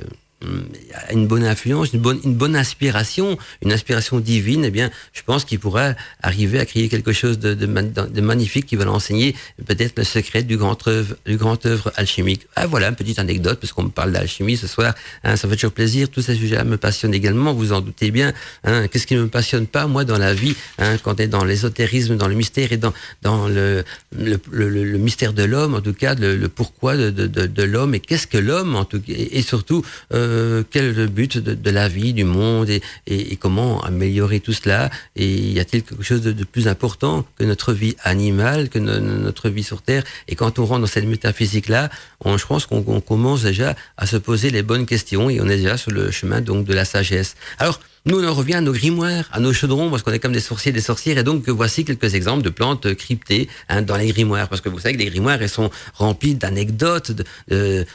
une 1.11 1.27
bonne 1.27 1.43
influence, 1.43 1.93
une 1.93 1.99
bonne, 1.99 2.19
une 2.23 2.35
bonne 2.35 2.55
inspiration, 2.55 3.37
une 3.63 3.71
inspiration 3.71 4.19
divine, 4.19 4.65
eh 4.65 4.71
bien, 4.71 4.89
je 5.13 5.21
pense 5.23 5.45
qu'il 5.45 5.59
pourra 5.59 5.93
arriver 6.21 6.59
à 6.59 6.65
créer 6.65 6.89
quelque 6.89 7.13
chose 7.13 7.39
de, 7.39 7.53
de, 7.53 7.65
de 7.65 8.21
magnifique 8.21 8.65
qui 8.65 8.75
va 8.75 8.85
l'enseigner 8.85 9.35
peut-être 9.65 9.97
le 9.97 10.03
secret 10.03 10.43
du 10.43 10.57
grand 10.57 10.87
œuvre, 10.87 11.15
du 11.25 11.37
grand 11.37 11.65
œuvre 11.65 11.91
alchimique. 11.95 12.47
Ah, 12.55 12.67
voilà, 12.67 12.89
une 12.89 12.95
petite 12.95 13.19
anecdote, 13.19 13.59
parce 13.59 13.73
qu'on 13.73 13.83
me 13.83 13.89
parle 13.89 14.11
d'alchimie 14.11 14.57
ce 14.57 14.67
soir. 14.67 14.93
Hein, 15.23 15.35
ça 15.35 15.47
fait 15.47 15.55
toujours 15.55 15.71
plaisir. 15.73 16.09
Tous 16.09 16.21
ces 16.21 16.35
sujets-là 16.35 16.63
me 16.63 16.77
passionnent 16.77 17.13
également. 17.13 17.53
Vous 17.53 17.71
en 17.73 17.81
doutez 17.81 18.11
bien. 18.11 18.33
Hein, 18.63 18.87
Qu'est-ce 18.87 19.07
qui 19.07 19.15
ne 19.15 19.23
me 19.23 19.27
passionne 19.29 19.67
pas, 19.67 19.87
moi, 19.87 20.05
dans 20.05 20.17
la 20.17 20.33
vie, 20.33 20.55
hein, 20.79 20.97
quand 21.03 21.19
on 21.19 21.23
est 21.23 21.27
dans 21.27 21.43
l'ésotérisme, 21.43 22.15
dans 22.17 22.27
le 22.27 22.35
mystère 22.35 22.71
et 22.71 22.77
dans, 22.77 22.93
dans 23.21 23.47
le, 23.47 23.83
le, 24.17 24.39
le, 24.51 24.69
le 24.69 24.97
mystère 24.97 25.33
de 25.33 25.43
l'homme, 25.43 25.75
en 25.75 25.81
tout 25.81 25.93
cas, 25.93 26.15
le, 26.15 26.47
pourquoi 26.47 26.97
de, 26.97 27.09
de, 27.11 27.27
de 27.27 27.63
l'homme 27.63 27.93
et 27.95 27.99
qu'est-ce 27.99 28.27
que 28.27 28.37
l'homme, 28.37 28.75
en 28.75 28.85
tout 28.85 28.99
cas, 28.99 29.13
et, 29.15 29.41
surtout, 29.41 29.83
euh, 30.13 30.30
euh, 30.31 30.63
quel 30.69 30.85
est 30.85 30.93
le 30.93 31.07
but 31.07 31.37
de, 31.37 31.69
la 31.69 31.87
vie, 31.87 32.13
du 32.13 32.23
monde 32.23 32.69
et, 32.69 33.35
comment 33.37 33.81
améliorer 33.81 34.39
tout 34.39 34.53
cela 34.53 34.89
Et 35.15 35.27
y 35.27 35.59
a-t-il 35.59 35.83
quelque 35.83 36.03
chose 36.03 36.21
de, 36.21 36.43
plus 36.43 36.67
important 36.67 37.25
que 37.37 37.43
notre 37.43 37.73
vie 37.73 37.95
animale, 38.03 38.69
que 38.69 38.79
notre 38.79 39.49
vie 39.49 39.63
sur 39.63 39.81
Terre 39.81 40.03
Et 40.27 40.35
quand 40.35 40.59
on 40.59 40.65
rentre 40.65 40.81
dans 40.81 40.87
cette 40.87 41.05
métaphysique-là, 41.05 41.89
je 42.25 42.45
pense 42.45 42.65
qu'on 42.65 43.01
commence 43.01 43.43
déjà 43.43 43.75
à 43.97 44.07
se 44.07 44.17
poser 44.17 44.49
les 44.49 44.63
bonnes 44.63 44.85
questions 44.85 45.29
et 45.29 45.41
on 45.41 45.49
est 45.49 45.57
déjà 45.57 45.77
sur 45.77 45.91
le 45.91 46.11
chemin 46.11 46.41
donc 46.41 46.65
de 46.65 46.73
la 46.73 46.85
sagesse. 46.85 47.35
Alors, 47.57 47.79
nous, 48.05 48.19
on 48.19 48.27
en 48.27 48.33
revient 48.33 48.55
à 48.55 48.61
nos 48.61 48.73
grimoires, 48.73 49.25
à 49.31 49.39
nos 49.39 49.53
chaudrons, 49.53 49.91
parce 49.91 50.01
qu'on 50.01 50.11
est 50.11 50.17
comme 50.17 50.31
des 50.31 50.39
sorciers, 50.39 50.71
des 50.71 50.81
sorcières, 50.81 51.19
et 51.19 51.23
donc 51.23 51.47
voici 51.49 51.85
quelques 51.85 52.15
exemples 52.15 52.41
de 52.41 52.49
plantes 52.49 52.95
cryptées 52.95 53.47
hein, 53.69 53.83
dans 53.83 53.95
les 53.95 54.07
grimoires, 54.07 54.49
parce 54.49 54.59
que 54.59 54.69
vous 54.69 54.79
savez 54.79 54.95
que 54.95 54.99
les 54.99 55.05
grimoires, 55.05 55.39
elles 55.39 55.49
sont 55.49 55.69
remplis 55.93 56.33
d'anecdotes. 56.33 57.11
De, 57.11 57.23
euh, 57.51 57.85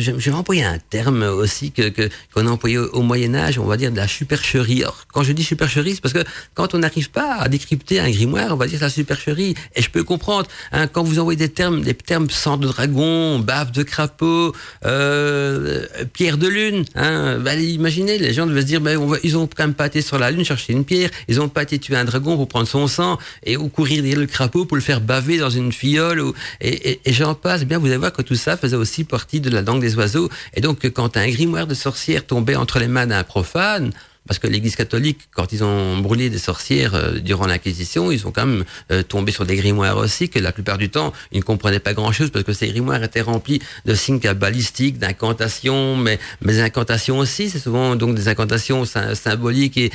je, 0.00 0.10
vais 0.10 0.32
employer 0.32 0.64
un 0.64 0.78
terme 0.78 1.22
aussi 1.22 1.70
que 1.70 1.92
qu'on 2.34 2.48
a 2.48 2.50
employé 2.50 2.78
au, 2.78 3.02
Moyen 3.02 3.34
Âge, 3.36 3.60
on 3.60 3.66
va 3.66 3.76
dire 3.76 3.92
de 3.92 3.96
la 3.96 4.08
supercherie. 4.08 4.82
Alors, 4.82 5.06
quand 5.12 5.22
je 5.22 5.32
dis 5.32 5.44
supercherie, 5.44 5.94
c'est 5.94 6.00
parce 6.00 6.14
que 6.14 6.24
quand 6.54 6.74
on 6.74 6.78
n'arrive 6.78 7.10
pas 7.10 7.36
à 7.36 7.48
décrypter 7.48 8.00
un 8.00 8.10
grimoire, 8.10 8.52
on 8.52 8.56
va 8.56 8.66
dire 8.66 8.80
la 8.80 8.90
supercherie. 8.90 9.54
Et 9.76 9.82
je 9.82 9.90
peux 9.90 10.02
comprendre 10.02 10.48
hein, 10.72 10.88
quand 10.88 11.04
vous 11.04 11.20
envoyez 11.20 11.36
des 11.36 11.48
termes, 11.48 11.82
des 11.82 11.94
termes 11.94 12.28
sang 12.28 12.56
de 12.56 12.66
dragon, 12.66 13.38
bave 13.38 13.70
de 13.70 13.84
crapaud, 13.84 14.52
euh, 14.84 15.86
pierre 16.12 16.38
de 16.38 16.48
lune. 16.48 16.84
Hein, 16.96 17.38
bah, 17.38 17.54
imaginez, 17.54 18.18
les 18.18 18.32
gens 18.32 18.46
devaient 18.46 18.62
se 18.62 18.66
dire, 18.66 18.80
va, 18.80 18.92
ils 19.22 19.36
ont 19.36 19.43
quand 19.46 19.64
même 19.64 19.74
pas 19.74 19.90
sur 20.00 20.18
la 20.18 20.30
lune 20.30 20.44
chercher 20.44 20.72
une 20.72 20.84
pierre, 20.84 21.10
ils 21.28 21.40
ont 21.40 21.48
pas 21.48 21.64
tuer 21.64 21.96
un 21.96 22.04
dragon 22.04 22.36
pour 22.36 22.48
prendre 22.48 22.68
son 22.68 22.86
sang 22.86 23.18
et 23.44 23.56
ou 23.56 23.68
courir 23.68 24.02
derrière 24.02 24.20
le 24.20 24.26
crapaud 24.26 24.64
pour 24.64 24.76
le 24.76 24.82
faire 24.82 25.00
baver 25.00 25.38
dans 25.38 25.50
une 25.50 25.72
fiole 25.72 26.22
et, 26.60 27.00
et, 27.04 27.12
j'en 27.12 27.34
passe. 27.34 27.64
Bien, 27.64 27.78
vous 27.78 27.86
allez 27.86 27.96
voir 27.96 28.12
que 28.12 28.22
tout 28.22 28.34
ça 28.34 28.56
faisait 28.56 28.76
aussi 28.76 29.04
partie 29.04 29.40
de 29.40 29.50
la 29.50 29.62
langue 29.62 29.80
des 29.80 29.96
oiseaux. 29.96 30.28
Et 30.54 30.60
donc, 30.60 30.88
quand 30.90 31.16
un 31.16 31.28
grimoire 31.28 31.66
de 31.66 31.74
sorcière 31.74 32.26
tombait 32.26 32.56
entre 32.56 32.78
les 32.78 32.88
mains 32.88 33.06
d'un 33.06 33.24
profane, 33.24 33.92
parce 34.26 34.38
que 34.38 34.46
l'Église 34.46 34.74
catholique, 34.76 35.28
quand 35.32 35.52
ils 35.52 35.62
ont 35.62 35.98
brûlé 35.98 36.30
des 36.30 36.38
sorcières 36.38 36.94
euh, 36.94 37.18
durant 37.18 37.46
l'Inquisition, 37.46 38.10
ils 38.10 38.20
sont 38.20 38.32
quand 38.32 38.46
même 38.46 38.64
euh, 38.90 39.02
tombés 39.02 39.32
sur 39.32 39.44
des 39.44 39.56
grimoires 39.56 39.98
aussi, 39.98 40.28
que 40.30 40.38
la 40.38 40.52
plupart 40.52 40.78
du 40.78 40.88
temps, 40.88 41.12
ils 41.32 41.38
ne 41.38 41.44
comprenaient 41.44 41.78
pas 41.78 41.92
grand-chose, 41.92 42.30
parce 42.30 42.44
que 42.44 42.52
ces 42.52 42.68
grimoires 42.68 43.02
étaient 43.02 43.20
remplis 43.20 43.60
de 43.84 43.94
signes 43.94 44.20
cabalistiques, 44.20 44.98
d'incantations, 44.98 45.96
mais, 45.96 46.18
mais 46.40 46.60
incantations 46.60 47.18
aussi, 47.18 47.50
c'est 47.50 47.58
souvent 47.58 47.96
donc 47.96 48.14
des 48.14 48.28
incantations 48.28 48.84
symboliques 48.84 49.76
et, 49.76 49.90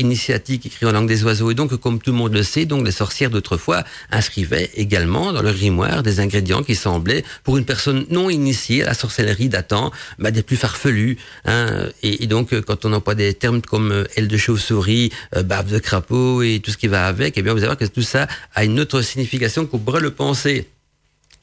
initiatiques 0.00 0.66
écrites 0.66 0.88
en 0.88 0.92
langue 0.92 1.08
des 1.08 1.24
oiseaux. 1.24 1.50
Et 1.50 1.54
donc, 1.54 1.74
comme 1.76 2.00
tout 2.00 2.10
le 2.10 2.16
monde 2.16 2.32
le 2.32 2.42
sait, 2.42 2.64
donc 2.64 2.86
les 2.86 2.92
sorcières 2.92 3.30
d'autrefois 3.30 3.84
inscrivaient 4.10 4.70
également 4.76 5.32
dans 5.32 5.42
leur 5.42 5.54
grimoire 5.54 6.02
des 6.02 6.20
ingrédients 6.20 6.62
qui 6.62 6.74
semblaient, 6.74 7.24
pour 7.44 7.58
une 7.58 7.64
personne 7.64 8.06
non 8.10 8.30
initiée 8.30 8.82
à 8.82 8.86
la 8.86 8.94
sorcellerie 8.94 9.48
datant, 9.48 9.92
bah, 10.18 10.30
des 10.30 10.42
plus 10.42 10.56
farfelus. 10.56 11.18
Hein, 11.44 11.88
et, 12.02 12.24
et 12.24 12.26
donc, 12.26 12.58
quand 12.62 12.86
on 12.86 12.92
emploie 12.94 13.14
des 13.14 13.34
termes 13.34 13.57
comme 13.66 13.92
euh, 13.92 14.04
aile 14.16 14.28
de 14.28 14.36
chauve-souris, 14.36 15.10
euh, 15.36 15.42
barbe 15.42 15.68
de 15.68 15.78
crapaud 15.78 16.42
et 16.42 16.60
tout 16.60 16.70
ce 16.70 16.76
qui 16.76 16.86
va 16.86 17.06
avec, 17.06 17.36
eh 17.36 17.42
bien 17.42 17.52
vous 17.52 17.58
allez 17.58 17.66
voir 17.66 17.78
que 17.78 17.84
tout 17.84 18.02
ça 18.02 18.26
a 18.54 18.64
une 18.64 18.80
autre 18.80 19.02
signification 19.02 19.66
qu'on 19.66 19.78
pourrait 19.78 20.00
le 20.00 20.10
penser. 20.10 20.68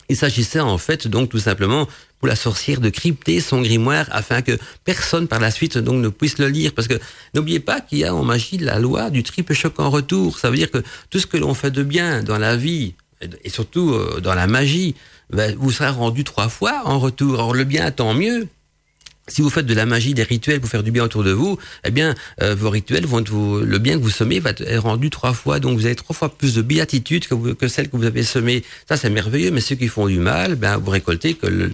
Il 0.07 0.15
s'agissait 0.15 0.59
en 0.59 0.77
fait 0.77 1.07
donc 1.07 1.29
tout 1.29 1.39
simplement 1.39 1.87
pour 2.19 2.27
la 2.27 2.35
sorcière 2.35 2.79
de 2.79 2.89
crypter 2.89 3.39
son 3.39 3.61
grimoire 3.61 4.07
afin 4.11 4.41
que 4.41 4.57
personne 4.83 5.27
par 5.27 5.39
la 5.39 5.49
suite 5.49 5.77
donc 5.77 5.95
ne 5.95 6.09
puisse 6.09 6.37
le 6.37 6.47
lire 6.47 6.73
parce 6.73 6.87
que 6.87 6.99
n'oubliez 7.33 7.59
pas 7.59 7.81
qu'il 7.81 7.99
y 7.99 8.03
a 8.03 8.13
en 8.13 8.23
magie 8.23 8.57
la 8.57 8.79
loi 8.79 9.09
du 9.09 9.23
triple 9.23 9.53
choc 9.53 9.79
en 9.79 9.89
retour. 9.89 10.37
Ça 10.37 10.51
veut 10.51 10.57
dire 10.57 10.69
que 10.69 10.83
tout 11.09 11.19
ce 11.19 11.25
que 11.25 11.37
l'on 11.37 11.55
fait 11.55 11.71
de 11.71 11.81
bien 11.81 12.21
dans 12.21 12.37
la 12.37 12.55
vie 12.55 12.93
et 13.43 13.49
surtout 13.49 13.93
euh, 13.93 14.19
dans 14.21 14.35
la 14.35 14.47
magie 14.47 14.95
ben, 15.31 15.55
vous 15.57 15.71
sera 15.71 15.91
rendu 15.91 16.23
trois 16.23 16.49
fois 16.49 16.83
en 16.85 16.99
retour. 16.99 17.39
Or 17.39 17.53
le 17.53 17.63
bien 17.63 17.89
tant 17.91 18.13
mieux 18.13 18.47
si 19.27 19.41
vous 19.41 19.49
faites 19.49 19.65
de 19.65 19.73
la 19.73 19.85
magie, 19.85 20.13
des 20.13 20.23
rituels 20.23 20.59
pour 20.59 20.69
faire 20.69 20.83
du 20.83 20.91
bien 20.91 21.03
autour 21.03 21.23
de 21.23 21.31
vous, 21.31 21.57
eh 21.83 21.91
bien, 21.91 22.13
euh, 22.41 22.53
vos 22.55 22.69
rituels 22.69 23.05
vont 23.05 23.23
vous, 23.23 23.59
le 23.59 23.77
bien 23.79 23.97
que 23.97 24.03
vous 24.03 24.09
semez 24.09 24.39
va 24.39 24.51
être 24.51 24.77
rendu 24.77 25.09
trois 25.09 25.33
fois. 25.33 25.59
Donc, 25.59 25.77
vous 25.77 25.85
avez 25.85 25.95
trois 25.95 26.15
fois 26.15 26.29
plus 26.29 26.53
de 26.53 26.61
béatitude 26.61 27.27
que, 27.27 27.53
que 27.53 27.67
celle 27.67 27.89
que 27.89 27.97
vous 27.97 28.05
avez 28.05 28.23
semée. 28.23 28.63
Ça, 28.87 28.97
c'est 28.97 29.09
merveilleux. 29.09 29.51
Mais 29.51 29.61
ceux 29.61 29.75
qui 29.75 29.87
font 29.87 30.07
du 30.07 30.19
mal, 30.19 30.55
ben, 30.55 30.77
vous 30.77 30.91
récoltez 30.91 31.33
que 31.33 31.47
le, 31.47 31.71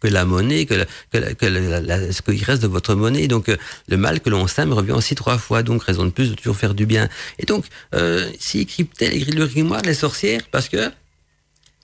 que 0.00 0.08
la 0.08 0.24
monnaie, 0.24 0.66
que, 0.66 0.86
que, 1.12 1.34
que 1.34 1.46
la, 1.46 2.12
ce 2.12 2.20
qu'il 2.22 2.42
reste 2.42 2.62
de 2.62 2.68
votre 2.68 2.94
monnaie. 2.94 3.28
Donc, 3.28 3.48
euh, 3.48 3.56
le 3.88 3.96
mal 3.96 4.20
que 4.20 4.28
l'on 4.28 4.46
sème 4.48 4.72
revient 4.72 4.92
aussi 4.92 5.14
trois 5.14 5.38
fois. 5.38 5.62
Donc, 5.62 5.84
raison 5.84 6.04
de 6.04 6.10
plus 6.10 6.30
de 6.30 6.34
toujours 6.34 6.56
faire 6.56 6.74
du 6.74 6.86
bien. 6.86 7.08
Et 7.38 7.46
donc, 7.46 7.64
euh, 7.94 8.28
s'ils 8.40 8.66
cryptaient 8.66 9.16
le 9.16 9.46
grimoire, 9.46 9.82
les 9.82 9.94
sorcières, 9.94 10.42
parce 10.50 10.68
que 10.68 10.90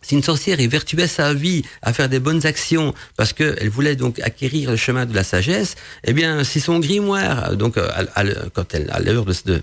si 0.02 0.14
une 0.14 0.22
sorcière 0.22 0.60
est 0.60 0.66
vertuait 0.66 1.06
sa 1.06 1.32
vie 1.34 1.62
à 1.82 1.92
faire 1.92 2.08
des 2.08 2.18
bonnes 2.18 2.44
actions 2.46 2.94
parce 3.16 3.32
qu'elle 3.32 3.68
voulait 3.68 3.96
donc 3.96 4.20
acquérir 4.20 4.70
le 4.70 4.76
chemin 4.76 5.06
de 5.06 5.14
la 5.14 5.24
sagesse, 5.24 5.76
eh 6.04 6.12
bien, 6.12 6.44
si 6.44 6.60
son 6.60 6.78
grimoire, 6.80 7.56
donc 7.56 7.76
à, 7.78 8.24
quand 8.52 8.74
elle 8.74 8.90
à 8.90 9.00
l'heure 9.00 9.24
de, 9.24 9.34
de 9.46 9.62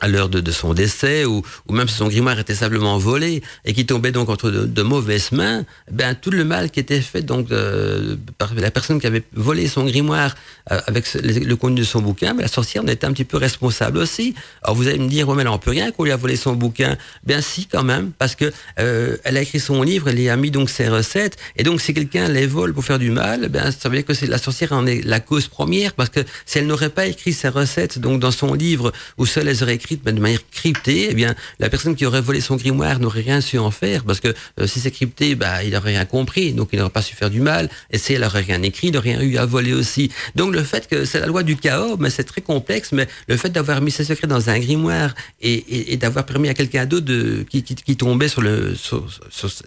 à 0.00 0.08
l'heure 0.08 0.28
de, 0.28 0.40
de, 0.40 0.50
son 0.50 0.74
décès, 0.74 1.24
ou, 1.24 1.42
ou, 1.68 1.72
même 1.72 1.88
si 1.88 1.94
son 1.94 2.08
grimoire 2.08 2.38
était 2.38 2.54
simplement 2.54 2.98
volé 2.98 3.42
et 3.64 3.72
qui 3.72 3.86
tombait 3.86 4.12
donc 4.12 4.28
entre 4.28 4.50
de, 4.50 4.64
de 4.64 4.82
mauvaises 4.82 5.32
mains, 5.32 5.64
ben 5.90 6.14
tout 6.14 6.30
le 6.30 6.44
mal 6.44 6.70
qui 6.70 6.80
était 6.80 7.00
fait 7.00 7.22
donc 7.22 7.48
de, 7.48 8.18
par 8.38 8.54
la 8.54 8.70
personne 8.70 9.00
qui 9.00 9.06
avait 9.06 9.22
volé 9.32 9.68
son 9.68 9.84
grimoire 9.84 10.34
euh, 10.70 10.80
avec 10.86 11.12
le, 11.14 11.54
contenu 11.56 11.80
de 11.80 11.84
son 11.84 12.00
bouquin, 12.00 12.34
ben, 12.34 12.42
la 12.42 12.48
sorcière 12.48 12.84
en 12.84 12.86
était 12.86 13.06
un 13.06 13.12
petit 13.12 13.24
peu 13.24 13.36
responsable 13.36 13.98
aussi. 13.98 14.34
Alors 14.62 14.76
vous 14.76 14.88
allez 14.88 14.98
me 14.98 15.08
dire, 15.08 15.28
ouais, 15.28 15.34
mais 15.34 15.42
elle 15.42 15.48
n'en 15.48 15.58
peut 15.58 15.70
rien 15.70 15.90
qu'on 15.90 16.04
lui 16.04 16.12
a 16.12 16.16
volé 16.16 16.36
son 16.36 16.54
bouquin. 16.54 16.96
Ben 17.24 17.40
si 17.40 17.66
quand 17.66 17.84
même, 17.84 18.12
parce 18.18 18.34
que 18.34 18.52
euh, 18.78 19.16
elle 19.24 19.36
a 19.36 19.42
écrit 19.42 19.60
son 19.60 19.82
livre, 19.82 20.08
elle 20.08 20.20
y 20.20 20.28
a 20.28 20.36
mis 20.36 20.50
donc 20.50 20.70
ses 20.70 20.88
recettes, 20.88 21.36
et 21.56 21.62
donc 21.62 21.80
si 21.80 21.94
quelqu'un 21.94 22.28
les 22.28 22.46
vole 22.46 22.72
pour 22.72 22.84
faire 22.84 22.98
du 22.98 23.10
mal, 23.10 23.48
ben 23.48 23.70
ça 23.70 23.88
veut 23.88 23.96
dire 23.96 24.04
que 24.04 24.14
c'est 24.14 24.26
la 24.26 24.38
sorcière 24.38 24.72
en 24.72 24.86
est 24.86 25.04
la 25.04 25.20
cause 25.20 25.48
première, 25.48 25.92
parce 25.94 26.10
que 26.10 26.20
si 26.46 26.58
elle 26.58 26.66
n'aurait 26.66 26.90
pas 26.90 27.06
écrit 27.06 27.32
ses 27.32 27.48
recettes 27.48 27.98
donc 27.98 28.20
dans 28.20 28.30
son 28.30 28.54
livre, 28.54 28.92
ou 29.18 29.26
seule 29.26 29.46
les 29.46 29.62
aurait 29.62 29.74
écrites 29.74 29.89
mais 30.04 30.12
de 30.12 30.20
manière 30.20 30.40
cryptée, 30.50 31.08
eh 31.10 31.14
bien, 31.14 31.34
la 31.58 31.68
personne 31.68 31.94
qui 31.94 32.06
aurait 32.06 32.20
volé 32.20 32.40
son 32.40 32.56
grimoire 32.56 32.98
n'aurait 33.00 33.22
rien 33.22 33.40
su 33.40 33.58
en 33.58 33.70
faire, 33.70 34.04
parce 34.04 34.20
que 34.20 34.28
euh, 34.60 34.66
si 34.66 34.80
c'est 34.80 34.90
crypté, 34.90 35.34
bah, 35.34 35.62
il 35.64 35.72
n'aurait 35.72 35.92
rien 35.92 36.04
compris, 36.04 36.52
donc 36.52 36.70
il 36.72 36.78
n'aurait 36.78 36.90
pas 36.90 37.02
su 37.02 37.14
faire 37.14 37.30
du 37.30 37.40
mal, 37.40 37.68
et 37.90 37.98
si 37.98 38.12
elle 38.12 38.24
aurait 38.24 38.42
rien 38.42 38.62
écrit, 38.62 38.88
il 38.88 38.94
n'aurait 38.94 39.16
rien 39.16 39.22
eu 39.22 39.36
à 39.36 39.46
voler 39.46 39.72
aussi. 39.72 40.10
Donc 40.34 40.54
le 40.54 40.62
fait 40.62 40.86
que 40.88 41.04
c'est 41.04 41.20
la 41.20 41.26
loi 41.26 41.42
du 41.42 41.56
chaos, 41.56 41.96
mais 41.98 42.10
c'est 42.10 42.24
très 42.24 42.40
complexe, 42.40 42.92
mais 42.92 43.08
le 43.28 43.36
fait 43.36 43.50
d'avoir 43.50 43.80
mis 43.80 43.90
ses 43.90 44.04
secrets 44.04 44.26
dans 44.26 44.50
un 44.50 44.58
grimoire 44.58 45.14
et, 45.40 45.96
d'avoir 45.96 46.24
permis 46.26 46.48
à 46.48 46.54
quelqu'un 46.54 46.86
d'autre 46.86 47.44
qui, 47.48 47.62
qui, 47.62 47.74
qui, 47.74 47.96
tombait 47.96 48.28
sur 48.28 48.42
le, 48.42 48.74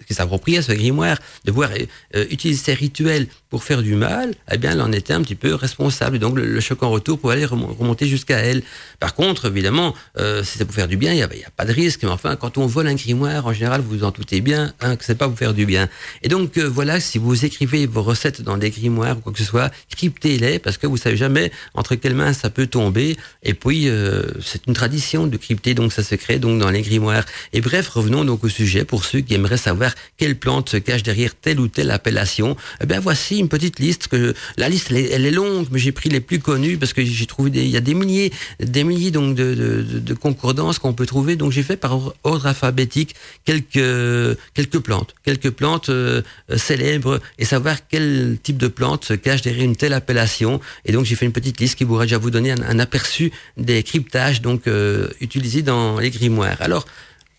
qui 0.06 0.14
s'appropriait 0.14 0.62
ce 0.62 0.72
grimoire, 0.72 1.18
de 1.44 1.50
pouvoir 1.50 1.70
euh, 2.16 2.24
utiliser 2.30 2.62
ses 2.62 2.74
rituels 2.74 3.26
pour 3.50 3.64
faire 3.64 3.82
du 3.82 3.94
mal, 3.94 4.34
eh 4.50 4.58
bien, 4.58 4.72
elle 4.72 4.80
en 4.80 4.92
était 4.92 5.12
un 5.12 5.22
petit 5.22 5.34
peu 5.34 5.54
responsable. 5.54 6.18
Donc 6.18 6.36
le, 6.36 6.46
le 6.46 6.60
choc 6.60 6.82
en 6.82 6.90
retour 6.90 7.18
pouvait 7.18 7.34
aller 7.34 7.44
remonter 7.44 8.06
jusqu'à 8.06 8.38
elle. 8.38 8.62
Par 8.98 9.14
contre, 9.14 9.46
évidemment, 9.46 9.94
euh, 10.18 10.44
si 10.44 10.58
c'est 10.58 10.64
pour 10.64 10.74
faire 10.74 10.88
du 10.88 10.96
bien, 10.96 11.12
il 11.12 11.16
n'y 11.16 11.22
a, 11.22 11.28
pas 11.56 11.64
de 11.64 11.72
risque. 11.72 12.02
Mais 12.02 12.08
enfin, 12.08 12.36
quand 12.36 12.58
on 12.58 12.66
vole 12.66 12.86
un 12.86 12.94
grimoire, 12.94 13.46
en 13.46 13.52
général, 13.52 13.80
vous 13.80 13.98
vous 13.98 14.04
en 14.04 14.10
doutez 14.10 14.40
bien 14.40 14.72
hein, 14.80 14.96
que 14.96 15.04
c'est 15.04 15.14
pas 15.14 15.26
vous 15.26 15.36
faire 15.36 15.54
du 15.54 15.66
bien. 15.66 15.88
Et 16.22 16.28
donc 16.28 16.56
euh, 16.56 16.64
voilà, 16.64 17.00
si 17.00 17.18
vous 17.18 17.44
écrivez 17.44 17.86
vos 17.86 18.02
recettes 18.02 18.42
dans 18.42 18.56
des 18.56 18.70
grimoires 18.70 19.18
ou 19.18 19.20
quoi 19.20 19.32
que 19.32 19.38
ce 19.38 19.44
soit, 19.44 19.70
cryptez-les 19.90 20.58
parce 20.58 20.78
que 20.78 20.86
vous 20.86 20.96
savez 20.96 21.16
jamais 21.16 21.50
entre 21.74 21.94
quelles 21.94 22.14
mains 22.14 22.32
ça 22.32 22.50
peut 22.50 22.66
tomber. 22.66 23.16
Et 23.42 23.54
puis 23.54 23.88
euh, 23.88 24.22
c'est 24.42 24.66
une 24.66 24.74
tradition 24.74 25.26
de 25.26 25.36
crypter 25.36 25.74
donc 25.74 25.92
ça 25.92 26.02
se 26.02 26.14
crée 26.14 26.38
donc 26.38 26.60
dans 26.60 26.70
les 26.70 26.82
grimoires. 26.82 27.24
Et 27.52 27.60
bref, 27.60 27.88
revenons 27.88 28.24
donc 28.24 28.44
au 28.44 28.48
sujet 28.48 28.84
pour 28.84 29.04
ceux 29.04 29.20
qui 29.20 29.34
aimeraient 29.34 29.56
savoir 29.56 29.94
quelle 30.16 30.36
plante 30.36 30.68
se 30.70 30.76
cache 30.76 31.02
derrière 31.02 31.34
telle 31.34 31.60
ou 31.60 31.68
telle 31.68 31.90
appellation. 31.90 32.56
Eh 32.80 32.86
bien 32.86 33.00
voici 33.00 33.38
une 33.38 33.48
petite 33.48 33.78
liste 33.78 34.08
que 34.08 34.34
la 34.56 34.68
liste 34.68 34.90
elle 34.90 35.26
est, 35.26 35.30
longue, 35.30 35.66
mais 35.70 35.78
j'ai 35.78 35.92
pris 35.92 36.08
les 36.08 36.20
plus 36.20 36.38
connus 36.38 36.76
parce 36.76 36.92
que 36.92 37.04
j'ai 37.04 37.26
trouvé 37.26 37.50
des, 37.50 37.64
il 37.64 37.70
y 37.70 37.76
a 37.76 37.80
des 37.80 37.94
milliers, 37.94 38.32
des 38.60 38.84
milliers 38.84 39.10
donc 39.10 39.34
de, 39.34 39.54
de, 39.54 39.82
de, 39.82 40.03
de 40.04 40.14
concordance 40.14 40.78
qu'on 40.78 40.92
peut 40.92 41.06
trouver. 41.06 41.36
Donc 41.36 41.52
j'ai 41.52 41.62
fait 41.62 41.76
par 41.76 42.12
ordre 42.22 42.46
alphabétique 42.46 43.14
quelques 43.44 44.38
quelques 44.54 44.78
plantes, 44.78 45.14
quelques 45.24 45.50
plantes 45.50 45.88
euh, 45.88 46.22
célèbres 46.56 47.20
et 47.38 47.44
savoir 47.44 47.76
quel 47.88 48.38
type 48.42 48.58
de 48.58 48.68
plante 48.68 49.04
se 49.04 49.14
cache 49.14 49.42
derrière 49.42 49.64
une 49.64 49.76
telle 49.76 49.92
appellation. 49.92 50.60
Et 50.84 50.92
donc 50.92 51.04
j'ai 51.04 51.16
fait 51.16 51.26
une 51.26 51.32
petite 51.32 51.60
liste 51.60 51.76
qui 51.76 51.84
pourrait 51.84 52.06
déjà 52.06 52.18
vous 52.18 52.30
donner 52.30 52.52
un, 52.52 52.62
un 52.62 52.78
aperçu 52.78 53.32
des 53.56 53.82
cryptages 53.82 54.40
donc 54.42 54.66
euh, 54.66 55.08
utilisés 55.20 55.62
dans 55.62 55.98
les 55.98 56.10
grimoires. 56.10 56.60
Alors 56.60 56.86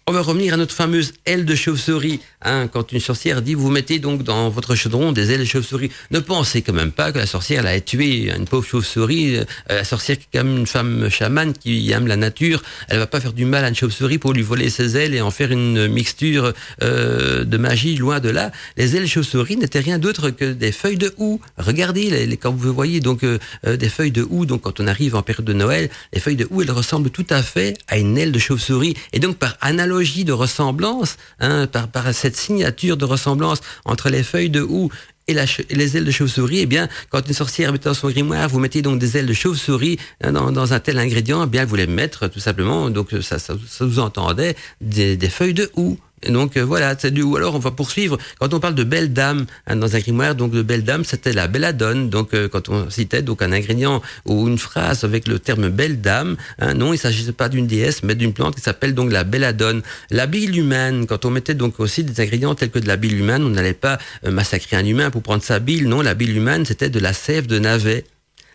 on 0.08 0.12
va 0.12 0.22
revenir 0.22 0.54
à 0.54 0.58
notre 0.58 0.76
fameuse 0.76 1.14
aile 1.26 1.46
de 1.46 1.56
chauve-souris. 1.56 2.20
Hein, 2.44 2.68
quand 2.68 2.92
une 2.92 3.00
sorcière 3.00 3.42
dit, 3.42 3.56
vous 3.56 3.72
mettez 3.72 3.98
donc 3.98 4.22
dans 4.22 4.52
votre 4.52 4.76
chaudron 4.76 5.12
des 5.12 5.32
ailes 5.32 5.40
de 5.40 5.46
chauve-souris. 5.46 5.90
Ne 6.12 6.20
pensez 6.20 6.62
quand 6.62 6.74
même 6.74 6.92
pas 6.92 7.12
que 7.12 7.18
la 7.18 7.26
sorcière 7.26 7.64
l'a 7.64 7.82
tué 7.82 8.32
une 8.32 8.46
pauvre 8.46 8.68
chauve-souris. 8.68 9.38
Euh, 9.38 9.46
la 9.68 9.84
sorcière 9.84 10.20
qui 10.20 10.28
est 10.32 10.38
comme 10.38 10.58
une 10.58 10.68
femme 10.68 11.10
chamane 11.10 11.54
qui 11.54 11.90
aime 11.90 12.06
la 12.06 12.18
nature, 12.18 12.62
elle 12.88 13.00
va 13.00 13.08
pas 13.08 13.20
faire 13.20 13.34
du 13.34 13.46
mal 13.46 13.66
à 13.66 13.70
une 13.70 13.76
chauve-souris 13.76 14.20
pour 14.20 14.34
lui 14.34 14.44
voler 14.44 14.70
ses 14.70 14.96
ailes 14.96 15.16
et 15.16 15.22
en 15.22 15.32
faire 15.32 15.52
une 15.52 15.88
mixture 15.88 16.54
euh, 16.84 17.44
de 17.44 17.58
magie 17.58 17.96
loin 17.96 18.20
de 18.20 18.30
là. 18.30 18.52
Les 18.78 18.96
ailes 18.96 19.04
de 19.04 19.08
chauve-souris 19.08 19.58
n'étaient 19.58 19.80
rien 19.80 19.98
d'autre 19.98 20.30
que 20.30 20.54
des 20.54 20.72
feuilles 20.72 20.98
de 20.98 21.16
houx. 21.18 21.42
Regardez, 21.58 22.12
les, 22.12 22.28
les, 22.28 22.38
quand 22.38 22.54
vous 22.54 22.72
voyez 22.72 23.00
donc 23.00 23.24
euh, 23.24 23.40
des 23.64 23.90
feuilles 23.90 24.12
de 24.12 24.28
houx, 24.30 24.46
donc 24.46 24.62
quand 24.62 24.80
on 24.80 24.86
arrive 24.86 25.16
en 25.16 25.24
période 25.24 25.46
de 25.46 25.54
Noël, 25.54 25.90
les 26.14 26.20
feuilles 26.20 26.36
de 26.36 26.48
houx, 26.52 26.62
elles 26.62 26.70
ressemblent 26.70 27.10
tout 27.10 27.26
à 27.32 27.42
fait 27.42 27.76
à 27.88 27.98
une 27.98 28.20
aile 28.20 28.32
de 28.32 28.38
chauve-souris. 28.38 28.96
Et 29.12 29.18
donc 29.18 29.38
par 29.38 29.58
analogie 29.62 29.95
de 30.04 30.32
ressemblance, 30.32 31.18
hein, 31.40 31.68
par, 31.68 32.14
cette 32.14 32.36
signature 32.36 32.98
de 32.98 33.06
ressemblance 33.06 33.62
entre 33.86 34.10
les 34.10 34.24
feuilles 34.24 34.50
de 34.50 34.62
houx 34.62 34.90
et, 35.28 35.34
les 35.34 35.98
ailes 35.98 36.06
de 36.06 36.12
chauve-souris, 36.12 36.60
eh 36.60 36.66
bien, 36.66 36.88
quand 37.10 37.28
une 37.28 37.34
sorcière 37.34 37.72
met 37.72 37.80
dans 37.80 37.94
son 37.94 38.10
grimoire, 38.10 38.48
vous 38.50 38.60
mettez 38.60 38.82
donc 38.82 39.00
des 39.00 39.18
ailes 39.18 39.26
de 39.26 39.34
chauve-souris 39.34 39.98
hein, 40.22 40.34
dans, 40.34 40.74
un 40.74 40.80
tel 40.80 41.00
ingrédient, 41.00 41.44
eh 41.44 41.48
bien, 41.48 41.66
vous 41.66 41.76
les 41.76 41.88
mettre 41.88 42.28
tout 42.28 42.40
simplement, 42.40 42.90
donc 42.90 43.10
ça 43.22 43.38
vous 43.80 44.00
entendait 44.00 44.56
des, 44.82 45.18
des 45.18 45.30
feuilles 45.30 45.54
de 45.54 45.72
houx. 45.76 45.98
Donc 46.30 46.58
euh, 46.58 46.62
voilà, 46.62 46.96
c'est 46.98 47.12
du 47.12 47.22
ou 47.22 47.36
alors 47.36 47.56
on 47.56 47.60
va 47.60 47.72
poursuivre. 47.72 48.18
Quand 48.40 48.54
on 48.54 48.60
parle 48.60 48.76
de 48.76 48.84
belle 48.84 49.14
dame 49.14 49.46
hein, 49.68 49.76
dans 49.76 49.96
un 49.96 50.00
grimoire, 50.00 50.36
donc 50.36 50.52
de 50.52 50.62
belle 50.62 50.84
dame, 50.84 51.04
c'était 51.04 51.34
la 51.34 51.48
belladone. 51.48 52.10
Donc 52.10 52.34
euh, 52.34 52.48
quand 52.48 52.70
on 52.70 52.90
citait 52.90 53.22
donc 53.22 53.42
un 53.42 53.52
ingrédient 53.52 54.02
ou 54.26 54.48
une 54.48 54.58
phrase 54.58 55.04
avec 55.04 55.28
le 55.28 55.40
terme 55.40 55.70
belle 55.70 56.02
dame, 56.02 56.38
hein, 56.60 56.74
non, 56.74 56.94
il 56.94 56.98
s'agissait 56.98 57.32
pas 57.32 57.50
d'une 57.50 57.68
déesse, 57.68 58.04
mais 58.04 58.16
d'une 58.16 58.34
plante 58.34 58.56
qui 58.56 58.62
s'appelle 58.62 58.94
donc 58.94 59.12
la 59.12 59.24
belladone. 59.24 59.82
La 60.12 60.28
bile 60.28 60.58
humaine, 60.58 61.06
quand 61.08 61.26
on 61.26 61.30
mettait 61.30 61.54
donc 61.54 61.80
aussi 61.80 62.04
des 62.04 62.22
ingrédients 62.22 62.56
tels 62.56 62.72
que 62.72 62.80
de 62.80 62.88
la 62.88 62.98
bile 62.98 63.18
humaine, 63.20 63.44
on 63.44 63.50
n'allait 63.50 63.74
pas 63.74 63.98
euh, 64.26 64.32
massacrer 64.32 64.78
un 64.78 64.86
humain 64.86 65.10
pour 65.12 65.22
prendre 65.22 65.44
sa 65.44 65.60
bile. 65.60 65.88
Non, 65.88 66.02
la 66.02 66.14
bile 66.14 66.36
humaine, 66.36 66.66
c'était 66.66 66.90
de 66.90 67.00
la 67.00 67.14
sève 67.14 67.48
de 67.48 67.60
navet. 67.60 68.06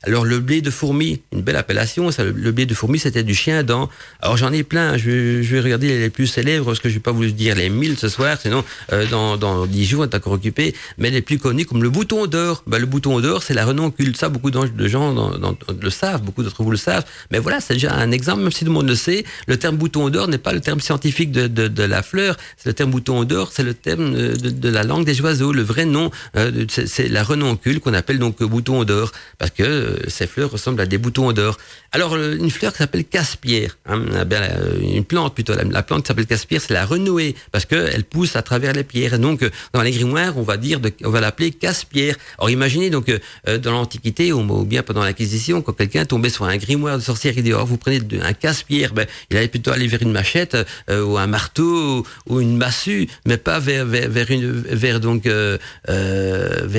Alors 0.03 0.25
le 0.25 0.41
blé 0.41 0.63
de 0.63 0.71
fourmi, 0.71 1.21
une 1.31 1.43
belle 1.43 1.57
appellation, 1.57 2.11
ça, 2.11 2.25
le 2.25 2.53
blé 2.53 2.65
de 2.65 2.73
fourmi 2.73 2.99
c'était 2.99 3.23
du 3.23 3.35
chien 3.35 3.63
dent. 3.63 3.91
Alors 4.23 4.39
j'en 4.39 4.51
ai 4.51 4.63
plein, 4.63 4.97
je 4.97 5.43
je 5.43 5.55
vais, 5.55 5.61
regarder 5.61 5.99
les 5.99 6.09
plus 6.09 6.27
célèbres 6.27 6.65
parce 6.65 6.81
que 6.81 6.89
je 6.89 6.95
vais 6.95 7.01
pas 7.01 7.13
vous 7.13 7.27
dire 7.27 7.55
les 7.55 7.69
mille 7.69 7.99
ce 7.99 8.09
soir, 8.09 8.39
sinon 8.41 8.65
euh, 8.95 9.07
dans, 9.11 9.37
dans 9.37 9.67
10 9.67 9.85
jours 9.85 10.01
on 10.01 10.05
est 10.05 10.15
encore 10.15 10.33
occupé, 10.33 10.75
mais 10.97 11.11
les 11.11 11.21
plus 11.21 11.37
connus 11.37 11.67
comme 11.67 11.83
le 11.83 11.91
bouton 11.91 12.27
d'or. 12.27 12.63
Ben, 12.67 12.79
le 12.79 12.87
bouton 12.87 13.21
d'or 13.21 13.43
c'est 13.43 13.53
la 13.53 13.67
renoncule, 13.67 14.17
ça 14.17 14.31
beaucoup 14.31 14.51
de 14.51 14.89
gens 14.89 15.13
dans, 15.13 15.37
dans, 15.37 15.55
le 15.83 15.91
savent, 15.91 16.23
beaucoup 16.23 16.43
d'entre 16.43 16.63
vous 16.63 16.71
le 16.71 16.79
savent, 16.79 17.05
mais 17.31 17.39
voilà 17.39 17.61
c'est 17.61 17.75
déjà 17.75 17.93
un 17.95 18.11
exemple, 18.11 18.41
même 18.41 18.53
si 18.53 18.61
tout 18.61 18.71
le 18.71 18.73
monde 18.73 18.89
le 18.89 18.95
sait, 18.95 19.25
le 19.49 19.59
terme 19.59 19.77
bouton 19.77 20.09
d'or 20.09 20.29
n'est 20.29 20.39
pas 20.39 20.55
le 20.55 20.61
terme 20.61 20.81
scientifique 20.81 21.31
de, 21.31 21.47
de, 21.47 21.69
de 21.69 21.83
la 21.83 22.03
fleur, 22.03 22.39
c'est 22.57 22.71
le 22.71 22.75
terme 22.75 22.91
bouton 22.91 23.25
d'or, 23.25 23.51
c'est 23.53 23.65
le 23.65 23.75
terme 23.75 24.15
de, 24.15 24.35
de, 24.35 24.69
la 24.71 24.83
langue 24.83 25.05
des 25.05 25.21
oiseaux, 25.21 25.53
le 25.53 25.63
vrai 25.63 25.85
nom 25.85 26.11
euh, 26.37 26.65
c'est 26.69 27.09
la 27.09 27.23
renoncule 27.23 27.81
qu'on 27.81 27.93
appelle 27.93 28.19
donc 28.19 28.43
bouton 28.43 28.85
d'or, 28.85 29.13
parce 29.39 29.51
que 29.51 29.90
euh, 29.90 29.90
ces 30.09 30.27
fleurs 30.27 30.51
ressemblent 30.51 30.81
à 30.81 30.87
des 30.87 30.99
boutons 30.99 31.33
d'or. 31.33 31.57
Alors, 31.93 32.15
euh, 32.15 32.37
une 32.37 32.51
fleur 32.51 32.73
qui 32.73 32.79
s'appelle 32.79 33.05
casse-pierre, 33.05 33.77
hein, 33.87 34.01
euh, 34.13 34.81
une 34.81 35.05
plante 35.05 35.35
plutôt, 35.35 35.55
la, 35.55 35.83
plante 35.83 36.03
qui 36.03 36.09
s'appelle 36.09 36.27
casse-pierre, 36.27 36.61
c'est 36.61 36.73
la 36.73 36.87
renouée, 36.87 37.35
parce 37.51 37.65
qu'elle 37.65 38.05
pousse 38.05 38.37
à 38.37 38.43
travers 38.43 38.73
les 38.73 38.85
pierres. 38.85 39.19
donc, 39.19 39.49
dans 39.73 39.83
les 39.83 39.91
grimoires, 39.91 40.39
on 40.39 40.43
va 40.43 40.57
dire, 40.57 40.79
de, 40.79 40.93
on 41.05 41.11
va 41.11 41.21
l'appeler 41.21 41.51
casse-pierre. 41.51 42.17
Alors, 42.39 42.51
imaginez 42.51 42.91
donc, 42.91 43.11
dans 43.47 43.73
l'Antiquité, 43.73 44.33
ou, 44.33 44.65
bien 44.65 44.83
pendant 44.83 45.03
l'Acquisition, 45.03 45.63
quand 45.63 45.73
quelqu'un 45.73 46.05
tombait 46.05 46.31
sur 46.31 46.45
un 46.45 46.57
grimoire 46.57 46.97
de 46.97 47.03
sorcière, 47.03 47.35
il 47.37 47.43
dit, 47.43 47.53
oh, 47.53 47.65
vous 47.65 47.77
prenez 47.77 48.01
un 48.23 48.33
casse-pierre, 48.35 48.95
ben, 48.95 49.07
il 49.31 49.37
allait 49.37 49.49
plutôt 49.49 49.73
aller 49.73 49.89
vers 49.89 50.03
une 50.03 50.13
machette, 50.13 50.57
ou 50.89 51.19
un 51.19 51.27
marteau, 51.27 52.07
ou, 52.29 52.41
une 52.41 52.57
massue, 52.57 53.09
mais 53.27 53.37
pas 53.37 53.59
vers, 53.59 53.85
vers, 53.85 54.31
une, 54.31 54.51
vers 54.53 55.01
donc, 55.01 55.25
vers 55.25 55.59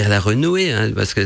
la 0.09 0.20
renouée, 0.20 0.72
hein, 0.72 0.91
parce 0.95 1.14
que 1.14 1.22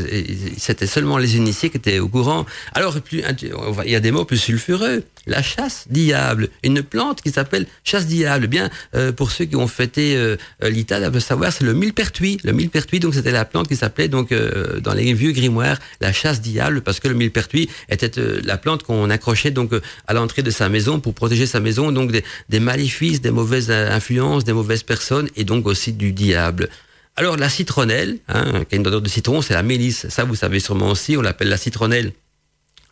c'était 0.56 0.86
seulement 0.88 1.18
les 1.18 1.36
initiés 1.36 1.70
étaient 1.76 1.98
au 1.98 2.08
courant. 2.08 2.46
Alors, 2.74 2.96
il 3.12 3.90
y 3.90 3.96
a 3.96 4.00
des 4.00 4.10
mots 4.10 4.24
plus 4.24 4.38
sulfureux. 4.38 5.04
La 5.26 5.42
chasse 5.42 5.86
diable, 5.90 6.50
une 6.62 6.82
plante 6.82 7.20
qui 7.20 7.30
s'appelle 7.30 7.66
chasse 7.82 8.06
diable. 8.06 8.46
Bien, 8.46 8.70
euh, 8.94 9.10
pour 9.10 9.32
ceux 9.32 9.44
qui 9.44 9.56
ont 9.56 9.66
fêté 9.66 10.14
euh, 10.16 10.36
l'État, 10.62 11.00
doivent 11.00 11.18
savoir, 11.18 11.52
c'est 11.52 11.64
le 11.64 11.74
millepertuis. 11.74 12.38
Le 12.44 12.52
millepertuis, 12.52 13.00
donc 13.00 13.14
c'était 13.14 13.32
la 13.32 13.44
plante 13.44 13.66
qui 13.66 13.74
s'appelait 13.74 14.06
donc 14.08 14.30
euh, 14.30 14.78
dans 14.78 14.94
les 14.94 15.12
vieux 15.14 15.32
grimoires 15.32 15.78
la 16.00 16.12
chasse 16.12 16.40
diable, 16.40 16.80
parce 16.82 17.00
que 17.00 17.08
le 17.08 17.14
millepertuis 17.14 17.68
était 17.88 18.12
la 18.44 18.56
plante 18.56 18.84
qu'on 18.84 19.10
accrochait 19.10 19.50
donc 19.50 19.72
à 20.06 20.14
l'entrée 20.14 20.42
de 20.42 20.50
sa 20.50 20.68
maison 20.68 21.00
pour 21.00 21.14
protéger 21.14 21.46
sa 21.46 21.58
maison 21.58 21.90
donc 21.90 22.12
des 22.48 22.60
maléfices, 22.60 23.20
des 23.20 23.32
mauvaises 23.32 23.70
influences, 23.70 24.44
des 24.44 24.52
mauvaises 24.52 24.84
personnes 24.84 25.28
et 25.34 25.44
donc 25.44 25.66
aussi 25.66 25.92
du 25.92 26.12
diable. 26.12 26.68
Alors 27.16 27.36
la 27.36 27.48
citronnelle, 27.48 28.18
hein, 28.28 28.64
qui 28.64 28.74
a 28.74 28.78
une 28.78 28.86
odeur 28.86 29.00
de 29.00 29.08
citron, 29.08 29.40
c'est 29.40 29.54
la 29.54 29.62
mélisse. 29.62 30.08
Ça, 30.08 30.24
vous 30.24 30.34
savez 30.34 30.60
sûrement 30.60 30.90
aussi, 30.90 31.16
on 31.16 31.22
l'appelle 31.22 31.48
la 31.48 31.56
citronnelle 31.56 32.12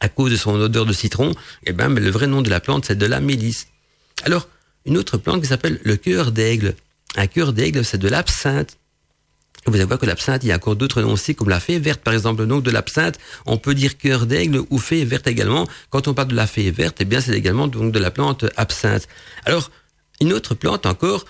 à 0.00 0.08
cause 0.08 0.30
de 0.30 0.36
son 0.36 0.54
odeur 0.54 0.86
de 0.86 0.92
citron. 0.92 1.34
Eh 1.66 1.72
ben, 1.72 1.88
mais 1.88 2.00
le 2.00 2.10
vrai 2.10 2.26
nom 2.26 2.42
de 2.42 2.50
la 2.50 2.60
plante, 2.60 2.86
c'est 2.86 2.96
de 2.96 3.06
la 3.06 3.20
mélisse. 3.20 3.68
Alors, 4.24 4.48
une 4.86 4.96
autre 4.96 5.18
plante 5.18 5.42
qui 5.42 5.48
s'appelle 5.48 5.78
le 5.82 5.96
cœur 5.96 6.32
d'aigle. 6.32 6.74
Un 7.16 7.26
cœur 7.26 7.52
d'aigle, 7.52 7.84
c'est 7.84 7.98
de 7.98 8.08
l'absinthe. 8.08 8.78
Vous 9.66 9.74
allez 9.74 9.84
voir 9.84 9.98
que 9.98 10.06
l'absinthe, 10.06 10.44
il 10.44 10.48
y 10.48 10.52
a 10.52 10.56
encore 10.56 10.76
d'autres 10.76 11.00
noms 11.00 11.12
aussi, 11.12 11.34
comme 11.34 11.48
la 11.48 11.60
fée 11.60 11.78
verte, 11.78 12.00
par 12.00 12.12
exemple. 12.12 12.46
Donc, 12.46 12.62
de 12.62 12.70
l'absinthe, 12.70 13.18
on 13.46 13.56
peut 13.56 13.74
dire 13.74 13.96
cœur 13.96 14.26
d'aigle 14.26 14.62
ou 14.68 14.78
fée 14.78 15.04
verte 15.04 15.26
également. 15.26 15.66
Quand 15.90 16.06
on 16.08 16.12
parle 16.12 16.28
de 16.28 16.36
la 16.36 16.46
fée 16.46 16.70
verte, 16.70 16.96
eh 17.00 17.04
bien, 17.04 17.20
c'est 17.20 17.32
également 17.32 17.66
donc 17.66 17.92
de 17.92 17.98
la 17.98 18.10
plante 18.10 18.44
absinthe. 18.56 19.08
Alors, 19.46 19.70
une 20.20 20.32
autre 20.32 20.54
plante 20.54 20.86
encore, 20.86 21.24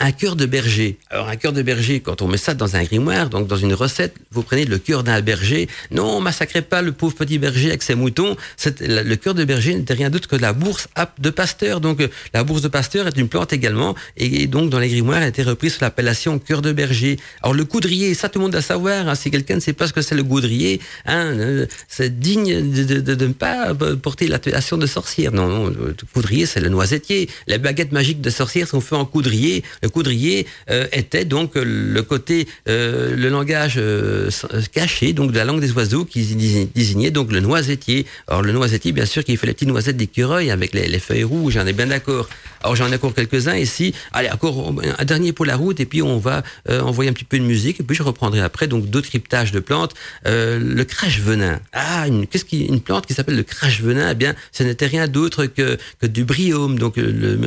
un 0.00 0.12
cœur 0.12 0.36
de 0.36 0.46
berger. 0.46 0.98
Alors 1.10 1.28
un 1.28 1.36
cœur 1.36 1.52
de 1.52 1.60
berger, 1.62 2.00
quand 2.00 2.22
on 2.22 2.28
met 2.28 2.38
ça 2.38 2.54
dans 2.54 2.76
un 2.76 2.84
grimoire, 2.84 3.28
donc 3.28 3.46
dans 3.46 3.56
une 3.56 3.74
recette, 3.74 4.14
vous 4.30 4.42
prenez 4.42 4.64
le 4.64 4.78
cœur 4.78 5.04
d'un 5.04 5.20
berger. 5.20 5.68
Non, 5.90 6.20
massacrez 6.20 6.62
pas 6.62 6.80
le 6.80 6.92
pauvre 6.92 7.14
petit 7.14 7.38
berger 7.38 7.68
avec 7.68 7.82
ses 7.82 7.94
moutons. 7.94 8.36
Le 8.80 9.14
cœur 9.16 9.34
de 9.34 9.44
berger 9.44 9.74
n'était 9.74 9.94
rien 9.94 10.10
d'autre 10.10 10.28
que 10.28 10.36
la 10.36 10.52
bourse 10.52 10.88
de 11.18 11.30
Pasteur. 11.30 11.80
Donc 11.80 12.00
euh, 12.00 12.08
la 12.32 12.44
bourse 12.44 12.62
de 12.62 12.68
Pasteur 12.68 13.06
est 13.06 13.16
une 13.16 13.28
plante 13.28 13.52
également, 13.52 13.94
et 14.16 14.46
donc 14.46 14.70
dans 14.70 14.78
les 14.78 14.88
grimoires, 14.88 15.18
elle 15.18 15.24
a 15.24 15.28
été 15.28 15.42
reprise 15.42 15.74
sous 15.74 15.82
l'appellation 15.82 16.38
cœur 16.38 16.62
de 16.62 16.72
berger. 16.72 17.18
Alors 17.42 17.54
le 17.54 17.64
coudrier, 17.64 18.14
ça 18.14 18.28
tout 18.28 18.38
le 18.38 18.44
monde 18.44 18.52
doit 18.52 18.62
savoir. 18.62 19.08
Hein, 19.08 19.14
si 19.14 19.30
quelqu'un 19.30 19.56
ne 19.56 19.60
sait 19.60 19.74
pas 19.74 19.86
ce 19.86 19.92
que 19.92 20.00
c'est 20.00 20.14
le 20.14 20.24
coudrier, 20.24 20.80
hein, 21.04 21.26
euh, 21.38 21.66
c'est 21.88 22.18
digne 22.18 22.72
de, 22.72 23.26
ne 23.26 23.32
pas 23.32 23.74
porter 24.02 24.28
l'appellation 24.28 24.78
de 24.78 24.86
sorcière. 24.86 25.32
Non, 25.32 25.48
non, 25.48 25.66
le 25.66 25.94
coudrier, 26.14 26.46
c'est 26.46 26.60
le 26.60 26.70
noisettier. 26.70 27.28
Les 27.46 27.58
baguettes 27.58 27.92
magiques 27.92 28.20
de 28.20 28.30
sorcière 28.30 28.66
sont 28.66 28.80
faites 28.80 28.98
en 28.98 29.04
coudrier 29.04 29.57
le 29.82 29.88
coudrier 29.88 30.46
euh, 30.70 30.86
était 30.92 31.24
donc 31.24 31.52
le 31.54 32.02
côté, 32.02 32.48
euh, 32.68 33.14
le 33.14 33.28
langage 33.28 33.74
euh, 33.78 34.30
caché, 34.72 35.12
donc 35.12 35.32
de 35.32 35.36
la 35.36 35.44
langue 35.44 35.60
des 35.60 35.72
oiseaux, 35.72 36.04
qui 36.04 36.68
désignait 36.74 37.10
donc 37.10 37.32
le 37.32 37.40
noisettier. 37.40 38.06
Alors 38.26 38.42
le 38.42 38.52
noisettier, 38.52 38.92
bien 38.92 39.06
sûr, 39.06 39.24
qu'il 39.24 39.36
fait 39.36 39.46
les 39.46 39.54
petites 39.54 39.68
noisettes 39.68 39.96
d'écureuil 39.96 40.50
avec 40.50 40.74
les, 40.74 40.98
feuilles 40.98 41.24
rouges, 41.24 41.54
j'en 41.54 41.66
ai 41.66 41.72
bien 41.72 41.86
d'accord. 41.86 42.28
Alors 42.62 42.74
j'en 42.74 42.90
ai 42.90 42.96
encore 42.96 43.14
quelques-uns 43.14 43.56
ici. 43.56 43.94
Allez, 44.12 44.30
encore 44.30 44.74
un 44.98 45.04
dernier 45.04 45.32
pour 45.32 45.46
la 45.46 45.56
route, 45.56 45.80
et 45.80 45.86
puis 45.86 46.02
on 46.02 46.18
va 46.18 46.42
envoyer 46.68 47.10
un 47.10 47.14
petit 47.14 47.24
peu 47.24 47.38
de 47.38 47.44
musique, 47.44 47.80
et 47.80 47.82
puis 47.82 47.96
je 47.96 48.02
reprendrai 48.02 48.40
après 48.40 48.66
donc 48.66 48.86
d'autres 48.90 49.08
cryptages 49.08 49.52
de 49.52 49.60
plantes. 49.60 49.94
le 50.24 50.82
crache 50.82 51.20
venin. 51.20 51.60
Ah, 51.72 52.06
qu'est-ce 52.30 52.44
qui, 52.44 52.64
une 52.66 52.80
plante 52.80 53.06
qui 53.06 53.14
s'appelle 53.14 53.36
le 53.36 53.42
crache 53.42 53.80
venin 53.80 54.10
Eh 54.10 54.14
bien, 54.14 54.34
ce 54.52 54.62
n'était 54.62 54.86
rien 54.86 55.06
d'autre 55.06 55.46
que, 55.46 55.78
que 56.00 56.06
du 56.06 56.24
bryome, 56.24 56.78
donc 56.78 56.96
le, 56.96 57.38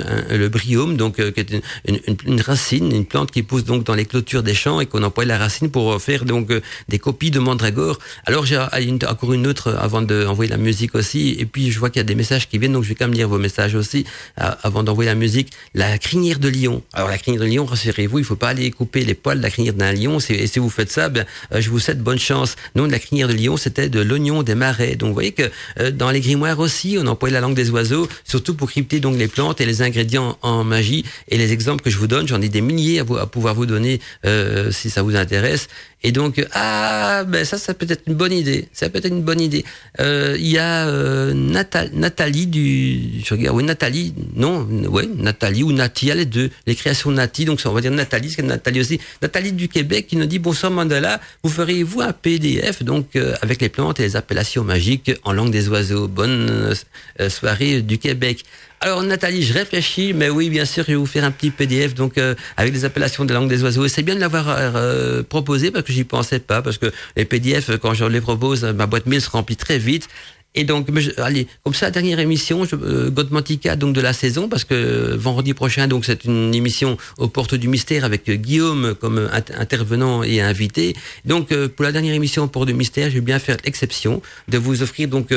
donc 0.98 1.16
qui 1.16 1.40
est 1.40 1.62
une 2.26 2.42
racine, 2.42 2.92
une 2.94 3.06
plante 3.06 3.32
qui 3.32 3.44
pousse 3.44 3.64
donc 3.64 3.84
dans 3.84 3.96
les 3.96 4.06
clôtures 4.06 4.44
des 4.44 4.54
champs 4.54 4.80
et 4.82 4.86
qu'on 4.86 5.04
emploie 5.04 5.26
la 5.26 5.38
racine 5.38 5.70
pour 5.70 6.02
faire 6.02 6.26
donc 6.26 6.52
euh, 6.52 6.62
des 6.90 7.00
copies 7.00 7.32
de 7.32 7.40
mandragore. 7.40 8.00
Alors 8.26 8.46
j'ai 8.46 8.58
encore 8.58 9.34
une 9.34 9.48
autre 9.48 9.76
avant 9.80 10.02
d'envoyer 10.02 10.50
la 10.50 10.58
musique 10.58 10.96
aussi. 10.96 11.36
Et 11.40 11.46
puis 11.46 11.72
je 11.72 11.80
vois 11.80 11.90
qu'il 11.90 12.00
y 12.00 12.02
a 12.02 12.06
des 12.06 12.16
messages 12.16 12.48
qui 12.48 12.58
viennent, 12.58 12.74
donc 12.74 12.84
je 12.84 12.90
vais 12.90 12.96
quand 12.96 13.06
même 13.06 13.16
lire 13.16 13.30
vos 13.30 13.38
messages 13.38 13.76
aussi 13.76 14.06
avant 14.38 14.84
d'envoyer 14.84 15.10
la 15.10 15.16
musique. 15.16 15.52
La 15.74 15.98
crinière 15.98 16.40
de 16.40 16.50
lion. 16.50 16.82
Alors 16.94 17.10
la 17.10 17.18
crinière 17.18 17.42
de 17.42 17.48
lion, 17.48 17.66
rassurez-vous, 17.66 18.20
il 18.20 18.26
faut 18.26 18.36
pas 18.36 18.50
aller 18.50 18.72
couper 18.72 19.04
les 19.06 19.14
poils 19.14 19.38
de 19.38 19.44
la 19.44 19.50
crinière 19.50 19.74
d'un 19.74 19.94
lion. 19.94 20.18
Et 20.30 20.48
si 20.48 20.60
vous 20.60 20.70
faites 20.70 20.92
ça, 20.92 21.10
ben, 21.10 21.26
euh, 21.54 21.62
je 21.62 21.70
vous 21.70 21.80
souhaite 21.80 22.02
bonne 22.02 22.20
chance. 22.20 22.56
Non, 22.76 22.86
la 22.86 23.00
crinière 23.00 23.28
de 23.28 23.34
lion, 23.34 23.58
c'était 23.58 23.90
de 23.90 24.02
l'oignon 24.02 24.44
des 24.44 24.56
marais. 24.56 24.96
Donc 24.96 25.10
vous 25.10 25.14
voyez 25.14 25.32
que 25.32 25.50
euh, 25.80 25.92
dans 25.92 26.12
les 26.12 26.22
grimoires 26.22 26.60
aussi, 26.60 26.98
on 27.00 27.08
emploie 27.08 27.30
la 27.30 27.40
langue 27.40 27.56
des 27.56 27.70
oiseaux, 27.70 28.08
surtout 28.24 28.56
pour 28.56 28.70
crypter 28.70 29.00
donc 29.00 29.18
les 29.18 29.28
plantes 29.28 29.62
et 29.62 29.66
les 29.66 29.82
ingrédients 29.82 30.38
en 30.42 30.64
magie. 30.64 31.06
Et 31.28 31.38
les 31.38 31.54
exemples 31.54 31.84
que 31.84 31.91
je 31.92 31.98
vous 31.98 32.08
donne, 32.08 32.28
j'en 32.28 32.42
ai 32.42 32.50
des 32.50 32.62
milliers 32.62 33.00
à, 33.00 33.26
pouvoir 33.26 33.54
vous 33.54 33.66
donner 33.66 34.00
euh, 34.26 34.72
si 34.72 34.90
ça 34.90 35.02
vous 35.02 35.16
intéresse. 35.16 35.68
Et 36.04 36.12
donc, 36.12 36.44
ah, 36.54 37.24
ben 37.28 37.46
ça, 37.46 37.58
ça 37.58 37.74
peut 37.74 37.86
être 37.90 38.04
une 38.08 38.16
bonne 38.16 38.32
idée. 38.32 38.68
Ça 38.74 38.90
peut 38.90 38.98
être 38.98 39.08
une 39.08 39.22
bonne 39.22 39.40
idée. 39.40 39.64
Euh, 40.00 40.36
il 40.40 40.48
y 40.48 40.58
a 40.58 40.88
euh, 40.88 41.34
Nathalie 41.34 42.48
du, 42.48 43.24
je 43.24 43.34
regarde, 43.34 43.56
oui, 43.56 43.64
Nathalie, 43.64 44.14
non, 44.36 44.68
ouais, 44.90 45.08
Nathalie 45.16 45.64
ou 45.64 45.72
Nati, 45.72 46.12
les 46.14 46.26
deux, 46.26 46.50
les 46.66 46.76
créations 46.76 47.12
Nati. 47.12 47.46
Donc, 47.46 47.62
on 47.66 47.72
va 47.72 47.82
dire 47.82 47.92
Nathalie, 47.92 48.32
c'est 48.32 48.42
Nathalie 48.42 48.82
aussi. 48.82 49.00
Nathalie 49.22 49.52
du 49.52 49.68
Québec 49.68 50.08
qui 50.08 50.18
nous 50.18 50.26
dit 50.26 50.40
bonsoir 50.40 50.72
Mandala, 50.72 51.22
vous 51.44 51.50
feriez-vous 51.50 52.02
un 52.02 52.14
PDF 52.14 52.84
donc 52.84 53.16
avec 53.42 53.62
les 53.62 53.70
plantes 53.70 54.00
et 54.00 54.04
les 54.04 54.16
appellations 54.16 54.64
magiques 54.64 55.12
en 55.24 55.34
langue 55.34 55.52
des 55.52 55.70
oiseaux? 55.70 56.08
Bonne 56.08 56.74
soirée 57.30 57.82
du 57.82 58.00
Québec. 58.00 58.44
Alors 58.84 59.04
Nathalie, 59.04 59.44
je 59.44 59.54
réfléchis, 59.54 60.12
mais 60.12 60.32
oui, 60.32 60.50
bien 60.50 60.66
sûr, 60.66 60.84
je 60.84 60.94
vais 60.94 60.98
vous 60.98 61.06
faire 61.06 61.24
un 61.24 61.30
petit 61.30 61.52
PDF 61.52 61.94
donc 61.94 62.18
euh, 62.18 62.34
avec 62.58 62.74
des 62.74 62.84
appellations 62.84 63.26
de 63.26 63.32
la 63.32 63.40
langue 63.40 63.48
des 63.48 63.62
oiseaux. 63.62 63.88
C'est 63.88 64.02
bien 64.02 64.16
de 64.16 64.20
l'avoir 64.20 64.48
euh, 64.50 65.22
proposé 65.22 65.70
parce 65.70 65.86
que 65.86 65.91
j'y 65.92 66.04
pensais 66.04 66.40
pas, 66.40 66.62
parce 66.62 66.78
que 66.78 66.92
les 67.16 67.26
PDF, 67.26 67.78
quand 67.78 67.94
je 67.94 68.06
les 68.06 68.22
propose, 68.22 68.64
ma 68.64 68.88
boîte 68.88 69.06
mail 69.06 69.22
se 69.22 69.30
remplit 69.30 69.58
très 69.58 69.78
vite. 69.78 70.08
Et 70.54 70.66
donc, 70.66 70.90
allez, 71.18 71.48
comme 71.64 71.74
ça, 71.74 71.92
dernière 71.92 72.20
émission, 72.20 72.66
je, 72.66 72.76
euh, 72.76 73.10
Godmantica, 73.10 73.78
donc 73.78 73.94
de 73.94 74.02
la 74.02 74.12
saison, 74.12 74.50
parce 74.50 74.66
que 74.66 75.16
vendredi 75.16 75.54
prochain, 75.54 75.88
donc 75.88 76.04
c'est 76.04 76.26
une 76.26 76.54
émission 76.54 76.98
aux 77.18 77.30
portes 77.30 77.56
du 77.56 77.70
mystère 77.70 78.04
avec 78.04 78.30
Guillaume 78.30 78.96
comme 79.00 79.30
intervenant 79.58 80.24
et 80.24 80.42
invité. 80.42 80.94
Donc, 81.24 81.56
pour 81.68 81.86
la 81.86 81.94
dernière 81.94 82.16
émission 82.16 82.44
aux 82.44 82.48
portes 82.48 82.68
du 82.68 82.74
mystère, 82.74 83.10
je 83.10 83.16
vais 83.16 83.22
bien 83.22 83.40
faire 83.40 83.58
l'exception 83.64 84.22
de 84.50 84.58
vous 84.58 84.84
offrir 84.84 85.08
donc 85.08 85.34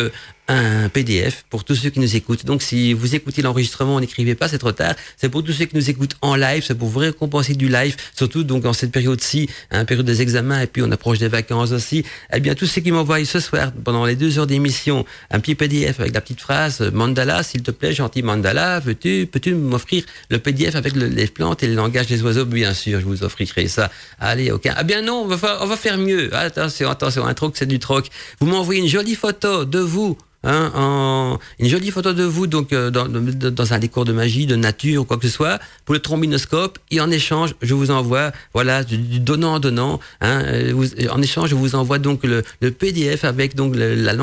un 0.49 0.88
PDF 0.88 1.45
pour 1.49 1.64
tous 1.64 1.74
ceux 1.74 1.90
qui 1.90 2.01
nous 2.01 2.16
écoutent. 2.16 2.45
Donc 2.45 2.62
si 2.62 2.92
vous 2.92 3.14
écoutez 3.14 3.42
l'enregistrement, 3.42 4.01
n'écrivez 4.01 4.34
pas, 4.34 4.49
c'est 4.49 4.59
trop 4.59 4.72
tard. 4.72 4.95
C'est 5.16 5.28
pour 5.28 5.42
tous 5.42 5.53
ceux 5.53 5.64
qui 5.64 5.76
nous 5.76 5.90
écoutent 5.90 6.16
en 6.20 6.36
live, 6.36 6.62
c'est 6.66 6.76
pour 6.76 6.88
vous 6.88 6.99
récompenser 6.99 7.55
du 7.55 7.68
live, 7.68 7.97
surtout 8.14 8.45
donc 8.45 8.66
en 8.66 8.72
cette 8.72 8.92
période-ci, 8.92 9.49
hein, 9.70 9.84
période 9.84 10.07
des 10.07 10.20
examens 10.20 10.61
et 10.61 10.66
puis 10.66 10.82
on 10.82 10.90
approche 10.90 11.18
des 11.18 11.28
vacances 11.28 11.72
aussi. 11.72 12.05
Eh 12.32 12.40
bien 12.40 12.55
tous 12.55 12.66
ceux 12.66 12.82
qui 12.82 12.92
m'envoient 12.92 13.24
ce 13.24 13.40
soir 13.40 13.72
pendant 13.84 14.05
les 14.05 14.16
deux 14.16 14.38
heures 14.38 14.47
d'émission 14.47 15.07
un 15.30 15.40
petit 15.40 15.55
PDF 15.55 16.01
avec 16.01 16.14
la 16.14 16.20
petite 16.20 16.40
phrase 16.40 16.80
Mandala, 16.92 17.42
s'il 17.42 17.62
te 17.62 17.70
plaît, 17.70 17.95
gentil 17.95 18.22
Mandala, 18.22 18.80
veux-tu, 18.80 19.26
peux-tu 19.30 19.55
m'offrir 19.55 20.05
le 20.28 20.38
PDF 20.38 20.74
avec 20.74 20.95
les 20.95 21.26
plantes 21.26 21.62
et 21.62 21.66
le 21.66 21.74
langage 21.74 22.07
des 22.09 22.22
oiseaux 22.22 22.45
Bien 22.45 22.74
sûr, 22.74 23.01
je 23.01 23.07
vous 23.07 23.24
offrirai 23.24 23.68
ça. 23.68 23.90
Allez, 24.18 24.51
ok. 24.51 24.68
Ah 24.76 24.82
bien 24.82 25.03
non, 25.03 25.22
on 25.22 25.26
va, 25.26 25.62
on 25.62 25.66
va 25.66 25.76
faire 25.76 25.97
mieux. 25.97 26.34
Attention, 26.34 26.90
attention, 26.90 27.26
un 27.26 27.34
troc, 27.34 27.55
c'est 27.57 27.66
du 27.66 27.78
troc. 27.78 28.09
Vous 28.40 28.47
m'envoyez 28.47 28.80
une 28.80 28.88
jolie 28.88 29.14
photo 29.14 29.64
de 29.64 29.78
vous 29.78 30.18
Hein, 30.45 30.70
en, 30.74 31.38
une 31.59 31.68
jolie 31.68 31.90
photo 31.90 32.12
de 32.12 32.22
vous 32.22 32.47
donc 32.47 32.72
euh, 32.72 32.90
dans, 32.90 33.09
dans, 33.09 33.72
un 33.72 33.78
décor 33.78 34.05
de 34.05 34.12
magie, 34.12 34.45
de 34.45 34.57
nature 34.57 35.03
ou 35.03 35.05
quoi 35.05 35.16
que 35.16 35.26
ce 35.26 35.32
soit, 35.32 35.59
pour 35.86 35.95
le 35.95 36.01
trombinoscope, 36.01 36.78
et 36.90 37.01
en 37.01 37.11
échange, 37.11 37.55
je 37.62 37.72
vous 37.72 37.90
envoie, 37.90 38.30
voilà, 38.53 38.84
du, 38.84 39.20
donnant 39.20 39.55
en 39.55 39.61
donnant, 39.61 40.01
hein, 40.20 40.42
euh, 40.45 40.86
en 41.11 41.22
échange, 41.22 41.49
je 41.49 41.55
vous 41.55 41.74
envoie 41.74 41.99
donc 41.99 42.24
le, 42.24 42.42
le 42.61 42.70
PDF 42.70 43.24
avec 43.24 43.55
donc 43.55 43.74
la 43.74 44.14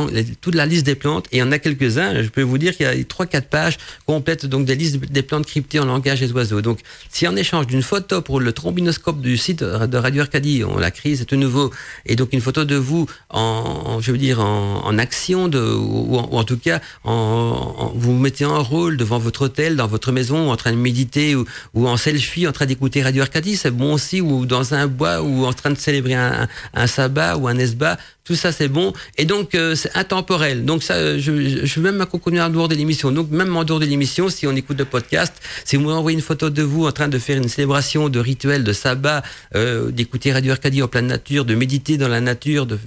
toute 0.41 0.55
la 0.55 0.65
liste 0.67 0.85
des 0.85 0.95
plantes, 0.95 1.25
et 1.31 1.37
il 1.37 1.39
y 1.39 1.43
en 1.43 1.51
a 1.51 1.57
quelques-uns, 1.57 2.21
je 2.21 2.29
peux 2.29 2.43
vous 2.43 2.59
dire 2.59 2.77
qu'il 2.77 2.85
y 2.85 2.89
a 2.89 3.03
trois, 3.03 3.25
quatre 3.25 3.47
pages 3.47 3.77
complètes 4.05 4.45
donc 4.45 4.65
des 4.65 4.75
listes 4.75 4.97
des 4.97 5.23
plantes 5.23 5.47
cryptées 5.47 5.79
en 5.79 5.85
langage 5.85 6.19
des 6.19 6.31
oiseaux. 6.33 6.61
Donc, 6.61 6.79
si 7.09 7.27
en 7.27 7.35
échange 7.35 7.65
d'une 7.65 7.81
photo 7.81 8.21
pour 8.21 8.39
le 8.39 8.51
trombinoscope 8.51 9.21
du 9.21 9.37
site 9.37 9.63
de 9.63 9.97
Radio 9.97 10.21
Arcadie, 10.21 10.63
on 10.63 10.77
l'a 10.77 10.91
créé, 10.91 11.15
c'est 11.15 11.25
tout 11.25 11.35
nouveau, 11.35 11.71
et 12.05 12.15
donc 12.15 12.29
une 12.31 12.41
photo 12.41 12.63
de 12.63 12.75
vous 12.75 13.07
en, 13.29 13.99
je 14.01 14.11
veux 14.11 14.19
dire, 14.19 14.39
en, 14.39 14.85
en 14.85 14.97
action 14.99 15.47
de, 15.47 15.61
ou 16.11 16.35
en, 16.35 16.43
tout 16.43 16.57
cas 16.57 16.81
en, 17.03 17.91
vous 17.95 18.13
mettez 18.13 18.45
en 18.45 18.61
rôle 18.63 18.97
devant 18.97 19.19
votre 19.19 19.43
hôtel, 19.43 19.75
dans 19.75 19.87
votre 19.87 20.11
maison, 20.11 20.51
en 20.51 20.57
train 20.57 20.71
de 20.71 20.77
méditer 20.77 21.35
ou, 21.35 21.45
ou 21.73 21.87
en 21.87 21.97
selfie, 21.97 22.47
en 22.47 22.51
train 22.51 22.65
d'écouter 22.65 23.01
Radio 23.03 23.21
Arcadie, 23.21 23.55
c'est 23.55 23.71
bon 23.71 23.93
aussi, 23.93 24.21
ou 24.21 24.45
dans 24.45 24.73
un 24.73 24.87
bois 24.87 25.21
ou 25.21 25.45
en 25.45 25.53
train 25.53 25.71
de 25.71 25.77
célébrer 25.77 26.15
un, 26.15 26.47
un 26.73 26.87
sabbat 26.87 27.37
ou 27.37 27.47
un 27.47 27.57
esba 27.57 27.97
tout 28.31 28.37
ça 28.37 28.53
c'est 28.53 28.69
bon. 28.69 28.93
Et 29.17 29.25
donc 29.25 29.55
euh, 29.55 29.75
c'est 29.75 29.93
intemporel. 29.93 30.63
Donc 30.63 30.83
ça, 30.83 30.93
euh, 30.93 31.17
je, 31.19 31.65
je 31.65 31.79
même 31.81 32.05
continuer 32.05 32.41
en 32.41 32.49
dehors 32.49 32.69
de 32.69 32.75
l'émission. 32.75 33.11
Donc 33.11 33.29
même 33.29 33.53
en 33.57 33.65
dehors 33.65 33.81
de 33.81 33.85
l'émission, 33.85 34.29
si 34.29 34.47
on 34.47 34.55
écoute 34.55 34.79
le 34.79 34.85
podcast, 34.85 35.33
si 35.65 35.75
vous 35.75 35.83
m'envoyez 35.83 36.15
une 36.15 36.23
photo 36.23 36.49
de 36.49 36.61
vous 36.61 36.85
en 36.87 36.93
train 36.93 37.09
de 37.09 37.19
faire 37.19 37.35
une 37.35 37.49
célébration 37.49 38.07
de 38.07 38.19
rituel 38.19 38.63
de 38.63 38.71
sabbat, 38.71 39.21
euh, 39.55 39.91
d'écouter 39.91 40.31
Radio 40.31 40.53
Arcadie 40.53 40.81
en 40.81 40.87
pleine 40.87 41.07
nature, 41.07 41.43
de 41.43 41.55
méditer 41.55 41.97
dans 41.97 42.07
la 42.07 42.21
nature, 42.21 42.65
de, 42.65 42.79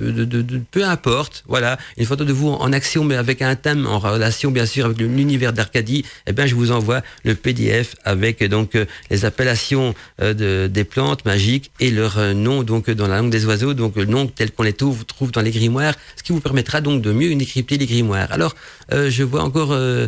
peu 0.71 0.83
importe, 0.83 1.45
voilà, 1.47 1.77
une 1.99 2.07
photo 2.07 2.25
de 2.25 2.33
vous 2.33 2.49
en 2.49 2.73
action 2.73 3.05
mais 3.05 3.17
avec 3.17 3.43
un 3.43 3.55
thème 3.55 3.87
en 3.87 3.99
relation 3.99 4.51
bien 4.51 4.65
sûr 4.65 4.87
avec 4.87 4.97
l'univers 4.99 5.53
d'Arcadie, 5.53 6.07
eh 6.27 6.33
bien 6.33 6.47
je 6.47 6.55
vous 6.55 6.71
envoie 6.71 7.03
le 7.25 7.35
PDF 7.35 7.97
avec 8.05 8.43
donc 8.45 8.79
les 9.11 9.27
appellations 9.27 9.95
de, 10.23 10.71
des 10.73 10.85
plantes 10.85 11.27
magiques 11.27 11.71
et 11.81 11.91
leur 11.91 12.19
nom 12.35 12.63
donc 12.63 12.91
dans 12.91 13.09
la 13.09 13.19
langue 13.19 13.31
des 13.31 13.45
oiseaux, 13.45 13.75
donc 13.75 13.97
le 13.97 14.07
nom 14.07 14.27
tel 14.27 14.51
qu'on 14.51 14.63
les 14.63 14.73
trouve 14.73 15.05
dans 15.35 15.43
les 15.43 15.51
grimoires, 15.51 15.95
ce 16.17 16.23
qui 16.23 16.33
vous 16.33 16.41
permettra 16.41 16.81
donc 16.81 17.03
de 17.03 17.13
mieux 17.13 17.35
décrypter 17.35 17.77
les 17.77 17.87
grimoires. 17.87 18.29
Alors, 18.31 18.55
euh, 18.93 19.11
je 19.11 19.23
vois 19.23 19.43
encore 19.43 19.73
euh, 19.73 20.07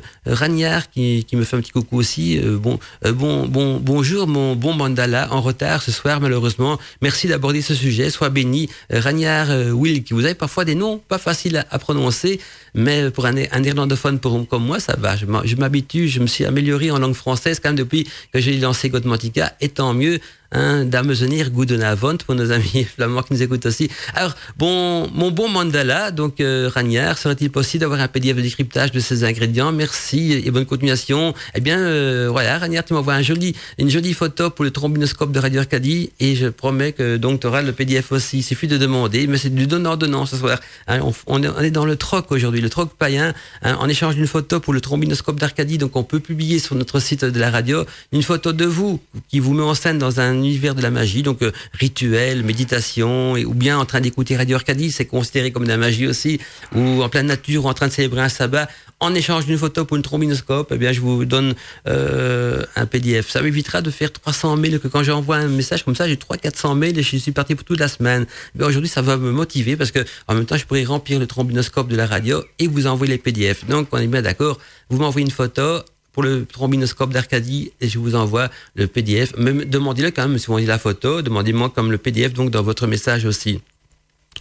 qui, 0.92 1.26
me 1.32 1.44
fait 1.44 1.56
un 1.56 1.60
petit 1.60 1.72
coucou 1.72 1.98
aussi. 1.98 2.38
Euh, 2.38 2.56
bon, 2.56 2.78
euh, 3.04 3.12
bon, 3.12 3.46
bon, 3.46 3.78
bonjour 3.78 4.26
mon 4.26 4.54
bon 4.56 4.74
mandala, 4.74 5.28
en 5.32 5.40
retard 5.40 5.82
ce 5.82 5.92
soir 5.92 6.20
malheureusement. 6.20 6.78
Merci 7.02 7.28
d'aborder 7.28 7.62
ce 7.62 7.74
sujet. 7.74 8.10
Sois 8.10 8.30
béni, 8.30 8.68
Ragnard 8.90 9.48
Will, 9.74 10.04
qui 10.04 10.14
vous 10.14 10.24
avez 10.24 10.34
parfois 10.34 10.64
des 10.64 10.74
noms 10.74 10.98
pas 10.98 11.18
faciles 11.18 11.64
à, 11.70 11.78
prononcer, 11.78 12.40
mais 12.74 13.10
pour 13.10 13.26
un, 13.26 13.34
un 13.52 13.60
néerlandophone 13.60 14.18
pour, 14.18 14.46
comme 14.48 14.64
moi, 14.64 14.80
ça 14.80 14.96
va. 14.98 15.16
Je 15.16 15.56
m'habitue, 15.56 16.08
je 16.08 16.20
me 16.20 16.26
suis 16.26 16.44
amélioré 16.44 16.90
en 16.90 16.98
langue 16.98 17.14
française 17.14 17.60
quand 17.60 17.70
même 17.70 17.76
depuis 17.76 18.06
que 18.32 18.40
j'ai 18.40 18.56
lancé 18.58 18.88
Godmantica, 18.88 19.52
et 19.60 19.68
tant 19.68 19.92
mieux 19.94 20.20
hein, 20.56 20.84
d'amezenir 20.84 21.50
Goedenavond 21.50 22.16
pour 22.16 22.34
nos 22.34 22.50
amis 22.56 22.84
flamands 22.84 23.22
qui 23.22 23.34
nous 23.34 23.42
écoutent 23.42 23.66
aussi. 23.66 23.88
Alors, 24.14 24.34
bon, 24.56 25.08
mon 25.14 25.30
bon 25.30 25.48
mandala, 25.48 26.10
donc 26.10 26.40
euh, 26.40 26.68
Ragnard, 26.72 27.18
serait-il 27.18 27.50
possible 27.50 27.82
d'avoir 27.82 28.00
un 28.00 28.08
PDF 28.08 28.36
de 28.36 28.42
décryptage 28.42 28.90
de 28.90 29.00
ces 29.00 29.24
ingrédients? 29.24 29.72
Merci 29.72 30.32
et 30.32 30.50
bonne 30.50 30.66
continuation. 30.66 31.34
Eh 31.54 31.60
bien, 31.60 31.78
euh, 31.78 32.28
voilà, 32.30 32.58
Ragnard, 32.58 32.84
tu 32.84 32.94
m'envoies 32.94 33.14
un 33.14 33.22
une 33.78 33.90
jolie 33.90 34.14
photo 34.14 34.50
pour 34.50 34.64
le 34.64 34.70
trombinoscope 34.70 35.32
de 35.32 35.38
Radio 35.38 35.60
Arcadie 35.60 36.10
et 36.20 36.36
je 36.36 36.46
promets 36.46 36.92
que 36.92 37.16
donc 37.16 37.40
tu 37.40 37.46
auras 37.46 37.62
le 37.62 37.72
PDF 37.72 38.12
aussi. 38.12 38.38
Il 38.38 38.42
suffit 38.42 38.68
de 38.68 38.78
demander, 38.78 39.26
mais 39.26 39.36
c'est 39.36 39.54
du 39.54 39.66
donnant-donnant 39.66 40.26
ce 40.26 40.36
soir. 40.36 40.60
Hein, 40.86 41.00
on, 41.02 41.12
on, 41.26 41.42
est, 41.42 41.48
on, 41.48 41.60
est, 41.60 41.70
dans 41.70 41.84
le 41.84 41.96
troc 41.96 42.30
aujourd'hui, 42.30 42.60
le 42.60 42.70
troc 42.70 42.90
païen, 42.96 43.34
hein, 43.62 43.76
en 43.78 43.88
échange 43.88 44.14
d'une 44.14 44.26
photo 44.26 44.60
pour 44.60 44.72
le 44.72 44.80
trombinoscope 44.80 45.38
d'Arcadie, 45.38 45.78
donc 45.78 45.96
on 45.96 46.04
peut 46.04 46.20
publier 46.20 46.58
sur 46.58 46.76
notre 46.76 47.00
site 47.00 47.24
de 47.24 47.40
la 47.40 47.50
radio 47.50 47.84
une 48.12 48.22
photo 48.22 48.52
de 48.52 48.64
vous 48.64 49.00
qui 49.28 49.40
vous 49.40 49.52
met 49.52 49.62
en 49.62 49.74
scène 49.74 49.98
dans 49.98 50.20
un 50.20 50.42
univers 50.46 50.74
de 50.74 50.82
la 50.82 50.90
magie, 50.90 51.22
donc 51.22 51.42
euh, 51.42 51.52
rituel, 51.72 52.42
méditation, 52.42 53.32
ou 53.32 53.54
bien 53.54 53.78
en 53.78 53.84
train 53.84 54.00
d'écouter 54.00 54.36
Radio 54.36 54.56
Arcadie, 54.56 54.90
c'est 54.90 55.04
considéré 55.04 55.52
comme 55.52 55.64
de 55.64 55.68
la 55.68 55.76
magie 55.76 56.06
aussi, 56.06 56.40
ou 56.74 57.02
en 57.02 57.08
pleine 57.08 57.26
nature, 57.26 57.64
ou 57.64 57.68
en 57.68 57.74
train 57.74 57.88
de 57.88 57.92
célébrer 57.92 58.20
un 58.22 58.28
sabbat, 58.28 58.68
en 59.00 59.14
échange 59.14 59.44
d'une 59.46 59.58
photo 59.58 59.84
pour 59.84 59.96
une 59.96 60.02
trombinoscope, 60.02 60.72
eh 60.74 60.78
bien 60.78 60.92
je 60.92 61.00
vous 61.00 61.24
donne 61.24 61.54
euh, 61.86 62.64
un 62.76 62.86
PDF. 62.86 63.28
Ça 63.28 63.42
m'évitera 63.42 63.82
de 63.82 63.90
faire 63.90 64.12
300 64.12 64.56
mails, 64.56 64.80
que 64.80 64.88
quand 64.88 65.02
j'envoie 65.02 65.36
un 65.36 65.48
message 65.48 65.84
comme 65.84 65.94
ça, 65.94 66.08
j'ai 66.08 66.16
300-400 66.16 66.76
mails 66.76 66.98
et 66.98 67.02
je 67.02 67.16
suis 67.16 67.32
parti 67.32 67.54
pour 67.54 67.64
toute 67.64 67.80
la 67.80 67.88
semaine. 67.88 68.26
Mais 68.54 68.64
aujourd'hui, 68.64 68.88
ça 68.88 69.02
va 69.02 69.16
me 69.16 69.30
motiver 69.30 69.76
parce 69.76 69.90
que 69.90 70.04
en 70.28 70.34
même 70.34 70.46
temps, 70.46 70.56
je 70.56 70.64
pourrais 70.64 70.84
remplir 70.84 71.18
le 71.18 71.26
trombinoscope 71.26 71.88
de 71.88 71.96
la 71.96 72.06
radio 72.06 72.42
et 72.58 72.68
vous 72.68 72.86
envoyer 72.86 73.12
les 73.12 73.18
PDF. 73.18 73.66
Donc, 73.66 73.88
on 73.92 73.98
est 73.98 74.06
bien 74.06 74.22
d'accord. 74.22 74.58
Vous 74.88 74.98
m'envoyez 74.98 75.26
une 75.26 75.32
photo, 75.32 75.80
pour 76.16 76.22
le 76.22 76.46
trombinoscope 76.46 77.12
d'Arcadie 77.12 77.72
et 77.82 77.90
je 77.90 77.98
vous 77.98 78.14
envoie 78.14 78.48
le 78.74 78.86
PDF. 78.86 79.34
Demandez-le 79.36 80.10
quand 80.10 80.26
même 80.26 80.38
si 80.38 80.46
vous 80.46 80.52
envoyez 80.52 80.66
la 80.66 80.78
photo, 80.78 81.20
demandez-moi 81.20 81.68
comme 81.68 81.92
le 81.92 81.98
PDF 81.98 82.32
donc 82.32 82.50
dans 82.50 82.62
votre 82.62 82.86
message 82.86 83.26
aussi. 83.26 83.60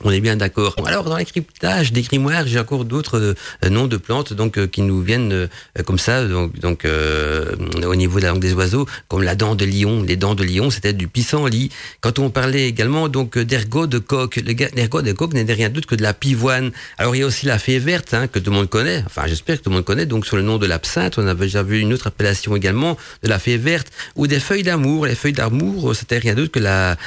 On 0.03 0.11
est 0.11 0.19
bien 0.19 0.35
d'accord. 0.35 0.75
Alors 0.85 1.05
dans 1.05 1.17
les 1.17 1.25
cryptages 1.25 1.93
des 1.93 2.01
grimoires, 2.01 2.45
j'ai 2.45 2.59
encore 2.59 2.85
d'autres 2.85 3.35
euh, 3.63 3.69
noms 3.69 3.87
de 3.87 3.97
plantes 3.97 4.33
donc 4.33 4.57
euh, 4.57 4.67
qui 4.67 4.81
nous 4.81 5.01
viennent 5.01 5.31
euh, 5.31 5.47
comme 5.85 5.97
ça 5.97 6.25
donc 6.25 6.59
donc 6.59 6.85
euh, 6.85 7.55
au 7.85 7.95
niveau 7.95 8.19
de 8.19 8.25
la 8.25 8.31
langue 8.31 8.41
des 8.41 8.53
oiseaux 8.53 8.85
comme 9.07 9.23
la 9.23 9.35
dent 9.35 9.55
de 9.55 9.65
lion, 9.65 10.03
les 10.03 10.17
dents 10.17 10.35
de 10.35 10.43
lion, 10.43 10.69
c'était 10.69 10.93
du 10.93 11.07
pissenlit. 11.07 11.69
Quand 12.01 12.19
on 12.19 12.29
parlait 12.29 12.67
également 12.67 13.07
donc 13.07 13.37
d'ergot 13.37 13.87
de 13.87 13.99
coq, 13.99 14.35
l'ergot 14.75 15.01
de 15.01 15.13
coq 15.13 15.33
n'est 15.33 15.51
rien 15.51 15.69
d'autre 15.69 15.87
que 15.87 15.95
de 15.95 16.03
la 16.03 16.13
pivoine. 16.13 16.71
Alors 16.97 17.15
il 17.15 17.19
y 17.19 17.23
a 17.23 17.25
aussi 17.25 17.45
la 17.45 17.57
fée 17.57 17.79
verte 17.79 18.13
hein, 18.13 18.27
que 18.27 18.39
tout 18.39 18.51
le 18.51 18.57
monde 18.57 18.69
connaît. 18.69 19.03
Enfin, 19.05 19.23
j'espère 19.27 19.57
que 19.57 19.63
tout 19.63 19.69
le 19.69 19.77
monde 19.77 19.85
connaît 19.85 20.05
donc 20.05 20.25
sur 20.25 20.35
le 20.35 20.43
nom 20.43 20.57
de 20.57 20.65
l'absinthe, 20.65 21.17
on 21.17 21.27
avait 21.27 21.45
déjà 21.45 21.63
vu 21.63 21.79
une 21.79 21.93
autre 21.93 22.07
appellation 22.07 22.55
également 22.55 22.97
de 23.23 23.29
la 23.29 23.39
fée 23.39 23.57
verte 23.57 23.87
ou 24.15 24.27
des 24.27 24.39
feuilles 24.39 24.63
d'amour. 24.63 25.05
Les 25.05 25.15
feuilles 25.15 25.33
d'amour, 25.33 25.95
c'était 25.95 26.17
rien 26.17 26.33
d'autre 26.33 26.51
que 26.51 26.59
la 26.59 26.97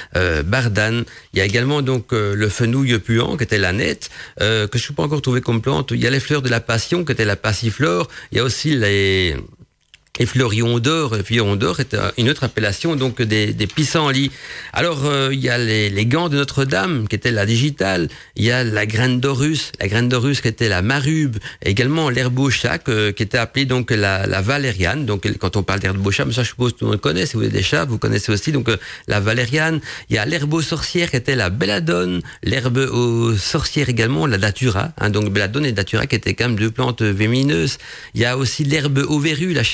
bardane. 0.45 1.05
Il 1.33 1.39
y 1.39 1.43
a 1.43 1.45
également 1.45 1.83
donc 1.83 2.13
le 2.13 2.49
fenouil 2.49 2.78
puant, 2.99 3.37
qui 3.37 3.45
était 3.45 3.59
la 3.59 3.73
nette, 3.73 4.11
euh, 4.41 4.67
que 4.67 4.79
je 4.79 4.85
ne 4.85 4.89
peux 4.89 4.95
pas 4.95 5.03
encore 5.05 5.23
trouver 5.23 5.41
comme 5.41 5.61
plante. 5.61 5.91
Il 5.93 6.01
y 6.01 6.07
a 6.07 6.11
les 6.11 6.21
fleurs 6.21 6.43
de 6.43 6.49
la 6.49 6.61
passion, 6.61 7.05
qui 7.05 7.13
était 7.13 7.25
la 7.25 7.37
passiflore. 7.37 8.09
Il 8.33 8.39
y 8.39 8.41
a 8.41 8.45
aussi 8.45 8.75
les 8.75 9.37
et 10.19 10.27
Fleurion 10.27 10.79
d'or, 10.79 11.17
Fleurion 11.25 11.57
d'or 11.57 11.81
est 11.81 11.97
une 12.17 12.29
autre 12.29 12.45
appellation 12.45 12.97
donc 12.97 13.23
des, 13.23 13.53
des 13.53 13.67
pissenlits. 13.67 14.31
Alors 14.73 15.07
euh, 15.07 15.31
il 15.33 15.41
y 15.41 15.49
a 15.49 15.59
les, 15.59 15.91
les 15.91 16.07
gants 16.07 16.29
de 16.29 16.37
Notre-Dame 16.37 17.09
qui 17.09 17.17
était 17.17 17.31
la 17.31 17.47
digitale, 17.47 18.09
il 18.37 18.45
y 18.45 18.51
a 18.51 18.65
la 18.65 18.87
graine 18.87 19.21
d'Orus, 19.21 19.73
la 19.81 19.89
graine 19.89 20.09
d'Orus 20.09 20.41
qui 20.41 20.49
était 20.49 20.69
la 20.69 20.83
marube, 20.83 21.37
également 21.63 22.11
l'herbe 22.11 22.39
au 22.39 22.51
chat 22.51 22.79
qui 22.79 23.23
était 23.23 23.39
appelée 23.39 23.65
donc 23.65 23.91
la, 23.91 24.27
la 24.27 24.41
valériane. 24.41 25.07
Donc 25.07 25.27
quand 25.39 25.57
on 25.57 25.63
parle 25.63 25.81
d'herbe 25.81 26.07
au 26.07 26.11
chat, 26.11 26.25
ça 26.33 26.43
je 26.43 26.49
suppose 26.49 26.75
tout 26.77 26.85
le 26.85 26.93
monde 26.93 27.01
connaît, 27.01 27.27
si 27.27 27.37
vous 27.37 27.43
avez 27.43 27.51
des 27.51 27.63
chats, 27.63 27.85
vous 27.85 27.99
connaissez 27.99 28.33
aussi 28.33 28.53
donc 28.53 28.69
euh, 28.69 28.77
la 29.07 29.21
valériane. 29.21 29.81
Il 30.11 30.17
y 30.17 30.19
a 30.19 30.25
l'herbe 30.25 30.55
aux 30.55 30.63
sorcières 30.63 31.11
qui 31.11 31.17
était 31.17 31.37
la 31.37 31.51
belladone, 31.51 32.23
l'herbe 32.43 32.79
aux 32.79 33.37
sorcières 33.37 33.89
également 33.89 34.27
la 34.27 34.39
datura, 34.39 34.93
hein, 34.99 35.11
donc 35.11 35.33
belladone 35.33 35.67
et 35.67 35.73
datura 35.73 36.07
qui 36.07 36.17
étaient 36.17 36.35
quand 36.35 36.49
même 36.49 36.59
deux 36.59 36.71
plantes 36.71 37.03
vémineuses. 37.03 37.79
Il 38.15 38.21
y 38.21 38.25
a 38.25 38.37
aussi 38.37 38.65
l'herbe 38.65 39.05
aux 39.09 39.19
verrues, 39.19 39.53
la 39.53 39.65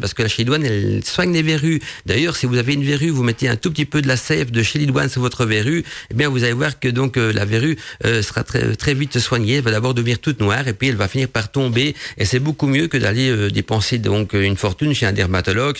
parce 0.00 0.14
que 0.14 0.22
la 0.22 0.28
chilidoine, 0.28 0.64
elle 0.64 1.02
soigne 1.04 1.32
les 1.32 1.42
verrues. 1.42 1.80
D'ailleurs, 2.06 2.36
si 2.36 2.46
vous 2.46 2.56
avez 2.56 2.74
une 2.74 2.84
verrue, 2.84 3.10
vous 3.10 3.22
mettez 3.22 3.48
un 3.48 3.56
tout 3.56 3.70
petit 3.70 3.84
peu 3.84 4.02
de 4.02 4.08
la 4.08 4.16
sève 4.16 4.50
de 4.50 4.62
chilidoine 4.62 5.08
sur 5.08 5.22
votre 5.22 5.46
verrue, 5.46 5.84
eh 6.10 6.14
bien, 6.14 6.28
vous 6.28 6.44
allez 6.44 6.52
voir 6.52 6.78
que 6.78 6.88
donc 6.88 7.16
euh, 7.16 7.32
la 7.32 7.44
verrue 7.44 7.76
euh, 8.04 8.22
sera 8.22 8.44
très, 8.44 8.76
très 8.76 8.94
vite 8.94 9.18
soignée. 9.18 9.56
Elle 9.56 9.64
va 9.64 9.70
d'abord 9.70 9.94
devenir 9.94 10.18
toute 10.18 10.40
noire 10.40 10.68
et 10.68 10.74
puis 10.74 10.88
elle 10.88 10.96
va 10.96 11.08
finir 11.08 11.28
par 11.28 11.50
tomber. 11.50 11.94
Et 12.18 12.24
c'est 12.24 12.40
beaucoup 12.40 12.66
mieux 12.66 12.88
que 12.88 12.98
d'aller 12.98 13.30
euh, 13.30 13.50
dépenser 13.50 13.98
donc 13.98 14.34
une 14.34 14.56
fortune 14.56 14.94
chez 14.94 15.06
un 15.06 15.12
dermatologue 15.12 15.78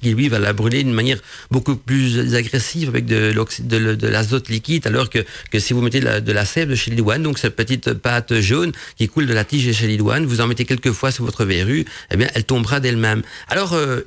qui 0.00 0.10
lui 0.10 0.28
va 0.28 0.38
la 0.38 0.52
brûler 0.52 0.82
d'une 0.82 0.94
manière 0.94 1.18
beaucoup 1.50 1.76
plus 1.76 2.34
agressive 2.34 2.88
avec 2.88 3.06
de, 3.06 3.32
de, 3.32 3.94
de 3.94 4.08
l'azote 4.08 4.48
liquide, 4.48 4.86
alors 4.86 5.10
que, 5.10 5.20
que 5.50 5.58
si 5.58 5.72
vous 5.72 5.82
mettez 5.82 6.00
de 6.00 6.06
la, 6.06 6.20
de 6.20 6.32
la 6.32 6.44
sève 6.44 6.68
de 6.68 6.74
chilidoine, 6.74 7.22
donc 7.22 7.38
cette 7.38 7.56
petite 7.56 7.94
pâte 7.94 8.40
jaune 8.40 8.72
qui 8.96 9.08
coule 9.08 9.26
de 9.26 9.34
la 9.34 9.44
tige 9.44 9.66
de 9.66 9.72
chilidoine, 9.72 10.26
vous 10.26 10.40
en 10.40 10.46
mettez 10.46 10.64
quelques 10.64 10.92
fois 10.92 11.10
sur 11.10 11.24
votre 11.24 11.44
verrue, 11.44 11.84
eh 12.10 12.16
bien, 12.16 12.28
elle 12.34 12.44
tombera 12.44 12.80
d'elle-même. 12.80 13.22
Alors, 13.48 13.74
euh, 13.74 14.00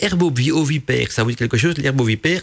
herbe 0.00 0.22
ovipère, 0.22 1.10
ça 1.10 1.22
vous 1.22 1.30
dit 1.30 1.36
quelque 1.36 1.56
chose, 1.56 1.76
l'herbe 1.78 2.00
ovipère 2.00 2.42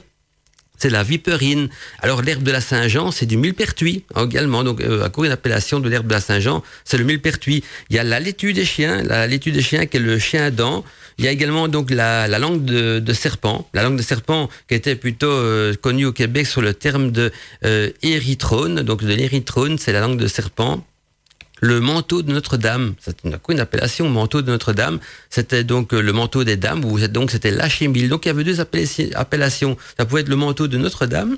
c'est 0.79 0.89
la 0.89 1.03
viperine. 1.03 1.69
Alors 1.99 2.21
l'herbe 2.21 2.43
de 2.43 2.51
la 2.51 2.61
Saint-Jean, 2.61 3.11
c'est 3.11 3.25
du 3.25 3.37
millepertuis 3.37 4.03
également. 4.17 4.63
Donc 4.63 4.81
euh, 4.81 5.03
à 5.03 5.09
cause 5.09 5.27
une 5.27 5.31
appellation 5.31 5.79
de 5.79 5.89
l'herbe 5.89 6.07
de 6.07 6.13
la 6.13 6.21
Saint-Jean, 6.21 6.63
c'est 6.85 6.97
le 6.97 7.03
millepertuis. 7.03 7.63
Il 7.89 7.95
y 7.95 7.99
a 7.99 8.03
la 8.03 8.19
laitue 8.19 8.53
des 8.53 8.65
chiens, 8.65 9.03
la 9.03 9.27
laitue 9.27 9.51
des 9.51 9.61
chiens 9.61 9.85
qui 9.85 9.97
est 9.97 9.99
le 9.99 10.17
chien 10.17 10.49
dent. 10.49 10.83
Il 11.17 11.25
y 11.25 11.27
a 11.27 11.31
également 11.31 11.67
donc 11.67 11.91
la, 11.91 12.29
la 12.29 12.39
langue 12.39 12.63
de, 12.63 12.99
de, 12.99 13.13
serpent, 13.13 13.67
la 13.73 13.83
langue 13.83 13.97
de 13.97 14.01
serpent 14.01 14.49
qui 14.69 14.75
était 14.75 14.95
plutôt 14.95 15.27
euh, 15.27 15.73
connue 15.75 16.05
au 16.05 16.13
Québec 16.13 16.47
sur 16.47 16.61
le 16.61 16.73
terme 16.73 17.11
de 17.11 17.31
euh, 17.65 17.89
érythrone. 18.01 18.81
Donc 18.83 19.03
de 19.03 19.13
l'érythrone, 19.13 19.77
c'est 19.77 19.91
la 19.91 19.99
langue 19.99 20.17
de 20.17 20.27
serpent 20.27 20.85
le 21.61 21.79
manteau 21.79 22.21
de 22.21 22.31
Notre-Dame. 22.31 22.93
C'est 22.99 23.23
une, 23.23 23.37
une, 23.49 23.59
appellation, 23.59 24.09
manteau 24.09 24.41
de 24.41 24.51
Notre-Dame. 24.51 24.99
C'était 25.29 25.63
donc 25.63 25.91
le 25.93 26.13
manteau 26.13 26.43
des 26.43 26.57
dames, 26.57 26.85
ou 26.85 26.99
donc 27.07 27.31
c'était 27.31 27.51
l'Achémile. 27.51 28.09
Donc 28.09 28.25
il 28.25 28.29
y 28.29 28.31
avait 28.31 28.43
deux 28.43 28.59
appellations. 28.59 29.77
Ça 29.97 30.05
pouvait 30.05 30.21
être 30.21 30.29
le 30.29 30.35
manteau 30.35 30.67
de 30.67 30.77
Notre-Dame, 30.77 31.37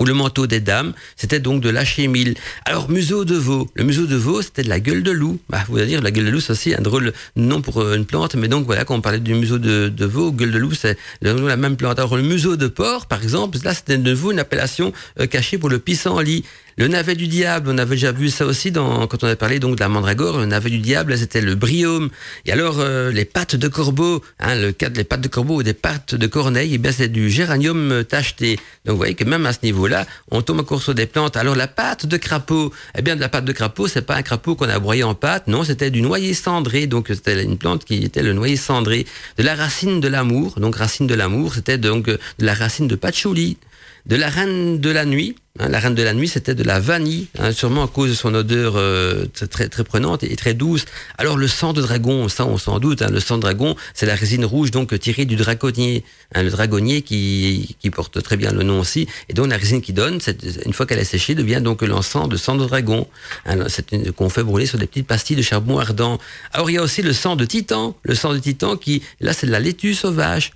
ou 0.00 0.06
le 0.06 0.14
manteau 0.14 0.46
des 0.46 0.60
dames, 0.60 0.94
c'était 1.14 1.40
donc 1.40 1.60
de 1.60 1.68
l'Achémile. 1.68 2.34
Alors, 2.64 2.90
museau 2.90 3.26
de 3.26 3.34
veau. 3.34 3.70
Le 3.74 3.84
museau 3.84 4.06
de 4.06 4.16
veau, 4.16 4.40
c'était 4.40 4.62
de 4.62 4.70
la 4.70 4.80
gueule 4.80 5.02
de 5.02 5.10
loup. 5.10 5.38
Bah, 5.50 5.62
vous 5.68 5.76
allez 5.76 5.86
dire, 5.86 6.00
la 6.00 6.10
gueule 6.10 6.24
de 6.24 6.30
loup, 6.30 6.40
c'est 6.40 6.52
aussi 6.52 6.74
un 6.74 6.80
drôle 6.80 7.12
nom 7.36 7.60
pour 7.60 7.82
une 7.92 8.06
plante, 8.06 8.34
mais 8.34 8.48
donc 8.48 8.64
voilà, 8.64 8.86
quand 8.86 8.94
on 8.94 9.02
parlait 9.02 9.20
du 9.20 9.34
museau 9.34 9.58
de, 9.58 9.88
de 9.88 10.06
veau, 10.06 10.32
gueule 10.32 10.52
de 10.52 10.58
loup, 10.58 10.72
c'est 10.72 10.96
la 11.20 11.56
même 11.56 11.76
plante. 11.76 11.98
Alors, 11.98 12.16
le 12.16 12.22
museau 12.22 12.56
de 12.56 12.66
porc, 12.66 13.06
par 13.06 13.22
exemple, 13.22 13.58
là, 13.62 13.74
c'était 13.74 13.98
de 13.98 14.10
nouveau 14.10 14.32
une 14.32 14.38
appellation 14.38 14.94
euh, 15.20 15.26
cachée 15.26 15.58
pour 15.58 15.68
le 15.68 15.78
pissenlit. 15.78 16.44
Le 16.80 16.88
navet 16.88 17.14
du 17.14 17.28
diable, 17.28 17.68
on 17.70 17.76
avait 17.76 17.96
déjà 17.96 18.10
vu 18.10 18.30
ça 18.30 18.46
aussi 18.46 18.72
quand 18.72 19.22
on 19.22 19.26
a 19.26 19.36
parlé 19.36 19.58
donc 19.58 19.74
de 19.74 19.80
la 19.80 19.90
mandragore. 19.90 20.38
Le 20.38 20.46
navet 20.46 20.70
du 20.70 20.78
diable, 20.78 21.18
c'était 21.18 21.42
le 21.42 21.54
briome. 21.54 22.08
Et 22.46 22.52
alors, 22.52 22.80
euh, 22.80 23.10
les 23.10 23.26
pattes 23.26 23.54
de 23.54 23.68
corbeau, 23.68 24.24
hein, 24.38 24.54
le 24.54 24.72
cas 24.72 24.88
les 24.88 25.04
pattes 25.04 25.20
de 25.20 25.28
corbeau 25.28 25.56
ou 25.56 25.62
des 25.62 25.74
pattes 25.74 26.14
de 26.14 26.26
corneille, 26.26 26.70
eh 26.72 26.78
bien, 26.78 26.90
c'est 26.90 27.08
du 27.08 27.28
géranium 27.28 28.02
tacheté. 28.08 28.56
Donc, 28.86 28.92
vous 28.92 28.96
voyez 28.96 29.14
que 29.14 29.24
même 29.24 29.44
à 29.44 29.52
ce 29.52 29.58
niveau-là, 29.62 30.06
on 30.30 30.40
tombe 30.40 30.64
au 30.70 30.80
sur 30.80 30.94
des 30.94 31.04
plantes. 31.04 31.36
Alors, 31.36 31.54
la 31.54 31.68
pâte 31.68 32.06
de 32.06 32.16
crapaud, 32.16 32.72
eh 32.96 33.02
bien, 33.02 33.14
de 33.14 33.20
la 33.20 33.28
pâte 33.28 33.44
de 33.44 33.52
crapaud, 33.52 33.86
c'est 33.86 34.00
pas 34.00 34.16
un 34.16 34.22
crapaud 34.22 34.54
qu'on 34.54 34.70
a 34.70 34.78
broyé 34.78 35.02
en 35.02 35.14
pâte. 35.14 35.48
Non, 35.48 35.64
c'était 35.64 35.90
du 35.90 36.00
noyer 36.00 36.32
cendré. 36.32 36.86
Donc, 36.86 37.08
c'était 37.08 37.44
une 37.44 37.58
plante 37.58 37.84
qui 37.84 38.04
était 38.04 38.22
le 38.22 38.32
noyer 38.32 38.56
cendré. 38.56 39.04
De 39.36 39.42
la 39.42 39.54
racine 39.54 40.00
de 40.00 40.08
l'amour. 40.08 40.58
Donc, 40.58 40.76
racine 40.76 41.06
de 41.06 41.14
l'amour, 41.14 41.52
c'était 41.56 41.76
donc 41.76 42.06
de 42.06 42.18
la 42.38 42.54
racine 42.54 42.88
de 42.88 42.96
patchouli. 42.96 43.58
De 44.06 44.16
la 44.16 44.28
reine 44.28 44.80
de 44.80 44.90
la 44.90 45.04
nuit. 45.04 45.36
Hein, 45.58 45.68
la 45.68 45.80
reine 45.80 45.96
de 45.96 46.02
la 46.04 46.14
nuit, 46.14 46.28
c'était 46.28 46.54
de 46.54 46.62
la 46.62 46.78
vanille, 46.78 47.26
hein, 47.36 47.50
sûrement 47.50 47.82
à 47.82 47.88
cause 47.88 48.10
de 48.10 48.14
son 48.14 48.32
odeur 48.34 48.74
euh, 48.76 49.26
très, 49.50 49.68
très 49.68 49.82
prenante 49.82 50.22
et 50.22 50.36
très 50.36 50.54
douce. 50.54 50.84
Alors 51.18 51.36
le 51.36 51.48
sang 51.48 51.72
de 51.72 51.82
dragon, 51.82 52.28
ça 52.28 52.46
on 52.46 52.56
s'en 52.56 52.78
doute, 52.78 53.02
hein, 53.02 53.08
le 53.10 53.18
sang 53.18 53.36
de 53.36 53.42
dragon, 53.42 53.74
c'est 53.92 54.06
la 54.06 54.14
résine 54.14 54.44
rouge 54.44 54.70
donc 54.70 54.96
tirée 55.00 55.24
du 55.24 55.34
dragonnier, 55.34 56.04
hein, 56.36 56.44
le 56.44 56.50
dragonnier 56.50 57.02
qui, 57.02 57.76
qui 57.80 57.90
porte 57.90 58.22
très 58.22 58.36
bien 58.36 58.52
le 58.52 58.62
nom 58.62 58.78
aussi. 58.78 59.08
Et 59.28 59.34
donc 59.34 59.48
la 59.48 59.56
résine 59.56 59.82
qui 59.82 59.92
donne, 59.92 60.20
une 60.64 60.72
fois 60.72 60.86
qu'elle 60.86 61.00
est 61.00 61.04
séchée, 61.04 61.34
devient 61.34 61.60
donc 61.60 61.82
l'encens 61.82 62.28
de 62.28 62.36
sang 62.36 62.54
de 62.54 62.64
dragon. 62.64 63.08
Hein, 63.44 63.56
c'est 63.68 64.12
qu'on 64.12 64.28
fait 64.28 64.44
brûler 64.44 64.66
sur 64.66 64.78
des 64.78 64.86
petites 64.86 65.08
pastilles 65.08 65.36
de 65.36 65.42
charbon 65.42 65.78
ardent. 65.80 66.20
Alors 66.52 66.70
il 66.70 66.74
y 66.74 66.78
a 66.78 66.82
aussi 66.82 67.02
le 67.02 67.12
sang 67.12 67.34
de 67.34 67.44
titan, 67.44 67.96
le 68.04 68.14
sang 68.14 68.32
de 68.32 68.38
titan 68.38 68.76
qui, 68.76 69.02
là 69.20 69.32
c'est 69.32 69.48
de 69.48 69.52
la 69.52 69.58
laitue 69.58 69.94
sauvage. 69.94 70.52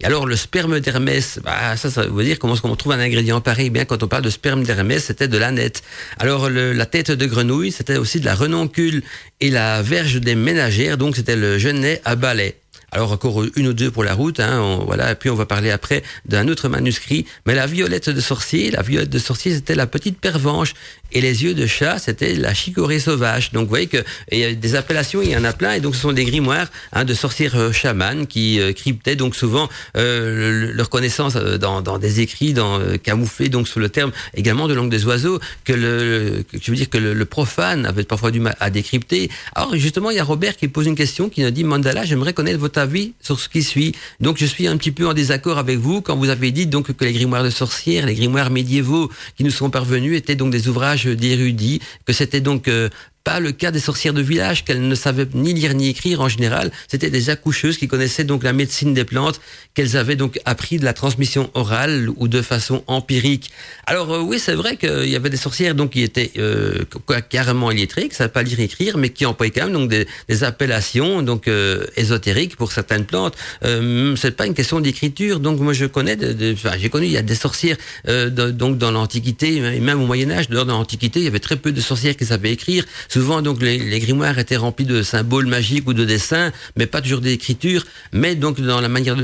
Et 0.00 0.04
alors 0.04 0.26
le 0.26 0.36
sperme 0.36 0.80
d'Hermès, 0.80 1.40
bah, 1.42 1.76
ça, 1.76 1.90
ça 1.90 2.02
veut 2.06 2.24
dire 2.24 2.38
comment 2.38 2.54
est-ce 2.54 2.62
trouve 2.62 2.92
un 2.92 3.00
ingrédient 3.00 3.40
pareil. 3.40 3.70
Bien 3.70 3.84
quand 3.84 4.02
on 4.02 4.08
parle 4.08 4.22
de 4.22 4.30
sperme 4.30 4.62
d'Hermès, 4.62 5.02
c'était 5.02 5.28
de 5.28 5.38
l'aneth. 5.38 5.82
Alors 6.18 6.50
la 6.50 6.86
tête 6.86 7.10
de 7.10 7.26
grenouille, 7.26 7.72
c'était 7.72 7.96
aussi 7.96 8.20
de 8.20 8.26
la 8.26 8.34
renoncule 8.34 9.02
et 9.40 9.50
la 9.50 9.82
verge 9.82 10.20
des 10.20 10.34
ménagères, 10.34 10.98
donc 10.98 11.16
c'était 11.16 11.36
le 11.36 11.58
genêt 11.58 12.00
à 12.04 12.16
balai. 12.16 12.56
Alors 12.92 13.12
encore 13.12 13.44
une 13.56 13.68
ou 13.68 13.72
deux 13.72 13.90
pour 13.90 14.04
la 14.04 14.14
route, 14.14 14.40
hein, 14.40 14.80
voilà. 14.86 15.12
Et 15.12 15.14
puis 15.14 15.28
on 15.30 15.34
va 15.34 15.46
parler 15.46 15.70
après 15.70 16.02
d'un 16.24 16.48
autre 16.48 16.68
manuscrit. 16.68 17.26
Mais 17.46 17.54
la 17.54 17.66
violette 17.66 18.10
de 18.10 18.20
sorcier, 18.20 18.70
la 18.70 18.82
violette 18.82 19.10
de 19.10 19.18
sorcier, 19.18 19.54
c'était 19.54 19.74
la 19.74 19.86
petite 19.86 20.18
pervenche, 20.20 20.74
et 21.12 21.20
les 21.20 21.44
yeux 21.44 21.54
de 21.54 21.66
chat, 21.66 21.98
c'était 21.98 22.34
la 22.34 22.54
chicorée 22.54 22.98
sauvage. 22.98 23.52
Donc 23.52 23.64
vous 23.64 23.68
voyez 23.68 23.86
que 23.86 24.02
il 24.32 24.38
y 24.38 24.44
a 24.44 24.54
des 24.54 24.74
appellations, 24.74 25.22
il 25.22 25.30
y 25.30 25.36
en 25.36 25.44
a 25.44 25.52
plein, 25.52 25.72
et 25.72 25.80
donc 25.80 25.94
ce 25.94 26.02
sont 26.02 26.12
des 26.12 26.24
grimoires 26.24 26.68
hein, 26.92 27.04
de 27.04 27.14
sorcières 27.14 27.56
euh, 27.56 27.72
chamanes 27.72 28.26
qui 28.26 28.60
euh, 28.60 28.72
cryptaient 28.72 29.16
donc 29.16 29.36
souvent 29.36 29.68
euh, 29.96 30.72
leur 30.72 30.90
connaissance 30.90 31.36
euh, 31.36 31.58
dans, 31.58 31.82
dans, 31.82 31.98
des 31.98 32.20
écrits, 32.20 32.52
dans 32.52 32.80
camouflés 33.02 33.48
donc 33.48 33.68
sous 33.68 33.78
le 33.78 33.88
terme 33.88 34.12
également 34.34 34.68
de 34.68 34.74
langue 34.74 34.90
des 34.90 35.04
oiseaux 35.06 35.38
que 35.64 35.72
le, 35.72 36.44
je 36.52 36.70
veux 36.70 36.76
dire 36.76 36.90
que 36.90 36.98
le, 36.98 37.14
le, 37.14 37.24
profane 37.24 37.86
avait 37.86 38.04
parfois 38.04 38.30
du 38.30 38.40
mal 38.40 38.56
à 38.60 38.70
décrypter. 38.70 39.30
Alors 39.54 39.76
justement, 39.76 40.10
il 40.10 40.16
y 40.16 40.20
a 40.20 40.24
Robert 40.24 40.56
qui 40.56 40.68
pose 40.68 40.86
une 40.86 40.94
question 40.94 41.28
qui 41.28 41.42
nous 41.42 41.50
dit 41.50 41.64
Mandala, 41.64 42.04
j'aimerais 42.04 42.32
connaître 42.32 42.58
votre 42.58 42.75
avis 42.78 43.14
sur 43.20 43.38
ce 43.40 43.48
qui 43.48 43.62
suit. 43.62 43.92
Donc 44.20 44.38
je 44.38 44.46
suis 44.46 44.66
un 44.66 44.76
petit 44.76 44.92
peu 44.92 45.06
en 45.06 45.14
désaccord 45.14 45.58
avec 45.58 45.78
vous 45.78 46.00
quand 46.00 46.16
vous 46.16 46.28
avez 46.28 46.50
dit 46.50 46.66
donc 46.66 46.92
que 46.92 47.04
les 47.04 47.12
grimoires 47.12 47.44
de 47.44 47.50
sorcières, 47.50 48.06
les 48.06 48.14
grimoires 48.14 48.50
médiévaux 48.50 49.10
qui 49.36 49.44
nous 49.44 49.50
sont 49.50 49.70
parvenus 49.70 50.16
étaient 50.16 50.36
donc 50.36 50.50
des 50.50 50.68
ouvrages 50.68 51.06
d'érudits, 51.06 51.80
que 52.04 52.12
c'était 52.12 52.40
donc 52.40 52.68
euh, 52.68 52.88
pas 53.26 53.40
le 53.40 53.50
cas 53.62 53.72
des 53.72 53.80
sorcières 53.80 54.16
de 54.20 54.22
village, 54.22 54.58
qu'elles 54.64 54.86
ne 54.86 54.94
savaient 54.94 55.26
ni 55.34 55.52
lire 55.52 55.74
ni 55.74 55.88
écrire 55.88 56.20
en 56.20 56.30
général. 56.36 56.66
C'était 56.86 57.10
des 57.10 57.28
accoucheuses 57.34 57.76
qui 57.76 57.88
connaissaient 57.88 58.28
donc 58.32 58.44
la 58.44 58.52
médecine 58.52 58.94
des 58.94 59.04
plantes, 59.12 59.40
qu'elles 59.74 59.96
avaient 60.02 60.14
donc 60.24 60.38
appris 60.44 60.76
de 60.78 60.84
la 60.84 60.92
transmission 60.92 61.50
orale 61.54 62.08
ou 62.20 62.28
de 62.28 62.40
façon 62.40 62.84
empirique. 62.86 63.50
Alors 63.92 64.12
euh, 64.12 64.20
oui, 64.28 64.38
c'est 64.38 64.54
vrai 64.62 64.76
qu'il 64.76 65.10
y 65.14 65.16
avait 65.16 65.32
des 65.36 65.42
sorcières 65.46 65.74
donc 65.74 65.90
qui 65.94 66.02
étaient 66.02 66.30
euh, 66.38 66.84
carrément 67.28 67.72
illettrées, 67.72 68.08
qui 68.08 68.14
savaient 68.14 68.36
pas 68.38 68.44
lire 68.44 68.60
et 68.60 68.66
écrire, 68.70 68.96
mais 68.96 69.10
qui 69.10 69.26
employaient 69.26 69.50
quand 69.50 69.64
même 69.64 69.72
donc 69.80 69.88
des, 69.90 70.06
des 70.28 70.44
appellations 70.44 71.22
donc 71.22 71.48
euh, 71.48 71.84
ésotériques 71.96 72.54
pour 72.54 72.70
certaines 72.70 73.06
plantes. 73.06 73.34
Euh, 73.64 74.14
c'est 74.14 74.36
pas 74.36 74.46
une 74.46 74.54
question 74.54 74.78
d'écriture. 74.78 75.40
Donc 75.40 75.58
moi 75.58 75.72
je 75.72 75.86
connais, 75.86 76.14
de, 76.14 76.52
enfin, 76.52 76.74
j'ai 76.80 76.90
connu 76.90 77.06
il 77.06 77.12
y 77.12 77.18
a 77.18 77.22
des 77.22 77.34
sorcières 77.34 77.76
euh, 78.06 78.30
donc 78.30 78.78
dans 78.78 78.92
l'Antiquité 78.92 79.56
et 79.56 79.80
même 79.80 80.00
au 80.00 80.06
Moyen 80.06 80.30
Âge. 80.30 80.48
Dans 80.48 80.64
l'Antiquité, 80.64 81.18
il 81.18 81.24
y 81.24 81.32
avait 81.34 81.46
très 81.48 81.56
peu 81.56 81.72
de 81.72 81.80
sorcières 81.80 82.16
qui 82.16 82.24
savaient 82.24 82.52
écrire. 82.52 82.84
Souvent, 83.16 83.40
donc, 83.40 83.62
les, 83.62 83.98
grimoires 83.98 84.38
étaient 84.38 84.58
remplis 84.58 84.84
de 84.84 85.02
symboles 85.02 85.46
magiques 85.46 85.88
ou 85.88 85.94
de 85.94 86.04
dessins, 86.04 86.52
mais 86.76 86.84
pas 86.84 87.00
toujours 87.00 87.22
d'écriture. 87.22 87.82
Mais 88.12 88.34
donc, 88.34 88.60
dans 88.60 88.82
la 88.82 88.90
manière, 88.90 89.16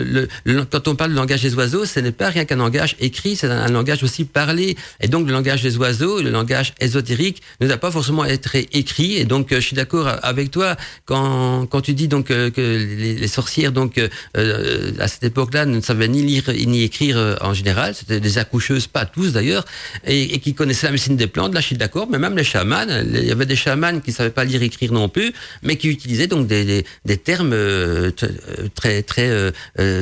quand 0.71 0.89
on 0.89 0.95
parle 0.95 1.11
de 1.11 1.17
langage 1.17 1.43
des 1.43 1.55
oiseaux, 1.55 1.85
ce 1.85 2.01
n'est 2.01 2.11
pas 2.11 2.31
rien 2.31 2.47
qu'un 2.47 2.57
langage 2.57 2.97
écrit, 3.01 3.37
c'est 3.37 3.49
un, 3.49 3.69
langage 3.69 4.03
aussi 4.03 4.25
parlé. 4.25 4.79
Et 5.03 5.09
donc, 5.09 5.27
le 5.27 5.33
langage 5.35 5.61
des 5.61 5.77
oiseaux, 5.77 6.23
le 6.23 6.31
langage 6.31 6.73
ésotérique, 6.81 7.43
ne 7.61 7.67
doit 7.67 7.77
pas 7.77 7.91
forcément 7.91 8.25
être 8.25 8.55
écrit. 8.55 9.17
Et 9.17 9.27
donc, 9.27 9.49
je 9.51 9.61
suis 9.61 9.77
d'accord 9.77 10.11
avec 10.23 10.51
toi 10.51 10.75
quand, 11.05 11.67
quand 11.67 11.83
tu 11.83 11.93
dis 11.93 12.09
donc 12.09 12.31
euh, 12.31 12.51
que 12.51 12.63
les, 12.63 13.29
sorcières, 13.29 13.73
donc, 13.73 13.99
euh, 13.99 14.93
à 15.01 15.07
cette 15.07 15.25
époque-là, 15.25 15.67
ne 15.67 15.83
savaient 15.83 16.09
ni 16.09 16.23
lire 16.23 16.45
ni 16.49 16.83
écrire 16.83 17.19
euh, 17.19 17.35
en 17.43 17.53
général. 17.53 17.95
C'était 17.95 18.21
des 18.21 18.39
accoucheuses, 18.39 18.87
pas 18.87 19.05
tous 19.05 19.35
d'ailleurs, 19.35 19.67
et, 20.07 20.35
et, 20.35 20.39
qui 20.39 20.55
connaissaient 20.55 20.87
la 20.87 20.93
médecine 20.93 21.17
des 21.17 21.27
plantes. 21.27 21.53
Là, 21.53 21.61
je 21.61 21.67
suis 21.67 21.77
d'accord. 21.77 22.09
Mais 22.11 22.19
même 22.19 22.39
les 22.39 22.45
chamans, 22.45 22.87
il 22.89 23.27
y 23.27 23.31
avait 23.31 23.45
des 23.45 23.55
chamans 23.55 23.82
qui 23.91 24.13
qui 24.13 24.17
savaient 24.17 24.31
pas 24.31 24.45
lire 24.45 24.63
écrire 24.63 24.93
non 24.93 25.09
plus, 25.09 25.33
mais 25.63 25.77
qui 25.77 25.89
utilisaient 25.89 26.27
donc 26.27 26.47
des, 26.47 26.85
termes 27.25 27.53
euh, 27.53 28.11
euh, 28.23 28.69
très 28.75 29.03
euh, 29.31 29.53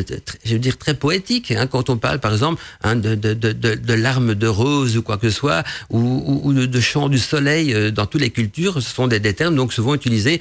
très, 0.03 0.25
je 0.45 0.53
veux 0.53 0.59
dire 0.59 0.77
très 0.77 0.95
poétiques. 0.95 1.53
Hein, 1.53 1.67
quand 1.67 1.91
on 1.91 1.97
parle 1.97 2.19
par 2.19 2.33
exemple 2.33 2.61
hein, 2.83 2.97
de, 2.97 3.95
larmes 3.95 4.35
de 4.35 4.47
rose 4.47 4.97
ou 4.97 5.03
quoi 5.03 5.17
que 5.17 5.31
ce 5.31 5.37
soit, 5.37 5.63
ou, 5.91 6.53
de 6.53 6.81
chant 6.81 7.09
du 7.09 7.19
soleil 7.19 7.93
dans 7.93 8.07
toutes 8.07 8.21
les 8.21 8.31
cultures, 8.31 8.83
ce 8.83 8.95
sont 8.95 9.07
des, 9.07 9.21
termes 9.35 9.55
donc 9.55 9.73
souvent 9.73 9.95
utilisés 9.95 10.41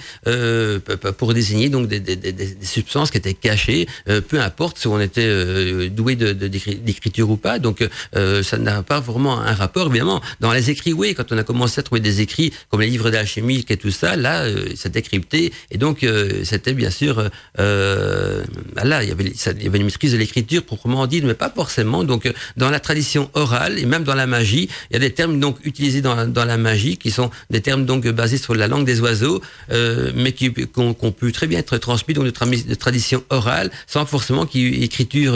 pour 1.18 1.34
désigner 1.34 1.70
donc 1.70 1.88
des, 1.88 2.58
substances 2.62 3.12
qui 3.12 3.18
étaient 3.18 3.34
cachées, 3.34 3.88
peu 4.06 4.40
importe 4.42 4.80
si 4.80 4.88
on 4.88 5.00
était 5.00 5.90
doué 5.90 6.16
d'écriture 6.16 7.30
ou 7.30 7.38
pas. 7.38 7.60
Donc 7.60 7.88
ça 8.14 8.58
n'a 8.58 8.84
pas 8.84 9.00
vraiment 9.00 9.40
un 9.40 9.54
rapport 9.54 9.88
évidemment 9.88 10.22
dans 10.40 10.52
les 10.52 10.70
écrits. 10.70 10.94
Oui, 10.94 11.14
quand 11.14 11.32
on 11.32 11.38
a 11.38 11.44
commencé 11.44 11.80
à 11.80 11.84
trouver 11.84 12.02
des 12.02 12.22
écrits 12.22 12.54
comme 12.70 12.82
les 12.82 12.88
livres 12.88 13.10
d'alchimie 13.30 13.66
et 13.70 13.78
tout 13.78 13.92
ça, 13.92 14.16
là, 14.16 14.44
euh, 14.44 14.70
c'était 14.76 15.02
crypté. 15.02 15.54
Et 15.72 15.78
donc, 15.78 16.04
euh, 16.04 16.42
c'était 16.44 16.74
bien 16.74 16.90
sûr, 16.90 17.30
euh, 17.60 18.44
là, 18.84 19.04
il 19.04 19.10
y, 19.10 19.12
avait, 19.12 19.26
il 19.26 19.64
y 19.64 19.68
avait 19.68 19.78
une 19.78 19.86
maîtrise 19.86 20.14
de 20.14 20.18
l'écriture 20.18 20.64
proprement 20.64 21.06
dit, 21.08 21.22
mais 21.22 21.34
pas 21.34 21.52
forcément. 21.56 22.04
Donc, 22.04 22.32
dans 22.58 22.70
la 22.70 22.80
tradition 22.80 23.30
orale 23.34 23.78
et 23.80 23.86
même 23.86 24.04
dans 24.04 24.16
la 24.16 24.28
magie, 24.28 24.70
il 24.90 24.94
y 24.94 24.96
a 24.96 25.00
des 25.00 25.12
termes 25.12 25.40
donc 25.40 25.58
utilisés 25.64 26.02
dans, 26.02 26.28
dans 26.28 26.46
la 26.46 26.58
magie 26.58 26.98
qui 26.98 27.12
sont 27.12 27.30
des 27.50 27.62
termes 27.62 27.86
donc 27.86 28.08
basés 28.08 28.38
sur 28.38 28.56
la 28.56 28.68
langue 28.68 28.86
des 28.86 29.00
oiseaux, 29.02 29.42
mais 30.16 30.32
qui 30.32 30.52
qu'on 30.74 31.12
peut 31.12 31.32
très 31.32 31.48
bien 31.48 31.60
être 31.60 31.78
transmis 31.78 32.14
donc 32.14 32.26
de, 32.26 32.76
tradition 32.76 33.24
orale 33.30 33.72
sans 33.88 34.06
forcément 34.06 34.46
qu'il 34.46 34.62
y 34.62 34.82
ait 34.82 34.86
écriture 34.86 35.34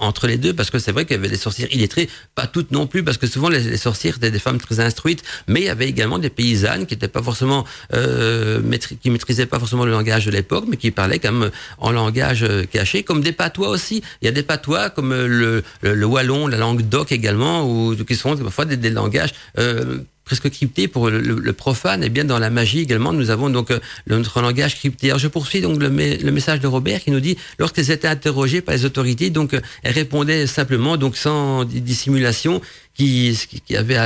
entre 0.00 0.26
les 0.26 0.36
deux, 0.36 0.52
parce 0.52 0.70
que 0.70 0.78
c'est 0.78 0.92
vrai 0.92 1.04
qu'il 1.04 1.16
y 1.16 1.18
avait 1.18 1.28
des 1.28 1.36
sorcières 1.36 1.68
illettrées, 1.72 2.08
pas 2.34 2.46
toutes 2.46 2.70
non 2.70 2.86
plus, 2.86 3.02
parce 3.02 3.18
que 3.18 3.26
souvent 3.26 3.48
les, 3.48 3.60
les 3.60 3.76
sorcières 3.76 4.16
étaient 4.16 4.30
des 4.30 4.38
femmes 4.38 4.60
très 4.60 4.80
instruites, 4.80 5.22
mais 5.48 5.60
il 5.60 5.66
y 5.66 5.68
avait 5.68 5.88
également 5.88 6.18
des 6.18 6.30
paysannes 6.30 6.86
qui 6.86 6.94
n'étaient 6.94 7.13
pas 7.14 7.22
forcément 7.22 7.64
euh, 7.94 8.60
qui 9.00 9.08
maîtrisaient 9.08 9.46
pas 9.46 9.58
forcément 9.58 9.86
le 9.86 9.92
langage 9.92 10.26
de 10.26 10.32
l'époque, 10.32 10.64
mais 10.68 10.76
qui 10.76 10.90
parlaient 10.90 11.20
quand 11.20 11.32
même 11.32 11.50
en 11.78 11.92
langage 11.92 12.42
euh, 12.42 12.64
caché, 12.64 13.04
comme 13.04 13.22
des 13.22 13.32
patois 13.32 13.68
aussi. 13.68 14.02
Il 14.20 14.26
y 14.26 14.28
a 14.28 14.32
des 14.32 14.42
patois 14.42 14.90
comme 14.90 15.12
euh, 15.12 15.62
le, 15.82 15.94
le, 15.94 16.06
wallon, 16.06 16.48
la 16.48 16.58
langue 16.58 16.82
d'oc 16.82 17.12
également, 17.12 17.66
ou 17.66 17.94
qui 18.04 18.16
sont 18.16 18.36
parfois 18.36 18.64
des, 18.64 18.90
langages 18.90 19.32
euh, 19.58 19.98
presque 20.24 20.50
cryptés 20.50 20.88
pour 20.88 21.08
le, 21.08 21.52
profane. 21.52 22.02
Et 22.02 22.08
bien 22.08 22.24
dans 22.24 22.40
la 22.40 22.50
magie 22.50 22.80
également, 22.80 23.12
nous 23.12 23.30
avons 23.30 23.48
donc 23.48 23.70
euh, 23.70 23.78
notre 24.08 24.42
langage 24.42 24.74
crypté. 24.74 25.10
Alors 25.10 25.20
je 25.20 25.28
poursuis 25.28 25.60
donc 25.60 25.78
le, 25.80 25.88
le 25.88 26.32
message 26.32 26.58
de 26.58 26.66
Robert 26.66 27.00
qui 27.00 27.12
nous 27.12 27.20
dit 27.20 27.36
lorsqu'elles 27.60 27.92
étaient 27.92 28.08
interrogées 28.08 28.60
par 28.60 28.74
les 28.74 28.84
autorités, 28.84 29.30
donc 29.30 29.56
elles 29.84 29.92
répondaient 29.92 30.48
simplement, 30.48 30.96
donc 30.96 31.16
sans 31.16 31.64
dissimulation, 31.64 32.60
qui, 32.96 33.38
qui 33.66 33.76
avait 33.76 33.98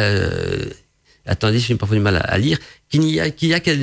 attendez, 1.29 1.59
j'ai 1.59 1.75
parfois 1.77 1.97
du 1.97 2.03
mal 2.03 2.21
à, 2.25 2.39
lire, 2.39 2.59
qu'il 2.89 3.01
n'y 3.01 3.21
a, 3.21 3.31
qu'il 3.31 3.49
y 3.49 3.55
a 3.55 3.61
qu'à 3.61 3.75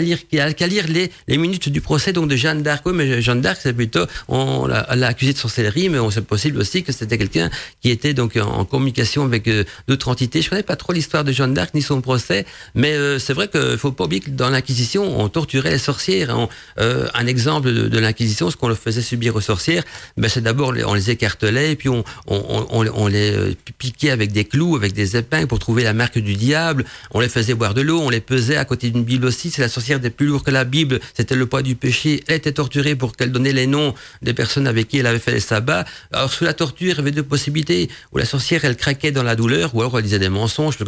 lire, 0.00 0.18
qu'à 0.28 0.66
lire 0.66 0.86
les, 0.88 1.10
les 1.28 1.36
minutes 1.36 1.68
du 1.68 1.80
procès 1.80 2.12
donc 2.12 2.28
de 2.28 2.36
Jeanne 2.36 2.62
d'Arc. 2.62 2.84
Oui, 2.86 2.92
mais 2.94 3.20
Jeanne 3.20 3.40
d'Arc, 3.40 3.58
c'est 3.62 3.72
plutôt, 3.72 4.06
on 4.28 4.66
l'a, 4.66 4.86
accusé 5.06 5.32
de 5.32 5.38
sorcellerie, 5.38 5.88
mais 5.88 5.98
on 5.98 6.10
sait 6.10 6.22
possible 6.22 6.58
aussi 6.58 6.82
que 6.82 6.92
c'était 6.92 7.18
quelqu'un 7.18 7.50
qui 7.80 7.90
était 7.90 8.14
donc 8.14 8.36
en 8.36 8.64
communication 8.64 9.24
avec 9.24 9.48
euh, 9.48 9.64
d'autres 9.88 10.08
entités. 10.08 10.42
Je 10.42 10.50
connais 10.50 10.62
pas 10.62 10.76
trop 10.76 10.92
l'histoire 10.92 11.24
de 11.24 11.32
Jeanne 11.32 11.54
d'Arc 11.54 11.74
ni 11.74 11.82
son 11.82 12.00
procès, 12.00 12.46
mais 12.74 12.92
euh, 12.92 13.18
c'est 13.18 13.32
vrai 13.32 13.48
qu'il 13.48 13.78
faut 13.78 13.92
pas 13.92 14.04
oublier 14.04 14.20
que 14.20 14.30
dans 14.30 14.50
l'Inquisition, 14.50 15.20
on 15.20 15.28
torturait 15.28 15.72
les 15.72 15.78
sorcières. 15.78 16.48
Euh, 16.78 17.08
un 17.14 17.26
exemple 17.26 17.72
de, 17.72 17.88
de 17.88 17.98
l'Inquisition, 17.98 18.50
ce 18.50 18.56
qu'on 18.56 18.68
leur 18.68 18.78
faisait 18.78 19.02
subir 19.02 19.34
aux 19.36 19.40
sorcières, 19.40 19.84
ben 20.16 20.28
c'est 20.28 20.40
d'abord 20.40 20.72
on 20.86 20.94
les 20.94 21.10
écartelait, 21.10 21.72
et 21.72 21.76
puis 21.76 21.88
on, 21.88 22.04
on, 22.26 22.66
on, 22.70 22.86
on 22.94 23.06
les 23.08 23.56
piquait 23.78 24.10
avec 24.10 24.32
des 24.32 24.44
clous, 24.44 24.76
avec 24.76 24.92
des 24.92 25.16
épingles 25.16 25.46
pour 25.46 25.58
trouver 25.58 25.82
la 25.82 25.92
marque 25.92 26.18
du 26.18 26.34
diable. 26.34 26.84
On 27.10 27.20
les 27.20 27.28
faisait 27.28 27.54
boire 27.54 27.74
de 27.74 27.80
l'eau, 27.80 28.00
on 28.00 28.10
les 28.10 28.20
pesait 28.20 28.51
à 28.56 28.64
côté 28.64 28.90
d'une 28.90 29.04
Bible 29.04 29.26
aussi. 29.26 29.50
C'est 29.50 29.62
la 29.62 29.68
sorcière 29.68 30.00
des 30.00 30.10
plus 30.10 30.26
lourds 30.26 30.44
que 30.44 30.50
la 30.50 30.64
Bible. 30.64 31.00
C'était 31.14 31.34
le 31.34 31.46
poids 31.46 31.62
du 31.62 31.76
péché. 31.76 32.22
Elle 32.26 32.36
était 32.36 32.52
torturée 32.52 32.94
pour 32.94 33.16
qu'elle 33.16 33.32
donnait 33.32 33.52
les 33.52 33.66
noms 33.66 33.94
des 34.22 34.34
personnes 34.34 34.66
avec 34.66 34.88
qui 34.88 34.98
elle 34.98 35.06
avait 35.06 35.18
fait 35.18 35.32
les 35.32 35.40
sabbats. 35.40 35.84
Alors, 36.12 36.32
sous 36.32 36.44
la 36.44 36.54
torture, 36.54 36.94
il 36.94 36.96
y 36.96 37.00
avait 37.00 37.10
deux 37.10 37.22
possibilités. 37.22 37.88
Où 38.12 38.18
la 38.18 38.24
sorcière, 38.24 38.64
elle 38.64 38.76
craquait 38.76 39.12
dans 39.12 39.22
la 39.22 39.36
douleur, 39.36 39.74
ou 39.74 39.80
alors 39.80 39.98
elle 39.98 40.04
disait 40.04 40.18
des 40.18 40.28
mensonges 40.28 40.76
pour 40.76 40.86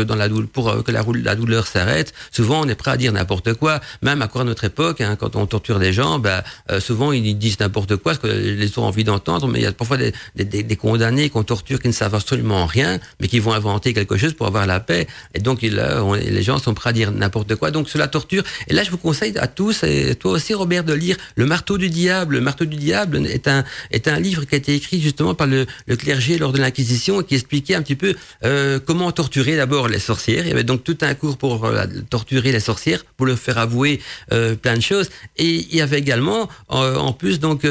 que, 0.85 0.91
euh, 0.93 1.23
la, 1.23 1.35
douleur 1.35 1.67
s'arrête. 1.67 2.13
Souvent, 2.31 2.65
on 2.65 2.69
est 2.69 2.75
prêt 2.75 2.93
à 2.93 2.97
dire 2.97 3.13
n'importe 3.13 3.55
quoi. 3.55 3.81
Même 4.03 4.23
à 4.23 4.29
quoi 4.29 4.43
à 4.43 4.45
notre 4.45 4.65
époque, 4.65 5.01
hein, 5.01 5.17
quand 5.17 5.37
on 5.37 5.47
torture 5.47 5.79
des 5.79 5.93
gens, 5.93 6.19
ben, 6.19 6.43
euh, 6.71 6.81
souvent, 6.81 7.13
ils 7.13 7.39
disent 7.39 7.61
n'importe 7.61 7.97
quoi, 7.97 8.15
ce 8.15 8.19
que 8.19 8.27
les 8.27 8.67
autres 8.67 8.79
ont 8.79 8.87
envie 8.87 9.05
d'entendre. 9.05 9.49
Mais 9.49 9.61
il 9.61 9.63
y 9.63 9.67
a 9.67 9.73
parfois 9.73 9.97
des, 9.97 10.77
condamnés 10.77 11.31
qu'on 11.31 11.45
torture 11.45 11.81
qui 11.81 11.89
ne 11.89 11.93
savent 11.93 12.15
absolument 12.15 12.67
rien, 12.67 12.99
mais 13.21 13.29
qui 13.29 13.39
vont 13.39 13.53
inventer 13.53 13.93
quelque 13.95 14.17
chose 14.17 14.35
pour 14.35 14.47
avoir 14.47 14.67
la 14.67 14.81
paix. 14.81 15.07
Et 15.35 15.41
donc, 15.41 15.63
il, 15.63 15.77
les 16.25 16.43
gens 16.43 16.59
sont 16.59 16.75
prêts 16.75 16.91
à 16.91 16.93
dire 16.93 17.13
n'importe 17.13 17.54
Donc 17.73 17.89
sur 17.89 17.99
la 17.99 18.09
torture. 18.09 18.43
Et 18.69 18.75
là, 18.75 18.83
je 18.83 18.91
vous 18.91 18.99
conseille 18.99 19.37
à 19.39 19.47
tous, 19.47 19.83
et 19.85 20.15
toi 20.15 20.33
aussi, 20.33 20.55
Robert, 20.55 20.85
de 20.85 20.93
lire 20.93 21.17
Le 21.37 21.47
Marteau 21.47 21.79
du 21.79 21.89
Diable. 21.89 22.35
Le 22.37 22.41
Marteau 22.41 22.65
du 22.65 22.77
Diable 22.77 23.27
est 23.27 23.49
un 23.49 23.65
est 23.91 24.09
un 24.09 24.21
livre 24.21 24.45
qui 24.45 24.55
a 24.55 24.59
été 24.59 24.75
écrit 24.75 25.01
justement 25.01 25.35
par 25.35 25.47
le, 25.47 25.67
le 25.87 25.97
clergé 25.97 26.39
lors 26.39 26.53
de 26.53 26.59
l'Inquisition 26.59 27.21
et 27.21 27.25
qui 27.25 27.35
expliquait 27.35 27.75
un 27.75 27.83
petit 27.83 27.97
peu 27.97 28.15
euh, 28.45 28.79
comment 28.85 29.11
torturer 29.13 29.57
d'abord 29.57 29.89
les 29.89 29.99
sorcières. 29.99 30.45
Il 30.47 30.51
y 30.51 30.53
avait 30.53 30.65
donc 30.65 30.85
tout 30.85 30.99
un 31.03 31.15
cours 31.15 31.37
pour 31.37 31.65
euh, 31.65 31.87
torturer 32.11 32.53
les 32.53 32.61
sorcières, 32.61 33.05
pour 33.17 33.27
leur 33.27 33.39
faire 33.39 33.59
avouer 33.59 34.01
euh, 34.33 34.55
plein 34.55 34.77
de 34.77 34.83
choses. 34.83 35.09
Et 35.37 35.67
il 35.71 35.77
y 35.77 35.81
avait 35.81 35.99
également, 35.99 36.49
en 36.69 37.13
plus, 37.13 37.41
donc 37.41 37.63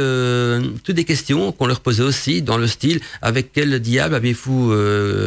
toutes 0.84 0.96
des 0.96 1.04
questions 1.04 1.52
qu'on 1.52 1.68
leur 1.68 1.80
posait 1.80 2.04
aussi 2.04 2.42
dans 2.42 2.58
le 2.58 2.68
style 2.68 3.00
avec 3.22 3.52
quel 3.54 3.80
diable 3.80 4.16
avez-vous 4.16 4.74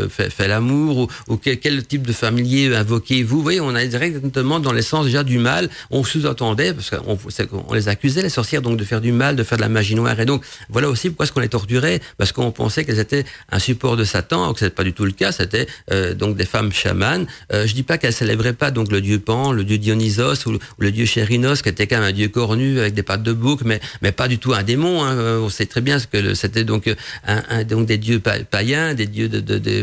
fait, 0.09 0.49
l'amour 0.49 0.99
ou, 0.99 1.07
ou 1.29 1.37
quel, 1.37 1.59
quel 1.59 1.87
type 1.87 2.07
de 2.07 2.13
familier 2.13 2.75
invoquez-vous? 2.75 3.37
Vous 3.37 3.43
voyez, 3.43 3.61
on 3.61 3.75
a 3.75 3.85
directement 3.85 4.46
dans 4.61 4.73
l'essence 4.73 5.07
déjà 5.07 5.23
du 5.25 5.39
mal. 5.39 5.69
On 5.91 6.05
sous-entendait 6.05 6.73
parce 6.73 6.91
qu'on 6.91 7.73
les 7.75 7.89
accusait 7.89 8.23
les 8.23 8.29
sorcières 8.29 8.63
donc 8.63 8.77
de 8.79 8.85
faire 8.85 9.01
du 9.01 9.13
mal, 9.13 9.37
de 9.37 9.43
faire 9.43 9.59
de 9.59 9.63
la 9.63 9.69
magie 9.69 9.95
noire. 9.95 10.19
Et 10.21 10.25
donc 10.25 10.43
voilà 10.69 10.89
aussi 10.89 11.09
pourquoi 11.11 11.25
est-ce 11.25 11.33
qu'on 11.33 11.41
les 11.41 11.49
torturait 11.49 12.01
parce 12.19 12.33
qu'on 12.33 12.51
pensait 12.51 12.85
qu'elles 12.85 12.99
étaient 12.99 13.25
un 13.51 13.59
support 13.59 13.97
de 13.97 14.05
Satan, 14.05 14.43
alors 14.43 14.55
que 14.55 14.61
c'est 14.61 14.71
pas 14.75 14.85
du 14.85 14.93
tout 14.93 15.05
le 15.05 15.13
cas. 15.13 15.33
C'était 15.33 15.67
euh, 15.93 16.15
donc 16.15 16.37
des 16.37 16.47
femmes 16.47 16.73
chamanes. 16.73 17.27
Euh, 17.53 17.67
je 17.67 17.75
dis 17.75 17.83
pas 17.83 17.99
qu'elles 17.99 18.13
célébraient 18.13 18.53
pas 18.53 18.71
donc 18.71 18.91
le 18.91 19.01
dieu 19.01 19.19
Pan, 19.19 19.53
le 19.53 19.65
dieu 19.65 19.79
Dionysos 19.79 20.47
ou, 20.47 20.59
le- 20.79 20.91
dieu 20.93 21.05
Chérinos, 21.07 21.63
qui 21.63 21.69
était 21.69 21.87
quand 21.87 21.97
même 21.97 22.09
un 22.09 22.13
dieu 22.13 22.29
cornu 22.29 22.79
avec 22.81 22.95
des 22.95 23.03
pattes 23.03 23.23
de 23.23 23.33
bouc, 23.33 23.61
mais 23.65 23.81
mais 24.03 24.13
pas 24.13 24.29
du 24.29 24.39
tout 24.39 24.53
un 24.55 24.63
démon. 24.63 25.05
hein. 25.05 25.13
Euh, 25.17 25.41
On 25.41 25.49
sait 25.49 25.67
très 25.67 25.81
bien 25.81 25.99
ce 25.99 26.07
que 26.07 26.35
c'était 26.35 26.65
donc 26.65 26.87
euh, 26.89 27.65
donc 27.65 27.87
des 27.87 27.99
dieux 27.99 28.21
pa- 28.21 28.39
païens, 28.45 28.95
des 28.95 29.07
dieux 29.07 29.29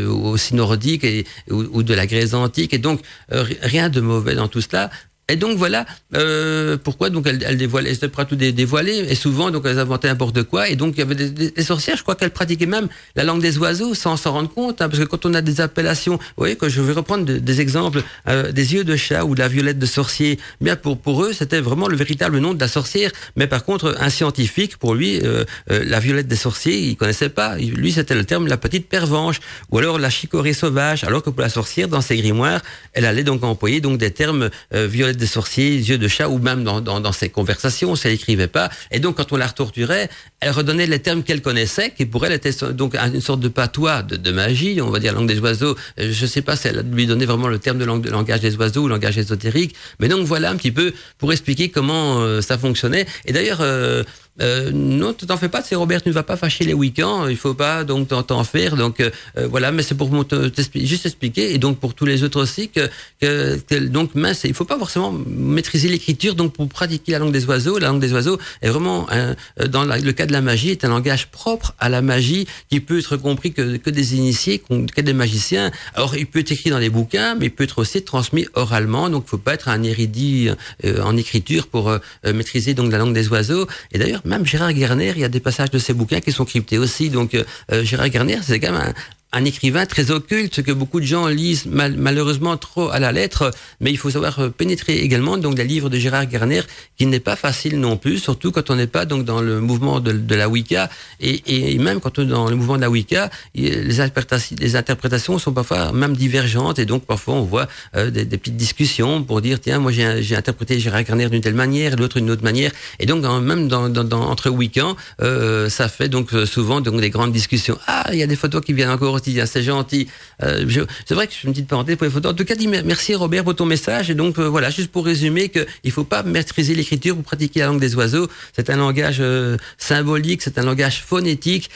aussi 0.08 0.54
nordiques 0.54 1.06
ou, 1.50 1.82
de 1.82 1.94
la 1.94 2.06
Grèce 2.06 2.34
antique. 2.34 2.72
Et 2.74 2.78
donc 2.78 3.00
ri- 3.30 3.58
rien 3.62 3.88
de 3.88 4.00
mauvais 4.00 4.34
dans 4.34 4.48
tout 4.48 4.53
cela. 4.62 4.90
Et 5.28 5.36
donc 5.36 5.56
voilà 5.56 5.86
euh, 6.14 6.76
pourquoi 6.76 7.08
donc 7.08 7.26
elle, 7.26 7.42
elle 7.46 7.56
dévoilait, 7.56 7.88
elle 7.90 7.96
était 7.96 8.08
prête 8.08 8.28
tout 8.28 8.36
dé- 8.36 8.52
dévoiler. 8.52 9.06
Et 9.08 9.14
souvent 9.14 9.50
donc 9.50 9.64
elles 9.66 9.78
inventaient 9.78 10.08
n'importe 10.08 10.42
quoi. 10.42 10.68
Et 10.68 10.76
donc 10.76 10.94
il 10.96 10.98
y 10.98 11.02
avait 11.02 11.14
des, 11.14 11.30
des- 11.50 11.62
sorcières, 11.62 11.96
je 11.96 12.02
crois 12.02 12.14
qu'elles 12.14 12.30
pratiquaient 12.30 12.66
même 12.66 12.88
la 13.16 13.24
langue 13.24 13.40
des 13.40 13.56
oiseaux 13.58 13.94
sans 13.94 14.16
s'en 14.18 14.32
rendre 14.32 14.50
compte 14.52 14.82
hein, 14.82 14.88
parce 14.88 14.98
que 15.02 15.06
quand 15.08 15.24
on 15.24 15.32
a 15.32 15.40
des 15.40 15.60
appellations, 15.62 16.16
vous 16.16 16.22
voyez 16.36 16.56
que 16.56 16.68
je 16.68 16.80
vais 16.82 16.92
reprendre 16.92 17.24
de- 17.24 17.38
des 17.38 17.60
exemples 17.62 18.02
euh, 18.28 18.52
des 18.52 18.74
yeux 18.74 18.84
de 18.84 18.96
chat 18.96 19.24
ou 19.24 19.34
de 19.34 19.40
la 19.40 19.48
violette 19.48 19.78
de 19.78 19.86
sorcier, 19.86 20.38
bien 20.60 20.76
pour 20.76 20.98
pour 20.98 21.24
eux 21.24 21.32
c'était 21.32 21.60
vraiment 21.60 21.88
le 21.88 21.96
véritable 21.96 22.38
nom 22.38 22.52
de 22.52 22.60
la 22.60 22.68
sorcière, 22.68 23.10
mais 23.36 23.46
par 23.46 23.64
contre 23.64 23.96
un 24.00 24.10
scientifique 24.10 24.76
pour 24.76 24.94
lui 24.94 25.20
euh, 25.22 25.44
euh, 25.70 25.84
la 25.86 26.00
violette 26.00 26.28
des 26.28 26.36
sorciers 26.36 26.78
il 26.78 26.96
connaissait 26.96 27.30
pas, 27.30 27.56
lui 27.56 27.92
c'était 27.92 28.14
le 28.14 28.24
terme 28.24 28.46
la 28.46 28.58
petite 28.58 28.88
pervenche. 28.90 29.40
Ou 29.70 29.78
alors 29.78 29.98
la 29.98 30.10
chicorée 30.10 30.52
sauvage, 30.52 31.02
alors 31.04 31.22
que 31.22 31.30
pour 31.30 31.40
la 31.40 31.48
sorcière 31.48 31.88
dans 31.88 32.02
ses 32.02 32.16
grimoires 32.18 32.60
elle 32.92 33.06
allait 33.06 33.24
donc 33.24 33.42
employer 33.42 33.80
donc 33.80 33.96
des 33.98 34.10
termes 34.10 34.50
euh, 34.74 34.86
des 35.16 35.26
sorciers, 35.26 35.74
yeux 35.76 35.98
de 35.98 36.08
chat, 36.08 36.28
ou 36.28 36.38
même 36.38 36.64
dans, 36.64 36.80
dans, 36.80 37.00
dans 37.00 37.12
ses 37.12 37.28
conversations, 37.28 37.94
si 37.96 38.06
elle 38.06 38.14
écrivait 38.14 38.48
pas. 38.48 38.70
Et 38.90 38.98
donc, 39.00 39.16
quand 39.16 39.32
on 39.32 39.36
la 39.36 39.48
torturait, 39.48 40.08
elle 40.40 40.50
redonnait 40.50 40.86
les 40.86 40.98
termes 40.98 41.22
qu'elle 41.22 41.42
connaissait, 41.42 41.90
qui 41.96 42.06
pour 42.06 42.24
elle 42.26 42.32
étaient 42.32 42.52
donc 42.72 42.94
un- 42.94 43.12
une 43.12 43.20
sorte 43.20 43.40
de 43.40 43.48
patois 43.48 44.02
de, 44.02 44.16
de 44.16 44.30
magie, 44.30 44.80
on 44.80 44.90
va 44.90 44.98
dire 45.00 45.12
langue 45.14 45.28
des 45.28 45.38
oiseaux. 45.38 45.76
Euh, 45.98 46.10
Je 46.12 46.26
sais 46.26 46.42
pas 46.42 46.56
si 46.56 46.68
elle 46.68 46.84
lui 46.92 47.06
donnait 47.06 47.26
vraiment 47.26 47.48
le 47.48 47.58
terme 47.58 47.78
de, 47.78 47.84
langue, 47.84 48.02
de 48.02 48.10
langage 48.10 48.40
des 48.40 48.56
oiseaux 48.56 48.82
ou 48.82 48.88
langage 48.88 49.18
ésotérique, 49.18 49.74
mais 50.00 50.08
donc 50.08 50.26
voilà 50.26 50.50
un 50.50 50.56
petit 50.56 50.72
peu 50.72 50.92
pour 51.18 51.32
expliquer 51.32 51.68
comment 51.70 52.20
euh, 52.20 52.40
ça 52.40 52.58
fonctionnait. 52.58 53.06
Et 53.26 53.32
d'ailleurs, 53.32 53.58
euh, 53.60 54.02
euh, 54.40 54.70
non, 54.72 55.12
tu 55.12 55.26
t'en 55.26 55.36
fais 55.36 55.48
pas, 55.48 55.62
c'est 55.62 55.74
Robert, 55.76 56.02
tu 56.02 56.08
ne 56.08 56.14
vas 56.14 56.22
pas 56.24 56.36
fâcher 56.36 56.64
les 56.64 56.74
week-ends, 56.74 57.28
il 57.28 57.36
faut 57.36 57.54
pas 57.54 57.84
donc 57.84 58.08
t'en- 58.08 58.44
faire. 58.44 58.76
Donc 58.76 59.00
euh, 59.00 59.10
euh, 59.38 59.46
voilà, 59.46 59.70
mais 59.72 59.82
c'est 59.82 59.94
pour 59.94 60.10
mon- 60.10 60.24
te- 60.24 60.48
t'expli- 60.48 60.86
juste 60.86 61.06
expliquer 61.06 61.54
et 61.54 61.58
donc 61.58 61.78
pour 61.78 61.94
tous 61.94 62.04
les 62.04 62.22
autres 62.24 62.40
aussi 62.42 62.68
que, 62.68 62.88
que, 63.20 63.56
que 63.58 63.74
donc 63.76 64.14
mince, 64.14 64.42
il 64.44 64.54
faut 64.54 64.64
pas 64.64 64.78
forcément 64.78 65.12
maîtriser 65.26 65.88
l'écriture 65.88 66.34
donc 66.34 66.52
pour 66.52 66.68
pratiquer 66.68 67.12
la 67.12 67.20
langue 67.20 67.32
des 67.32 67.44
oiseaux. 67.46 67.78
La 67.78 67.88
langue 67.88 68.00
des 68.00 68.12
oiseaux 68.12 68.38
est 68.60 68.68
vraiment 68.70 69.06
euh, 69.12 69.34
dans 69.68 69.84
la- 69.84 69.98
le 69.98 70.12
cas 70.12 70.26
de 70.26 70.32
la 70.32 70.40
magie 70.40 70.70
est 70.70 70.84
un 70.84 70.88
langage 70.88 71.28
propre 71.28 71.74
à 71.78 71.88
la 71.88 72.02
magie 72.02 72.46
qui 72.70 72.80
peut 72.80 72.98
être 72.98 73.16
compris 73.16 73.52
que, 73.52 73.76
que 73.76 73.90
des 73.90 74.16
initiés, 74.16 74.60
que 74.94 75.00
des 75.00 75.12
magiciens. 75.12 75.70
Alors 75.94 76.16
il 76.16 76.26
peut 76.26 76.40
être 76.40 76.50
écrit 76.52 76.70
dans 76.70 76.78
les 76.78 76.90
bouquins, 76.90 77.36
mais 77.36 77.46
il 77.46 77.50
peut 77.50 77.64
être 77.64 77.78
aussi 77.78 78.02
transmis 78.02 78.46
oralement. 78.54 79.08
Donc 79.10 79.26
faut 79.28 79.38
pas 79.38 79.54
être 79.54 79.68
un 79.68 79.82
érudit 79.84 80.48
euh, 80.84 81.02
en 81.02 81.16
écriture 81.16 81.68
pour 81.68 81.88
euh, 81.88 81.98
maîtriser 82.32 82.74
donc 82.74 82.90
la 82.90 82.98
langue 82.98 83.14
des 83.14 83.28
oiseaux. 83.28 83.66
Et 83.92 83.98
d'ailleurs 83.98 84.22
même 84.24 84.46
Gérard 84.46 84.72
Garner, 84.72 85.12
il 85.14 85.20
y 85.20 85.24
a 85.24 85.28
des 85.28 85.40
passages 85.40 85.70
de 85.70 85.78
ses 85.78 85.92
bouquins 85.92 86.20
qui 86.20 86.32
sont 86.32 86.44
cryptés 86.44 86.78
aussi. 86.78 87.10
Donc 87.10 87.34
euh, 87.34 87.44
euh, 87.72 87.84
Gérard 87.84 88.08
Garner, 88.08 88.38
c'est 88.42 88.60
quand 88.60 88.72
même 88.72 88.92
un, 89.34 89.44
écrivain 89.44 89.86
très 89.86 90.10
occulte 90.10 90.62
que 90.62 90.72
beaucoup 90.72 91.00
de 91.00 91.06
gens 91.06 91.28
lisent 91.28 91.66
mal- 91.66 91.96
malheureusement 91.96 92.56
trop 92.56 92.90
à 92.90 92.98
la 92.98 93.12
lettre, 93.12 93.50
mais 93.80 93.90
il 93.90 93.98
faut 93.98 94.10
savoir 94.10 94.38
euh, 94.38 94.48
pénétrer 94.48 94.98
également 94.98 95.36
donc 95.38 95.58
les 95.58 95.64
livres 95.64 95.90
de 95.90 95.98
Gérard 95.98 96.26
Garner, 96.26 96.62
qui 96.96 97.06
n'est 97.06 97.20
pas 97.20 97.36
facile 97.36 97.78
non 97.80 97.96
plus, 97.96 98.18
surtout 98.18 98.52
quand 98.52 98.70
on 98.70 98.76
n'est 98.76 98.86
pas 98.86 99.04
donc 99.04 99.24
dans 99.24 99.40
le 99.40 99.60
mouvement 99.60 100.00
de, 100.00 100.34
la 100.34 100.48
Wicca 100.48 100.88
et, 101.20 101.78
même 101.78 102.00
quand 102.00 102.18
on 102.18 102.22
est 102.22 102.26
dans 102.26 102.48
le 102.48 102.56
mouvement 102.56 102.76
de 102.76 102.82
la 102.82 102.90
Wicca, 102.90 103.30
les 103.54 104.00
interprétations, 104.00 105.38
sont 105.38 105.52
parfois 105.52 105.92
même 105.92 106.16
divergentes 106.16 106.78
et 106.78 106.86
donc 106.86 107.04
parfois 107.04 107.34
on 107.34 107.42
voit 107.42 107.68
euh, 107.96 108.10
des, 108.10 108.24
des 108.24 108.38
petites 108.38 108.56
discussions 108.56 109.22
pour 109.22 109.40
dire 109.40 109.60
tiens 109.60 109.78
moi 109.78 109.92
j'ai 109.92 110.36
interprété 110.36 110.78
Gérard 110.78 111.04
Garner 111.04 111.28
d'une 111.28 111.40
telle 111.40 111.54
manière, 111.54 111.96
l'autre 111.96 112.18
d'une 112.18 112.30
autre 112.30 112.44
manière 112.44 112.72
et 112.98 113.06
donc 113.06 113.24
même 113.24 113.68
entre 113.72 114.50
Wiccans, 114.50 114.96
euh, 115.20 115.68
ça 115.68 115.88
fait 115.88 116.08
donc 116.08 116.30
souvent 116.46 116.80
donc 116.80 117.00
des 117.00 117.10
grandes 117.10 117.32
discussions. 117.32 117.78
Ah 117.86 118.08
il 118.12 118.18
y 118.18 118.22
a 118.22 118.26
des 118.26 118.36
photos 118.36 118.62
qui 118.64 118.72
viennent 118.72 118.90
encore 118.90 119.14
c'est 119.46 119.62
gentil. 119.62 120.08
Euh, 120.42 120.64
c'est 121.06 121.14
vrai 121.14 121.26
que 121.26 121.32
je 121.32 121.38
fais 121.38 121.48
une 121.48 121.54
petite 121.54 121.68
parenthèse 121.68 121.96
pour 121.96 122.04
les 122.04 122.10
photos. 122.10 122.32
En 122.32 122.34
tout 122.34 122.44
cas, 122.44 122.54
merci 122.84 123.14
Robert 123.14 123.44
pour 123.44 123.54
ton 123.54 123.66
message. 123.66 124.10
Et 124.10 124.14
donc 124.14 124.38
euh, 124.38 124.48
voilà, 124.48 124.70
juste 124.70 124.90
pour 124.90 125.04
résumer 125.04 125.48
que 125.48 125.66
il 125.84 125.90
faut 125.90 126.04
pas 126.04 126.22
maîtriser 126.22 126.74
l'écriture 126.74 127.14
pour 127.14 127.24
pratiquer 127.24 127.60
la 127.60 127.66
langue 127.66 127.80
des 127.80 127.94
oiseaux. 127.94 128.28
C'est 128.54 128.70
un 128.70 128.76
langage 128.76 129.18
euh, 129.20 129.56
symbolique, 129.78 130.42
c'est 130.42 130.58
un 130.58 130.64
langage 130.64 131.02
phonétique, 131.02 131.70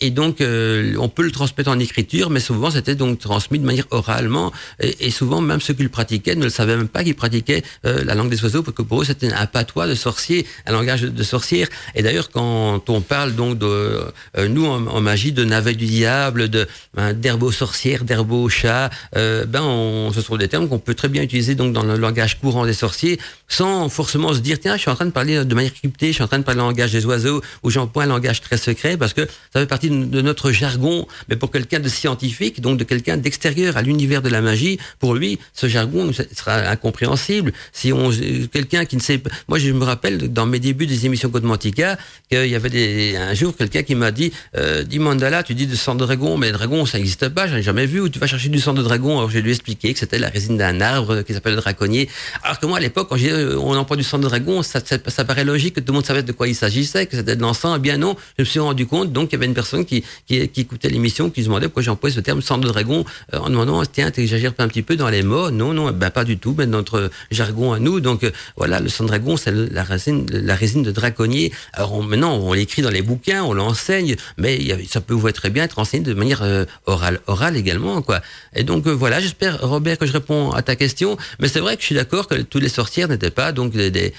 et 0.00 0.10
donc 0.10 0.38
on 0.40 1.08
peut 1.08 1.22
le 1.22 1.30
transmettre 1.30 1.70
en 1.70 1.78
écriture, 1.78 2.30
mais 2.30 2.40
souvent 2.40 2.70
c'était 2.70 2.94
donc 2.94 3.18
transmis 3.18 3.58
de 3.58 3.64
manière 3.64 3.86
oralement, 3.90 4.52
et, 4.80 5.10
souvent 5.10 5.40
même 5.40 5.60
ceux 5.60 5.74
qui 5.74 5.82
le 5.82 5.88
pratiquaient 5.88 6.34
ne 6.34 6.44
le 6.44 6.50
savaient 6.50 6.76
même 6.76 6.88
pas 6.88 7.04
qu'ils 7.04 7.14
pratiquaient 7.14 7.62
la 7.84 8.14
langue 8.14 8.30
des 8.30 8.42
oiseaux, 8.42 8.62
parce 8.62 8.76
que 8.76 8.82
pour 8.82 9.02
eux 9.02 9.04
c'était 9.04 9.32
un 9.32 9.46
patois 9.46 9.86
de 9.86 9.94
sorcier, 9.94 10.46
un 10.66 10.72
langage 10.72 11.02
de, 11.02 11.08
de 11.08 11.22
sorcière. 11.22 11.68
Et 11.94 12.02
d'ailleurs 12.02 12.30
quand 12.30 12.88
on 12.88 13.00
parle 13.00 13.34
donc 13.34 13.58
de 13.58 14.00
nous 14.48 14.66
en, 14.66 14.86
en 14.86 15.00
magie 15.00 15.32
de 15.32 15.44
navets 15.44 15.74
du 15.74 15.86
diable, 15.86 16.48
de 16.48 16.57
hein, 16.96 17.12
d'herbe 17.12 17.42
aux 17.42 17.52
sorcières, 17.52 18.04
d'herbe 18.04 18.32
aux 18.32 18.48
chats, 18.48 18.90
euh, 19.16 19.44
ben 19.44 19.62
on, 19.62 20.12
ce 20.12 20.20
sont 20.20 20.36
des 20.36 20.48
termes 20.48 20.68
qu'on 20.68 20.78
peut 20.78 20.94
très 20.94 21.08
bien 21.08 21.22
utiliser 21.22 21.54
donc 21.54 21.72
dans 21.72 21.82
le 21.82 21.96
langage 21.96 22.38
courant 22.40 22.64
des 22.66 22.72
sorciers, 22.72 23.18
sans 23.48 23.88
forcément 23.88 24.32
se 24.34 24.40
dire 24.40 24.58
tiens 24.60 24.76
je 24.76 24.82
suis 24.82 24.90
en 24.90 24.94
train 24.94 25.06
de 25.06 25.10
parler 25.10 25.44
de 25.44 25.54
manière 25.54 25.74
cryptée, 25.74 26.08
je 26.08 26.12
suis 26.12 26.22
en 26.22 26.28
train 26.28 26.38
de 26.38 26.44
parler 26.44 26.60
le 26.60 26.66
langage 26.66 26.92
des 26.92 27.04
oiseaux, 27.06 27.42
ou 27.62 27.70
j'emploie 27.70 28.04
un 28.04 28.06
langage 28.06 28.40
très 28.40 28.56
secret, 28.56 28.96
parce 28.96 29.14
que 29.14 29.26
ça 29.52 29.60
fait 29.60 29.66
partie 29.66 29.90
de, 29.90 30.04
de 30.04 30.20
notre 30.20 30.52
jargon. 30.52 31.06
Mais 31.28 31.36
pour 31.36 31.50
quelqu'un 31.50 31.80
de 31.80 31.88
scientifique, 31.88 32.60
donc 32.60 32.78
de 32.78 32.84
quelqu'un 32.84 33.16
d'extérieur 33.16 33.76
à 33.76 33.82
l'univers 33.82 34.22
de 34.22 34.28
la 34.28 34.40
magie, 34.40 34.78
pour 34.98 35.14
lui 35.14 35.38
ce 35.54 35.68
jargon 35.68 36.10
sera 36.34 36.56
incompréhensible. 36.68 37.52
Si 37.72 37.92
on 37.92 38.10
quelqu'un 38.52 38.84
qui 38.84 38.96
ne 38.96 39.00
sait 39.00 39.20
moi 39.48 39.58
je 39.58 39.70
me 39.72 39.84
rappelle 39.84 40.32
dans 40.32 40.46
mes 40.46 40.60
débuts 40.60 40.86
des 40.86 41.06
émissions 41.06 41.30
Code 41.30 41.44
Mantica 41.44 41.96
qu'il 42.30 42.46
y 42.46 42.54
avait 42.54 43.16
un 43.16 43.34
jour 43.34 43.56
quelqu'un 43.56 43.82
qui 43.82 43.94
m'a 43.94 44.10
dit 44.10 44.32
euh, 44.56 44.82
dis 44.82 44.98
Mandala, 44.98 45.42
tu 45.42 45.54
dis 45.54 45.66
de 45.66 45.74
sang 45.74 45.94
de 45.94 46.04
dragon, 46.04 46.36
mais 46.36 46.47
dragon 46.52 46.86
ça 46.86 46.98
n'existe 46.98 47.28
pas, 47.28 47.46
j'en 47.48 47.56
ai 47.56 47.62
jamais 47.62 47.86
vu. 47.86 48.00
Où 48.00 48.08
tu 48.08 48.18
vas 48.18 48.26
chercher 48.26 48.48
du 48.48 48.60
sang 48.60 48.74
de 48.74 48.82
dragon 48.82 49.18
Alors 49.18 49.30
j'ai 49.30 49.42
lui 49.42 49.50
expliqué 49.50 49.92
que 49.92 49.98
c'était 49.98 50.18
la 50.18 50.28
résine 50.28 50.56
d'un 50.56 50.80
arbre 50.80 51.22
qui 51.22 51.32
s'appelle 51.34 51.54
le 51.54 51.60
draconnier. 51.60 52.08
Alors 52.42 52.58
que 52.58 52.66
moi 52.66 52.78
à 52.78 52.80
l'époque 52.80 53.08
quand 53.10 53.16
j'ai 53.16 53.30
euh, 53.32 53.58
on 53.58 53.76
emploie 53.76 53.96
du 53.96 54.02
sang 54.04 54.18
de 54.18 54.24
dragon, 54.24 54.62
ça, 54.62 54.80
paraît 55.24 55.44
logique 55.44 55.74
que 55.74 55.80
tout 55.80 55.92
le 55.92 55.96
monde 55.96 56.06
savait 56.06 56.22
de 56.22 56.32
quoi 56.32 56.48
il 56.48 56.54
s'agissait, 56.54 57.06
que 57.06 57.16
c'était 57.16 57.36
de 57.36 57.42
l'encens. 57.42 57.74
Eh 57.76 57.80
bien 57.80 57.96
non, 57.98 58.16
je 58.38 58.42
me 58.42 58.46
suis 58.46 58.60
rendu 58.60 58.86
compte 58.86 59.12
donc 59.12 59.28
qu'il 59.28 59.36
y 59.38 59.40
avait 59.40 59.46
une 59.46 59.54
personne 59.54 59.84
qui 59.84 60.04
écoutait 60.30 60.88
l'émission 60.88 61.30
qui 61.30 61.40
se 61.42 61.46
demandait 61.46 61.66
pourquoi 61.66 61.82
j'employais 61.82 62.14
ce 62.14 62.20
terme 62.20 62.42
sang 62.42 62.58
de 62.58 62.68
dragon 62.68 63.04
euh, 63.34 63.38
en 63.38 63.50
demandant 63.50 63.82
tiens 63.84 64.10
t'exagères 64.10 64.54
pas 64.54 64.64
un 64.64 64.68
petit 64.68 64.82
peu 64.82 64.96
dans 64.96 65.08
les 65.08 65.22
mots? 65.22 65.50
Non 65.50 65.72
non, 65.72 65.90
ben 65.92 66.10
pas 66.10 66.24
du 66.24 66.38
tout, 66.38 66.52
ben 66.52 66.68
notre 66.70 67.10
jargon 67.30 67.72
à 67.72 67.78
nous. 67.78 68.00
Donc 68.00 68.24
euh, 68.24 68.30
voilà, 68.56 68.80
le 68.80 68.88
sang 68.88 69.04
de 69.04 69.08
dragon 69.08 69.36
c'est 69.36 69.52
la 69.52 69.82
résine 69.84 70.26
la 70.30 70.54
résine 70.54 70.82
de 70.82 70.90
draconnier. 70.90 71.52
Alors 71.72 71.94
on- 71.94 72.02
maintenant 72.02 72.34
on 72.36 72.52
l'écrit 72.52 72.82
dans 72.82 72.90
les 72.90 73.02
bouquins, 73.02 73.42
on 73.44 73.52
l'enseigne, 73.52 74.16
mais 74.36 74.56
il 74.56 74.88
ça 74.88 75.00
peut 75.00 75.14
vous 75.14 75.28
être 75.28 75.36
très 75.36 75.50
bien 75.50 75.64
être 75.64 75.78
enseigné 75.78 76.04
de 76.04 76.14
manière 76.14 76.37
euh, 76.42 76.64
orale 76.86 77.20
orale 77.26 77.56
également 77.56 78.02
quoi. 78.02 78.20
Et 78.54 78.62
donc 78.64 78.86
euh, 78.86 78.90
voilà, 78.92 79.20
j'espère 79.20 79.60
Robert 79.60 79.98
que 79.98 80.06
je 80.06 80.12
réponds 80.12 80.52
à 80.52 80.62
ta 80.62 80.76
question, 80.76 81.16
mais 81.40 81.48
c'est 81.48 81.60
vrai 81.60 81.76
que 81.76 81.82
je 81.82 81.86
suis 81.86 81.94
d'accord 81.94 82.26
que 82.26 82.36
toutes 82.36 82.62
les 82.62 82.68
sorcières 82.68 83.08
n'étaient 83.08 83.30
pas 83.30 83.52
donc 83.52 83.74
euh, 83.76 83.90
des, 83.90 84.12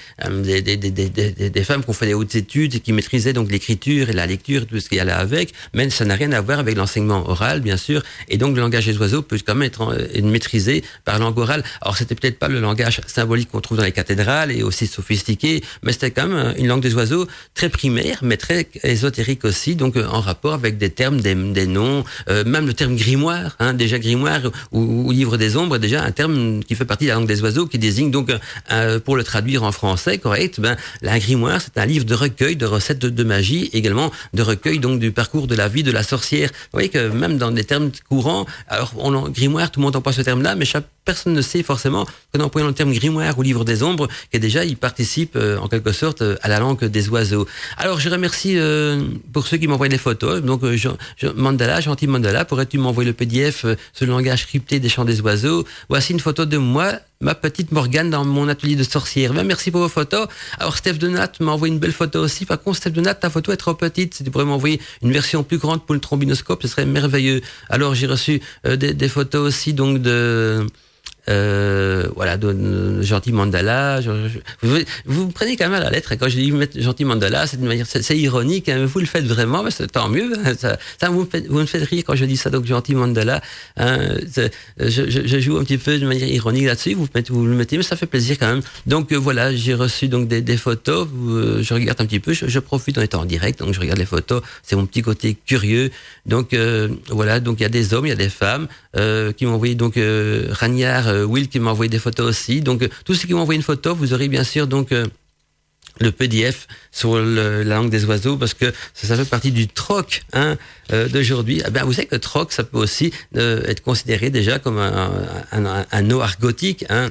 des, 0.62 0.76
des, 0.76 0.90
des, 0.90 1.50
des- 1.50 1.64
femmes 1.64 1.82
qui 1.84 1.90
ont 1.90 1.92
fait 1.92 2.06
des 2.06 2.14
hautes 2.14 2.34
études 2.34 2.74
et 2.76 2.80
qui 2.80 2.92
maîtrisaient 2.92 3.32
donc 3.32 3.50
l'écriture 3.50 4.08
et 4.10 4.12
la 4.12 4.26
lecture, 4.26 4.66
tout 4.66 4.80
ce 4.80 4.88
qui 4.88 4.98
allait 4.98 5.12
avec, 5.12 5.52
mais 5.74 5.90
ça 5.90 6.04
n'a 6.04 6.14
rien 6.14 6.32
à 6.32 6.40
voir 6.40 6.58
avec 6.58 6.76
l'enseignement 6.76 7.28
oral 7.28 7.60
bien 7.60 7.76
sûr, 7.76 8.02
et 8.28 8.38
donc 8.38 8.54
le 8.56 8.60
langage 8.62 8.86
des 8.86 8.96
oiseaux 8.98 9.22
peut 9.22 9.38
quand 9.46 9.54
même 9.54 9.66
être 9.66 9.82
euh, 9.92 10.22
maîtrisé 10.22 10.82
par 11.04 11.18
langue 11.18 11.38
orale. 11.38 11.62
Alors 11.82 11.96
c'était 11.96 12.14
peut-être 12.14 12.38
pas 12.38 12.48
le 12.48 12.60
langage 12.60 13.00
symbolique 13.06 13.50
qu'on 13.50 13.60
trouve 13.60 13.78
dans 13.78 13.84
les 13.84 13.92
cathédrales 13.92 14.50
et 14.52 14.62
aussi 14.62 14.86
sophistiqué, 14.86 15.62
mais 15.82 15.92
c'était 15.92 16.10
quand 16.10 16.26
même 16.26 16.36
euh, 16.36 16.52
une 16.56 16.66
langue 16.68 16.82
des 16.82 16.94
oiseaux 16.94 17.26
très 17.54 17.68
primaire, 17.68 18.18
mais 18.22 18.36
très 18.36 18.68
ésotérique 18.82 19.44
aussi, 19.44 19.76
donc 19.76 19.96
euh, 19.96 20.06
en 20.08 20.20
rapport 20.20 20.54
avec 20.54 20.78
des 20.78 20.90
termes, 20.90 21.20
des, 21.20 21.34
des 21.34 21.66
noms, 21.66 21.99
euh, 22.28 22.44
même 22.44 22.66
le 22.66 22.74
terme 22.74 22.96
grimoire, 22.96 23.56
hein, 23.58 23.74
déjà 23.74 23.98
grimoire 23.98 24.40
ou, 24.72 25.10
livre 25.10 25.36
des 25.36 25.56
ombres, 25.56 25.78
déjà 25.78 26.02
un 26.02 26.12
terme 26.12 26.62
qui 26.64 26.74
fait 26.74 26.84
partie 26.84 27.04
de 27.04 27.10
la 27.10 27.16
langue 27.16 27.26
des 27.26 27.42
oiseaux, 27.42 27.66
qui 27.66 27.78
désigne 27.78 28.10
donc, 28.10 28.30
euh, 28.70 29.00
pour 29.00 29.16
le 29.16 29.24
traduire 29.24 29.62
en 29.62 29.72
français 29.72 30.18
correct, 30.18 30.60
ben, 30.60 30.76
la 31.02 31.18
grimoire, 31.18 31.60
c'est 31.60 31.78
un 31.78 31.86
livre 31.86 32.04
de 32.04 32.14
recueil 32.14 32.56
de 32.56 32.66
recettes 32.66 32.98
de, 32.98 33.24
magie, 33.24 33.70
également 33.72 34.10
de 34.34 34.42
recueil 34.42 34.78
donc 34.78 35.00
du 35.00 35.12
parcours 35.12 35.46
de 35.46 35.54
la 35.54 35.68
vie 35.68 35.82
de 35.82 35.92
la 35.92 36.02
sorcière. 36.02 36.48
Vous 36.48 36.74
voyez 36.74 36.88
que 36.88 37.08
même 37.08 37.38
dans 37.38 37.50
des 37.50 37.64
termes 37.64 37.90
courants, 38.08 38.46
alors 38.68 38.92
on, 38.98 39.28
grimoire, 39.28 39.70
tout 39.70 39.80
le 39.80 39.84
monde 39.84 39.96
emploie 39.96 40.12
ce 40.12 40.22
terme-là, 40.22 40.54
mais 40.54 40.64
personne 41.04 41.32
ne 41.32 41.42
sait 41.42 41.62
forcément 41.62 42.06
qu'en 42.32 42.44
employant 42.44 42.68
le 42.68 42.74
terme 42.74 42.92
grimoire 42.92 43.38
ou 43.38 43.42
livre 43.42 43.64
des 43.64 43.82
ombres, 43.82 44.08
que 44.32 44.38
déjà 44.38 44.64
il 44.64 44.76
participe 44.76 45.36
euh, 45.36 45.58
en 45.58 45.68
quelque 45.68 45.92
sorte 45.92 46.22
à 46.42 46.48
la 46.48 46.58
langue 46.58 46.84
des 46.84 47.08
oiseaux. 47.08 47.46
Alors 47.76 48.00
je 48.00 48.08
remercie 48.08 48.56
pour 49.32 49.46
ceux 49.46 49.56
qui 49.56 49.66
m'envoient 49.66 49.88
des 49.88 49.98
photos. 49.98 50.42
Donc 50.42 50.64
je, 50.64 50.88
je, 51.16 51.26
Mandala, 51.28 51.80
gentil 51.90 52.06
Mandala, 52.06 52.44
pourrais-tu 52.44 52.78
m'envoyer 52.78 53.08
le 53.08 53.14
PDF 53.14 53.64
euh, 53.64 53.74
ce 53.92 54.04
langage 54.04 54.46
crypté 54.46 54.78
des 54.78 54.88
chants 54.88 55.04
des 55.04 55.20
oiseaux? 55.22 55.66
Voici 55.88 56.12
une 56.12 56.20
photo 56.20 56.44
de 56.44 56.56
moi, 56.56 56.92
ma 57.20 57.34
petite 57.34 57.72
Morgane 57.72 58.10
dans 58.10 58.24
mon 58.24 58.48
atelier 58.48 58.76
de 58.76 58.84
sorcière. 58.84 59.34
Merci 59.34 59.72
pour 59.72 59.80
vos 59.80 59.88
photos. 59.88 60.28
Alors 60.58 60.76
Steph 60.76 60.94
Donat 60.94 61.32
m'a 61.40 61.50
envoyé 61.50 61.74
une 61.74 61.80
belle 61.80 61.92
photo 61.92 62.20
aussi. 62.20 62.46
Par 62.46 62.62
contre, 62.62 62.76
Steph 62.76 62.90
Donat, 62.90 63.14
ta 63.14 63.28
photo 63.28 63.50
est 63.50 63.56
trop 63.56 63.74
petite. 63.74 64.14
Si 64.14 64.22
tu 64.22 64.30
pourrais 64.30 64.44
m'envoyer 64.44 64.80
une 65.02 65.10
version 65.10 65.42
plus 65.42 65.58
grande 65.58 65.84
pour 65.84 65.94
le 65.94 66.00
trombinoscope, 66.00 66.62
ce 66.62 66.68
serait 66.68 66.86
merveilleux. 66.86 67.40
Alors 67.68 67.96
j'ai 67.96 68.06
reçu 68.06 68.40
euh, 68.66 68.76
des, 68.76 69.08
photos 69.08 69.48
aussi 69.48 69.74
donc 69.74 69.98
de 69.98 70.64
euh, 71.28 72.08
voilà, 72.16 72.36
de, 72.36 73.02
gentil 73.02 73.32
mandala. 73.32 74.00
vous, 74.62 74.78
vous, 75.06 75.28
prenez 75.28 75.56
quand 75.56 75.68
même 75.68 75.80
à 75.80 75.84
la 75.84 75.90
lettre. 75.90 76.14
Quand 76.14 76.28
je 76.28 76.36
dis 76.36 76.52
gentil 76.76 77.04
mandala, 77.04 77.46
c'est 77.46 77.60
manière, 77.60 77.86
c'est 77.86 78.16
ironique. 78.16 78.68
Hein, 78.68 78.86
vous 78.86 79.00
le 79.00 79.06
faites 79.06 79.26
vraiment, 79.26 79.62
mais 79.62 79.70
tant 79.70 80.08
mieux. 80.08 80.32
Hein, 80.44 80.54
ça, 80.58 80.78
ça 81.00 81.10
vous, 81.10 81.28
vous 81.48 81.58
me 81.58 81.66
faites 81.66 81.84
rire 81.84 82.04
quand 82.06 82.16
je 82.16 82.24
dis 82.24 82.36
ça. 82.36 82.50
Donc 82.50 82.66
gentil 82.66 82.94
mandala. 82.94 83.42
Hein, 83.76 83.98
je, 84.34 84.48
je, 84.88 85.26
je, 85.26 85.40
joue 85.40 85.58
un 85.58 85.64
petit 85.64 85.78
peu 85.78 85.98
de 85.98 86.06
manière 86.06 86.28
ironique 86.28 86.66
là-dessus. 86.66 86.94
Vous, 86.94 87.08
vous 87.28 87.46
le 87.46 87.54
mettez, 87.54 87.76
mais 87.76 87.82
ça 87.82 87.96
fait 87.96 88.06
plaisir 88.06 88.38
quand 88.38 88.48
même. 88.48 88.62
Donc 88.86 89.12
euh, 89.12 89.16
voilà, 89.16 89.54
j'ai 89.54 89.74
reçu 89.74 90.08
donc 90.08 90.28
des, 90.28 90.40
des 90.40 90.56
photos. 90.56 91.08
Euh, 91.28 91.62
je 91.62 91.74
regarde 91.74 92.00
un 92.00 92.06
petit 92.06 92.20
peu. 92.20 92.32
Je, 92.32 92.46
je, 92.48 92.58
profite 92.58 92.98
en 92.98 93.02
étant 93.02 93.20
en 93.20 93.24
direct, 93.24 93.60
donc 93.60 93.74
je 93.74 93.80
regarde 93.80 93.98
les 93.98 94.06
photos. 94.06 94.42
C'est 94.62 94.76
mon 94.76 94.86
petit 94.86 95.02
côté 95.02 95.36
curieux. 95.46 95.90
Donc 96.26 96.54
euh, 96.54 96.88
voilà, 97.08 97.40
donc 97.40 97.60
il 97.60 97.62
y 97.62 97.66
a 97.66 97.70
des 97.70 97.94
hommes, 97.94 98.06
il 98.06 98.10
y 98.10 98.12
a 98.12 98.16
des 98.16 98.28
femmes 98.28 98.68
qui 99.36 99.46
m'ont 99.46 99.54
envoyé 99.54 99.74
donc 99.76 99.98
Ragnard 100.50 101.09
euh, 101.10 101.24
Will 101.24 101.48
qui 101.48 101.60
m'a 101.60 101.70
envoyé 101.70 101.88
des 101.88 101.98
photos 101.98 102.26
aussi. 102.26 102.60
Donc, 102.60 102.82
euh, 102.82 102.88
tous 103.04 103.14
ceux 103.14 103.26
qui 103.26 103.34
m'ont 103.34 103.42
envoyé 103.42 103.56
une 103.56 103.64
photo, 103.64 103.94
vous 103.94 104.12
aurez 104.12 104.28
bien 104.28 104.44
sûr 104.44 104.66
donc 104.66 104.92
euh, 104.92 105.06
le 106.00 106.12
PDF 106.12 106.66
sur 106.92 107.18
la 107.18 107.64
langue 107.64 107.90
des 107.90 108.04
oiseaux 108.06 108.36
parce 108.36 108.54
que 108.54 108.72
ça, 108.94 109.16
fait 109.16 109.28
partie 109.28 109.52
du 109.52 109.68
troc 109.68 110.22
hein, 110.32 110.56
d'aujourd'hui. 111.12 111.62
Eh 111.66 111.70
bien, 111.70 111.84
vous 111.84 111.92
savez 111.92 112.06
que 112.06 112.16
troc, 112.16 112.52
ça 112.52 112.64
peut 112.64 112.78
aussi 112.78 113.12
être 113.34 113.82
considéré 113.82 114.30
déjà 114.30 114.58
comme 114.58 114.78
un, 114.78 115.10
un, 115.52 116.02
mot 116.02 116.20
argotique. 116.20 116.86
Hein. 116.88 117.10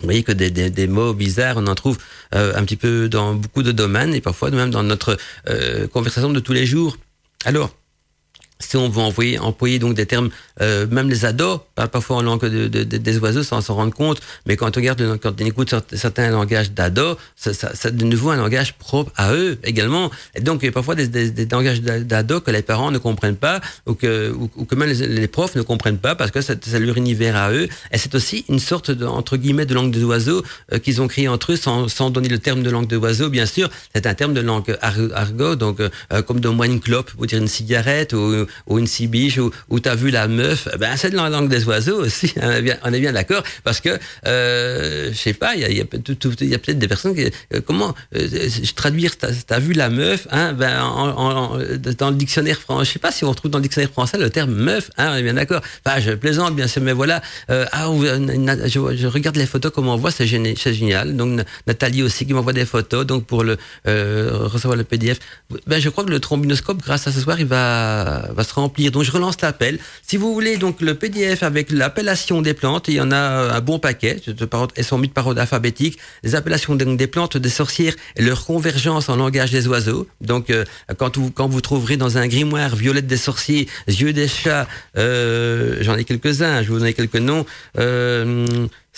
Vous 0.00 0.06
voyez 0.06 0.22
que 0.22 0.32
des, 0.32 0.86
mots 0.86 1.12
bizarres, 1.12 1.56
on 1.58 1.66
en 1.66 1.74
trouve 1.74 1.98
un 2.32 2.64
petit 2.64 2.76
peu 2.76 3.10
dans 3.10 3.34
beaucoup 3.34 3.62
de 3.62 3.72
domaines 3.72 4.14
et 4.14 4.22
parfois 4.22 4.50
même 4.50 4.70
dans 4.70 4.84
notre 4.84 5.18
conversation 5.92 6.30
de 6.30 6.40
tous 6.40 6.54
les 6.54 6.64
jours. 6.64 6.96
Alors, 7.44 7.74
si 8.60 8.76
on 8.76 8.88
veut 8.88 9.02
envoyer, 9.02 9.38
employer 9.38 9.78
donc 9.78 9.94
des 9.94 10.06
termes, 10.06 10.30
euh, 10.60 10.86
même 10.90 11.08
les 11.08 11.24
ados 11.24 11.60
parlent 11.74 11.88
parfois 11.88 12.16
en 12.16 12.22
langue 12.22 12.44
de, 12.44 12.68
de, 12.68 12.82
des 12.82 13.18
oiseaux 13.18 13.42
sans 13.42 13.60
s'en 13.60 13.74
rendre 13.74 13.94
compte, 13.94 14.20
mais 14.46 14.56
quand 14.56 14.76
on 14.76 14.80
regarde, 14.80 15.18
quand 15.18 15.40
on 15.40 15.44
écoute 15.44 15.74
certains 15.92 16.30
langages 16.30 16.72
d'ados, 16.72 17.16
ça, 17.36 17.54
ça, 17.54 17.74
ça, 17.74 17.90
de 17.90 18.04
nouveau 18.04 18.30
un 18.30 18.36
langage 18.36 18.74
propre 18.74 19.12
à 19.16 19.32
eux 19.34 19.58
également. 19.64 20.10
Et 20.34 20.40
donc 20.40 20.60
il 20.62 20.66
y 20.66 20.68
a 20.68 20.72
parfois 20.72 20.94
des, 20.94 21.08
des, 21.08 21.30
des 21.30 21.46
langages 21.46 21.80
d'ados 21.80 22.42
que 22.42 22.50
les 22.50 22.62
parents 22.62 22.90
ne 22.90 22.98
comprennent 22.98 23.36
pas 23.36 23.60
ou 23.86 23.94
que, 23.94 24.32
ou, 24.32 24.64
que 24.64 24.74
même 24.74 24.90
les, 24.90 25.28
profs 25.28 25.54
ne 25.54 25.62
comprennent 25.62 25.98
pas 25.98 26.14
parce 26.14 26.30
que 26.30 26.40
c'est 26.40 26.80
leur 26.80 26.96
univers 26.96 27.36
à 27.36 27.52
eux. 27.52 27.68
Et 27.92 27.98
c'est 27.98 28.14
aussi 28.14 28.44
une 28.48 28.58
sorte 28.58 28.90
de, 28.90 29.06
entre 29.06 29.36
guillemets 29.36 29.66
de 29.66 29.74
langue 29.74 29.92
des 29.92 30.02
oiseaux 30.02 30.42
euh, 30.72 30.78
qu'ils 30.78 31.00
ont 31.00 31.08
créé 31.08 31.28
entre 31.28 31.52
eux 31.52 31.56
sans, 31.56 31.88
sans 31.88 32.10
donner 32.10 32.28
le 32.28 32.38
terme 32.38 32.62
de 32.62 32.70
langue 32.70 32.88
de 32.88 32.96
oiseaux, 32.96 33.28
bien 33.28 33.46
sûr. 33.46 33.70
C'est 33.94 34.06
un 34.06 34.14
terme 34.14 34.34
de 34.34 34.40
langue 34.40 34.76
argot, 34.82 35.54
donc 35.54 35.80
euh, 35.80 36.22
comme 36.22 36.40
de 36.40 36.48
moine 36.48 36.80
clope, 36.80 37.12
pour 37.12 37.26
dire 37.26 37.38
une 37.38 37.48
cigarette 37.48 38.12
ou 38.12 38.46
ou 38.66 38.78
une 38.78 38.86
cibiche 38.86 39.38
ou, 39.38 39.50
ou 39.68 39.80
t'as 39.80 39.94
vu 39.94 40.10
la 40.10 40.28
meuf, 40.28 40.68
ben 40.78 40.96
c'est 40.96 41.10
de 41.10 41.16
la 41.16 41.28
langue 41.28 41.48
des 41.48 41.64
oiseaux 41.64 42.02
aussi. 42.02 42.32
On 42.40 42.50
est 42.50 42.62
bien, 42.62 42.76
on 42.84 42.92
est 42.92 43.00
bien 43.00 43.12
d'accord 43.12 43.42
parce 43.64 43.80
que 43.80 43.98
euh, 44.26 45.10
je 45.12 45.16
sais 45.16 45.34
pas, 45.34 45.54
il 45.54 45.60
y 45.60 45.64
a, 45.64 45.70
y 45.70 45.80
a, 45.80 45.84
peut-être 45.84 46.78
des 46.78 46.88
personnes 46.88 47.14
qui 47.14 47.24
euh, 47.54 47.60
comment 47.64 47.94
euh, 48.16 48.48
traduire 48.74 49.12
t'as 49.16 49.58
vu 49.58 49.72
la 49.72 49.90
meuf, 49.90 50.26
hein, 50.30 50.52
ben 50.52 50.80
en, 50.82 51.08
en, 51.08 51.58
dans 51.98 52.10
le 52.10 52.16
dictionnaire 52.16 52.58
français, 52.58 52.86
je 52.86 52.92
sais 52.92 52.98
pas 52.98 53.12
si 53.12 53.24
on 53.24 53.30
retrouve 53.30 53.50
dans 53.50 53.58
le 53.58 53.62
dictionnaire 53.62 53.90
français 53.90 54.18
le 54.18 54.30
terme 54.30 54.54
meuf, 54.54 54.90
hein, 54.96 55.10
on 55.12 55.16
est 55.16 55.22
bien 55.22 55.34
d'accord. 55.34 55.62
Enfin, 55.84 56.00
je 56.00 56.12
plaisante 56.12 56.54
bien 56.54 56.66
sûr, 56.66 56.82
mais 56.82 56.92
voilà. 56.92 57.22
Euh, 57.50 57.66
ah, 57.72 57.86
je, 58.66 58.96
je, 58.96 59.06
regarde 59.06 59.36
les 59.36 59.46
photos 59.46 59.72
comme 59.72 59.88
on 59.88 59.96
voit, 59.96 60.10
c'est 60.10 60.26
génial. 60.26 61.16
Donc 61.16 61.40
Nathalie 61.66 62.02
aussi 62.02 62.26
qui 62.26 62.34
m'envoie 62.34 62.52
des 62.52 62.66
photos, 62.66 63.06
donc 63.06 63.26
pour 63.26 63.44
le 63.44 63.56
euh, 63.86 64.30
recevoir 64.32 64.76
le 64.76 64.84
PDF. 64.84 65.18
Ben 65.66 65.80
je 65.80 65.88
crois 65.88 66.04
que 66.04 66.10
le 66.10 66.20
trombinoscope, 66.20 66.82
grâce 66.82 67.06
à 67.06 67.12
ce 67.12 67.20
soir, 67.20 67.38
il 67.40 67.46
va 67.46 68.28
va 68.38 68.44
se 68.44 68.54
remplir. 68.54 68.90
Donc 68.90 69.02
je 69.02 69.10
relance 69.10 69.40
l'appel. 69.42 69.78
Si 70.02 70.16
vous 70.16 70.32
voulez 70.32 70.56
donc 70.56 70.80
le 70.80 70.94
PDF 70.94 71.42
avec 71.42 71.70
l'appellation 71.70 72.40
des 72.40 72.54
plantes, 72.54 72.88
il 72.88 72.94
y 72.94 73.00
en 73.00 73.10
a 73.10 73.18
un 73.56 73.60
bon 73.60 73.78
paquet. 73.78 74.20
Elles 74.76 74.84
sont 74.84 74.98
mises 74.98 75.10
par 75.10 75.26
ordre 75.26 75.40
alphabétique. 75.40 75.98
Les 76.22 76.34
appellations 76.34 76.74
des 76.74 77.06
plantes, 77.06 77.36
des 77.36 77.48
sorcières 77.48 77.94
et 78.16 78.22
leur 78.22 78.44
convergence 78.46 79.08
en 79.08 79.16
langage 79.16 79.50
des 79.50 79.66
oiseaux. 79.68 80.06
Donc 80.20 80.50
euh, 80.50 80.64
quand 80.96 81.18
vous 81.18 81.30
quand 81.30 81.48
vous 81.48 81.60
trouverez 81.60 81.96
dans 81.96 82.16
un 82.16 82.26
grimoire 82.28 82.74
violette 82.76 83.06
des 83.06 83.16
sorciers, 83.16 83.68
yeux 83.88 84.12
des 84.12 84.28
chats, 84.28 84.66
euh, 84.96 85.78
j'en 85.80 85.96
ai 85.96 86.04
quelques-uns. 86.04 86.62
Je 86.62 86.68
vous 86.68 86.78
donne 86.78 86.92
quelques 86.94 87.16
noms. 87.16 87.44
Euh, 87.78 88.46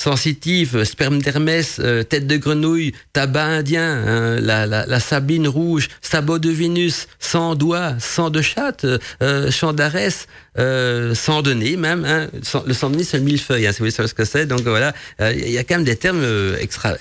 sensitive, 0.01 0.85
sperme 0.85 1.21
d'Hermès, 1.21 1.77
euh, 1.79 2.03
tête 2.03 2.27
de 2.27 2.39
grenouille, 2.39 2.95
tabac 3.13 3.45
indien, 3.45 4.03
hein, 4.07 4.41
la, 4.41 4.65
la, 4.65 4.87
la, 4.87 5.01
sabine 5.01 5.47
rouge, 5.47 5.89
sabot 6.01 6.39
de 6.39 6.49
Vénus, 6.49 7.07
sang 7.19 7.55
doigt, 7.55 7.97
sang 7.99 8.31
de 8.31 8.41
chatte, 8.41 8.87
euh, 9.23 9.51
champ 9.51 9.75
d'Arès, 9.75 10.27
euh, 10.59 11.15
sang 11.15 11.43
de 11.43 11.53
nez 11.53 11.77
même. 11.77 12.07
Hein, 12.07 12.29
le 12.67 12.73
sang 12.73 12.89
de 12.89 12.97
nez, 12.97 13.05
c'est 13.05 13.19
le 13.19 13.25
millefeuille, 13.25 13.67
hein, 13.67 13.73
si 13.73 13.81
vous 13.81 13.91
voulez 13.91 14.09
ce 14.09 14.15
que 14.15 14.25
c'est. 14.25 14.47
Donc 14.47 14.63
voilà, 14.63 14.95
euh, 15.21 15.35
il 15.37 15.51
y 15.51 15.59
a 15.59 15.65
quand 15.65 15.75
même 15.75 15.85
des 15.85 15.97
termes 15.97 16.25
extra 16.59 16.95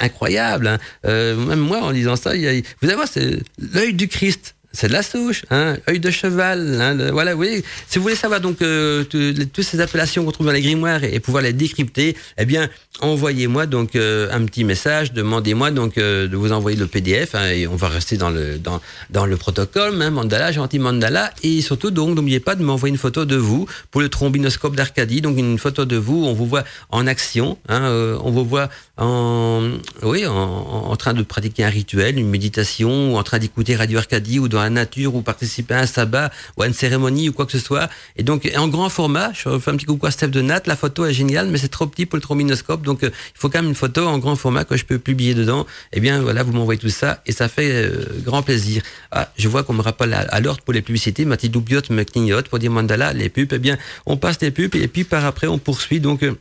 incroyables. 0.00 0.68
Hein. 0.68 0.78
même 1.04 1.58
moi, 1.58 1.82
en 1.82 1.92
disant 1.92 2.16
ça, 2.16 2.34
y 2.34 2.48
a, 2.48 2.52
vous 2.80 2.88
allez 2.88 2.94
voir, 2.94 3.08
c'est 3.12 3.40
l'œil 3.74 3.92
du 3.92 4.08
Christ 4.08 4.54
c'est 4.72 4.88
de 4.88 4.92
la 4.92 5.02
souche, 5.02 5.44
hein, 5.50 5.76
œil 5.88 5.98
de 5.98 6.10
cheval, 6.10 6.80
hein, 6.80 7.10
voilà, 7.10 7.34
oui. 7.34 7.64
Si 7.88 7.98
vous 7.98 8.02
voulez 8.02 8.14
savoir 8.14 8.40
donc 8.40 8.60
euh, 8.60 9.02
toutes 9.04 9.64
ces 9.64 9.80
appellations 9.80 10.24
qu'on 10.24 10.30
trouve 10.30 10.46
dans 10.46 10.52
les 10.52 10.60
grimoires 10.60 11.04
et, 11.04 11.18
pouvoir 11.20 11.42
les 11.42 11.54
décrypter, 11.54 12.16
eh 12.36 12.44
bien, 12.44 12.68
envoyez-moi 13.00 13.64
donc 13.64 13.96
euh, 13.96 14.28
un 14.30 14.44
petit 14.44 14.64
message, 14.64 15.12
demandez-moi 15.14 15.70
donc 15.70 15.96
euh, 15.96 16.28
de 16.28 16.36
vous 16.36 16.52
envoyer 16.52 16.76
le 16.76 16.86
PDF 16.86 17.34
hein, 17.34 17.48
et 17.48 17.66
on 17.66 17.76
va 17.76 17.88
rester 17.88 18.18
dans 18.18 18.28
le 18.28 18.58
dans 18.58 18.80
dans 19.08 19.24
le 19.24 19.36
protocole, 19.38 20.00
hein, 20.02 20.10
mandala, 20.10 20.52
gentil 20.52 20.78
mandala, 20.78 21.32
et 21.42 21.62
surtout 21.62 21.90
donc 21.90 22.14
n'oubliez 22.14 22.40
pas 22.40 22.54
de 22.54 22.62
m'envoyer 22.62 22.92
une 22.92 22.98
photo 22.98 23.24
de 23.24 23.36
vous 23.36 23.66
pour 23.90 24.02
le 24.02 24.10
trombinoscope 24.10 24.76
d'Arcadie, 24.76 25.22
donc 25.22 25.38
une 25.38 25.58
photo 25.58 25.86
de 25.86 25.96
vous, 25.96 26.24
on 26.26 26.34
vous 26.34 26.46
voit 26.46 26.64
en 26.90 27.06
action, 27.06 27.56
hein, 27.70 27.90
on 28.22 28.30
vous 28.30 28.44
voit 28.44 28.68
en 28.98 29.70
oui 30.02 30.26
en, 30.26 30.34
en, 30.34 30.96
train 30.96 31.14
de 31.14 31.22
pratiquer 31.22 31.64
un 31.64 31.70
rituel, 31.70 32.18
une 32.18 32.28
méditation, 32.28 33.14
ou 33.14 33.16
en 33.16 33.22
train 33.22 33.38
d'écouter 33.38 33.76
Radio 33.76 33.98
Arcadie 33.98 34.38
ou 34.38 34.48
dans 34.58 34.64
la 34.64 34.70
nature 34.70 35.14
ou 35.14 35.22
participer 35.22 35.74
à 35.74 35.80
un 35.80 35.86
sabbat 35.86 36.30
ou 36.56 36.62
à 36.62 36.66
une 36.66 36.72
cérémonie 36.72 37.28
ou 37.28 37.32
quoi 37.32 37.46
que 37.46 37.52
ce 37.52 37.58
soit. 37.58 37.88
Et 38.16 38.22
donc, 38.22 38.50
en 38.56 38.68
grand 38.68 38.88
format, 38.88 39.30
je 39.32 39.58
fais 39.58 39.70
un 39.70 39.76
petit 39.76 39.86
coucou 39.86 40.06
à 40.06 40.10
Steph 40.10 40.28
de 40.28 40.40
Nat, 40.40 40.62
la 40.66 40.76
photo 40.76 41.06
est 41.06 41.12
géniale, 41.12 41.48
mais 41.48 41.58
c'est 41.58 41.68
trop 41.68 41.86
petit 41.86 42.06
pour 42.06 42.16
le 42.16 42.22
trombinoscope. 42.22 42.82
Donc, 42.82 43.04
euh, 43.04 43.10
il 43.10 43.38
faut 43.38 43.48
quand 43.48 43.60
même 43.60 43.68
une 43.68 43.74
photo 43.74 44.06
en 44.06 44.18
grand 44.18 44.36
format 44.36 44.64
que 44.64 44.76
je 44.76 44.84
peux 44.84 44.98
publier 44.98 45.34
dedans. 45.34 45.66
Eh 45.92 46.00
bien, 46.00 46.20
voilà, 46.20 46.42
vous 46.42 46.52
m'envoyez 46.52 46.80
tout 46.80 46.88
ça 46.88 47.22
et 47.26 47.32
ça 47.32 47.48
fait 47.48 47.70
euh, 47.70 48.04
grand 48.24 48.42
plaisir. 48.42 48.82
Ah, 49.12 49.30
je 49.36 49.48
vois 49.48 49.62
qu'on 49.62 49.74
me 49.74 49.82
rappelle 49.82 50.12
à, 50.12 50.40
l'ordre 50.40 50.62
pour 50.62 50.74
les 50.74 50.82
publicités. 50.82 51.24
Ma 51.24 51.36
petite 51.36 51.52
doubiote 51.52 51.90
me 51.90 52.02
clignote 52.02 52.48
pour 52.48 52.58
dire 52.58 52.70
mandala, 52.70 53.12
les 53.12 53.28
pubs. 53.28 53.52
Eh 53.52 53.58
bien, 53.58 53.78
on 54.06 54.16
passe 54.16 54.40
les 54.40 54.50
pubs 54.50 54.74
et 54.74 54.88
puis 54.88 55.04
par 55.04 55.24
après, 55.24 55.46
on 55.46 55.58
poursuit. 55.58 56.00
Donc, 56.00 56.22
euh, 56.22 56.34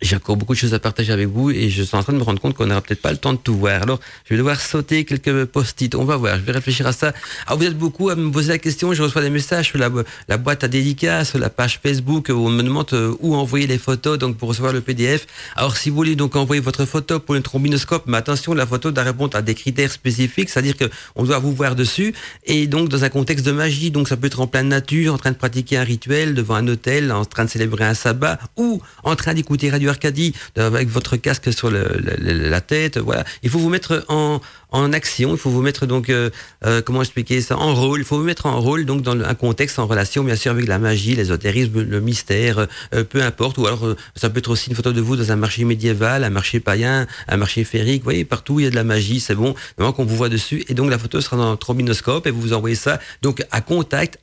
j'ai 0.00 0.14
encore 0.14 0.36
beaucoup 0.36 0.54
de 0.54 0.58
choses 0.58 0.74
à 0.74 0.78
partager 0.78 1.12
avec 1.12 1.26
vous 1.26 1.50
et 1.50 1.70
je 1.70 1.82
suis 1.82 1.96
en 1.96 2.02
train 2.02 2.12
de 2.12 2.18
me 2.18 2.22
rendre 2.22 2.40
compte 2.40 2.54
qu'on 2.54 2.66
n'aura 2.66 2.80
peut-être 2.80 3.02
pas 3.02 3.10
le 3.10 3.16
temps 3.16 3.32
de 3.32 3.38
tout 3.38 3.56
voir. 3.56 3.82
Alors, 3.82 3.98
je 4.24 4.34
vais 4.34 4.38
devoir 4.38 4.60
sauter 4.60 5.04
quelques 5.04 5.46
post-it. 5.46 5.94
On 5.96 6.04
va 6.04 6.16
voir. 6.16 6.36
Je 6.36 6.42
vais 6.42 6.52
réfléchir 6.52 6.86
à 6.86 6.92
ça. 6.92 7.12
Alors, 7.46 7.58
vous 7.58 7.64
êtes 7.64 7.76
beaucoup 7.76 8.08
à 8.08 8.14
me 8.14 8.30
poser 8.30 8.50
la 8.50 8.58
question. 8.58 8.92
Je 8.94 9.02
reçois 9.02 9.22
des 9.22 9.30
messages 9.30 9.66
sur 9.66 9.78
la, 9.78 9.90
la 10.28 10.36
boîte 10.36 10.62
à 10.62 10.68
dédicaces, 10.68 11.30
sur 11.30 11.38
la 11.38 11.50
page 11.50 11.80
Facebook 11.82 12.28
où 12.28 12.46
on 12.46 12.50
me 12.50 12.62
demande 12.62 12.86
euh, 12.92 13.14
où 13.20 13.34
envoyer 13.34 13.66
les 13.66 13.78
photos 13.78 14.18
donc 14.18 14.36
pour 14.36 14.48
recevoir 14.48 14.72
le 14.72 14.80
PDF. 14.80 15.26
Alors, 15.56 15.76
si 15.76 15.90
vous 15.90 15.96
voulez 15.96 16.14
donc 16.14 16.36
envoyer 16.36 16.62
votre 16.62 16.84
photo 16.84 17.18
pour 17.18 17.34
le 17.34 17.42
trombinoscope, 17.42 18.04
mais 18.06 18.18
attention, 18.18 18.54
la 18.54 18.66
photo 18.66 18.92
doit 18.92 19.04
répondre 19.04 19.36
à 19.36 19.42
des 19.42 19.56
critères 19.56 19.90
spécifiques, 19.90 20.48
c'est-à-dire 20.48 20.76
que 20.76 20.84
on 21.16 21.24
doit 21.24 21.40
vous 21.40 21.52
voir 21.52 21.74
dessus 21.74 22.14
et 22.46 22.68
donc 22.68 22.88
dans 22.88 23.02
un 23.02 23.08
contexte 23.08 23.44
de 23.44 23.52
magie. 23.52 23.90
Donc, 23.90 24.08
ça 24.08 24.16
peut 24.16 24.28
être 24.28 24.40
en 24.40 24.46
pleine 24.46 24.68
nature, 24.68 25.14
en 25.14 25.18
train 25.18 25.32
de 25.32 25.36
pratiquer 25.36 25.76
un 25.76 25.84
rituel 25.84 26.34
devant 26.34 26.54
un 26.54 26.68
hôtel, 26.68 27.10
en 27.10 27.24
train 27.24 27.46
de 27.46 27.50
célébrer 27.50 27.84
un 27.84 27.94
sabbat 27.94 28.38
ou 28.56 28.80
en 29.02 29.16
train 29.16 29.34
d'écouter 29.34 29.70
Radio 29.70 29.87
Arcadie 29.88 30.34
avec 30.56 30.88
votre 30.88 31.16
casque 31.16 31.52
sur 31.52 31.70
la 31.70 32.60
tête. 32.60 32.98
Voilà, 32.98 33.24
il 33.42 33.50
faut 33.50 33.58
vous 33.58 33.68
mettre 33.68 34.04
en, 34.08 34.40
en 34.70 34.92
action. 34.92 35.32
Il 35.32 35.38
faut 35.38 35.50
vous 35.50 35.62
mettre 35.62 35.86
donc, 35.86 36.10
euh, 36.10 36.30
euh, 36.64 36.82
comment 36.82 37.00
expliquer 37.02 37.40
ça, 37.40 37.56
en 37.56 37.74
rôle. 37.74 38.00
Il 38.00 38.04
faut 38.04 38.18
vous 38.18 38.24
mettre 38.24 38.46
en 38.46 38.60
rôle 38.60 38.84
donc 38.84 39.02
dans 39.02 39.18
un 39.18 39.34
contexte 39.34 39.78
en 39.78 39.86
relation, 39.86 40.24
bien 40.24 40.36
sûr, 40.36 40.52
avec 40.52 40.66
la 40.66 40.78
magie, 40.78 41.14
l'ésotérisme, 41.14 41.82
le 41.82 42.00
mystère, 42.00 42.66
euh, 42.94 43.04
peu 43.04 43.22
importe. 43.22 43.58
Ou 43.58 43.66
alors, 43.66 43.94
ça 44.14 44.30
peut 44.30 44.38
être 44.38 44.50
aussi 44.50 44.70
une 44.70 44.76
photo 44.76 44.92
de 44.92 45.00
vous 45.00 45.16
dans 45.16 45.32
un 45.32 45.36
marché 45.36 45.64
médiéval, 45.64 46.24
un 46.24 46.30
marché 46.30 46.60
païen, 46.60 47.06
un 47.28 47.36
marché 47.36 47.64
férique. 47.64 48.02
Vous 48.02 48.04
voyez, 48.04 48.24
partout 48.24 48.60
il 48.60 48.64
y 48.64 48.66
a 48.66 48.70
de 48.70 48.76
la 48.76 48.84
magie, 48.84 49.20
c'est 49.20 49.34
bon. 49.34 49.54
Donc 49.78 49.96
qu'on 49.96 50.04
vous 50.04 50.16
voit 50.16 50.28
dessus. 50.28 50.64
Et 50.68 50.74
donc 50.74 50.90
la 50.90 50.98
photo 50.98 51.20
sera 51.20 51.36
dans 51.36 51.50
le 51.50 51.56
trombinoscope 51.56 52.26
et 52.26 52.30
vous 52.30 52.40
vous 52.40 52.52
envoyez 52.52 52.76
ça 52.76 52.98
donc 53.22 53.44
à 53.50 53.60
contact 53.60 54.18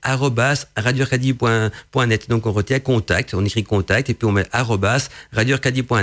net. 2.08 2.30
Donc 2.30 2.46
on 2.46 2.52
retient 2.52 2.80
contact, 2.80 3.34
on 3.34 3.44
écrit 3.44 3.64
contact 3.64 4.10
et 4.10 4.14
puis 4.14 4.28
on 4.28 4.32
met 4.32 4.46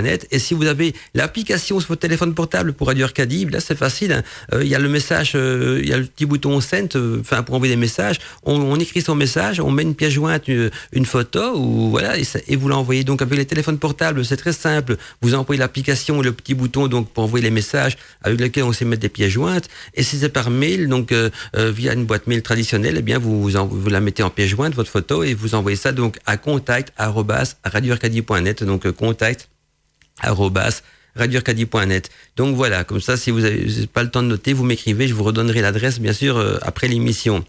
net. 0.01 0.27
Et 0.31 0.39
si 0.39 0.53
vous 0.53 0.67
avez 0.67 0.93
l'application 1.13 1.79
sur 1.79 1.87
votre 1.89 2.01
téléphone 2.01 2.33
portable 2.33 2.73
pour 2.73 2.87
Radio 2.87 3.05
Arcadie, 3.05 3.45
là 3.45 3.59
c'est 3.59 3.77
facile. 3.77 4.11
Hein. 4.11 4.23
Euh, 4.53 4.63
il 4.63 4.69
y 4.69 4.75
a 4.75 4.79
le 4.79 4.89
message, 4.89 5.33
euh, 5.35 5.79
il 5.81 5.89
y 5.89 5.93
a 5.93 5.97
le 5.97 6.05
petit 6.05 6.25
bouton 6.25 6.59
send, 6.61 6.95
euh, 6.95 7.19
enfin 7.19 7.43
pour 7.43 7.55
envoyer 7.55 7.73
des 7.73 7.79
messages. 7.79 8.19
On, 8.43 8.75
écrit 8.79 9.01
son 9.01 9.15
message, 9.15 9.59
on 9.59 9.71
met 9.71 9.83
une 9.83 9.95
pièce 9.95 10.13
jointe, 10.13 10.47
une, 10.47 11.05
photo 11.05 11.57
ou 11.57 11.89
voilà 11.89 12.15
et, 12.17 12.55
vous 12.55 12.67
l'envoyez. 12.67 13.03
Donc 13.03 13.21
avec 13.21 13.37
les 13.37 13.45
téléphones 13.45 13.77
portables, 13.77 14.25
c'est 14.25 14.37
très 14.37 14.53
simple. 14.53 14.97
Vous 15.21 15.35
envoyez 15.35 15.59
l'application, 15.59 16.21
le 16.21 16.31
petit 16.31 16.53
bouton 16.53 16.87
donc 16.87 17.09
pour 17.09 17.23
envoyer 17.23 17.43
les 17.43 17.51
messages 17.51 17.97
avec 18.21 18.39
lequel 18.39 18.63
on 18.63 18.73
sait 18.73 18.85
mettre 18.85 19.01
des 19.01 19.09
pièces 19.09 19.31
jointes. 19.31 19.69
Et 19.93 20.03
si 20.03 20.17
c'est 20.17 20.29
par 20.29 20.49
mail, 20.49 20.87
donc 20.87 21.13
via 21.53 21.93
une 21.93 22.05
boîte 22.05 22.27
mail 22.27 22.41
traditionnelle, 22.41 22.95
eh 22.97 23.01
bien 23.01 23.19
vous, 23.19 23.49
la 23.89 23.99
mettez 23.99 24.23
en 24.23 24.29
pièce 24.29 24.49
jointe 24.49 24.73
votre 24.73 24.89
photo 24.89 25.23
et 25.23 25.33
vous 25.33 25.55
envoyez 25.55 25.77
ça 25.77 25.91
donc 25.91 26.19
à 26.25 26.37
contact 26.37 26.93
radioarcadie.net 26.97 28.63
donc 28.63 28.89
contact 28.91 29.49
radioarcadie.net. 31.15 32.09
Donc 32.35 32.55
voilà, 32.55 32.83
comme 32.83 33.01
ça, 33.01 33.17
si 33.17 33.31
vous 33.31 33.41
n'avez 33.41 33.87
pas 33.87 34.03
le 34.03 34.09
temps 34.09 34.23
de 34.23 34.27
noter, 34.27 34.53
vous 34.53 34.63
m'écrivez, 34.63 35.07
je 35.07 35.13
vous 35.13 35.23
redonnerai 35.23 35.61
l'adresse, 35.61 35.99
bien 35.99 36.13
sûr, 36.13 36.37
euh, 36.37 36.57
après 36.61 36.87
l'émission. 36.87 37.45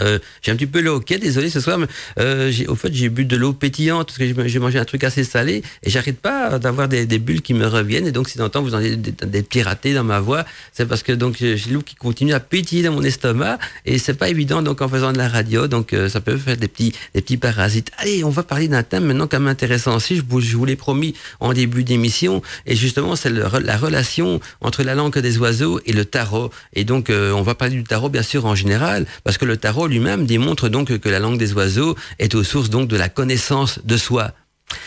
Euh, 0.00 0.18
j'ai 0.42 0.52
un 0.52 0.56
petit 0.56 0.66
peu 0.66 0.80
le 0.80 0.90
hockey, 0.90 1.18
désolé 1.18 1.50
ce 1.50 1.60
soir, 1.60 1.78
mais 1.78 1.86
euh, 2.18 2.52
au 2.68 2.74
fait 2.74 2.92
j'ai 2.92 3.08
bu 3.08 3.24
de 3.24 3.36
l'eau 3.36 3.52
pétillante 3.52 4.08
parce 4.08 4.18
que 4.18 4.48
j'ai 4.48 4.58
mangé 4.58 4.78
un 4.78 4.84
truc 4.84 5.04
assez 5.04 5.24
salé 5.24 5.62
et 5.82 5.90
j'arrête 5.90 6.18
pas 6.20 6.58
d'avoir 6.58 6.88
des, 6.88 7.06
bulles 7.18 7.40
qui 7.40 7.54
me 7.54 7.66
reviennent 7.66 8.06
et 8.06 8.12
donc 8.12 8.28
si 8.28 8.36
d'entendre 8.36 8.68
vous 8.68 8.74
en 8.74 8.78
avez 8.78 8.96
des, 8.96 9.12
des 9.12 9.42
petits 9.42 9.62
ratés 9.62 9.94
dans 9.94 10.04
ma 10.04 10.20
voix, 10.20 10.44
c'est 10.72 10.86
parce 10.86 11.02
que 11.02 11.12
donc 11.12 11.36
j'ai 11.38 11.56
l'eau 11.70 11.80
qui 11.80 11.94
continue 11.94 12.34
à 12.34 12.40
pétiller 12.40 12.82
dans 12.82 12.92
mon 12.92 13.02
estomac 13.02 13.58
et 13.86 13.98
c'est 13.98 14.14
pas 14.14 14.28
évident 14.28 14.62
donc 14.62 14.82
en 14.82 14.88
faisant 14.88 15.12
de 15.12 15.18
la 15.18 15.28
radio 15.28 15.66
donc 15.66 15.92
euh, 15.92 16.08
ça 16.08 16.20
peut 16.20 16.36
faire 16.36 16.56
des 16.56 16.68
petits 16.68 16.92
des 17.14 17.22
petits 17.22 17.36
parasites. 17.38 17.90
Allez, 17.98 18.22
on 18.24 18.30
va 18.30 18.42
parler 18.42 18.68
d'un 18.68 18.82
thème 18.82 19.04
maintenant 19.04 19.28
même 19.32 19.48
intéressant 19.48 19.96
aussi. 19.96 20.16
Je 20.16 20.22
vous, 20.26 20.40
je 20.40 20.56
vous 20.56 20.64
l'ai 20.64 20.76
promis 20.76 21.14
en 21.40 21.52
début 21.52 21.84
d'émission 21.84 22.42
et 22.66 22.76
justement 22.76 23.16
c'est 23.16 23.30
la 23.30 23.76
relation 23.76 24.40
entre 24.60 24.82
la 24.82 24.94
langue 24.94 25.18
des 25.18 25.38
oiseaux 25.38 25.80
et 25.86 25.92
le 25.92 26.04
tarot 26.04 26.50
et 26.74 26.84
donc 26.84 27.10
euh, 27.10 27.32
on 27.32 27.42
va 27.42 27.54
parler 27.54 27.74
du 27.74 27.84
tarot 27.84 28.08
bien 28.08 28.22
sûr 28.22 28.46
en 28.46 28.54
général 28.54 29.06
parce 29.24 29.38
que 29.38 29.44
le 29.44 29.56
tarot 29.56 29.85
lui-même 29.86 30.26
démontre 30.26 30.68
donc 30.68 30.96
que 30.98 31.08
la 31.08 31.18
langue 31.18 31.38
des 31.38 31.52
oiseaux 31.52 31.96
est 32.18 32.34
aux 32.34 32.44
sources 32.44 32.70
donc 32.70 32.88
de 32.88 32.96
la 32.96 33.08
connaissance 33.08 33.80
de 33.84 33.96
soi. 33.96 34.32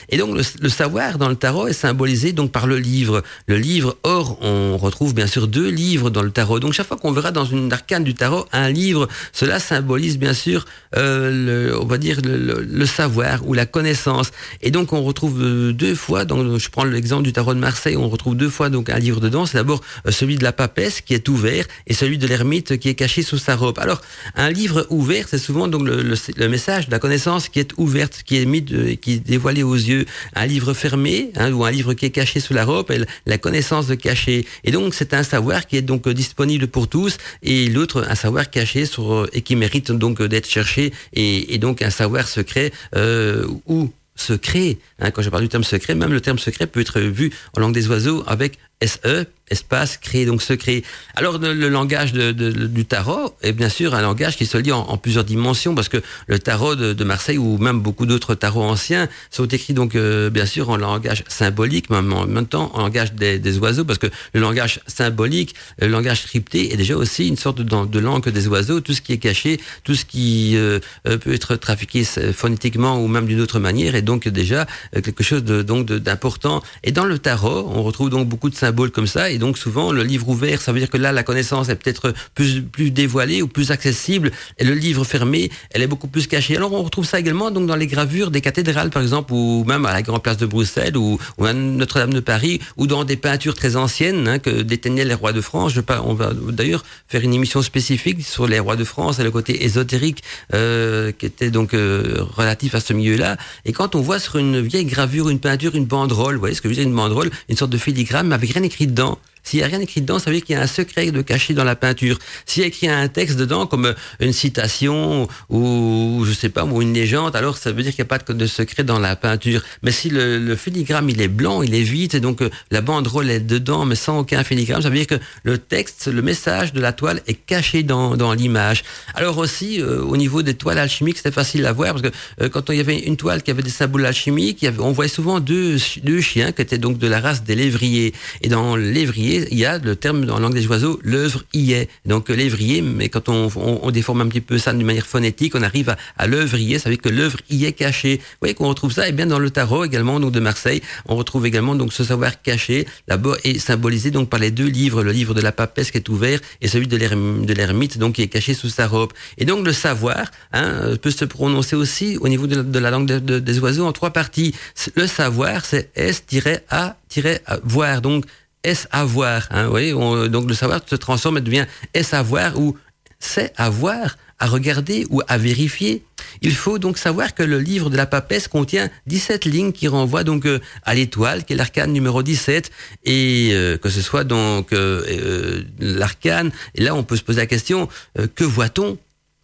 Et 0.10 0.18
donc 0.18 0.36
le, 0.36 0.70
savoir 0.70 1.18
dans 1.18 1.30
le 1.30 1.36
tarot 1.36 1.68
est 1.68 1.74
symbolisé 1.74 2.34
donc 2.34 2.52
par 2.52 2.68
le 2.68 2.78
livre. 2.78 3.24
Le 3.48 3.58
livre, 3.58 3.98
or 4.04 4.38
on 4.42 4.78
retrouve 4.78 5.14
bien 5.14 5.28
sûr 5.28 5.48
deux 5.48 5.70
livres 5.70 6.10
dans 6.10 6.24
le 6.24 6.32
tarot. 6.32 6.60
Donc 6.60 6.74
chaque 6.74 6.88
fois 6.88 6.98
qu'on 6.98 7.12
verra 7.12 7.32
dans 7.32 7.46
une 7.46 7.72
arcane 7.72 8.04
du 8.04 8.14
tarot 8.14 8.46
un 8.52 8.70
livre, 8.70 9.08
cela 9.32 9.60
symbolise 9.60 10.18
bien 10.18 10.34
sûr, 10.34 10.66
euh, 10.96 11.70
le, 11.70 11.80
on 11.80 11.86
va 11.86 11.98
dire 11.98 12.20
le, 12.24 12.86
savoir 12.86 13.48
ou 13.48 13.54
la 13.54 13.66
connaissance. 13.66 14.32
Et 14.62 14.72
donc 14.72 14.94
on 14.94 15.04
retrouve 15.04 15.42
euh, 15.42 15.74
deux 15.74 15.96
fois. 15.96 16.26
Donc 16.26 16.58
je 16.58 16.70
prends 16.70 16.84
l'exemple 16.84 17.24
du 17.24 17.34
tarot 17.34 17.54
de 17.54 17.60
Marseille, 17.60 17.96
on 17.96 18.10
retrouve 18.10 18.36
deux 18.36 18.50
fois 18.50 18.70
donc 18.70 18.90
un 18.90 19.00
livre 19.00 19.20
dedans. 19.20 19.46
C'est 19.46 19.58
d'abord 19.58 19.82
euh, 20.08 20.12
celui 20.12 20.38
de 20.38 20.44
la 20.44 20.52
papesse 20.52 21.02
qui 21.02 21.14
est 21.14 21.30
ouvert 21.30 21.66
et 21.88 21.94
celui 21.94 22.18
de 22.18 22.28
l'ermite 22.28 22.78
qui 22.78 22.90
est 22.90 22.96
caché 22.96 23.22
sous 23.22 23.38
sa 23.38 23.56
robe. 23.56 23.78
Alors 23.80 24.02
un 24.36 24.50
livre 24.50 24.88
ouvert, 24.90 25.26
c'est 25.30 25.38
souvent 25.38 25.68
donc 25.68 25.88
le, 25.88 26.48
message 26.48 26.88
de 26.88 26.92
la 26.92 27.00
connaissance 27.00 27.48
qui 27.48 27.60
est 27.60 27.72
ouverte, 27.78 28.24
qui 28.26 28.38
est 28.38 28.46
mis, 28.46 28.66
qui 28.66 29.14
est 29.14 29.20
dévoilé 29.20 29.64
yeux 29.76 30.06
un 30.36 30.46
livre 30.46 30.74
fermé 30.74 31.32
hein, 31.36 31.52
ou 31.52 31.66
un 31.66 31.72
livre 31.72 31.94
qui 31.94 32.06
est 32.06 32.12
caché 32.12 32.40
sous 32.40 32.54
la 32.54 32.66
robe, 32.66 32.92
la 33.26 33.38
connaissance 33.38 33.88
de 33.88 33.96
caché. 33.96 34.46
Et 34.64 34.72
donc 34.72 34.94
c'est 34.94 35.14
un 35.14 35.24
savoir 35.24 35.68
qui 35.68 35.78
est 35.78 35.82
donc 35.82 36.08
disponible 36.10 36.68
pour 36.68 36.88
tous 36.88 37.18
et 37.44 37.70
l'autre 37.70 38.06
un 38.10 38.16
savoir 38.16 38.50
caché 38.50 38.86
sur, 38.86 39.28
et 39.34 39.42
qui 39.42 39.56
mérite 39.56 39.92
donc 39.92 40.22
d'être 40.22 40.50
cherché 40.50 40.94
et, 41.14 41.58
donc 41.58 41.82
un 41.82 41.90
savoir 41.90 42.28
secret 42.28 42.72
euh, 42.96 43.46
ou 43.66 43.92
secret. 44.16 44.78
Hein, 45.00 45.12
quand 45.12 45.22
je 45.22 45.30
parle 45.30 45.44
du 45.44 45.50
terme 45.50 45.64
secret, 45.64 45.96
même 45.96 46.12
le 46.12 46.22
terme 46.22 46.40
secret 46.40 46.68
peut 46.68 46.82
être 46.82 47.00
vu 47.00 47.32
en 47.56 47.62
langue 47.62 47.74
des 47.74 47.88
oiseaux 47.88 48.24
avec 48.28 48.58
SE, 48.82 49.28
espace 49.50 49.98
créé, 49.98 50.26
donc 50.26 50.42
secret. 50.42 50.84
Alors 51.16 51.38
le, 51.38 51.70
langage 51.70 52.14
de, 52.14 52.32
du 52.32 52.86
tarot 52.86 53.36
est 53.42 53.52
bien 53.52 53.70
sûr 53.70 53.94
un 53.94 54.02
langage 54.02 54.38
qui 54.38 54.46
se 54.46 54.58
lit 54.58 54.72
en, 54.72 54.98
plusieurs 54.98 55.24
dimensions 55.24 55.76
parce 55.76 55.90
que 55.90 56.02
le 56.28 56.40
tarot 56.40 56.76
de, 56.76 57.04
Marseille 57.04 57.38
ou 57.38 57.58
même 57.58 57.80
beaucoup 57.80 58.06
d'autres 58.06 58.36
tarots 58.36 58.64
anciens 58.64 59.08
sont 59.32 59.48
écrits 59.48 59.74
donc 59.74 59.96
euh, 59.96 60.30
bien 60.30 60.46
sûr 60.46 60.70
en 60.70 60.78
langage 60.78 61.24
symbolique, 61.28 61.90
mais 61.90 61.98
en 61.98 62.28
même 62.28 62.46
temps 62.46 62.72
en 62.76 62.82
langage 62.82 63.14
des, 63.14 63.58
oiseaux 63.58 63.84
parce 63.84 64.00
que 64.00 64.08
le 64.34 64.40
langage 64.40 64.80
symbolique, 64.88 65.56
le 65.80 65.88
langage 65.88 66.26
crypté 66.26 66.72
est 66.72 66.78
déjà 66.78 66.96
aussi 66.96 67.28
une 67.28 67.38
sorte 67.38 67.62
de, 67.62 68.00
langue 68.00 68.30
des 68.30 68.48
oiseaux, 68.48 68.80
tout 68.80 68.94
ce 68.94 69.02
qui 69.02 69.14
est 69.14 69.18
caché, 69.18 69.60
tout 69.84 69.96
ce 69.96 70.06
qui 70.06 70.56
euh, 70.56 70.80
euh, 71.08 71.18
peut 71.18 71.34
être 71.34 71.56
trafiqué 71.56 72.04
phonétiquement 72.04 73.02
ou 73.02 73.08
même 73.08 73.26
d'une 73.26 73.42
autre 73.42 73.60
manière 73.60 73.96
est 73.96 74.02
donc 74.02 74.28
déjà 74.28 74.68
quelque 74.94 75.24
chose 75.24 75.44
de 75.44 75.64
donc 75.64 75.88
d'important. 75.88 76.62
Et 76.84 76.92
dans 76.92 77.06
le 77.06 77.18
tarot, 77.18 77.70
on 77.74 77.82
retrouve 77.82 78.10
donc 78.10 78.28
beaucoup 78.28 78.50
de 78.50 78.56
symboles 78.56 78.69
comme 78.94 79.08
ça 79.08 79.30
et 79.30 79.38
donc 79.38 79.58
souvent 79.58 79.92
le 79.92 80.04
livre 80.04 80.30
ouvert, 80.30 80.62
ça 80.62 80.72
veut 80.72 80.80
dire 80.80 80.90
que 80.90 80.98
là 80.98 81.12
la 81.12 81.24
connaissance 81.24 81.70
est 81.70 81.76
peut-être 81.76 82.14
plus 82.36 82.62
plus 82.62 82.92
dévoilée 82.92 83.42
ou 83.42 83.48
plus 83.48 83.72
accessible, 83.72 84.32
et 84.58 84.64
le 84.64 84.74
livre 84.74 85.04
fermé, 85.04 85.52
elle 85.72 85.82
est 85.82 85.88
beaucoup 85.88 86.08
plus 86.08 86.28
cachée. 86.28 86.56
Alors 86.56 86.74
on 86.74 86.84
retrouve 86.84 87.06
ça 87.06 87.20
également 87.20 87.52
donc 87.52 87.68
dans 87.68 87.76
les 87.76 87.88
gravures 87.88 88.32
des 88.32 88.42
cathédrales 88.42 88.90
par 88.90 89.02
exemple, 89.02 89.34
ou 89.34 89.64
même 89.66 89.86
à 89.86 89.94
la 89.94 90.02
Grande 90.02 90.24
Place 90.24 90.38
de 90.38 90.46
Bruxelles, 90.46 90.98
ou, 90.98 91.20
à 91.44 91.54
Notre-Dame 91.54 92.14
de 92.14 92.20
Paris, 92.20 92.60
ou 92.78 92.88
dans 92.88 93.04
des 93.04 93.18
peintures 93.18 93.56
très 93.56 93.76
anciennes 93.76 94.28
hein, 94.28 94.40
que 94.40 94.62
déteignaient 94.62 95.06
les 95.06 95.14
rois 95.14 95.34
de 95.34 95.42
France. 95.42 95.74
Je 95.74 95.82
on 96.04 96.14
va 96.14 96.32
d'ailleurs 96.34 96.84
faire 97.08 97.22
une 97.22 97.34
émission 97.34 97.62
spécifique 97.62 98.24
sur 98.24 98.48
les 98.48 98.60
rois 98.60 98.76
de 98.76 98.84
France 98.84 99.20
et 99.20 99.24
le 99.24 99.32
côté 99.32 99.64
ésotérique 99.64 100.24
euh, 100.54 101.12
qui 101.12 101.26
était 101.26 101.50
donc 101.50 101.74
euh, 101.74 102.18
relatif 102.20 102.76
à 102.76 102.80
ce 102.80 102.94
milieu-là. 102.94 103.38
Et 103.66 103.74
quand 103.74 103.96
on 103.96 104.02
voit 104.02 104.20
sur 104.20 104.38
une 104.38 104.62
vieille 104.62 104.86
gravure, 104.86 105.30
une 105.30 105.40
peinture, 105.40 105.76
une 105.76 105.86
banderole, 105.86 106.36
vous 106.36 106.40
voyez 106.40 106.56
ce 106.56 106.62
que 106.62 106.70
je 106.70 106.76
veux 106.76 106.80
dire, 106.82 106.88
une 106.88 106.96
banderole, 106.96 107.32
une 107.50 107.58
sorte 107.58 107.72
de 107.72 107.78
filigrane, 107.78 108.32
avec 108.32 108.54
écrit 108.64 108.88
dedans. 108.88 109.18
S'il 109.50 109.62
n'y 109.62 109.64
a 109.64 109.68
rien 109.68 109.80
écrit 109.80 110.02
dedans, 110.02 110.20
ça 110.20 110.30
veut 110.30 110.36
dire 110.36 110.46
qu'il 110.46 110.56
y 110.56 110.60
a 110.60 110.62
un 110.62 110.68
secret 110.68 111.10
de 111.10 111.24
caché 111.24 111.56
dans 111.56 111.64
la 111.64 111.76
peinture. 111.76 112.20
S'il 112.46 112.62
y 112.62 112.66
a 112.66 112.68
écrit 112.68 112.88
un 112.88 113.08
texte 113.08 113.36
dedans, 113.36 113.66
comme 113.66 113.88
euh, 113.88 113.94
une 114.20 114.32
citation 114.32 115.28
ou, 115.50 116.24
je 116.24 116.34
sais 116.34 116.50
pas, 116.50 116.66
ou 116.66 116.84
une 116.84 116.94
légende, 116.94 117.36
alors 117.36 117.58
ça 117.58 117.72
veut 117.72 117.82
dire 117.82 117.92
qu'il 117.92 118.04
n'y 118.04 118.14
a 118.14 118.16
pas 118.16 118.20
de 118.32 118.46
secret 118.46 118.84
dans 118.84 119.00
la 119.00 119.16
peinture. 119.16 119.64
Mais 119.82 119.90
si 119.90 120.12
le, 120.12 120.56
filigrane 120.56 121.10
il 121.10 121.20
est 121.20 121.28
blanc, 121.28 121.64
il 121.64 121.74
est 121.74 121.82
vide, 121.82 122.14
et 122.14 122.20
donc 122.20 122.44
euh, 122.44 122.52
la 122.70 122.82
banderole 122.82 123.32
est 123.32 123.40
dedans, 123.40 123.86
mais 123.86 123.96
sans 123.96 124.20
aucun 124.20 124.44
filigrane, 124.44 124.84
ça 124.84 124.90
veut 124.90 124.98
dire 124.98 125.08
que 125.08 125.20
le 125.42 125.58
texte, 125.58 126.06
le 126.14 126.22
message 126.22 126.72
de 126.72 126.80
la 126.80 126.94
toile 126.94 127.24
est 127.26 127.34
caché 127.34 127.82
dans, 127.82 128.34
l'image. 128.34 128.84
Alors 129.16 129.40
aussi, 129.40 129.82
euh, 129.82 130.04
au 130.04 130.16
niveau 130.16 130.44
des 130.44 130.54
toiles 130.54 130.78
alchimiques, 130.78 131.18
c'était 131.18 131.32
facile 131.32 131.66
à 131.66 131.74
voir 131.74 131.96
parce 131.96 132.04
que 132.04 132.48
quand 132.50 132.70
il 132.70 132.76
y 132.76 132.82
avait 132.82 133.00
une 133.00 133.18
toile 133.18 133.42
qui 133.42 133.50
avait 133.50 133.64
des 133.64 133.72
symboles 133.72 134.06
alchimiques, 134.06 134.64
on 134.78 134.92
voyait 134.92 135.10
souvent 135.10 135.40
deux, 135.40 135.78
deux 136.04 136.22
chiens 136.22 136.52
qui 136.52 136.62
étaient 136.62 136.78
donc 136.78 137.00
de 137.00 137.08
la 137.08 137.20
race 137.20 137.44
des 137.44 137.56
lévriers. 137.56 138.14
Et 138.44 138.50
dans 138.50 138.76
lévrier 138.76 139.39
il 139.52 139.58
y 139.58 139.66
a 139.66 139.78
le 139.78 139.96
terme 139.96 140.30
en 140.30 140.40
langue 140.40 140.54
des 140.54 140.68
oiseaux, 140.68 141.00
l'œuvre 141.04 141.44
y 141.54 141.74
est. 141.74 141.90
Donc 142.06 142.30
l'évrier, 142.30 142.82
mais 142.82 143.10
quand 143.10 143.30
on, 143.30 143.50
on, 143.56 143.92
déforme 143.92 144.22
un 144.22 144.28
petit 144.28 144.42
peu 144.42 144.58
ça 144.58 144.74
d'une 144.74 144.86
manière 144.86 145.06
phonétique, 145.06 145.56
on 145.56 145.62
arrive 145.62 145.90
à, 145.90 145.98
à 146.18 146.28
l'œuvrier, 146.28 146.80
ça 146.80 146.90
veut 146.90 146.96
dire 146.96 147.02
que 147.02 147.10
l'œuvre 147.10 147.40
y 147.50 147.66
est 147.66 147.74
cachée. 147.74 148.18
Vous 148.18 148.38
voyez 148.42 148.54
qu'on 148.54 148.68
retrouve 148.68 148.92
ça, 148.92 149.08
et 149.08 149.12
bien 149.12 149.26
dans 149.26 149.40
le 149.40 149.50
tarot 149.50 149.86
également, 149.86 150.20
donc 150.20 150.32
de 150.32 150.40
Marseille, 150.40 150.82
on 151.08 151.16
retrouve 151.16 151.46
également 151.46 151.76
donc 151.76 151.94
ce 151.94 152.04
savoir 152.04 152.42
caché, 152.42 152.88
là-bas, 153.08 153.36
est 153.44 153.60
symbolisé 153.60 154.12
donc 154.12 154.30
par 154.30 154.40
les 154.40 154.52
deux 154.52 154.68
livres, 154.68 155.04
le 155.04 155.12
livre 155.12 155.34
de 155.34 155.42
la 155.42 155.52
papesse 155.52 155.92
qui 155.92 155.98
est 155.98 156.10
ouvert 156.10 156.40
et 156.62 156.68
celui 156.68 156.88
de 156.88 157.54
l'ermite, 157.54 157.98
donc 157.98 158.16
qui 158.16 158.22
est 158.22 158.28
caché 158.28 158.54
sous 158.54 158.70
sa 158.70 158.88
robe. 158.88 159.12
Et 159.38 159.46
donc 159.46 159.66
le 159.66 159.74
savoir 159.74 160.32
hein, 160.54 160.96
peut 161.02 161.12
se 161.12 161.26
prononcer 161.26 161.76
aussi 161.76 162.18
au 162.18 162.28
niveau 162.28 162.48
de 162.48 162.80
la, 162.80 162.92
langue 162.92 163.08
des 163.08 163.60
oiseaux 163.60 163.86
en 163.86 163.92
trois 163.92 164.12
parties. 164.12 164.54
Le 164.96 165.08
savoir, 165.08 165.66
c'est 165.66 165.90
S-A-voir, 165.96 168.02
donc 168.02 168.26
est-ce 168.64 168.88
avoir 168.92 169.48
hein, 169.52 169.68
voyez, 169.68 169.92
Donc 169.92 170.48
le 170.48 170.54
savoir 170.54 170.82
se 170.86 170.96
transforme 170.96 171.38
et 171.38 171.42
devient 171.42 171.66
est-ce 171.94 172.16
avoir 172.16 172.60
ou 172.60 172.78
c'est 173.20 173.54
avoir 173.58 174.16
à 174.40 174.48
regarder 174.48 175.06
ou 175.10 175.22
à 175.28 175.38
vérifier. 175.38 176.04
Il 176.42 176.56
faut 176.56 176.80
donc 176.80 176.98
savoir 176.98 177.36
que 177.36 177.44
le 177.44 177.60
livre 177.60 177.90
de 177.90 177.98
la 177.98 178.06
papesse 178.06 178.48
contient 178.48 178.90
17 179.08 179.46
lignes 179.46 179.72
qui 179.74 179.88
renvoient 179.88 180.24
donc 180.24 180.46
euh, 180.46 180.60
à 180.84 180.96
l'étoile, 180.96 181.44
qui 181.44 181.54
est 181.54 181.56
l'arcane 181.58 181.92
numéro 181.92 182.24
17, 182.24 182.72
et 183.04 183.50
euh, 183.52 183.78
que 183.78 183.90
ce 183.90 184.02
soit 184.02 184.24
donc 184.24 184.72
euh, 184.72 185.64
l'arcane. 185.80 186.52
Et 186.76 186.84
là, 186.84 186.96
on 186.96 187.04
peut 187.04 187.18
se 187.18 187.24
poser 187.24 187.42
la 187.42 187.48
question 187.48 187.90
que 188.36 188.44
voit-on 188.46 188.98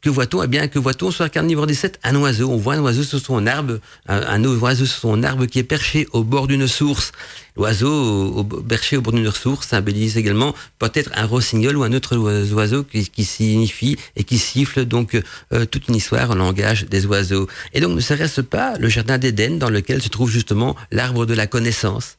que 0.05 0.11
voit-on? 0.11 0.43
Eh 0.43 0.47
bien, 0.47 0.67
que 0.67 0.77
voit-on 0.77 1.09
sur 1.09 1.27
la 1.33 1.41
numéro 1.41 1.65
17 1.65 1.99
Un 2.03 2.15
oiseau. 2.17 2.51
On 2.51 2.57
voit 2.57 2.75
un 2.75 2.79
oiseau 2.81 3.01
sur 3.01 3.19
son 3.19 3.47
arbre, 3.47 3.79
un, 4.07 4.21
un 4.21 4.43
oiseau 4.43 4.85
sur 4.85 4.99
son 4.99 5.23
arbre 5.23 5.47
qui 5.47 5.57
est 5.57 5.63
perché 5.63 6.07
au 6.11 6.23
bord 6.23 6.45
d'une 6.45 6.67
source. 6.67 7.11
L'oiseau 7.57 7.89
au, 7.91 8.43
perché 8.43 8.97
au 8.97 9.01
bord 9.01 9.13
d'une 9.13 9.31
source 9.31 9.69
symbolise 9.69 10.15
également 10.15 10.53
peut-être 10.77 11.09
un 11.15 11.25
rossignol 11.25 11.75
ou 11.75 11.81
un 11.81 11.91
autre 11.91 12.15
oiseau 12.17 12.83
qui, 12.83 13.09
qui 13.09 13.25
signifie 13.25 13.97
et 14.15 14.23
qui 14.23 14.37
siffle 14.37 14.85
donc 14.85 15.19
euh, 15.53 15.65
toute 15.65 15.87
une 15.87 15.95
histoire 15.95 16.29
en 16.29 16.35
langage 16.35 16.85
des 16.85 17.07
oiseaux. 17.07 17.47
Et 17.73 17.81
donc 17.81 17.95
ne 17.95 18.01
serait-ce 18.01 18.41
pas 18.41 18.77
le 18.77 18.89
jardin 18.89 19.17
d'Éden 19.17 19.57
dans 19.57 19.71
lequel 19.71 20.03
se 20.03 20.09
trouve 20.09 20.29
justement 20.29 20.75
l'arbre 20.91 21.25
de 21.25 21.33
la 21.33 21.47
connaissance? 21.47 22.15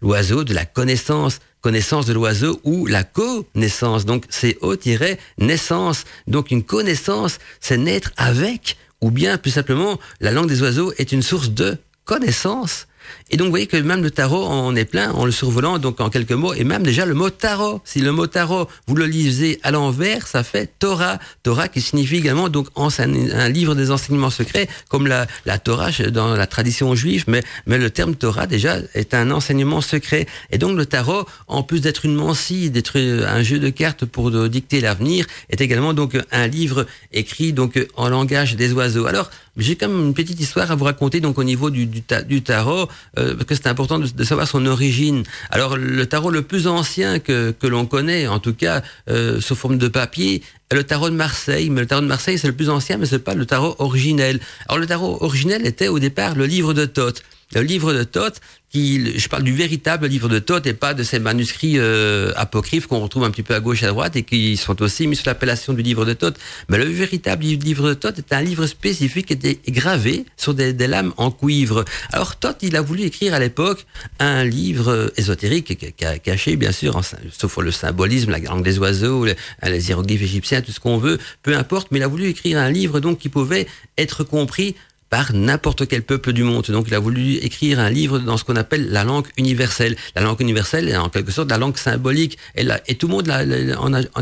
L'oiseau 0.00 0.44
de 0.44 0.54
la 0.54 0.64
connaissance 0.64 1.40
connaissance 1.60 2.06
de 2.06 2.12
l'oiseau 2.12 2.60
ou 2.64 2.86
la 2.86 3.04
connaissance. 3.04 4.04
Donc 4.04 4.24
c'est 4.28 4.58
O-naissance. 4.60 6.04
Donc 6.26 6.50
une 6.50 6.62
connaissance, 6.62 7.38
c'est 7.60 7.78
naître 7.78 8.12
avec, 8.16 8.76
ou 9.00 9.10
bien 9.10 9.38
plus 9.38 9.52
simplement, 9.52 9.98
la 10.20 10.32
langue 10.32 10.48
des 10.48 10.62
oiseaux 10.62 10.92
est 10.98 11.12
une 11.12 11.22
source 11.22 11.50
de 11.50 11.76
connaissance. 12.04 12.87
Et 13.30 13.36
donc, 13.36 13.46
vous 13.46 13.52
voyez 13.52 13.66
que 13.66 13.76
même 13.76 14.02
le 14.02 14.10
tarot 14.10 14.44
en 14.44 14.74
est 14.76 14.84
plein 14.84 15.12
en 15.12 15.24
le 15.24 15.32
survolant, 15.32 15.78
donc 15.78 16.00
en 16.00 16.10
quelques 16.10 16.32
mots, 16.32 16.54
et 16.54 16.64
même 16.64 16.82
déjà 16.82 17.04
le 17.04 17.14
mot 17.14 17.30
tarot. 17.30 17.80
Si 17.84 18.00
le 18.00 18.12
mot 18.12 18.26
tarot, 18.26 18.68
vous 18.86 18.94
le 18.94 19.06
lisez 19.06 19.60
à 19.62 19.70
l'envers, 19.70 20.26
ça 20.26 20.42
fait 20.42 20.70
Torah. 20.78 21.18
Torah 21.42 21.68
qui 21.68 21.80
signifie 21.80 22.16
également 22.16 22.48
donc 22.48 22.68
un, 22.76 23.48
livre 23.48 23.74
des 23.74 23.90
enseignements 23.90 24.30
secrets, 24.30 24.68
comme 24.88 25.06
la, 25.06 25.26
Torah 25.58 25.90
dans 26.10 26.34
la 26.34 26.46
tradition 26.46 26.94
juive, 26.94 27.24
mais, 27.26 27.42
mais 27.66 27.78
le 27.78 27.90
terme 27.90 28.14
Torah 28.14 28.46
déjà 28.46 28.78
est 28.94 29.14
un 29.14 29.30
enseignement 29.30 29.80
secret. 29.80 30.26
Et 30.50 30.58
donc 30.58 30.76
le 30.76 30.86
tarot, 30.86 31.26
en 31.46 31.62
plus 31.62 31.80
d'être 31.80 32.04
une 32.04 32.14
mancie, 32.14 32.70
d'être 32.70 32.98
un 32.98 33.42
jeu 33.42 33.58
de 33.58 33.68
cartes 33.68 34.04
pour 34.04 34.30
dicter 34.48 34.80
l'avenir, 34.80 35.26
est 35.50 35.60
également 35.60 35.94
donc 35.94 36.16
un 36.30 36.46
livre 36.46 36.86
écrit 37.12 37.52
donc 37.52 37.78
en 37.96 38.08
langage 38.08 38.56
des 38.56 38.72
oiseaux. 38.72 39.06
Alors, 39.06 39.30
j'ai 39.58 39.76
quand 39.76 39.88
même 39.88 40.06
une 40.06 40.14
petite 40.14 40.40
histoire 40.40 40.70
à 40.70 40.74
vous 40.74 40.84
raconter 40.84 41.20
donc 41.20 41.38
au 41.38 41.44
niveau 41.44 41.70
du, 41.70 42.02
tarot, 42.42 42.88
euh, 43.18 43.34
parce 43.34 43.44
que 43.44 43.54
c'est 43.54 43.66
important 43.66 43.98
de, 43.98 44.24
savoir 44.24 44.46
son 44.46 44.64
origine. 44.66 45.24
Alors 45.50 45.76
le 45.76 46.06
tarot 46.06 46.30
le 46.30 46.42
plus 46.42 46.66
ancien 46.66 47.18
que, 47.18 47.54
l'on 47.62 47.86
connaît, 47.86 48.26
en 48.28 48.38
tout 48.38 48.54
cas 48.54 48.82
euh, 49.10 49.40
sous 49.40 49.54
forme 49.54 49.78
de 49.78 49.88
papier, 49.88 50.42
le 50.72 50.84
tarot 50.84 51.10
de 51.10 51.14
Marseille. 51.14 51.70
Mais 51.70 51.80
le 51.82 51.86
tarot 51.86 52.02
de 52.02 52.06
Marseille 52.06 52.38
c'est 52.38 52.48
le 52.48 52.56
plus 52.56 52.70
ancien, 52.70 52.98
mais 52.98 53.06
c'est 53.06 53.18
pas 53.18 53.34
le 53.34 53.46
tarot 53.46 53.76
originel. 53.78 54.40
Alors 54.68 54.78
le 54.78 54.86
tarot 54.86 55.18
originel 55.20 55.66
était 55.66 55.88
au 55.88 55.98
départ 55.98 56.34
le 56.34 56.46
livre 56.46 56.74
de 56.74 56.84
Thoth. 56.84 57.22
Le 57.54 57.62
livre 57.62 57.94
de 57.94 58.04
Thoth, 58.04 58.40
qui, 58.70 59.18
je 59.18 59.28
parle 59.28 59.42
du 59.42 59.54
véritable 59.54 60.06
livre 60.06 60.28
de 60.28 60.38
Thoth 60.38 60.66
et 60.66 60.74
pas 60.74 60.92
de 60.92 61.02
ces 61.02 61.18
manuscrits 61.18 61.78
euh, 61.78 62.32
apocryphes 62.36 62.86
qu'on 62.86 63.00
retrouve 63.00 63.24
un 63.24 63.30
petit 63.30 63.42
peu 63.42 63.54
à 63.54 63.60
gauche 63.60 63.82
et 63.82 63.86
à 63.86 63.88
droite 63.88 64.16
et 64.16 64.22
qui 64.22 64.58
sont 64.58 64.82
aussi 64.82 65.06
mis 65.06 65.16
sous 65.16 65.24
l'appellation 65.24 65.72
du 65.72 65.82
livre 65.82 66.04
de 66.04 66.12
Thoth. 66.12 66.36
Mais 66.68 66.76
le 66.76 66.84
véritable 66.84 67.44
livre 67.44 67.88
de 67.88 67.94
Thoth 67.94 68.18
est 68.18 68.32
un 68.34 68.42
livre 68.42 68.66
spécifique 68.66 69.26
qui 69.26 69.32
était 69.32 69.58
gravé 69.70 70.26
sur 70.36 70.52
des, 70.52 70.74
lames 70.86 71.14
en 71.16 71.30
cuivre. 71.30 71.84
Alors 72.12 72.36
Thoth, 72.36 72.58
il 72.62 72.76
a 72.76 72.82
voulu 72.82 73.04
écrire 73.04 73.32
à 73.32 73.38
l'époque 73.38 73.86
un 74.18 74.44
livre 74.44 75.10
ésotérique 75.16 75.96
caché, 76.22 76.56
bien 76.56 76.72
sûr, 76.72 77.00
sauf 77.30 77.56
le 77.58 77.70
symbolisme, 77.70 78.30
la 78.30 78.38
langue 78.38 78.64
des 78.64 78.78
oiseaux, 78.78 79.24
les, 79.24 79.36
les 79.62 79.88
hiéroglyphes 79.88 80.22
égyptiens, 80.22 80.57
tout 80.62 80.72
ce 80.72 80.80
qu'on 80.80 80.98
veut, 80.98 81.18
peu 81.42 81.56
importe. 81.56 81.88
Mais 81.90 81.98
il 81.98 82.02
a 82.02 82.08
voulu 82.08 82.28
écrire 82.28 82.58
un 82.58 82.70
livre 82.70 83.00
donc 83.00 83.18
qui 83.18 83.28
pouvait 83.28 83.66
être 83.96 84.24
compris 84.24 84.74
par 85.10 85.32
n'importe 85.32 85.88
quel 85.88 86.02
peuple 86.02 86.32
du 86.32 86.42
monde. 86.42 86.66
Donc 86.68 86.86
il 86.88 86.94
a 86.94 86.98
voulu 86.98 87.36
écrire 87.36 87.80
un 87.80 87.90
livre 87.90 88.18
dans 88.18 88.36
ce 88.36 88.44
qu'on 88.44 88.56
appelle 88.56 88.90
la 88.90 89.04
langue 89.04 89.26
universelle. 89.36 89.96
La 90.14 90.22
langue 90.22 90.40
universelle 90.40 90.88
est 90.88 90.96
en 90.96 91.08
quelque 91.08 91.32
sorte 91.32 91.50
la 91.50 91.58
langue 91.58 91.76
symbolique. 91.76 92.38
Et, 92.56 92.94
tout 92.94 93.08
le 93.08 93.14
monde 93.14 93.26
l'a, 93.26 93.44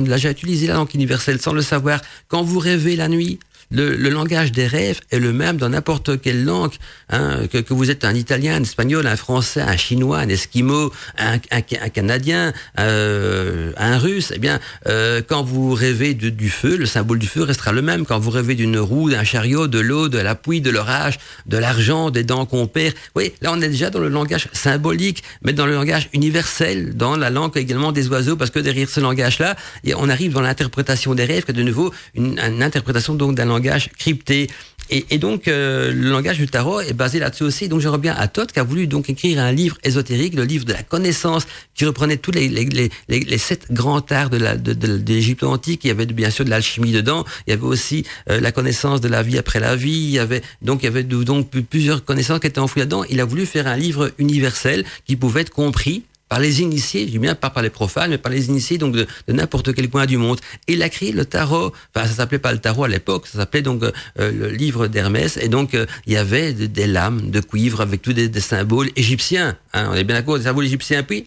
déjà 0.01 0.31
utilisé 0.31 0.67
la 0.67 0.75
langue 0.75 0.95
universelle 0.95 1.41
sans 1.41 1.53
le 1.53 1.63
savoir. 1.63 2.01
Quand 2.29 2.43
vous 2.43 2.59
rêvez 2.59 2.97
la 2.97 3.09
nuit, 3.09 3.39
le, 3.71 3.97
le, 3.97 4.11
langage 4.11 4.53
des 4.53 4.67
rêves 4.67 5.01
est 5.11 5.19
le 5.19 5.33
même 5.33 5.57
dans 5.57 5.69
n'importe 5.69 6.21
quelle 6.21 6.45
langue. 6.45 6.73
Hein, 7.11 7.47
que, 7.51 7.59
que, 7.59 7.75
vous 7.75 7.91
êtes 7.91 8.05
un 8.05 8.15
Italien, 8.15 8.57
un 8.57 8.63
Espagnol, 8.63 9.07
un 9.07 9.17
Français, 9.17 9.61
un 9.61 9.77
Chinois, 9.77 10.19
un 10.19 10.29
Esquimau, 10.29 10.93
un, 11.19 11.37
un, 11.51 11.61
un 11.81 11.89
Canadien, 11.89 12.53
euh, 12.79 13.73
un 13.77 13.99
Russe. 13.99 14.33
Eh 14.35 14.39
bien, 14.39 14.61
euh, 14.89 15.21
quand 15.27 15.43
vous 15.43 15.75
rêvez 15.75 16.15
de, 16.15 16.31
du 16.31 16.49
feu, 16.49 16.77
le 16.77 16.87
symbole 16.87 17.19
du 17.19 17.27
feu 17.27 17.43
restera 17.43 17.73
le 17.73 17.83
même. 17.83 18.07
Quand 18.07 18.19
vous 18.19 18.31
rêvez 18.31 18.55
d'une 18.55 18.79
roue, 18.79 19.11
d'un 19.11 19.25
chariot, 19.25 19.67
de 19.67 19.81
l'eau, 19.81 20.09
de 20.09 20.19
la 20.19 20.35
pluie, 20.35 20.61
de 20.61 20.71
l'orage, 20.71 21.19
de 21.47 21.59
l'argent, 21.59 22.11
des 22.11 22.23
dents 22.23 22.47
qu'on 22.47 22.67
perd. 22.67 22.95
Oui, 23.15 23.33
là 23.43 23.51
on 23.53 23.61
est 23.61 23.69
déjà 23.69 23.91
dans 23.91 24.01
le 24.01 24.09
langage 24.09 24.49
symbolique, 24.53 25.23
mais 25.43 25.53
dans 25.53 25.67
le 25.67 25.75
langage 25.75 26.09
universel, 26.13 26.97
dans 26.97 27.17
la 27.17 27.31
langue 27.31 27.57
également 27.57 27.93
des 27.93 28.09
oiseaux, 28.09 28.37
parce 28.37 28.51
que 28.51 28.59
derrière 28.59 28.89
ce 28.89 29.01
langage-là, 29.01 29.57
on 29.97 30.09
arrive 30.09 30.33
dans 30.33 30.41
l'interprétation 30.41 31.15
des 31.15 31.25
rêves, 31.25 31.45
que 31.45 31.53
de 31.53 31.63
nouveau 31.63 31.93
une, 32.15 32.39
une 32.39 32.63
interprétation 32.63 33.15
donc 33.15 33.35
d'un 33.35 33.45
langage 33.45 33.56
crypté. 33.99 34.49
Et, 34.89 35.19
donc, 35.19 35.49
euh, 35.49 35.93
le 35.93 36.11
langage 36.11 36.39
du 36.39 36.47
tarot 36.47 36.81
est 36.81 36.93
basé 36.93 37.19
là-dessus 37.19 37.43
aussi. 37.43 37.69
Donc, 37.69 37.81
je 37.81 37.89
reviens 37.89 38.15
à 38.15 38.29
Todd, 38.29 38.53
qui 38.53 38.61
a 38.61 38.63
voulu 38.63 38.87
donc 38.87 39.11
écrire 39.11 39.41
un 39.41 39.51
livre 39.51 39.77
ésotérique, 39.83 40.35
le 40.35 40.45
livre 40.45 40.65
de 40.65 40.73
la 40.73 40.83
connaissance, 40.83 41.47
qui 41.75 41.85
reprenait 41.85 42.19
tous 42.19 42.31
les, 42.31 43.39
sept 43.39 43.73
grands 43.73 44.05
arts 44.11 44.31
de 44.31 45.07
l'Égypte 45.07 45.43
antique. 45.43 45.81
Il 45.85 45.89
y 45.89 45.91
avait 45.91 46.07
bien 46.07 46.31
sûr 46.31 46.45
de 46.45 46.51
l'alchimie 46.51 46.93
dedans. 46.93 47.25
Il 47.47 47.51
y 47.51 47.53
avait 47.55 47.65
aussi 47.65 48.05
euh, 48.31 48.39
la 48.39 48.53
connaissance 48.53 49.01
de 49.01 49.09
la 49.09 49.23
vie 49.23 49.39
après 49.39 49.59
la 49.59 49.75
vie. 49.75 49.91
Il 49.91 50.11
y 50.11 50.21
avait 50.21 50.43
donc 50.63 50.83
il 50.83 50.85
y 50.85 50.89
avait 50.89 51.03
donc 51.03 51.51
plusieurs 51.51 52.05
connaissances 52.05 52.39
qui 52.39 52.47
étaient 52.47 52.61
enfouies 52.61 52.81
là-dedans. 52.81 53.03
Il 53.11 53.21
a 53.21 53.25
voulu 53.25 53.45
faire 53.45 53.67
un 53.67 53.77
livre 53.77 54.13
universel 54.19 54.85
qui 55.05 55.17
pouvait 55.17 55.41
être 55.41 55.51
compris 55.51 56.05
par 56.29 56.41
les 56.41 56.61
initiés, 56.61 57.07
je 57.07 57.13
dis 57.13 57.19
bien 57.19 57.35
pas 57.35 57.51
par 57.51 57.63
les 57.63 57.71
profanes, 57.71 58.11
mais 58.11 58.19
par 58.19 58.33
les 58.33 58.47
initiés 58.47 58.79
donc 58.79 58.95
de, 58.95 59.07
n'importe 59.29 59.75
quel 59.75 59.89
coin 59.89 60.07
du 60.07 60.17
monde. 60.17 60.39
Et 60.67 60.73
il 60.73 60.83
a 60.83 60.89
créé 60.89 61.13
le 61.13 61.25
tarot. 61.25 61.73
Enfin, 61.95 62.07
ça 62.07 62.15
s'appelait 62.15 62.39
pas 62.39 62.53
le 62.53 62.59
tarot 62.59 62.85
à 62.85 62.89
l'époque, 62.89 63.27
ça 63.27 63.39
s'appelait 63.39 63.63
donc 63.63 63.83
euh, 63.83 63.93
le 64.17 64.49
livre 64.51 64.89
d'Hermès. 64.89 65.37
Et 65.37 65.49
donc 65.49 65.75
euh, 65.75 65.87
il 66.07 66.13
y 66.13 66.17
avait 66.17 66.53
de, 66.53 66.67
des 66.67 66.87
lames 66.87 67.31
de 67.31 67.41
cuivre 67.41 67.81
avec 67.81 68.03
tous 68.03 68.13
des, 68.13 68.29
des 68.29 68.41
symboles 68.41 68.91
égyptiens. 68.97 69.57
Hein, 69.73 69.89
on 69.91 69.95
est 69.95 70.05
bien 70.05 70.17
d'accord, 70.17 70.39
des 70.39 70.45
symboles 70.45 70.67
égyptiens. 70.67 71.03
Puis 71.03 71.27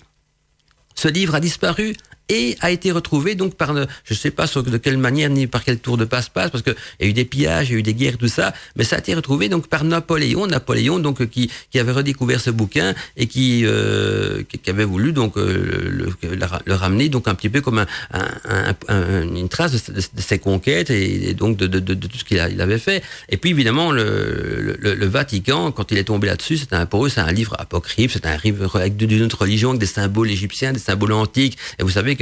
ce 0.96 1.08
livre 1.08 1.36
a 1.36 1.40
disparu 1.40 1.96
et 2.30 2.56
a 2.62 2.72
été 2.72 2.92
retrouvé 2.92 3.36
donc 3.36 3.56
par 3.56 3.76
je 4.04 4.14
sais 4.14 4.32
pas 4.32 4.48
sur 4.48 4.64
de 4.64 4.78
quelle 4.78 4.98
manière 4.98 5.30
ni 5.30 5.48
par 5.48 5.64
quel 5.64 5.80
tour 5.80 5.98
de 5.98 6.06
passe-passe 6.06 6.52
parce 6.52 6.64
que 6.64 6.72
il 7.00 7.06
y 7.06 7.08
a 7.08 7.10
eu 7.10 7.14
des 7.14 7.26
pillages, 7.26 7.70
il 7.70 7.74
y 7.74 7.76
a 7.76 7.80
eu 7.80 7.84
des 7.84 7.94
guerres 7.94 8.18
tout 8.18 8.28
ça, 8.28 8.54
mais 8.76 8.84
ça 8.84 8.96
a 8.96 9.00
été 9.00 9.14
retrouvé 9.14 9.50
donc 9.50 9.68
par 9.68 9.84
Napoléon, 9.84 10.48
Napoléon 10.48 11.00
donc 11.00 11.28
qui 11.28 11.52
qui 11.72 11.80
avait 11.80 11.92
redécouvert 11.92 12.40
ce 12.40 12.52
bouquin 12.52 12.94
et 13.18 13.28
qui 13.28 13.64
euh, 13.66 14.44
qui 14.44 14.70
avait 14.70 14.86
voulu 14.86 15.12
donc 15.12 15.38
euh, 15.38 15.90
le, 15.90 16.14
le, 16.22 16.40
le, 16.66 16.74
ramener 16.76 17.10
donc 17.10 17.28
un 17.28 17.36
petit 17.36 17.50
peu 17.50 17.62
comme 17.62 17.80
un, 17.80 17.88
un, 18.12 18.76
un, 18.88 19.36
une 19.36 19.50
trace 19.50 19.72
de, 19.92 20.02
ses 20.22 20.40
conquêtes 20.40 20.92
et, 20.92 21.34
donc 21.34 21.58
de, 21.58 21.68
de, 21.68 21.80
de, 21.80 22.08
tout 22.08 22.18
ce 22.18 22.24
qu'il 22.24 22.40
avait 22.40 22.78
fait. 22.78 23.04
Et 23.30 23.38
puis 23.38 23.52
évidemment 23.52 23.92
le, 23.92 24.78
le, 24.80 25.06
Vatican 25.08 25.72
quand 25.72 25.92
il 25.92 25.98
est 25.98 26.04
tombé 26.04 26.28
là-dessus, 26.28 26.58
c'est 26.58 26.74
un 26.74 26.86
pour 26.86 27.06
eux 27.06 27.10
c'est 27.10 27.22
un 27.22 27.32
livre 27.32 27.56
apocryphe, 27.60 28.14
c'est 28.14 28.28
un 28.28 28.38
livre 28.38 28.76
avec 28.76 28.96
d'une 28.96 29.24
autre 29.24 29.42
religion 29.42 29.70
avec 29.70 29.80
des 29.80 29.88
symboles 29.88 30.30
égyptiens, 30.30 30.74
des 30.74 30.80
symboles 30.80 31.14
antiques. 31.14 31.58
Et 31.80 31.84
vous 31.84 31.90
savez 31.90 32.16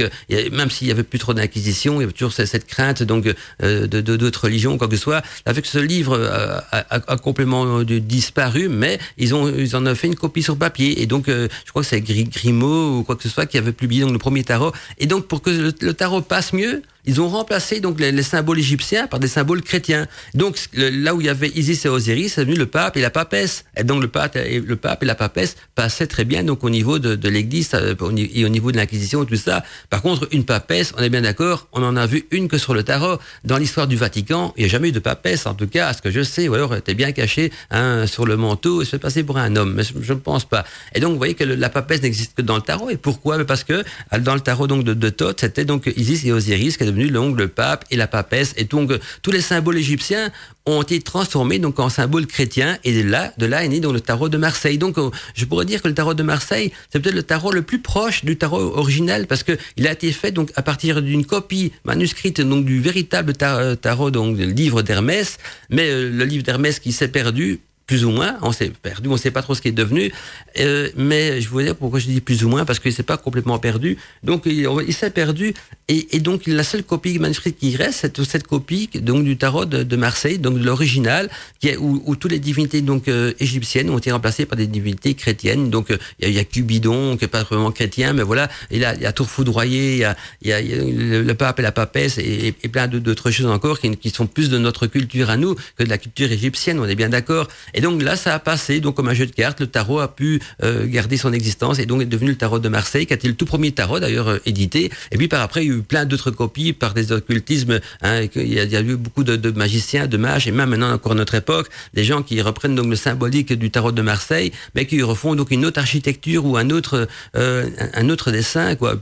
même 0.52 0.70
s'il 0.70 0.88
y 0.88 0.90
avait 0.90 1.02
plus 1.02 1.18
trop 1.18 1.34
d'inquisition, 1.34 1.96
il 1.96 2.00
y 2.00 2.04
avait 2.04 2.12
toujours 2.12 2.32
cette 2.32 2.66
crainte 2.66 3.02
donc 3.02 3.26
euh, 3.62 3.86
de 3.86 4.00
d'autres 4.00 4.44
religions, 4.44 4.78
quoi 4.78 4.88
que 4.88 4.96
ce 4.96 5.02
soit. 5.02 5.22
Avec 5.46 5.66
ce 5.66 5.78
livre 5.78 6.16
euh, 6.18 6.58
a, 6.72 6.96
a, 6.96 7.12
a 7.12 7.16
complètement 7.16 7.82
disparu, 7.82 8.68
mais 8.68 8.98
ils 9.16 9.34
en 9.34 9.86
ont 9.86 9.94
fait 9.94 10.06
une 10.06 10.16
copie 10.16 10.42
sur 10.42 10.56
papier. 10.56 11.02
Et 11.02 11.06
donc 11.06 11.28
euh, 11.28 11.48
je 11.64 11.70
crois 11.70 11.82
que 11.82 11.88
c'est 11.88 12.00
Grimaud 12.00 12.98
ou 12.98 13.02
quoi 13.04 13.16
que 13.16 13.22
ce 13.22 13.28
soit 13.28 13.46
qui 13.46 13.58
avait 13.58 13.72
publié 13.72 14.02
donc 14.02 14.12
le 14.12 14.18
premier 14.18 14.44
tarot. 14.44 14.72
Et 14.98 15.06
donc 15.06 15.26
pour 15.26 15.42
que 15.42 15.50
le 15.50 15.94
tarot 15.94 16.20
passe 16.20 16.52
mieux, 16.52 16.82
ils 17.08 17.22
ont 17.22 17.28
remplacé 17.28 17.80
donc 17.80 17.98
les, 17.98 18.12
les, 18.12 18.22
symboles 18.22 18.58
égyptiens 18.58 19.06
par 19.06 19.18
des 19.18 19.28
symboles 19.28 19.62
chrétiens. 19.62 20.06
Donc 20.34 20.58
là 20.74 21.14
où 21.14 21.22
il 21.22 21.26
y 21.26 21.30
avait 21.30 21.48
Isis 21.48 21.86
et 21.86 21.88
Osiris, 21.88 22.34
c'est 22.34 22.44
venu 22.44 22.54
le 22.54 22.66
pape 22.66 22.98
et 22.98 23.00
la 23.00 23.08
papesse. 23.08 23.64
Et 23.78 23.82
donc 23.82 24.02
le 24.02 24.08
pape 24.08 24.36
et 24.36 25.06
la 25.06 25.14
papesse 25.14 25.56
passaient 25.74 26.06
très 26.06 26.26
bien 26.26 26.44
donc 26.44 26.64
au 26.64 26.70
niveau 26.70 26.98
de, 26.98 27.28
l'Église 27.28 27.70
et 27.74 28.44
au 28.44 28.48
niveau 28.50 28.72
de 28.72 28.76
l'Inquisition 28.76 29.22
et 29.22 29.26
tout 29.26 29.36
ça. 29.36 29.64
Par 29.88 30.02
contre, 30.02 30.28
une 30.32 30.44
papesse, 30.44 30.92
on 30.98 31.02
est 31.02 31.08
bien 31.08 31.22
d'accord, 31.22 31.68
on 31.72 31.82
en 31.82 31.96
a 31.96 32.04
vu 32.04 32.26
une 32.30 32.46
que 32.46 32.58
sur 32.58 32.74
le 32.74 32.82
tarot. 32.82 33.18
Dans 33.42 33.56
l'histoire 33.56 33.86
du 33.86 33.96
Vatican, 33.96 34.52
il 34.58 34.64
n'y 34.64 34.66
a 34.66 34.68
jamais 34.68 34.90
eu 34.90 34.92
de 34.92 34.98
papesse, 34.98 35.46
en 35.46 35.54
tout 35.54 35.66
cas, 35.66 35.88
à 35.88 35.94
ce 35.94 36.02
que 36.02 36.10
je 36.10 36.22
sais, 36.22 36.46
ou 36.46 36.54
alors 36.54 36.74
elle 36.74 36.80
était 36.80 36.94
bien 36.94 37.12
cachée 37.12 37.50
hein, 37.70 38.06
sur 38.06 38.26
le 38.26 38.36
manteau 38.36 38.82
et 38.82 38.84
se 38.84 38.96
passer 38.96 39.22
pour 39.22 39.38
un 39.38 39.56
homme. 39.56 39.72
Mais 39.72 39.82
je 39.82 40.12
ne 40.12 40.18
pense 40.18 40.44
pas. 40.44 40.66
Et 40.94 41.00
donc 41.00 41.12
vous 41.12 41.18
voyez 41.18 41.34
que 41.34 41.44
la 41.44 41.70
papesse 41.70 42.02
n'existe 42.02 42.34
que 42.34 42.42
dans 42.42 42.56
le 42.56 42.62
tarot. 42.62 42.90
Et 42.90 42.98
pourquoi? 42.98 43.42
Parce 43.46 43.64
que 43.64 43.82
dans 44.20 44.34
le 44.34 44.40
tarot 44.40 44.66
donc 44.66 44.84
de, 44.84 44.92
de 44.92 45.08
Thoth, 45.08 45.40
c'était 45.40 45.64
donc 45.64 45.90
Isis 45.96 46.26
et 46.26 46.32
Osiris 46.32 46.76
qui 46.76 46.84
est 46.84 46.97
donc 47.06 47.38
le 47.38 47.48
pape 47.48 47.84
et 47.90 47.96
la 47.96 48.06
papesse. 48.06 48.54
Et 48.56 48.64
donc, 48.64 48.92
tous 49.22 49.30
les 49.30 49.40
symboles 49.40 49.78
égyptiens 49.78 50.30
ont 50.66 50.82
été 50.82 51.00
transformés 51.00 51.58
donc 51.58 51.78
en 51.78 51.88
symboles 51.88 52.26
chrétiens 52.26 52.76
et 52.84 53.02
de 53.02 53.08
là, 53.08 53.32
de 53.38 53.46
là 53.46 53.64
est 53.64 53.68
né 53.68 53.80
donc 53.80 53.94
le 53.94 54.00
tarot 54.00 54.28
de 54.28 54.36
Marseille. 54.36 54.76
Donc, 54.76 54.96
je 55.34 55.44
pourrais 55.44 55.64
dire 55.64 55.80
que 55.80 55.88
le 55.88 55.94
tarot 55.94 56.14
de 56.14 56.22
Marseille, 56.22 56.72
c'est 56.90 57.00
peut-être 57.00 57.14
le 57.14 57.22
tarot 57.22 57.52
le 57.52 57.62
plus 57.62 57.78
proche 57.78 58.24
du 58.24 58.36
tarot 58.36 58.76
original 58.76 59.26
parce 59.26 59.42
que 59.42 59.56
il 59.76 59.86
a 59.86 59.92
été 59.92 60.12
fait 60.12 60.32
donc 60.32 60.50
à 60.56 60.62
partir 60.62 61.00
d'une 61.00 61.24
copie 61.24 61.72
manuscrite 61.84 62.40
donc 62.40 62.64
du 62.64 62.80
véritable 62.80 63.32
tarot 63.34 64.10
donc 64.10 64.36
le 64.36 64.46
livre 64.46 64.82
d'Hermès. 64.82 65.38
Mais 65.70 65.88
euh, 65.88 66.10
le 66.10 66.24
livre 66.24 66.44
d'Hermès 66.44 66.78
qui 66.80 66.92
s'est 66.92 67.08
perdu 67.08 67.60
plus 67.88 68.04
ou 68.04 68.10
moins. 68.10 68.36
On 68.42 68.52
s'est 68.52 68.70
perdu, 68.70 69.08
on 69.08 69.16
sait 69.16 69.32
pas 69.32 69.42
trop 69.42 69.56
ce 69.56 69.62
qui 69.62 69.68
est 69.68 69.72
devenu. 69.72 70.12
Euh, 70.60 70.90
mais 70.96 71.40
je 71.40 71.48
vous 71.48 71.62
dire 71.62 71.74
pourquoi 71.74 71.98
je 71.98 72.06
dis 72.06 72.20
plus 72.20 72.44
ou 72.44 72.48
moins 72.48 72.64
parce 72.64 72.78
qu'il 72.78 72.92
s'est 72.92 73.02
pas 73.02 73.16
complètement 73.16 73.58
perdu. 73.58 73.96
Donc 74.22 74.42
il, 74.46 74.94
s'est 74.94 75.10
perdu 75.10 75.54
et, 75.88 76.20
donc 76.20 76.46
la 76.46 76.62
seule 76.62 76.84
copie 76.84 77.18
manuscrite 77.18 77.58
qui 77.58 77.74
reste, 77.74 78.00
c'est 78.00 78.24
cette 78.24 78.46
copie 78.46 78.90
donc 78.94 79.24
du 79.24 79.36
tarot 79.38 79.64
de, 79.64 79.96
Marseille, 79.96 80.38
donc 80.38 80.58
de 80.58 80.64
l'original, 80.64 81.30
où, 81.78 82.02
où 82.04 82.14
toutes 82.14 82.30
les 82.30 82.38
divinités 82.38 82.82
donc 82.82 83.08
euh, 83.08 83.32
égyptiennes 83.40 83.88
ont 83.90 83.98
été 83.98 84.12
remplacées 84.12 84.44
par 84.44 84.56
des 84.56 84.66
divinités 84.66 85.14
chrétiennes. 85.14 85.70
Donc 85.70 85.90
euh, 85.90 85.96
il 86.20 86.30
y, 86.30 86.38
a 86.38 86.44
Cubidon 86.44 87.16
qui 87.16 87.24
est 87.24 87.28
pas 87.28 87.42
vraiment 87.42 87.72
chrétien, 87.72 88.12
mais 88.12 88.22
voilà. 88.22 88.50
Il 88.70 88.78
y 88.78 88.84
a, 88.84 88.94
il 88.94 89.00
y 89.00 89.06
a 89.06 89.14
y 89.18 90.04
a, 90.04 90.16
y 90.42 90.52
a, 90.52 90.60
le, 90.60 91.34
pape 91.34 91.58
et 91.58 91.62
la 91.62 91.72
papesse 91.72 92.18
et, 92.18 92.52
plein 92.70 92.86
d'autres 92.86 93.30
choses 93.30 93.46
encore 93.46 93.80
qui 93.80 94.10
sont 94.10 94.26
plus 94.26 94.50
de 94.50 94.58
notre 94.58 94.86
culture 94.86 95.30
à 95.30 95.38
nous 95.38 95.54
que 95.76 95.84
de 95.84 95.88
la 95.88 95.96
culture 95.96 96.30
égyptienne. 96.30 96.78
On 96.80 96.84
est 96.84 96.94
bien 96.94 97.08
d'accord. 97.08 97.48
Et 97.78 97.80
donc 97.80 98.02
là, 98.02 98.16
ça 98.16 98.34
a 98.34 98.40
passé. 98.40 98.80
Donc 98.80 98.96
comme 98.96 99.06
un 99.06 99.14
jeu 99.14 99.24
de 99.24 99.30
cartes, 99.30 99.60
le 99.60 99.68
tarot 99.68 100.00
a 100.00 100.12
pu 100.12 100.42
euh, 100.64 100.84
garder 100.86 101.16
son 101.16 101.32
existence 101.32 101.78
et 101.78 101.86
donc 101.86 102.02
est 102.02 102.06
devenu 102.06 102.30
le 102.30 102.36
tarot 102.36 102.58
de 102.58 102.68
Marseille, 102.68 103.06
qui 103.06 103.12
a 103.12 103.16
été 103.16 103.28
le 103.28 103.34
tout 103.34 103.44
premier 103.44 103.70
tarot 103.70 104.00
d'ailleurs 104.00 104.26
euh, 104.26 104.38
édité. 104.46 104.90
Et 105.12 105.16
puis 105.16 105.28
par 105.28 105.42
après, 105.42 105.64
il 105.64 105.68
y 105.68 105.72
a 105.72 105.76
eu 105.76 105.82
plein 105.82 106.04
d'autres 106.04 106.32
copies 106.32 106.72
par 106.72 106.92
des 106.92 107.12
occultismes. 107.12 107.78
Hein, 108.02 108.22
il, 108.34 108.52
y 108.52 108.58
a, 108.58 108.78
a, 108.78 108.82
eu 108.82 108.96
beaucoup 108.96 109.22
de, 109.22 109.50
magiciens, 109.52 110.08
de 110.08 110.16
mages, 110.16 110.48
et 110.48 110.50
même 110.50 110.70
maintenant 110.70 110.92
encore 110.92 111.12
à 111.12 111.14
notre 111.14 111.36
époque, 111.36 111.68
des 111.94 112.02
gens 112.02 112.24
qui 112.24 112.42
reprennent 112.42 112.74
donc 112.74 112.86
le 112.86 112.96
symbolique 112.96 113.52
du 113.52 113.70
tarot 113.70 113.92
de 113.92 114.02
Marseille, 114.02 114.50
mais 114.74 114.84
qui 114.84 115.00
refont 115.00 115.36
donc 115.36 115.52
une 115.52 115.64
autre 115.64 115.78
architecture 115.78 116.46
ou 116.46 116.56
un 116.56 116.70
autre 116.70 117.06
euh, 117.36 117.68
un 117.94 118.08
autre 118.08 118.32
dessin, 118.32 118.74
quoi, 118.74 118.96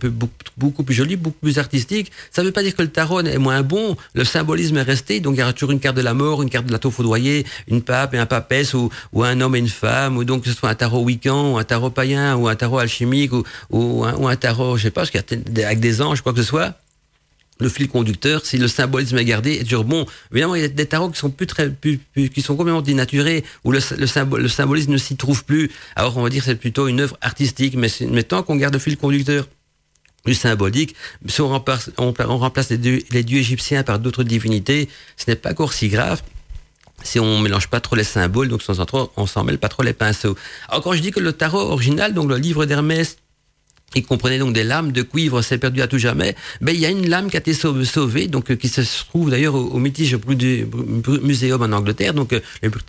beaucoup, 0.58 0.82
plus 0.82 0.94
joli, 0.94 1.16
beaucoup 1.16 1.38
plus 1.40 1.58
artistique. 1.58 2.12
Ça 2.30 2.42
ne 2.42 2.48
veut 2.48 2.52
pas 2.52 2.62
dire 2.62 2.76
que 2.76 2.82
le 2.82 2.88
tarot 2.88 3.22
est 3.22 3.38
moins 3.38 3.62
bon. 3.62 3.96
Le 4.12 4.24
symbolisme 4.24 4.76
est 4.76 4.82
resté. 4.82 5.20
Donc 5.20 5.36
il 5.36 5.40
y 5.40 5.42
aura 5.42 5.54
toujours 5.54 5.70
une 5.70 5.80
carte 5.80 5.96
de 5.96 6.02
la 6.02 6.12
mort, 6.12 6.42
une 6.42 6.50
carte 6.50 6.66
de 6.66 6.72
la 6.72 6.78
tour 6.78 6.92
foudroyée, 6.92 7.46
une 7.68 7.80
pape 7.80 8.12
et 8.12 8.18
un 8.18 8.26
papesse 8.26 8.65
ou, 8.74 8.90
ou 9.12 9.24
un 9.24 9.40
homme 9.40 9.56
et 9.56 9.58
une 9.58 9.68
femme, 9.68 10.16
ou 10.16 10.24
donc 10.24 10.44
que 10.44 10.50
ce 10.50 10.56
soit 10.56 10.70
un 10.70 10.74
tarot 10.74 11.02
wiccan, 11.02 11.52
ou 11.52 11.58
un 11.58 11.64
tarot 11.64 11.90
païen, 11.90 12.36
ou 12.36 12.48
un 12.48 12.56
tarot 12.56 12.78
alchimique, 12.78 13.32
ou, 13.70 14.04
un, 14.04 14.36
tarot, 14.36 14.76
je 14.76 14.84
sais 14.84 14.90
pas, 14.90 15.04
avec 15.04 15.80
des 15.80 16.02
anges, 16.02 16.22
quoi 16.22 16.32
que 16.32 16.40
ce 16.40 16.48
soit 16.48 16.74
le 17.58 17.68
fil 17.68 17.88
conducteur, 17.88 18.44
si 18.44 18.58
le 18.58 18.68
symbolisme 18.68 19.16
est 19.18 19.24
gardé, 19.24 19.54
est 19.54 19.64
toujours 19.64 19.84
bon. 19.84 20.04
Évidemment, 20.30 20.56
il 20.56 20.62
y 20.62 20.64
a 20.64 20.68
des 20.68 20.86
tarots 20.86 21.08
qui 21.08 21.18
sont 21.18 21.30
plus 21.30 21.46
très, 21.46 21.72
complètement 22.46 22.82
dénaturés, 22.82 23.44
où 23.64 23.72
le, 23.72 23.80
symbolisme 23.80 24.92
ne 24.92 24.98
s'y 24.98 25.16
trouve 25.16 25.44
plus. 25.44 25.70
Alors, 25.94 26.16
on 26.18 26.22
va 26.22 26.28
dire 26.28 26.40
que 26.40 26.50
c'est 26.50 26.56
plutôt 26.56 26.88
une 26.88 27.00
œuvre 27.00 27.16
artistique, 27.22 27.76
mais, 27.76 28.22
tant 28.24 28.42
qu'on 28.42 28.56
garde 28.56 28.74
le 28.74 28.80
fil 28.80 28.96
conducteur 28.96 29.48
du 30.26 30.34
symbolique, 30.34 30.94
si 31.26 31.40
on 31.40 31.48
remplace, 31.48 31.90
les 32.70 33.22
dieux 33.22 33.38
égyptiens 33.38 33.84
par 33.84 34.00
d'autres 34.00 34.24
divinités, 34.24 34.88
ce 35.16 35.30
n'est 35.30 35.36
pas 35.36 35.52
encore 35.52 35.72
si 35.72 35.88
grave 35.88 36.20
si 37.06 37.18
on 37.20 37.38
mélange 37.38 37.68
pas 37.68 37.80
trop 37.80 37.96
les 37.96 38.04
symboles, 38.04 38.48
donc 38.48 38.62
sans 38.62 38.84
trop, 38.84 39.10
on 39.16 39.26
s'en 39.26 39.44
mêle 39.44 39.58
pas 39.58 39.68
trop 39.68 39.82
les 39.82 39.92
pinceaux. 39.92 40.36
Alors 40.68 40.82
quand 40.82 40.92
je 40.92 41.00
dis 41.00 41.10
que 41.10 41.20
le 41.20 41.32
tarot 41.32 41.60
original, 41.60 42.12
donc 42.12 42.28
le 42.28 42.36
livre 42.36 42.66
d'Hermès, 42.66 43.16
il 43.94 44.04
comprenait 44.04 44.38
donc 44.38 44.52
des 44.52 44.64
lames 44.64 44.92
de 44.92 45.02
cuivre, 45.02 45.42
c'est 45.42 45.58
perdu 45.58 45.80
à 45.80 45.86
tout 45.86 45.98
jamais. 45.98 46.34
Ben 46.60 46.74
il 46.74 46.80
y 46.80 46.86
a 46.86 46.90
une 46.90 47.08
lame 47.08 47.30
qui 47.30 47.36
a 47.36 47.40
été 47.40 47.54
sauvée, 47.54 48.26
donc 48.26 48.54
qui 48.56 48.68
se 48.68 48.82
trouve 49.06 49.30
d'ailleurs 49.30 49.54
au, 49.54 49.66
au 49.66 49.78
British 49.78 50.14
Museum 51.22 51.62
en 51.62 51.76
Angleterre. 51.76 52.12
Donc 52.12 52.34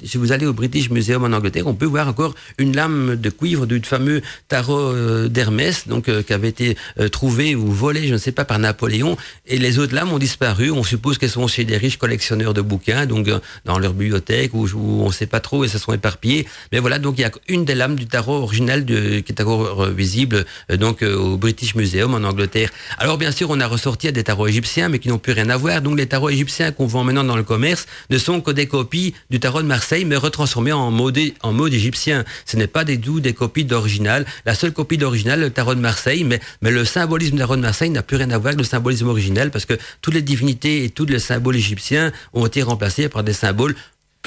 si 0.04 0.18
vous 0.18 0.32
allez 0.32 0.46
au 0.46 0.54
British 0.54 0.90
Museum 0.90 1.24
en 1.24 1.36
Angleterre, 1.36 1.68
on 1.68 1.74
peut 1.74 1.86
voir 1.86 2.08
encore 2.08 2.36
une 2.58 2.76
lame 2.76 3.16
de 3.16 3.30
cuivre 3.30 3.66
du 3.66 3.80
fameux 3.84 4.22
tarot 4.48 4.78
euh, 4.78 5.28
d'Hermès, 5.28 5.88
donc 5.88 6.10
euh, 6.10 6.24
qui 6.24 6.34
avait 6.34 6.50
été 6.50 6.78
euh, 7.00 7.08
trouvée 7.10 7.56
ou 7.56 7.72
volée, 7.72 8.08
je 8.08 8.14
ne 8.14 8.18
sais 8.18 8.32
pas, 8.32 8.46
par 8.46 8.60
Napoléon. 8.60 9.18
Et 9.46 9.58
les 9.58 9.80
autres 9.80 9.96
lames 9.96 10.12
ont 10.12 10.20
disparu. 10.20 10.72
On 10.72 10.84
suppose 10.84 11.18
qu'elles 11.18 11.30
sont 11.30 11.48
chez 11.48 11.64
des 11.64 11.78
riches 11.78 11.98
collectionneurs 11.98 12.54
de 12.54 12.62
bouquins, 12.62 13.06
donc 13.06 13.30
dans 13.66 13.80
leur 13.80 13.94
bibliothèque 13.94 14.54
ou 14.54 14.68
on 14.76 15.08
ne 15.08 15.14
sait 15.14 15.26
pas 15.26 15.40
trop 15.40 15.64
et 15.64 15.68
se 15.68 15.78
sont 15.78 15.94
éparpillées. 15.94 16.48
Mais 16.72 16.80
voilà, 16.80 17.00
donc 17.00 17.16
il 17.18 17.22
y 17.22 17.26
a 17.26 17.32
une 17.48 17.66
des 17.66 17.76
lames 17.76 17.96
du 17.96 18.08
tarot 18.08 18.36
original 18.36 18.86
de, 18.86 19.20
qui 19.20 19.32
est 19.32 19.42
encore 19.42 19.88
visible. 19.90 20.46
donc 20.70 20.97
donc 20.98 21.10
au 21.10 21.38
British 21.38 21.76
Museum 21.76 22.14
en 22.14 22.24
Angleterre. 22.24 22.70
Alors 22.98 23.18
bien 23.18 23.32
sûr, 23.32 23.50
on 23.50 23.60
a 23.60 23.68
ressorti 23.68 24.12
des 24.12 24.24
tarots 24.24 24.48
égyptiens, 24.48 24.90
mais 24.90 25.00
qui 25.00 25.10
n'ont 25.10 25.18
plus 25.18 25.34
rien 25.34 25.50
à 25.50 25.58
voir. 25.58 25.82
Donc 25.82 25.98
les 25.98 26.08
tarots 26.08 26.30
égyptiens 26.30 26.72
qu'on 26.72 26.88
vend 26.88 27.04
maintenant 27.04 27.24
dans 27.24 27.36
le 27.36 27.44
commerce 27.44 27.86
ne 28.10 28.18
sont 28.18 28.42
que 28.42 28.52
des 28.52 28.68
copies 28.68 29.14
du 29.30 29.40
tarot 29.40 29.62
de 29.62 29.68
Marseille, 29.68 30.06
mais 30.06 30.16
retransformés 30.16 30.72
en 30.72 30.92
mode, 30.92 31.20
en 31.42 31.54
mode 31.54 31.74
égyptien. 31.74 32.24
Ce 32.46 32.58
n'est 32.58 32.68
pas 32.68 32.84
des 32.84 32.98
doux 32.98 33.20
des 33.20 33.34
copies 33.34 33.66
d'original. 33.66 34.26
La 34.46 34.56
seule 34.56 34.72
copie 34.72 34.98
d'original, 34.98 35.40
le 35.40 35.50
tarot 35.50 35.76
de 35.76 35.80
Marseille, 35.80 36.24
mais, 36.24 36.40
le 36.62 36.86
symbolisme 36.86 37.34
du 37.34 37.40
tarot 37.40 37.56
de 37.56 37.62
Marseille 37.62 37.90
n'a 37.90 38.04
plus 38.04 38.18
rien 38.18 38.30
à 38.32 38.38
voir 38.38 38.48
avec 38.48 38.60
le 38.60 38.64
symbolisme 38.64 39.08
originel, 39.08 39.52
parce 39.52 39.66
que 39.66 39.74
toutes 40.02 40.14
les 40.14 40.22
divinités 40.22 40.84
et 40.84 40.90
tous 40.90 41.06
les 41.06 41.20
symboles 41.20 41.56
égyptiens 41.56 42.12
ont 42.34 42.46
été 42.46 42.62
remplacés 42.62 43.10
par 43.10 43.24
des 43.24 43.34
symboles 43.34 43.76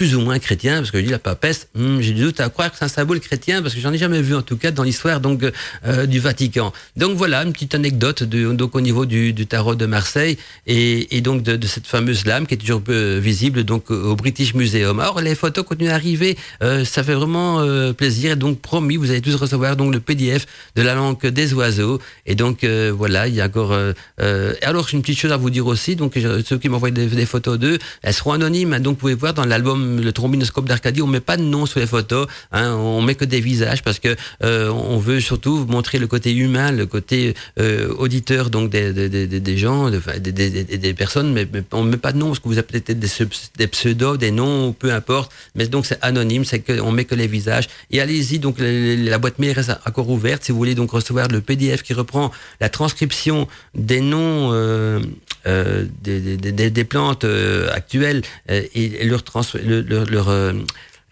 plus 0.01 0.17
ou 0.17 0.23
moins 0.23 0.39
chrétien, 0.39 0.79
parce 0.79 0.91
que 0.91 0.97
je 0.97 1.05
dis 1.05 1.11
la 1.11 1.19
papesse, 1.19 1.69
hmm, 1.75 2.01
j'ai 2.01 2.13
du 2.13 2.23
doute 2.23 2.41
à 2.41 2.49
croire 2.49 2.71
que 2.71 2.79
c'est 2.79 2.87
un 2.87 2.89
symbole 2.89 3.21
chrétien, 3.21 3.61
parce 3.61 3.75
que 3.75 3.83
j'en 3.83 3.93
ai 3.93 3.99
jamais 3.99 4.23
vu 4.23 4.35
en 4.35 4.41
tout 4.41 4.57
cas 4.57 4.71
dans 4.71 4.83
l'histoire 4.83 5.21
donc 5.21 5.45
euh, 5.45 6.07
du 6.07 6.21
Vatican. 6.21 6.73
Donc 6.97 7.19
voilà 7.19 7.43
une 7.43 7.53
petite 7.53 7.75
anecdote 7.75 8.23
de, 8.23 8.51
donc 8.55 8.75
au 8.75 8.81
niveau 8.81 9.05
du, 9.05 9.35
du 9.35 9.47
tarot 9.47 9.75
de 9.75 9.85
Marseille 9.85 10.39
et, 10.67 11.15
et 11.15 11.21
donc 11.21 11.43
de, 11.43 11.55
de, 11.57 11.67
cette 11.67 11.87
fameuse 11.87 12.25
lame 12.25 12.47
qui 12.47 12.55
est 12.55 12.57
toujours 12.57 12.81
peu 12.81 13.19
visible 13.19 13.65
donc 13.65 13.91
au 13.91 14.17
British 14.17 14.55
Museum. 14.55 15.01
Alors 15.01 15.21
les 15.21 15.35
photos 15.35 15.67
continuent 15.67 15.91
à 15.91 15.97
arriver, 15.97 16.39
euh, 16.63 16.87
ça 16.87 17.05
fait 17.05 17.13
vraiment 17.13 17.61
euh, 17.61 17.93
plaisir. 17.93 18.39
Donc 18.39 18.61
promis, 18.61 18.97
vous 18.97 19.11
allez 19.11 19.21
tous 19.21 19.35
recevoir 19.35 19.77
donc 19.77 19.93
le 19.93 20.01
PDF 20.01 20.47
de 20.77 20.83
la 20.83 20.95
langue 20.95 21.21
des 21.27 21.53
oiseaux. 21.53 22.01
Et 22.25 22.35
donc 22.35 22.65
euh, 22.65 22.93
voilà, 22.97 23.29
il 23.29 23.35
y 23.35 23.41
a 23.41 23.47
encore. 23.47 23.73
Euh, 23.73 24.55
alors 24.63 24.89
une 24.93 25.03
petite 25.03 25.19
chose 25.19 25.33
à 25.33 25.37
vous 25.37 25.51
dire 25.51 25.67
aussi, 25.67 25.97
donc 25.97 26.15
ceux 26.15 26.59
qui 26.59 26.69
m'envoient 26.69 26.91
des, 26.91 27.07
des, 27.07 27.27
photos 27.27 27.59
d'eux, 27.59 27.79
elles 28.03 28.15
seront 28.15 28.33
anonymes. 28.33 28.73
Hein, 28.73 28.81
donc 28.81 28.95
vous 28.95 29.01
pouvez 29.01 29.15
voir 29.15 29.35
dans 29.35 29.45
l'album 29.45 29.90
le 29.99 30.13
trombinoscope 30.13 30.67
d'Arcadie, 30.67 31.03
on 31.03 31.07
met 31.07 31.21
pas 31.21 31.37
de 31.37 31.43
nom 31.43 31.67
sur 31.67 31.81
les 31.81 31.87
photos, 31.87 32.27
hein, 32.53 32.75
on 32.75 33.03
met 33.03 33.15
que 33.15 33.25
des 33.25 33.41
visages 33.41 33.83
parce 33.83 33.99
que 33.99 34.17
euh, 34.43 34.69
on 34.71 34.99
veut 34.99 35.21
surtout 35.21 35.67
montrer 35.69 35.99
le 35.99 36.07
côté 36.07 36.35
humain, 36.35 36.71
le 36.73 36.87
côté 36.87 37.35
euh, 37.59 37.93
auditeur 37.99 38.51
donc 38.51 38.71
des, 38.71 38.93
des, 38.93 39.27
des, 39.27 39.57
gens, 39.57 39.91
des, 39.91 40.33
des, 40.33 40.95
personnes, 40.95 41.33
mais, 41.33 41.47
mais 41.53 41.63
on 41.73 41.83
met 41.83 41.97
pas 41.97 42.13
de 42.13 42.19
nom 42.19 42.29
parce 42.29 42.39
que 42.39 42.49
vous 42.49 42.59
avez 42.59 42.67
peut-être 42.67 42.99
des, 42.99 43.09
des 43.57 43.67
pseudos, 43.67 44.17
des 44.17 44.31
noms, 44.31 44.73
peu 44.73 44.93
importe. 44.93 45.33
Mais 45.55 45.67
donc 45.67 45.87
c'est 45.87 45.99
anonyme, 46.03 46.45
c'est 46.45 46.61
que 46.61 46.81
on 46.81 46.93
met 46.93 47.05
que 47.05 47.15
les 47.15 47.27
visages. 47.27 47.69
Et 47.91 48.01
allez-y, 48.01 48.39
donc 48.39 48.57
la 48.59 49.19
boîte 49.19 49.39
mail 49.39 49.53
reste 49.53 49.73
encore 49.87 50.09
ouverte 50.09 50.45
si 50.45 50.53
vous 50.53 50.59
voulez 50.59 50.75
donc 50.75 50.91
recevoir 50.91 51.29
le 51.29 51.41
PDF 51.41 51.83
qui 51.83 51.95
reprend 51.95 52.31
la 52.61 52.69
transcription 52.69 53.49
des 53.75 54.01
noms 54.01 54.51
euh, 54.53 55.01
euh, 55.47 55.85
des, 56.03 56.37
des, 56.37 56.71
des, 56.71 56.85
plantes 56.85 57.25
euh, 57.25 57.69
actuelles 57.73 58.23
euh, 58.51 58.63
et 58.75 59.05
leur, 59.05 59.23
trans, 59.23 59.43
le, 59.55 59.81
leur, 59.81 60.05
leur 60.07 60.29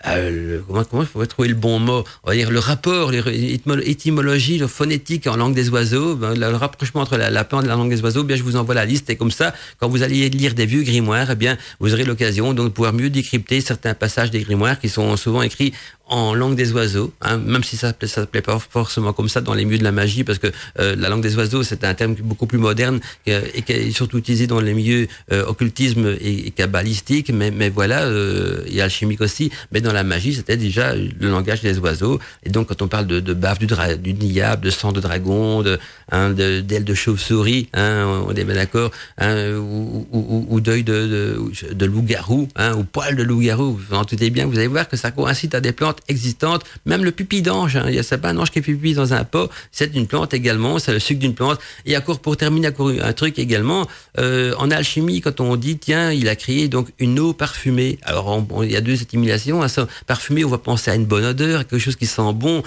euh, 0.06 0.30
le, 0.30 0.64
comment, 0.66 0.84
comment 0.84 1.02
je 1.02 1.09
pourrais 1.09 1.26
trouver 1.26 1.48
le 1.48 1.56
bon 1.56 1.80
mot? 1.80 2.05
On 2.22 2.30
va 2.30 2.36
dire 2.36 2.50
le 2.50 2.60
rapport, 2.60 3.10
l'étymologie, 3.10 4.59
le 4.59 4.68
phonétique 4.68 5.26
en 5.26 5.36
langue 5.36 5.55
des 5.55 5.70
oiseaux, 5.70 6.14
ben, 6.14 6.34
le, 6.34 6.40
le, 6.40 6.56
rapprochement 6.56 7.00
entre 7.00 7.16
la, 7.16 7.30
la 7.30 7.44
plante 7.44 7.64
et 7.64 7.68
la 7.68 7.74
langue 7.74 7.90
des 7.90 8.00
oiseaux. 8.02 8.22
Bien, 8.22 8.36
je 8.36 8.44
vous 8.44 8.55
envoie 8.55 8.74
la 8.74 8.84
liste 8.84 9.10
et 9.10 9.16
comme 9.16 9.32
ça, 9.32 9.52
quand 9.80 9.88
vous 9.88 10.05
allez 10.05 10.28
lire 10.28 10.55
des 10.55 10.66
vieux 10.66 10.82
grimoires, 10.82 11.32
eh 11.32 11.34
bien, 11.34 11.56
vous 11.80 11.92
aurez 11.92 12.05
l'occasion 12.05 12.55
donc 12.55 12.66
de 12.66 12.72
pouvoir 12.72 12.92
mieux 12.92 13.10
décrypter 13.10 13.60
certains 13.60 13.94
passages 13.94 14.30
des 14.30 14.40
grimoires 14.40 14.78
qui 14.78 14.88
sont 14.88 15.16
souvent 15.16 15.42
écrits 15.42 15.72
en 16.09 16.35
langue 16.35 16.56
des 16.56 16.72
oiseaux, 16.72 17.12
hein, 17.20 17.39
même 17.39 17.64
si 17.64 17.76
ça 17.76 17.93
ça 18.01 18.06
s'appelait 18.06 18.43
pas 18.43 18.59
forcément 18.59 19.12
comme 19.12 19.28
ça 19.28 19.40
dans 19.40 19.55
les 19.55 19.64
milieux 19.64 19.78
de 19.78 19.85
la 19.85 19.93
magie, 19.93 20.24
parce 20.24 20.39
que 20.39 20.48
euh, 20.78 20.97
la 20.97 21.09
langue 21.09 21.22
des 21.22 21.36
oiseaux 21.36 21.62
c'est 21.62 21.85
un 21.85 21.94
terme 21.94 22.14
beaucoup 22.14 22.47
plus 22.47 22.59
moderne 22.59 23.01
et 23.26 23.62
qui 23.62 23.72
est 23.72 23.90
surtout 23.90 24.18
utilisé 24.18 24.47
dans 24.47 24.60
les 24.60 24.74
milieux 24.74 25.06
euh, 25.32 25.44
occultisme 25.47 26.16
et, 26.20 26.47
et 26.47 26.51
kabbalistique, 26.51 27.30
mais, 27.30 27.51
mais 27.51 27.68
voilà, 27.68 28.02
euh, 28.02 28.62
et 28.66 28.80
alchimique 28.80 29.20
aussi, 29.20 29.51
mais 29.72 29.80
dans 29.80 29.93
la 29.93 30.05
magie 30.05 30.35
c'était 30.35 30.56
déjà 30.56 30.94
le 30.94 31.28
langage 31.28 31.60
des 31.62 31.78
oiseaux. 31.78 32.18
Et 32.43 32.51
donc 32.51 32.68
quand 32.68 32.82
on 32.82 32.89
parle 32.89 33.06
de, 33.06 33.20
de 33.20 33.35
bave 33.35 33.59
du, 33.59 33.66
dra 33.66 33.94
du 33.94 34.12
diable, 34.12 34.64
de 34.64 34.70
sang 34.70 34.93
de 34.93 35.01
dragon, 35.01 35.62
de 35.62 35.78
hein, 36.10 36.30
d'ailes 36.30 36.85
de, 36.85 36.94
chauve-souris, 36.94 37.68
hein, 37.74 38.24
on 38.26 38.35
est 38.35 38.44
bien 38.44 38.55
d'accord, 38.55 38.90
hein, 39.18 39.55
ou, 39.56 40.06
ou, 40.12 40.47
ou 40.48 40.60
d'œil 40.60 40.85
de, 40.85 41.06
de, 41.06 41.74
de 41.74 41.86
loup-garou, 41.86 42.48
hein, 42.56 42.74
ou 42.74 42.85
poil 42.85 43.14
de 43.16 43.22
loup-garou. 43.22 43.78
Vous 43.89 43.94
en 43.94 44.05
bien, 44.30 44.47
vous 44.47 44.59
allez 44.59 44.66
voir 44.66 44.89
que 44.89 44.97
ça 44.97 45.10
coïncide 45.10 45.55
à 45.55 45.60
des 45.60 45.72
plantes 45.72 45.98
existantes, 46.09 46.65
même 46.87 47.05
le 47.05 47.12
pupi 47.12 47.43
d'ange. 47.43 47.77
Hein. 47.77 47.87
Il 47.89 47.95
y 47.95 47.99
a 47.99 48.19
pas 48.19 48.31
un 48.31 48.39
ange 48.39 48.51
qui 48.51 48.61
pipi 48.61 48.95
dans 48.95 49.12
un 49.15 49.25
pot, 49.25 49.51
c'est 49.73 49.95
une 49.95 50.07
plante 50.07 50.35
également, 50.35 50.79
c'est 50.79 50.93
le 50.93 50.99
sucre 50.99 51.20
d'une 51.20 51.35
plante. 51.35 51.59
Et 51.87 51.97
encore 51.97 52.20
pour 52.20 52.37
terminer, 52.37 52.69
encore 52.69 52.91
un 53.03 53.12
truc 53.12 53.39
également, 53.39 53.87
euh, 54.19 54.55
en 54.59 54.70
alchimie, 54.70 55.20
quand 55.20 55.41
on 55.41 55.57
dit 55.57 55.79
tiens, 55.79 56.12
il 56.12 56.29
a 56.29 56.37
créé 56.37 56.69
donc 56.69 56.89
une 56.99 57.19
eau 57.19 57.33
parfumée. 57.33 57.99
Alors 58.03 58.29
on, 58.29 58.62
il 58.62 58.73
y 58.73 58.77
a 58.77 58.81
deux 58.81 58.95
assimilations. 58.95 59.62
Hein, 59.62 59.69
parfumée, 60.07 60.45
on 60.45 60.49
va 60.49 60.59
penser 60.59 60.91
à 60.91 60.95
une 60.95 61.07
bonne 61.07 61.25
odeur, 61.25 61.61
à 61.61 61.65
quelque 61.65 61.81
chose 61.81 61.97
qui 61.97 62.07
sent 62.07 62.33
bon, 62.35 62.62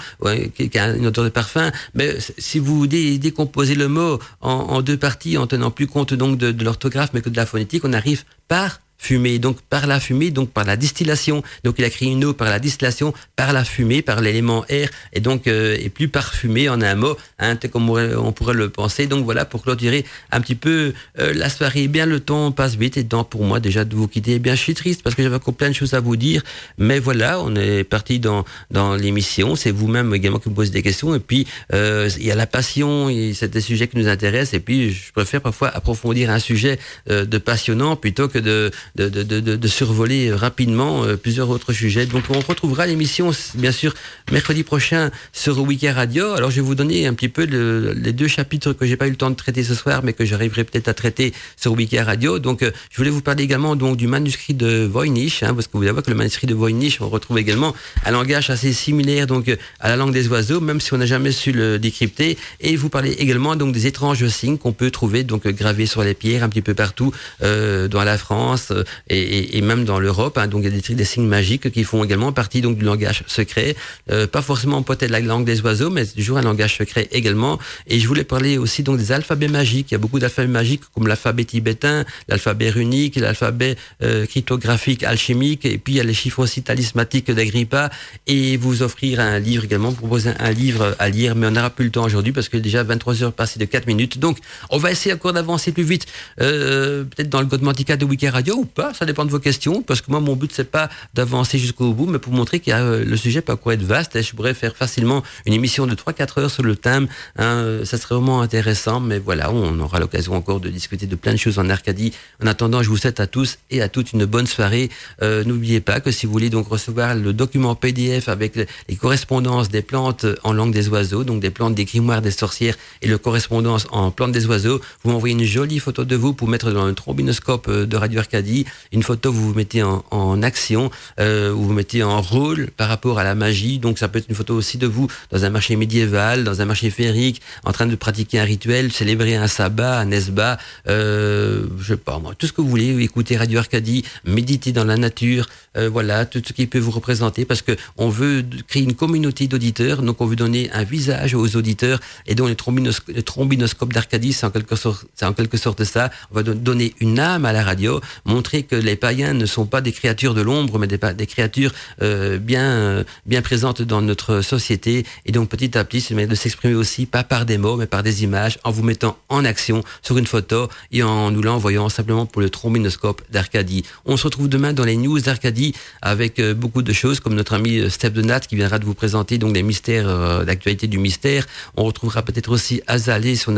qui 0.54 0.78
a 0.78 0.88
une 0.90 1.06
odeur 1.06 1.24
de 1.24 1.30
parfum. 1.30 1.70
Mais 1.94 2.16
si 2.38 2.58
vous 2.58 2.86
dé 2.86 3.18
décomposez 3.18 3.74
le 3.74 3.88
mot 3.88 4.18
en, 4.40 4.82
deux 4.82 4.96
parties, 4.96 5.36
en 5.38 5.46
tenant 5.46 5.70
plus 5.70 5.86
compte 5.86 6.14
donc 6.14 6.38
de 6.38 6.64
l'orthographe, 6.64 7.10
mais 7.14 7.20
que 7.20 7.30
de 7.30 7.36
la 7.36 7.46
phonétique, 7.46 7.84
on 7.84 7.92
arrive 7.92 8.24
par 8.48 8.80
fumée. 9.02 9.38
Donc 9.38 9.60
par 9.62 9.86
la 9.86 9.98
fumée, 10.00 10.30
donc 10.30 10.50
par 10.50 10.64
la 10.64 10.76
distillation. 10.76 11.42
Donc 11.64 11.74
il 11.78 11.84
a 11.84 11.90
créé 11.90 12.10
une 12.10 12.24
eau 12.24 12.32
par 12.32 12.48
la 12.48 12.58
distillation, 12.58 13.12
par 13.36 13.52
la 13.52 13.64
fumée, 13.64 14.00
par 14.00 14.20
l'élément 14.20 14.64
air, 14.68 14.88
et 15.12 15.20
donc 15.20 15.46
euh, 15.46 15.76
et 15.78 15.88
plus 15.88 16.08
parfumée 16.08 16.68
en 16.68 16.80
un 16.80 16.94
mot, 16.94 17.16
hein, 17.38 17.56
comme 17.70 17.90
on 17.90 18.32
pourrait, 18.32 18.54
le 18.54 18.68
penser. 18.68 19.06
Donc 19.06 19.24
voilà 19.24 19.44
pour 19.44 19.62
clôturer 19.62 20.04
un 20.30 20.40
petit 20.40 20.54
peu 20.54 20.92
euh, 21.18 21.32
la 21.34 21.48
soirée. 21.48 21.88
Bien 21.88 22.06
le 22.06 22.20
temps 22.20 22.52
passe 22.52 22.76
vite 22.76 22.96
et 22.96 23.04
temps 23.04 23.24
pour 23.24 23.44
moi 23.44 23.58
déjà 23.58 23.84
de 23.84 23.94
vous 23.94 24.06
quitter. 24.06 24.34
Eh 24.34 24.38
bien 24.38 24.54
je 24.54 24.60
suis 24.60 24.74
triste 24.74 25.02
parce 25.02 25.16
que 25.16 25.22
j'avais 25.22 25.36
encore 25.36 25.54
plein 25.54 25.68
de 25.68 25.74
choses 25.74 25.94
à 25.94 26.00
vous 26.00 26.16
dire, 26.16 26.42
mais 26.78 27.00
voilà, 27.00 27.40
on 27.40 27.54
est 27.56 27.82
parti 27.84 28.20
dans 28.20 28.44
dans 28.70 28.94
l'émission. 28.94 29.56
C'est 29.56 29.72
vous-même 29.72 30.14
également 30.14 30.38
qui 30.38 30.48
me 30.48 30.54
posez 30.54 30.70
des 30.70 30.82
questions 30.82 31.14
et 31.14 31.20
puis 31.20 31.46
euh, 31.72 32.08
il 32.18 32.26
y 32.26 32.30
a 32.30 32.36
la 32.36 32.46
passion, 32.46 33.08
c'est 33.34 33.50
des 33.50 33.60
sujets 33.60 33.88
qui 33.88 33.96
nous 33.96 34.08
intéressent 34.08 34.54
et 34.54 34.60
puis 34.60 34.92
je 34.92 35.12
préfère 35.12 35.40
parfois 35.40 35.68
approfondir 35.68 36.30
un 36.30 36.38
sujet 36.38 36.78
de 37.08 37.38
passionnant 37.38 37.96
plutôt 37.96 38.28
que 38.28 38.38
de 38.38 38.70
de, 38.96 39.08
de, 39.08 39.22
de, 39.22 39.56
de 39.56 39.68
survoler 39.68 40.32
rapidement 40.32 41.04
plusieurs 41.22 41.50
autres 41.50 41.72
sujets. 41.72 42.06
Donc 42.06 42.24
on 42.30 42.40
retrouvera 42.40 42.86
l'émission 42.86 43.30
bien 43.54 43.72
sûr 43.72 43.94
mercredi 44.30 44.62
prochain 44.62 45.10
sur 45.32 45.58
Weekend 45.60 45.96
Radio. 45.96 46.32
Alors 46.32 46.50
je 46.50 46.56
vais 46.56 46.62
vous 46.62 46.74
donner 46.74 47.06
un 47.06 47.14
petit 47.14 47.28
peu 47.28 47.44
les 47.44 48.12
deux 48.12 48.28
chapitres 48.28 48.72
que 48.72 48.86
j'ai 48.86 48.96
pas 48.96 49.06
eu 49.06 49.10
le 49.10 49.16
temps 49.16 49.30
de 49.30 49.36
traiter 49.36 49.64
ce 49.64 49.74
soir, 49.74 50.02
mais 50.02 50.12
que 50.12 50.24
j'arriverai 50.24 50.64
peut-être 50.64 50.88
à 50.88 50.94
traiter 50.94 51.32
sur 51.56 51.72
Weekend 51.72 52.06
Radio. 52.06 52.38
Donc 52.38 52.62
euh, 52.62 52.70
je 52.90 52.96
voulais 52.96 53.10
vous 53.10 53.22
parler 53.22 53.44
également 53.44 53.76
donc 53.76 53.96
du 53.96 54.06
manuscrit 54.06 54.54
de 54.54 54.84
Voynich, 54.84 55.42
hein, 55.42 55.54
parce 55.54 55.66
que 55.66 55.76
vous 55.76 55.86
allez 55.86 56.02
que 56.02 56.10
le 56.10 56.16
manuscrit 56.16 56.46
de 56.46 56.54
Voynich, 56.54 56.98
on 57.00 57.08
retrouve 57.08 57.38
également 57.38 57.74
un 58.04 58.10
langage 58.10 58.50
assez 58.50 58.72
similaire 58.72 59.26
donc 59.26 59.48
à 59.80 59.88
la 59.88 59.96
langue 59.96 60.12
des 60.12 60.28
oiseaux, 60.28 60.60
même 60.60 60.80
si 60.80 60.92
on 60.94 60.98
n'a 60.98 61.06
jamais 61.06 61.32
su 61.32 61.52
le 61.52 61.78
décrypter. 61.78 62.36
Et 62.60 62.76
vous 62.76 62.88
parlez 62.88 63.12
également 63.12 63.56
donc 63.56 63.72
des 63.72 63.86
étranges 63.86 64.26
signes 64.28 64.58
qu'on 64.58 64.72
peut 64.72 64.90
trouver 64.90 65.24
donc 65.24 65.46
gravés 65.46 65.86
sur 65.86 66.02
les 66.02 66.14
pierres 66.14 66.42
un 66.42 66.48
petit 66.48 66.62
peu 66.62 66.74
partout 66.74 67.12
euh, 67.42 67.88
dans 67.88 68.04
la 68.04 68.18
France 68.18 68.72
euh, 68.82 69.14
et, 69.14 69.58
et, 69.58 69.60
même 69.62 69.84
dans 69.84 69.98
l'Europe. 69.98 70.38
Hein. 70.38 70.46
donc 70.46 70.62
il 70.62 70.72
y 70.72 70.76
a 70.76 70.80
des, 70.80 70.94
des 70.94 71.04
signes 71.04 71.26
magiques 71.26 71.70
qui 71.70 71.84
font 71.84 72.04
également 72.04 72.32
partie 72.32 72.60
donc 72.60 72.76
du 72.78 72.84
langage 72.84 73.24
secret, 73.26 73.76
euh, 74.10 74.26
pas 74.26 74.42
forcément 74.42 74.82
peut-être 74.82 75.10
la 75.10 75.20
langue 75.20 75.44
des 75.44 75.60
oiseaux, 75.62 75.90
mais 75.90 76.06
toujours 76.06 76.38
un 76.38 76.42
langage 76.42 76.76
secret 76.76 77.08
également. 77.12 77.58
Et 77.86 77.98
je 78.00 78.06
voulais 78.08 78.24
parler 78.24 78.58
aussi 78.58 78.82
donc 78.82 78.98
des 78.98 79.12
alphabets 79.12 79.48
magiques. 79.48 79.88
Il 79.90 79.94
y 79.94 79.96
a 79.96 79.98
beaucoup 79.98 80.18
d'alphabets 80.18 80.48
magiques 80.48 80.82
comme 80.94 81.06
l'alphabet 81.06 81.44
tibétain, 81.44 82.04
l'alphabet 82.28 82.70
runique, 82.70 83.16
l'alphabet 83.16 83.76
euh, 84.02 84.26
cryptographique 84.26 85.02
alchimique, 85.04 85.64
et 85.64 85.78
puis 85.78 85.94
il 85.94 85.96
y 85.96 86.00
a 86.00 86.04
les 86.04 86.14
chiffres 86.14 86.40
aussi 86.40 86.62
talismatiques 86.62 87.30
d'Agrippa. 87.30 87.90
Et 88.26 88.56
vous 88.56 88.82
offrir 88.82 89.20
un 89.20 89.38
livre 89.38 89.64
également, 89.64 89.92
proposer 89.92 90.30
un 90.38 90.50
livre 90.50 90.96
à 90.98 91.08
lire, 91.08 91.34
mais 91.34 91.46
on 91.46 91.52
n'aura 91.52 91.70
plus 91.70 91.86
le 91.86 91.90
temps 91.90 92.04
aujourd'hui 92.04 92.32
parce 92.32 92.48
que 92.48 92.56
déjà 92.56 92.82
23 92.82 93.22
heures 93.22 93.32
passées 93.32 93.58
de 93.58 93.64
4 93.64 93.86
minutes. 93.86 94.18
Donc 94.18 94.38
on 94.70 94.78
va 94.78 94.90
essayer 94.90 95.14
encore 95.14 95.32
d'avancer 95.32 95.72
plus 95.72 95.82
vite, 95.82 96.06
euh, 96.40 97.04
peut-être 97.04 97.28
dans 97.28 97.40
le 97.40 97.46
Godmantica 97.46 97.96
de 97.96 98.04
Wiki 98.04 98.28
Radio 98.28 98.61
ou 98.62 98.66
pas, 98.66 98.94
ça 98.94 99.04
dépend 99.04 99.24
de 99.24 99.30
vos 99.30 99.38
questions, 99.38 99.82
parce 99.82 100.00
que 100.00 100.10
moi 100.10 100.20
mon 100.20 100.36
but 100.36 100.52
c'est 100.54 100.70
pas 100.70 100.88
d'avancer 101.14 101.58
jusqu'au 101.58 101.92
bout, 101.92 102.06
mais 102.06 102.18
pour 102.18 102.32
montrer 102.32 102.62
a 102.70 102.80
euh, 102.80 103.04
le 103.04 103.16
sujet 103.16 103.40
pas 103.40 103.56
quoi 103.56 103.74
être 103.74 103.82
vaste. 103.82 104.16
Et 104.16 104.22
je 104.22 104.34
pourrais 104.34 104.54
faire 104.54 104.76
facilement 104.76 105.22
une 105.46 105.52
émission 105.52 105.86
de 105.86 105.94
3-4 105.94 106.40
heures 106.40 106.50
sur 106.50 106.62
le 106.62 106.76
thème. 106.76 107.08
Hein, 107.38 107.80
ça 107.84 107.98
serait 107.98 108.14
vraiment 108.14 108.40
intéressant. 108.40 109.00
Mais 109.00 109.18
voilà, 109.18 109.52
on 109.52 109.78
aura 109.80 109.98
l'occasion 109.98 110.34
encore 110.34 110.60
de 110.60 110.68
discuter 110.68 111.06
de 111.06 111.16
plein 111.16 111.32
de 111.32 111.38
choses 111.38 111.58
en 111.58 111.68
Arcadie. 111.68 112.12
En 112.42 112.46
attendant, 112.46 112.82
je 112.82 112.88
vous 112.88 112.96
souhaite 112.96 113.20
à 113.20 113.26
tous 113.26 113.58
et 113.70 113.82
à 113.82 113.88
toutes 113.88 114.12
une 114.12 114.24
bonne 114.24 114.46
soirée. 114.46 114.90
Euh, 115.22 115.44
n'oubliez 115.44 115.80
pas 115.80 116.00
que 116.00 116.10
si 116.10 116.26
vous 116.26 116.32
voulez 116.32 116.50
donc 116.50 116.68
recevoir 116.68 117.14
le 117.14 117.32
document 117.32 117.74
PDF 117.74 118.28
avec 118.28 118.56
les 118.56 118.96
correspondances 118.96 119.68
des 119.68 119.82
plantes 119.82 120.26
en 120.44 120.52
langue 120.52 120.72
des 120.72 120.88
oiseaux, 120.88 121.24
donc 121.24 121.40
des 121.40 121.50
plantes 121.50 121.74
des 121.74 121.84
grimoires 121.84 122.22
des 122.22 122.30
sorcières 122.30 122.76
et 123.00 123.08
le 123.08 123.18
correspondance 123.18 123.86
en 123.90 124.10
plantes 124.10 124.32
des 124.32 124.46
oiseaux, 124.46 124.80
vous 125.02 125.10
m'envoyez 125.10 125.34
une 125.34 125.44
jolie 125.44 125.78
photo 125.78 126.04
de 126.04 126.16
vous 126.16 126.32
pour 126.34 126.48
mettre 126.48 126.70
dans 126.70 126.86
le 126.86 126.94
trombinoscope 126.94 127.68
euh, 127.68 127.86
de 127.86 127.96
Radio 127.96 128.20
Arcadie. 128.20 128.51
Une 128.92 129.02
photo 129.02 129.32
vous 129.32 129.48
vous 129.48 129.54
mettez 129.54 129.82
en, 129.82 130.42
action, 130.42 130.90
euh, 131.20 131.52
vous 131.54 131.66
vous 131.68 131.72
mettez 131.72 132.02
en 132.02 132.20
rôle 132.20 132.70
par 132.76 132.88
rapport 132.88 133.18
à 133.18 133.24
la 133.24 133.34
magie. 133.34 133.78
Donc 133.78 133.98
ça 133.98 134.08
peut 134.08 134.18
être 134.18 134.28
une 134.28 134.34
photo 134.34 134.54
aussi 134.54 134.78
de 134.78 134.86
vous 134.86 135.08
dans 135.30 135.44
un 135.44 135.50
marché 135.50 135.76
médiéval, 135.76 136.44
dans 136.44 136.60
un 136.60 136.64
marché 136.64 136.90
féerique, 136.90 137.40
en 137.64 137.72
train 137.72 137.86
de 137.86 137.96
pratiquer 137.96 138.38
un 138.40 138.44
rituel, 138.44 138.92
célébrer 138.92 139.36
un 139.36 139.48
sabbat, 139.48 139.98
un 139.98 140.10
esba, 140.10 140.58
euh, 140.88 141.66
je 141.78 141.94
sais 141.94 141.96
pas 141.96 142.18
moi, 142.18 142.34
tout 142.36 142.46
ce 142.46 142.52
que 142.52 142.60
vous 142.60 142.68
voulez, 142.68 143.02
écouter 143.02 143.36
Radio 143.36 143.58
Arcadie, 143.58 144.04
méditer 144.24 144.72
dans 144.72 144.84
la 144.84 144.96
nature, 144.96 145.48
euh, 145.76 145.88
voilà, 145.88 146.26
tout 146.26 146.42
ce 146.46 146.52
qui 146.52 146.66
peut 146.66 146.78
vous 146.78 146.90
représenter, 146.90 147.44
parce 147.44 147.62
que 147.62 147.72
on 147.96 148.08
veut 148.08 148.44
créer 148.68 148.82
une 148.82 148.94
communauté 148.94 149.46
d'auditeurs, 149.46 150.02
donc 150.02 150.20
on 150.20 150.26
veut 150.26 150.36
donner 150.36 150.70
un 150.72 150.84
visage 150.84 151.34
aux 151.34 151.56
auditeurs, 151.56 152.00
et 152.26 152.34
donc 152.34 152.48
les, 152.48 153.22
trombinoscopes 153.22 153.92
d'Arcadie, 153.92 154.32
c'est 154.32 154.46
en 154.46 154.50
quelque 154.50 154.76
sorte, 154.76 155.06
c'est 155.14 155.24
en 155.24 155.32
quelque 155.32 155.56
sorte 155.56 155.84
ça. 155.84 156.10
On 156.30 156.34
va 156.34 156.42
donner 156.42 156.94
une 157.00 157.18
âme 157.18 157.44
à 157.44 157.52
la 157.52 157.62
radio, 157.62 158.00
montrer 158.24 158.41
que 158.42 158.76
les 158.76 158.96
païens 158.96 159.34
ne 159.34 159.46
sont 159.46 159.66
pas 159.66 159.80
des 159.80 159.92
créatures 159.92 160.34
de 160.34 160.42
l'ombre, 160.42 160.78
mais 160.78 160.86
des, 160.86 160.98
des 160.98 161.26
créatures 161.26 161.72
euh, 162.02 162.38
bien 162.38 163.04
bien 163.26 163.42
présentes 163.42 163.82
dans 163.82 164.02
notre 164.02 164.40
société. 164.40 165.04
Et 165.26 165.32
donc 165.32 165.48
petit 165.48 165.76
à 165.76 165.84
petit, 165.84 166.00
c'est 166.00 166.14
de 166.26 166.34
s'exprimer 166.34 166.74
aussi 166.74 167.06
pas 167.06 167.24
par 167.24 167.46
des 167.46 167.58
mots, 167.58 167.76
mais 167.76 167.86
par 167.86 168.02
des 168.02 168.24
images, 168.24 168.58
en 168.64 168.70
vous 168.70 168.82
mettant 168.82 169.16
en 169.28 169.44
action 169.44 169.82
sur 170.02 170.18
une 170.18 170.26
photo 170.26 170.68
et 170.90 171.02
en 171.02 171.30
nous 171.30 171.42
l'envoyant 171.42 171.88
simplement 171.88 172.26
pour 172.26 172.42
le 172.42 172.50
trombinoscope 172.50 173.22
d'Arcadie. 173.30 173.84
On 174.04 174.16
se 174.16 174.24
retrouve 174.24 174.48
demain 174.48 174.72
dans 174.72 174.84
les 174.84 174.96
news 174.96 175.20
d'Arcadie 175.20 175.74
avec 176.00 176.38
euh, 176.38 176.54
beaucoup 176.54 176.82
de 176.82 176.92
choses, 176.92 177.20
comme 177.20 177.34
notre 177.34 177.54
ami 177.54 177.78
euh, 177.78 177.88
Steph 177.88 178.10
Donat 178.10 178.40
qui 178.40 178.56
viendra 178.56 178.78
de 178.78 178.84
vous 178.84 178.94
présenter 178.94 179.38
donc 179.38 179.54
les 179.54 179.62
mystères 179.62 180.08
euh, 180.08 180.44
d'actualité 180.44 180.86
du 180.86 180.98
mystère. 180.98 181.46
On 181.76 181.84
retrouvera 181.84 182.22
peut-être 182.22 182.50
aussi 182.50 182.82
Azalée, 182.86 183.36
si 183.36 183.48
on 183.48 183.54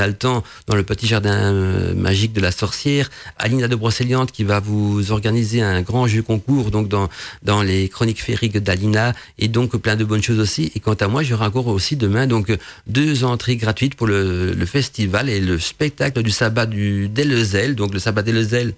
dans 0.67 0.75
le 0.75 0.83
petit 0.83 1.07
jardin 1.07 1.53
magique 1.95 2.33
de 2.33 2.41
la 2.41 2.53
sorcière. 2.53 3.11
Alina 3.39 3.69
de 3.69 3.77
Brocéliande 3.77 4.31
qui 4.31 4.45
va 4.45 4.61
vous 4.61 4.74
organiser 5.11 5.63
un 5.63 5.83
grand 5.83 6.07
jeu 6.07 6.23
concours 6.23 6.71
donc 6.71 6.89
dans 6.89 7.09
dans 7.43 7.63
les 7.63 7.89
chroniques 7.89 8.23
féeriques 8.23 8.59
d'Alina 8.59 9.13
et 9.39 9.49
donc 9.49 9.77
plein 9.77 9.97
de 9.97 10.05
bonnes 10.05 10.23
choses 10.23 10.39
aussi. 10.39 10.73
Et 10.75 10.81
quant 10.81 10.95
à 10.95 11.09
moi, 11.09 11.23
j'aurai 11.23 11.47
encore 11.47 11.67
aussi 11.69 11.97
demain 11.97 12.27
donc 12.27 12.53
deux 12.87 13.25
entrées 13.25 13.57
gratuites 13.57 13.95
pour 13.95 14.07
le, 14.07 14.55
festival 14.67 15.29
et 15.29 15.41
le 15.41 15.59
spectacle 15.59 16.23
du 16.23 16.31
sabbat 16.31 16.67
du 16.67 17.09
Deleuzel, 17.09 17.75
donc 17.75 17.93
le 17.93 17.99
sabbat 17.99 18.23
Deleuzel 18.23 18.75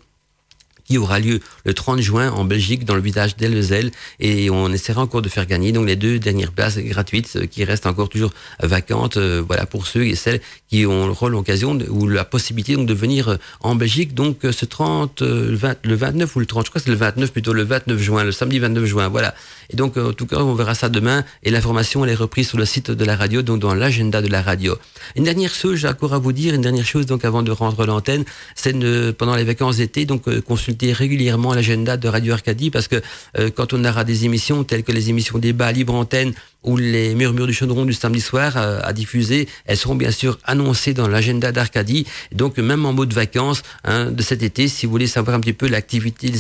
qui 0.87 0.99
aura 0.99 1.19
lieu 1.19 1.41
le 1.65 1.75
30 1.75 2.01
juin 2.01 2.31
en 2.31 2.45
Belgique 2.45 2.85
dans 2.85 2.95
le 2.95 3.01
village 3.01 3.37
d'Elzel 3.37 3.91
et 4.21 4.51
on 4.51 4.73
essaiera 4.73 5.03
encore 5.03 5.23
de 5.23 5.29
faire 5.29 5.47
gagner 5.47 5.73
donc 5.73 5.87
les 5.87 5.97
deux 5.97 6.19
dernières 6.19 6.53
places 6.53 6.79
gratuites 6.79 7.37
euh, 7.37 7.47
qui 7.47 7.65
restent 7.65 7.87
encore 7.87 8.09
toujours 8.09 8.33
vacantes 8.63 9.17
euh, 9.17 9.43
voilà 9.47 9.67
pour 9.67 9.87
ceux 9.87 10.07
et 10.07 10.15
celles 10.15 10.41
qui 10.69 10.87
ont 10.87 11.15
l'occasion 11.29 11.79
ou 11.91 12.07
la 12.07 12.25
possibilité 12.25 12.77
donc 12.77 12.87
de 12.87 12.95
venir 12.95 13.29
euh, 13.29 13.37
en 13.61 13.75
Belgique. 13.75 14.15
Donc 14.15 14.39
ce 14.43 14.65
30 14.65 15.23
le, 15.23 15.57
29 15.95 16.37
ou 16.37 16.41
le 16.41 16.47
30 16.47 16.67
je 16.67 16.71
crois 16.71 16.81
que 16.81 16.85
c'est 16.85 16.91
le 16.91 16.97
29 16.97 17.33
plutôt 17.33 17.53
le 17.53 17.65
29 17.65 17.99
juin 17.99 18.25
le 18.25 18.33
samedi 18.33 18.59
29 18.59 18.85
juin 18.85 19.09
voilà. 19.09 19.35
Et 19.71 19.77
donc 19.77 19.97
en 19.97 20.13
tout 20.13 20.27
cas 20.27 20.39
on 20.39 20.55
verra 20.55 20.75
ça 20.75 20.89
demain 20.89 21.25
et 21.43 21.51
l'information 21.51 22.05
elle 22.05 22.11
est 22.11 22.15
reprise 22.15 22.49
sur 22.49 22.59
le 22.59 22.65
site 22.65 22.91
de 22.91 23.05
la 23.05 23.17
radio 23.17 23.43
donc 23.43 23.61
dans 23.61 23.75
l'agenda 23.75 24.23
de 24.23 24.29
la 24.29 24.43
radio. 24.43 24.77
Une 25.17 25.25
dernière 25.25 25.53
chose 25.53 25.77
j'ai 25.77 25.89
encore 25.89 26.15
à 26.15 26.19
vous 26.19 26.33
dire 26.33 26.55
une 26.55 26.61
dernière 26.61 26.87
chose 26.87 27.07
donc 27.07 27.25
avant 27.25 27.43
de 27.43 27.51
rendre 27.51 27.85
l'antenne 27.87 28.25
c'est 28.55 28.77
pendant 29.17 29.35
les 29.35 29.45
vacances 29.45 29.79
d'été 29.79 30.05
donc 30.05 30.29
consulter 30.41 30.76
régulièrement 30.85 31.55
l'agenda 31.55 31.97
de 31.97 32.09
Radio 32.09 32.33
Arcadie 32.33 32.71
parce 32.71 32.89
que 32.89 33.01
euh, 33.39 33.51
quand 33.55 33.73
on 33.73 33.85
aura 33.85 34.05
des 34.05 34.25
émissions 34.25 34.65
telles 34.65 34.85
que 34.85 34.93
les 34.93 35.11
émissions 35.11 35.39
débat 35.39 35.73
libre 35.73 35.95
antenne 35.95 36.35
ou 36.67 36.77
les 36.77 37.15
murmures 37.15 37.47
du 37.47 37.55
chaudron 37.55 37.85
du 37.85 37.93
samedi 37.93 38.21
soir 38.21 38.55
euh, 38.57 38.81
à 38.83 38.93
diffuser, 38.93 39.47
elles 39.65 39.77
seront 39.77 39.95
bien 39.95 40.11
sûr 40.11 40.41
annoncées 40.45 40.95
dans 40.95 41.07
l'agenda 41.09 41.53
d'Arcadie. 41.53 42.07
Donc 42.33 42.59
même 42.59 42.85
en 42.85 42.93
mode 42.93 43.13
vacances 43.13 43.63
hein, 43.85 44.11
de 44.11 44.21
cet 44.23 44.43
été, 44.43 44.67
si 44.69 44.85
vous 44.85 44.93
voulez 44.93 45.07
savoir 45.07 45.37
un 45.37 45.41
petit 45.41 45.53
peu 45.53 45.67
les 45.67 45.77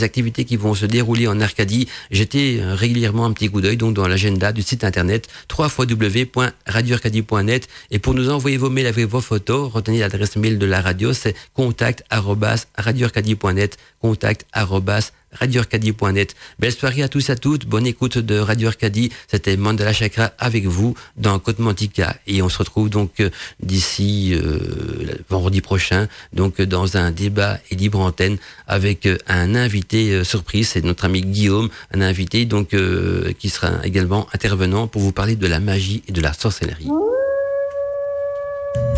activités 0.02 0.44
qui 0.44 0.56
vont 0.56 0.74
se 0.74 0.84
dérouler 0.84 1.28
en 1.28 1.40
Arcadie, 1.40 1.86
jetez 2.10 2.60
euh, 2.60 2.74
régulièrement 2.74 3.24
un 3.24 3.32
petit 3.32 3.48
coup 3.48 3.60
d'œil 3.60 3.76
donc 3.76 3.94
dans 3.94 4.08
l'agenda 4.08 4.50
du 4.52 4.62
site 4.62 4.82
internet 4.82 5.28
www.radioarcadie.net 5.56 7.68
et 7.90 8.00
pour 8.00 8.14
nous 8.14 8.30
envoyer 8.30 8.56
vos 8.56 8.70
mails 8.70 8.86
avec 8.86 9.06
vos 9.06 9.20
photos, 9.20 9.70
retenez 9.72 10.00
l'adresse 10.00 10.34
mail 10.36 10.58
de 10.58 10.66
la 10.66 10.80
radio, 10.80 11.12
c'est 11.12 11.36
contact@radioarcadie.net, 11.54 13.76
contact@radioarcadie.net. 14.06 16.34
Belle 16.58 16.72
soirée 16.72 17.02
à 17.02 17.08
tous 17.08 17.28
et 17.28 17.32
à 17.32 17.36
toutes, 17.36 17.66
bonne 17.66 17.86
écoute 17.86 18.16
de 18.18 18.38
Radio 18.38 18.68
Arcadie. 18.68 19.10
C'était 19.28 19.56
Mandala 19.56 19.92
Chakra 19.92 20.32
avec 20.38 20.66
vous 20.66 20.94
dans 21.16 21.40
Côte 21.40 21.58
Mantica 21.58 22.16
et 22.26 22.40
on 22.42 22.48
se 22.48 22.58
retrouve 22.58 22.88
donc 22.88 23.20
euh, 23.20 23.30
d'ici 23.60 24.34
euh, 24.34 24.58
vendredi 25.28 25.60
prochain 25.60 26.08
donc 26.32 26.62
dans 26.62 26.96
un 26.96 27.10
débat 27.10 27.58
et 27.70 27.74
libre 27.74 27.98
antenne 28.00 28.38
avec 28.68 29.06
euh, 29.06 29.18
un 29.26 29.56
invité 29.56 30.22
surprise, 30.24 30.68
c'est 30.68 30.84
notre 30.84 31.06
ami 31.06 31.22
Guillaume, 31.22 31.68
un 31.92 32.00
invité 32.00 32.44
donc 32.44 32.76
qui 33.38 33.48
sera 33.48 33.84
également 33.84 34.28
intervenant 34.32 34.86
pour 34.86 35.02
vous 35.02 35.10
parler 35.12 35.34
de 35.36 35.46
la 35.46 35.60
magie 35.60 36.02
et 36.08 36.12
de 36.12 36.20
la 36.20 36.32
sorcellerie. 36.32 36.88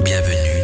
Bienvenue 0.04 0.58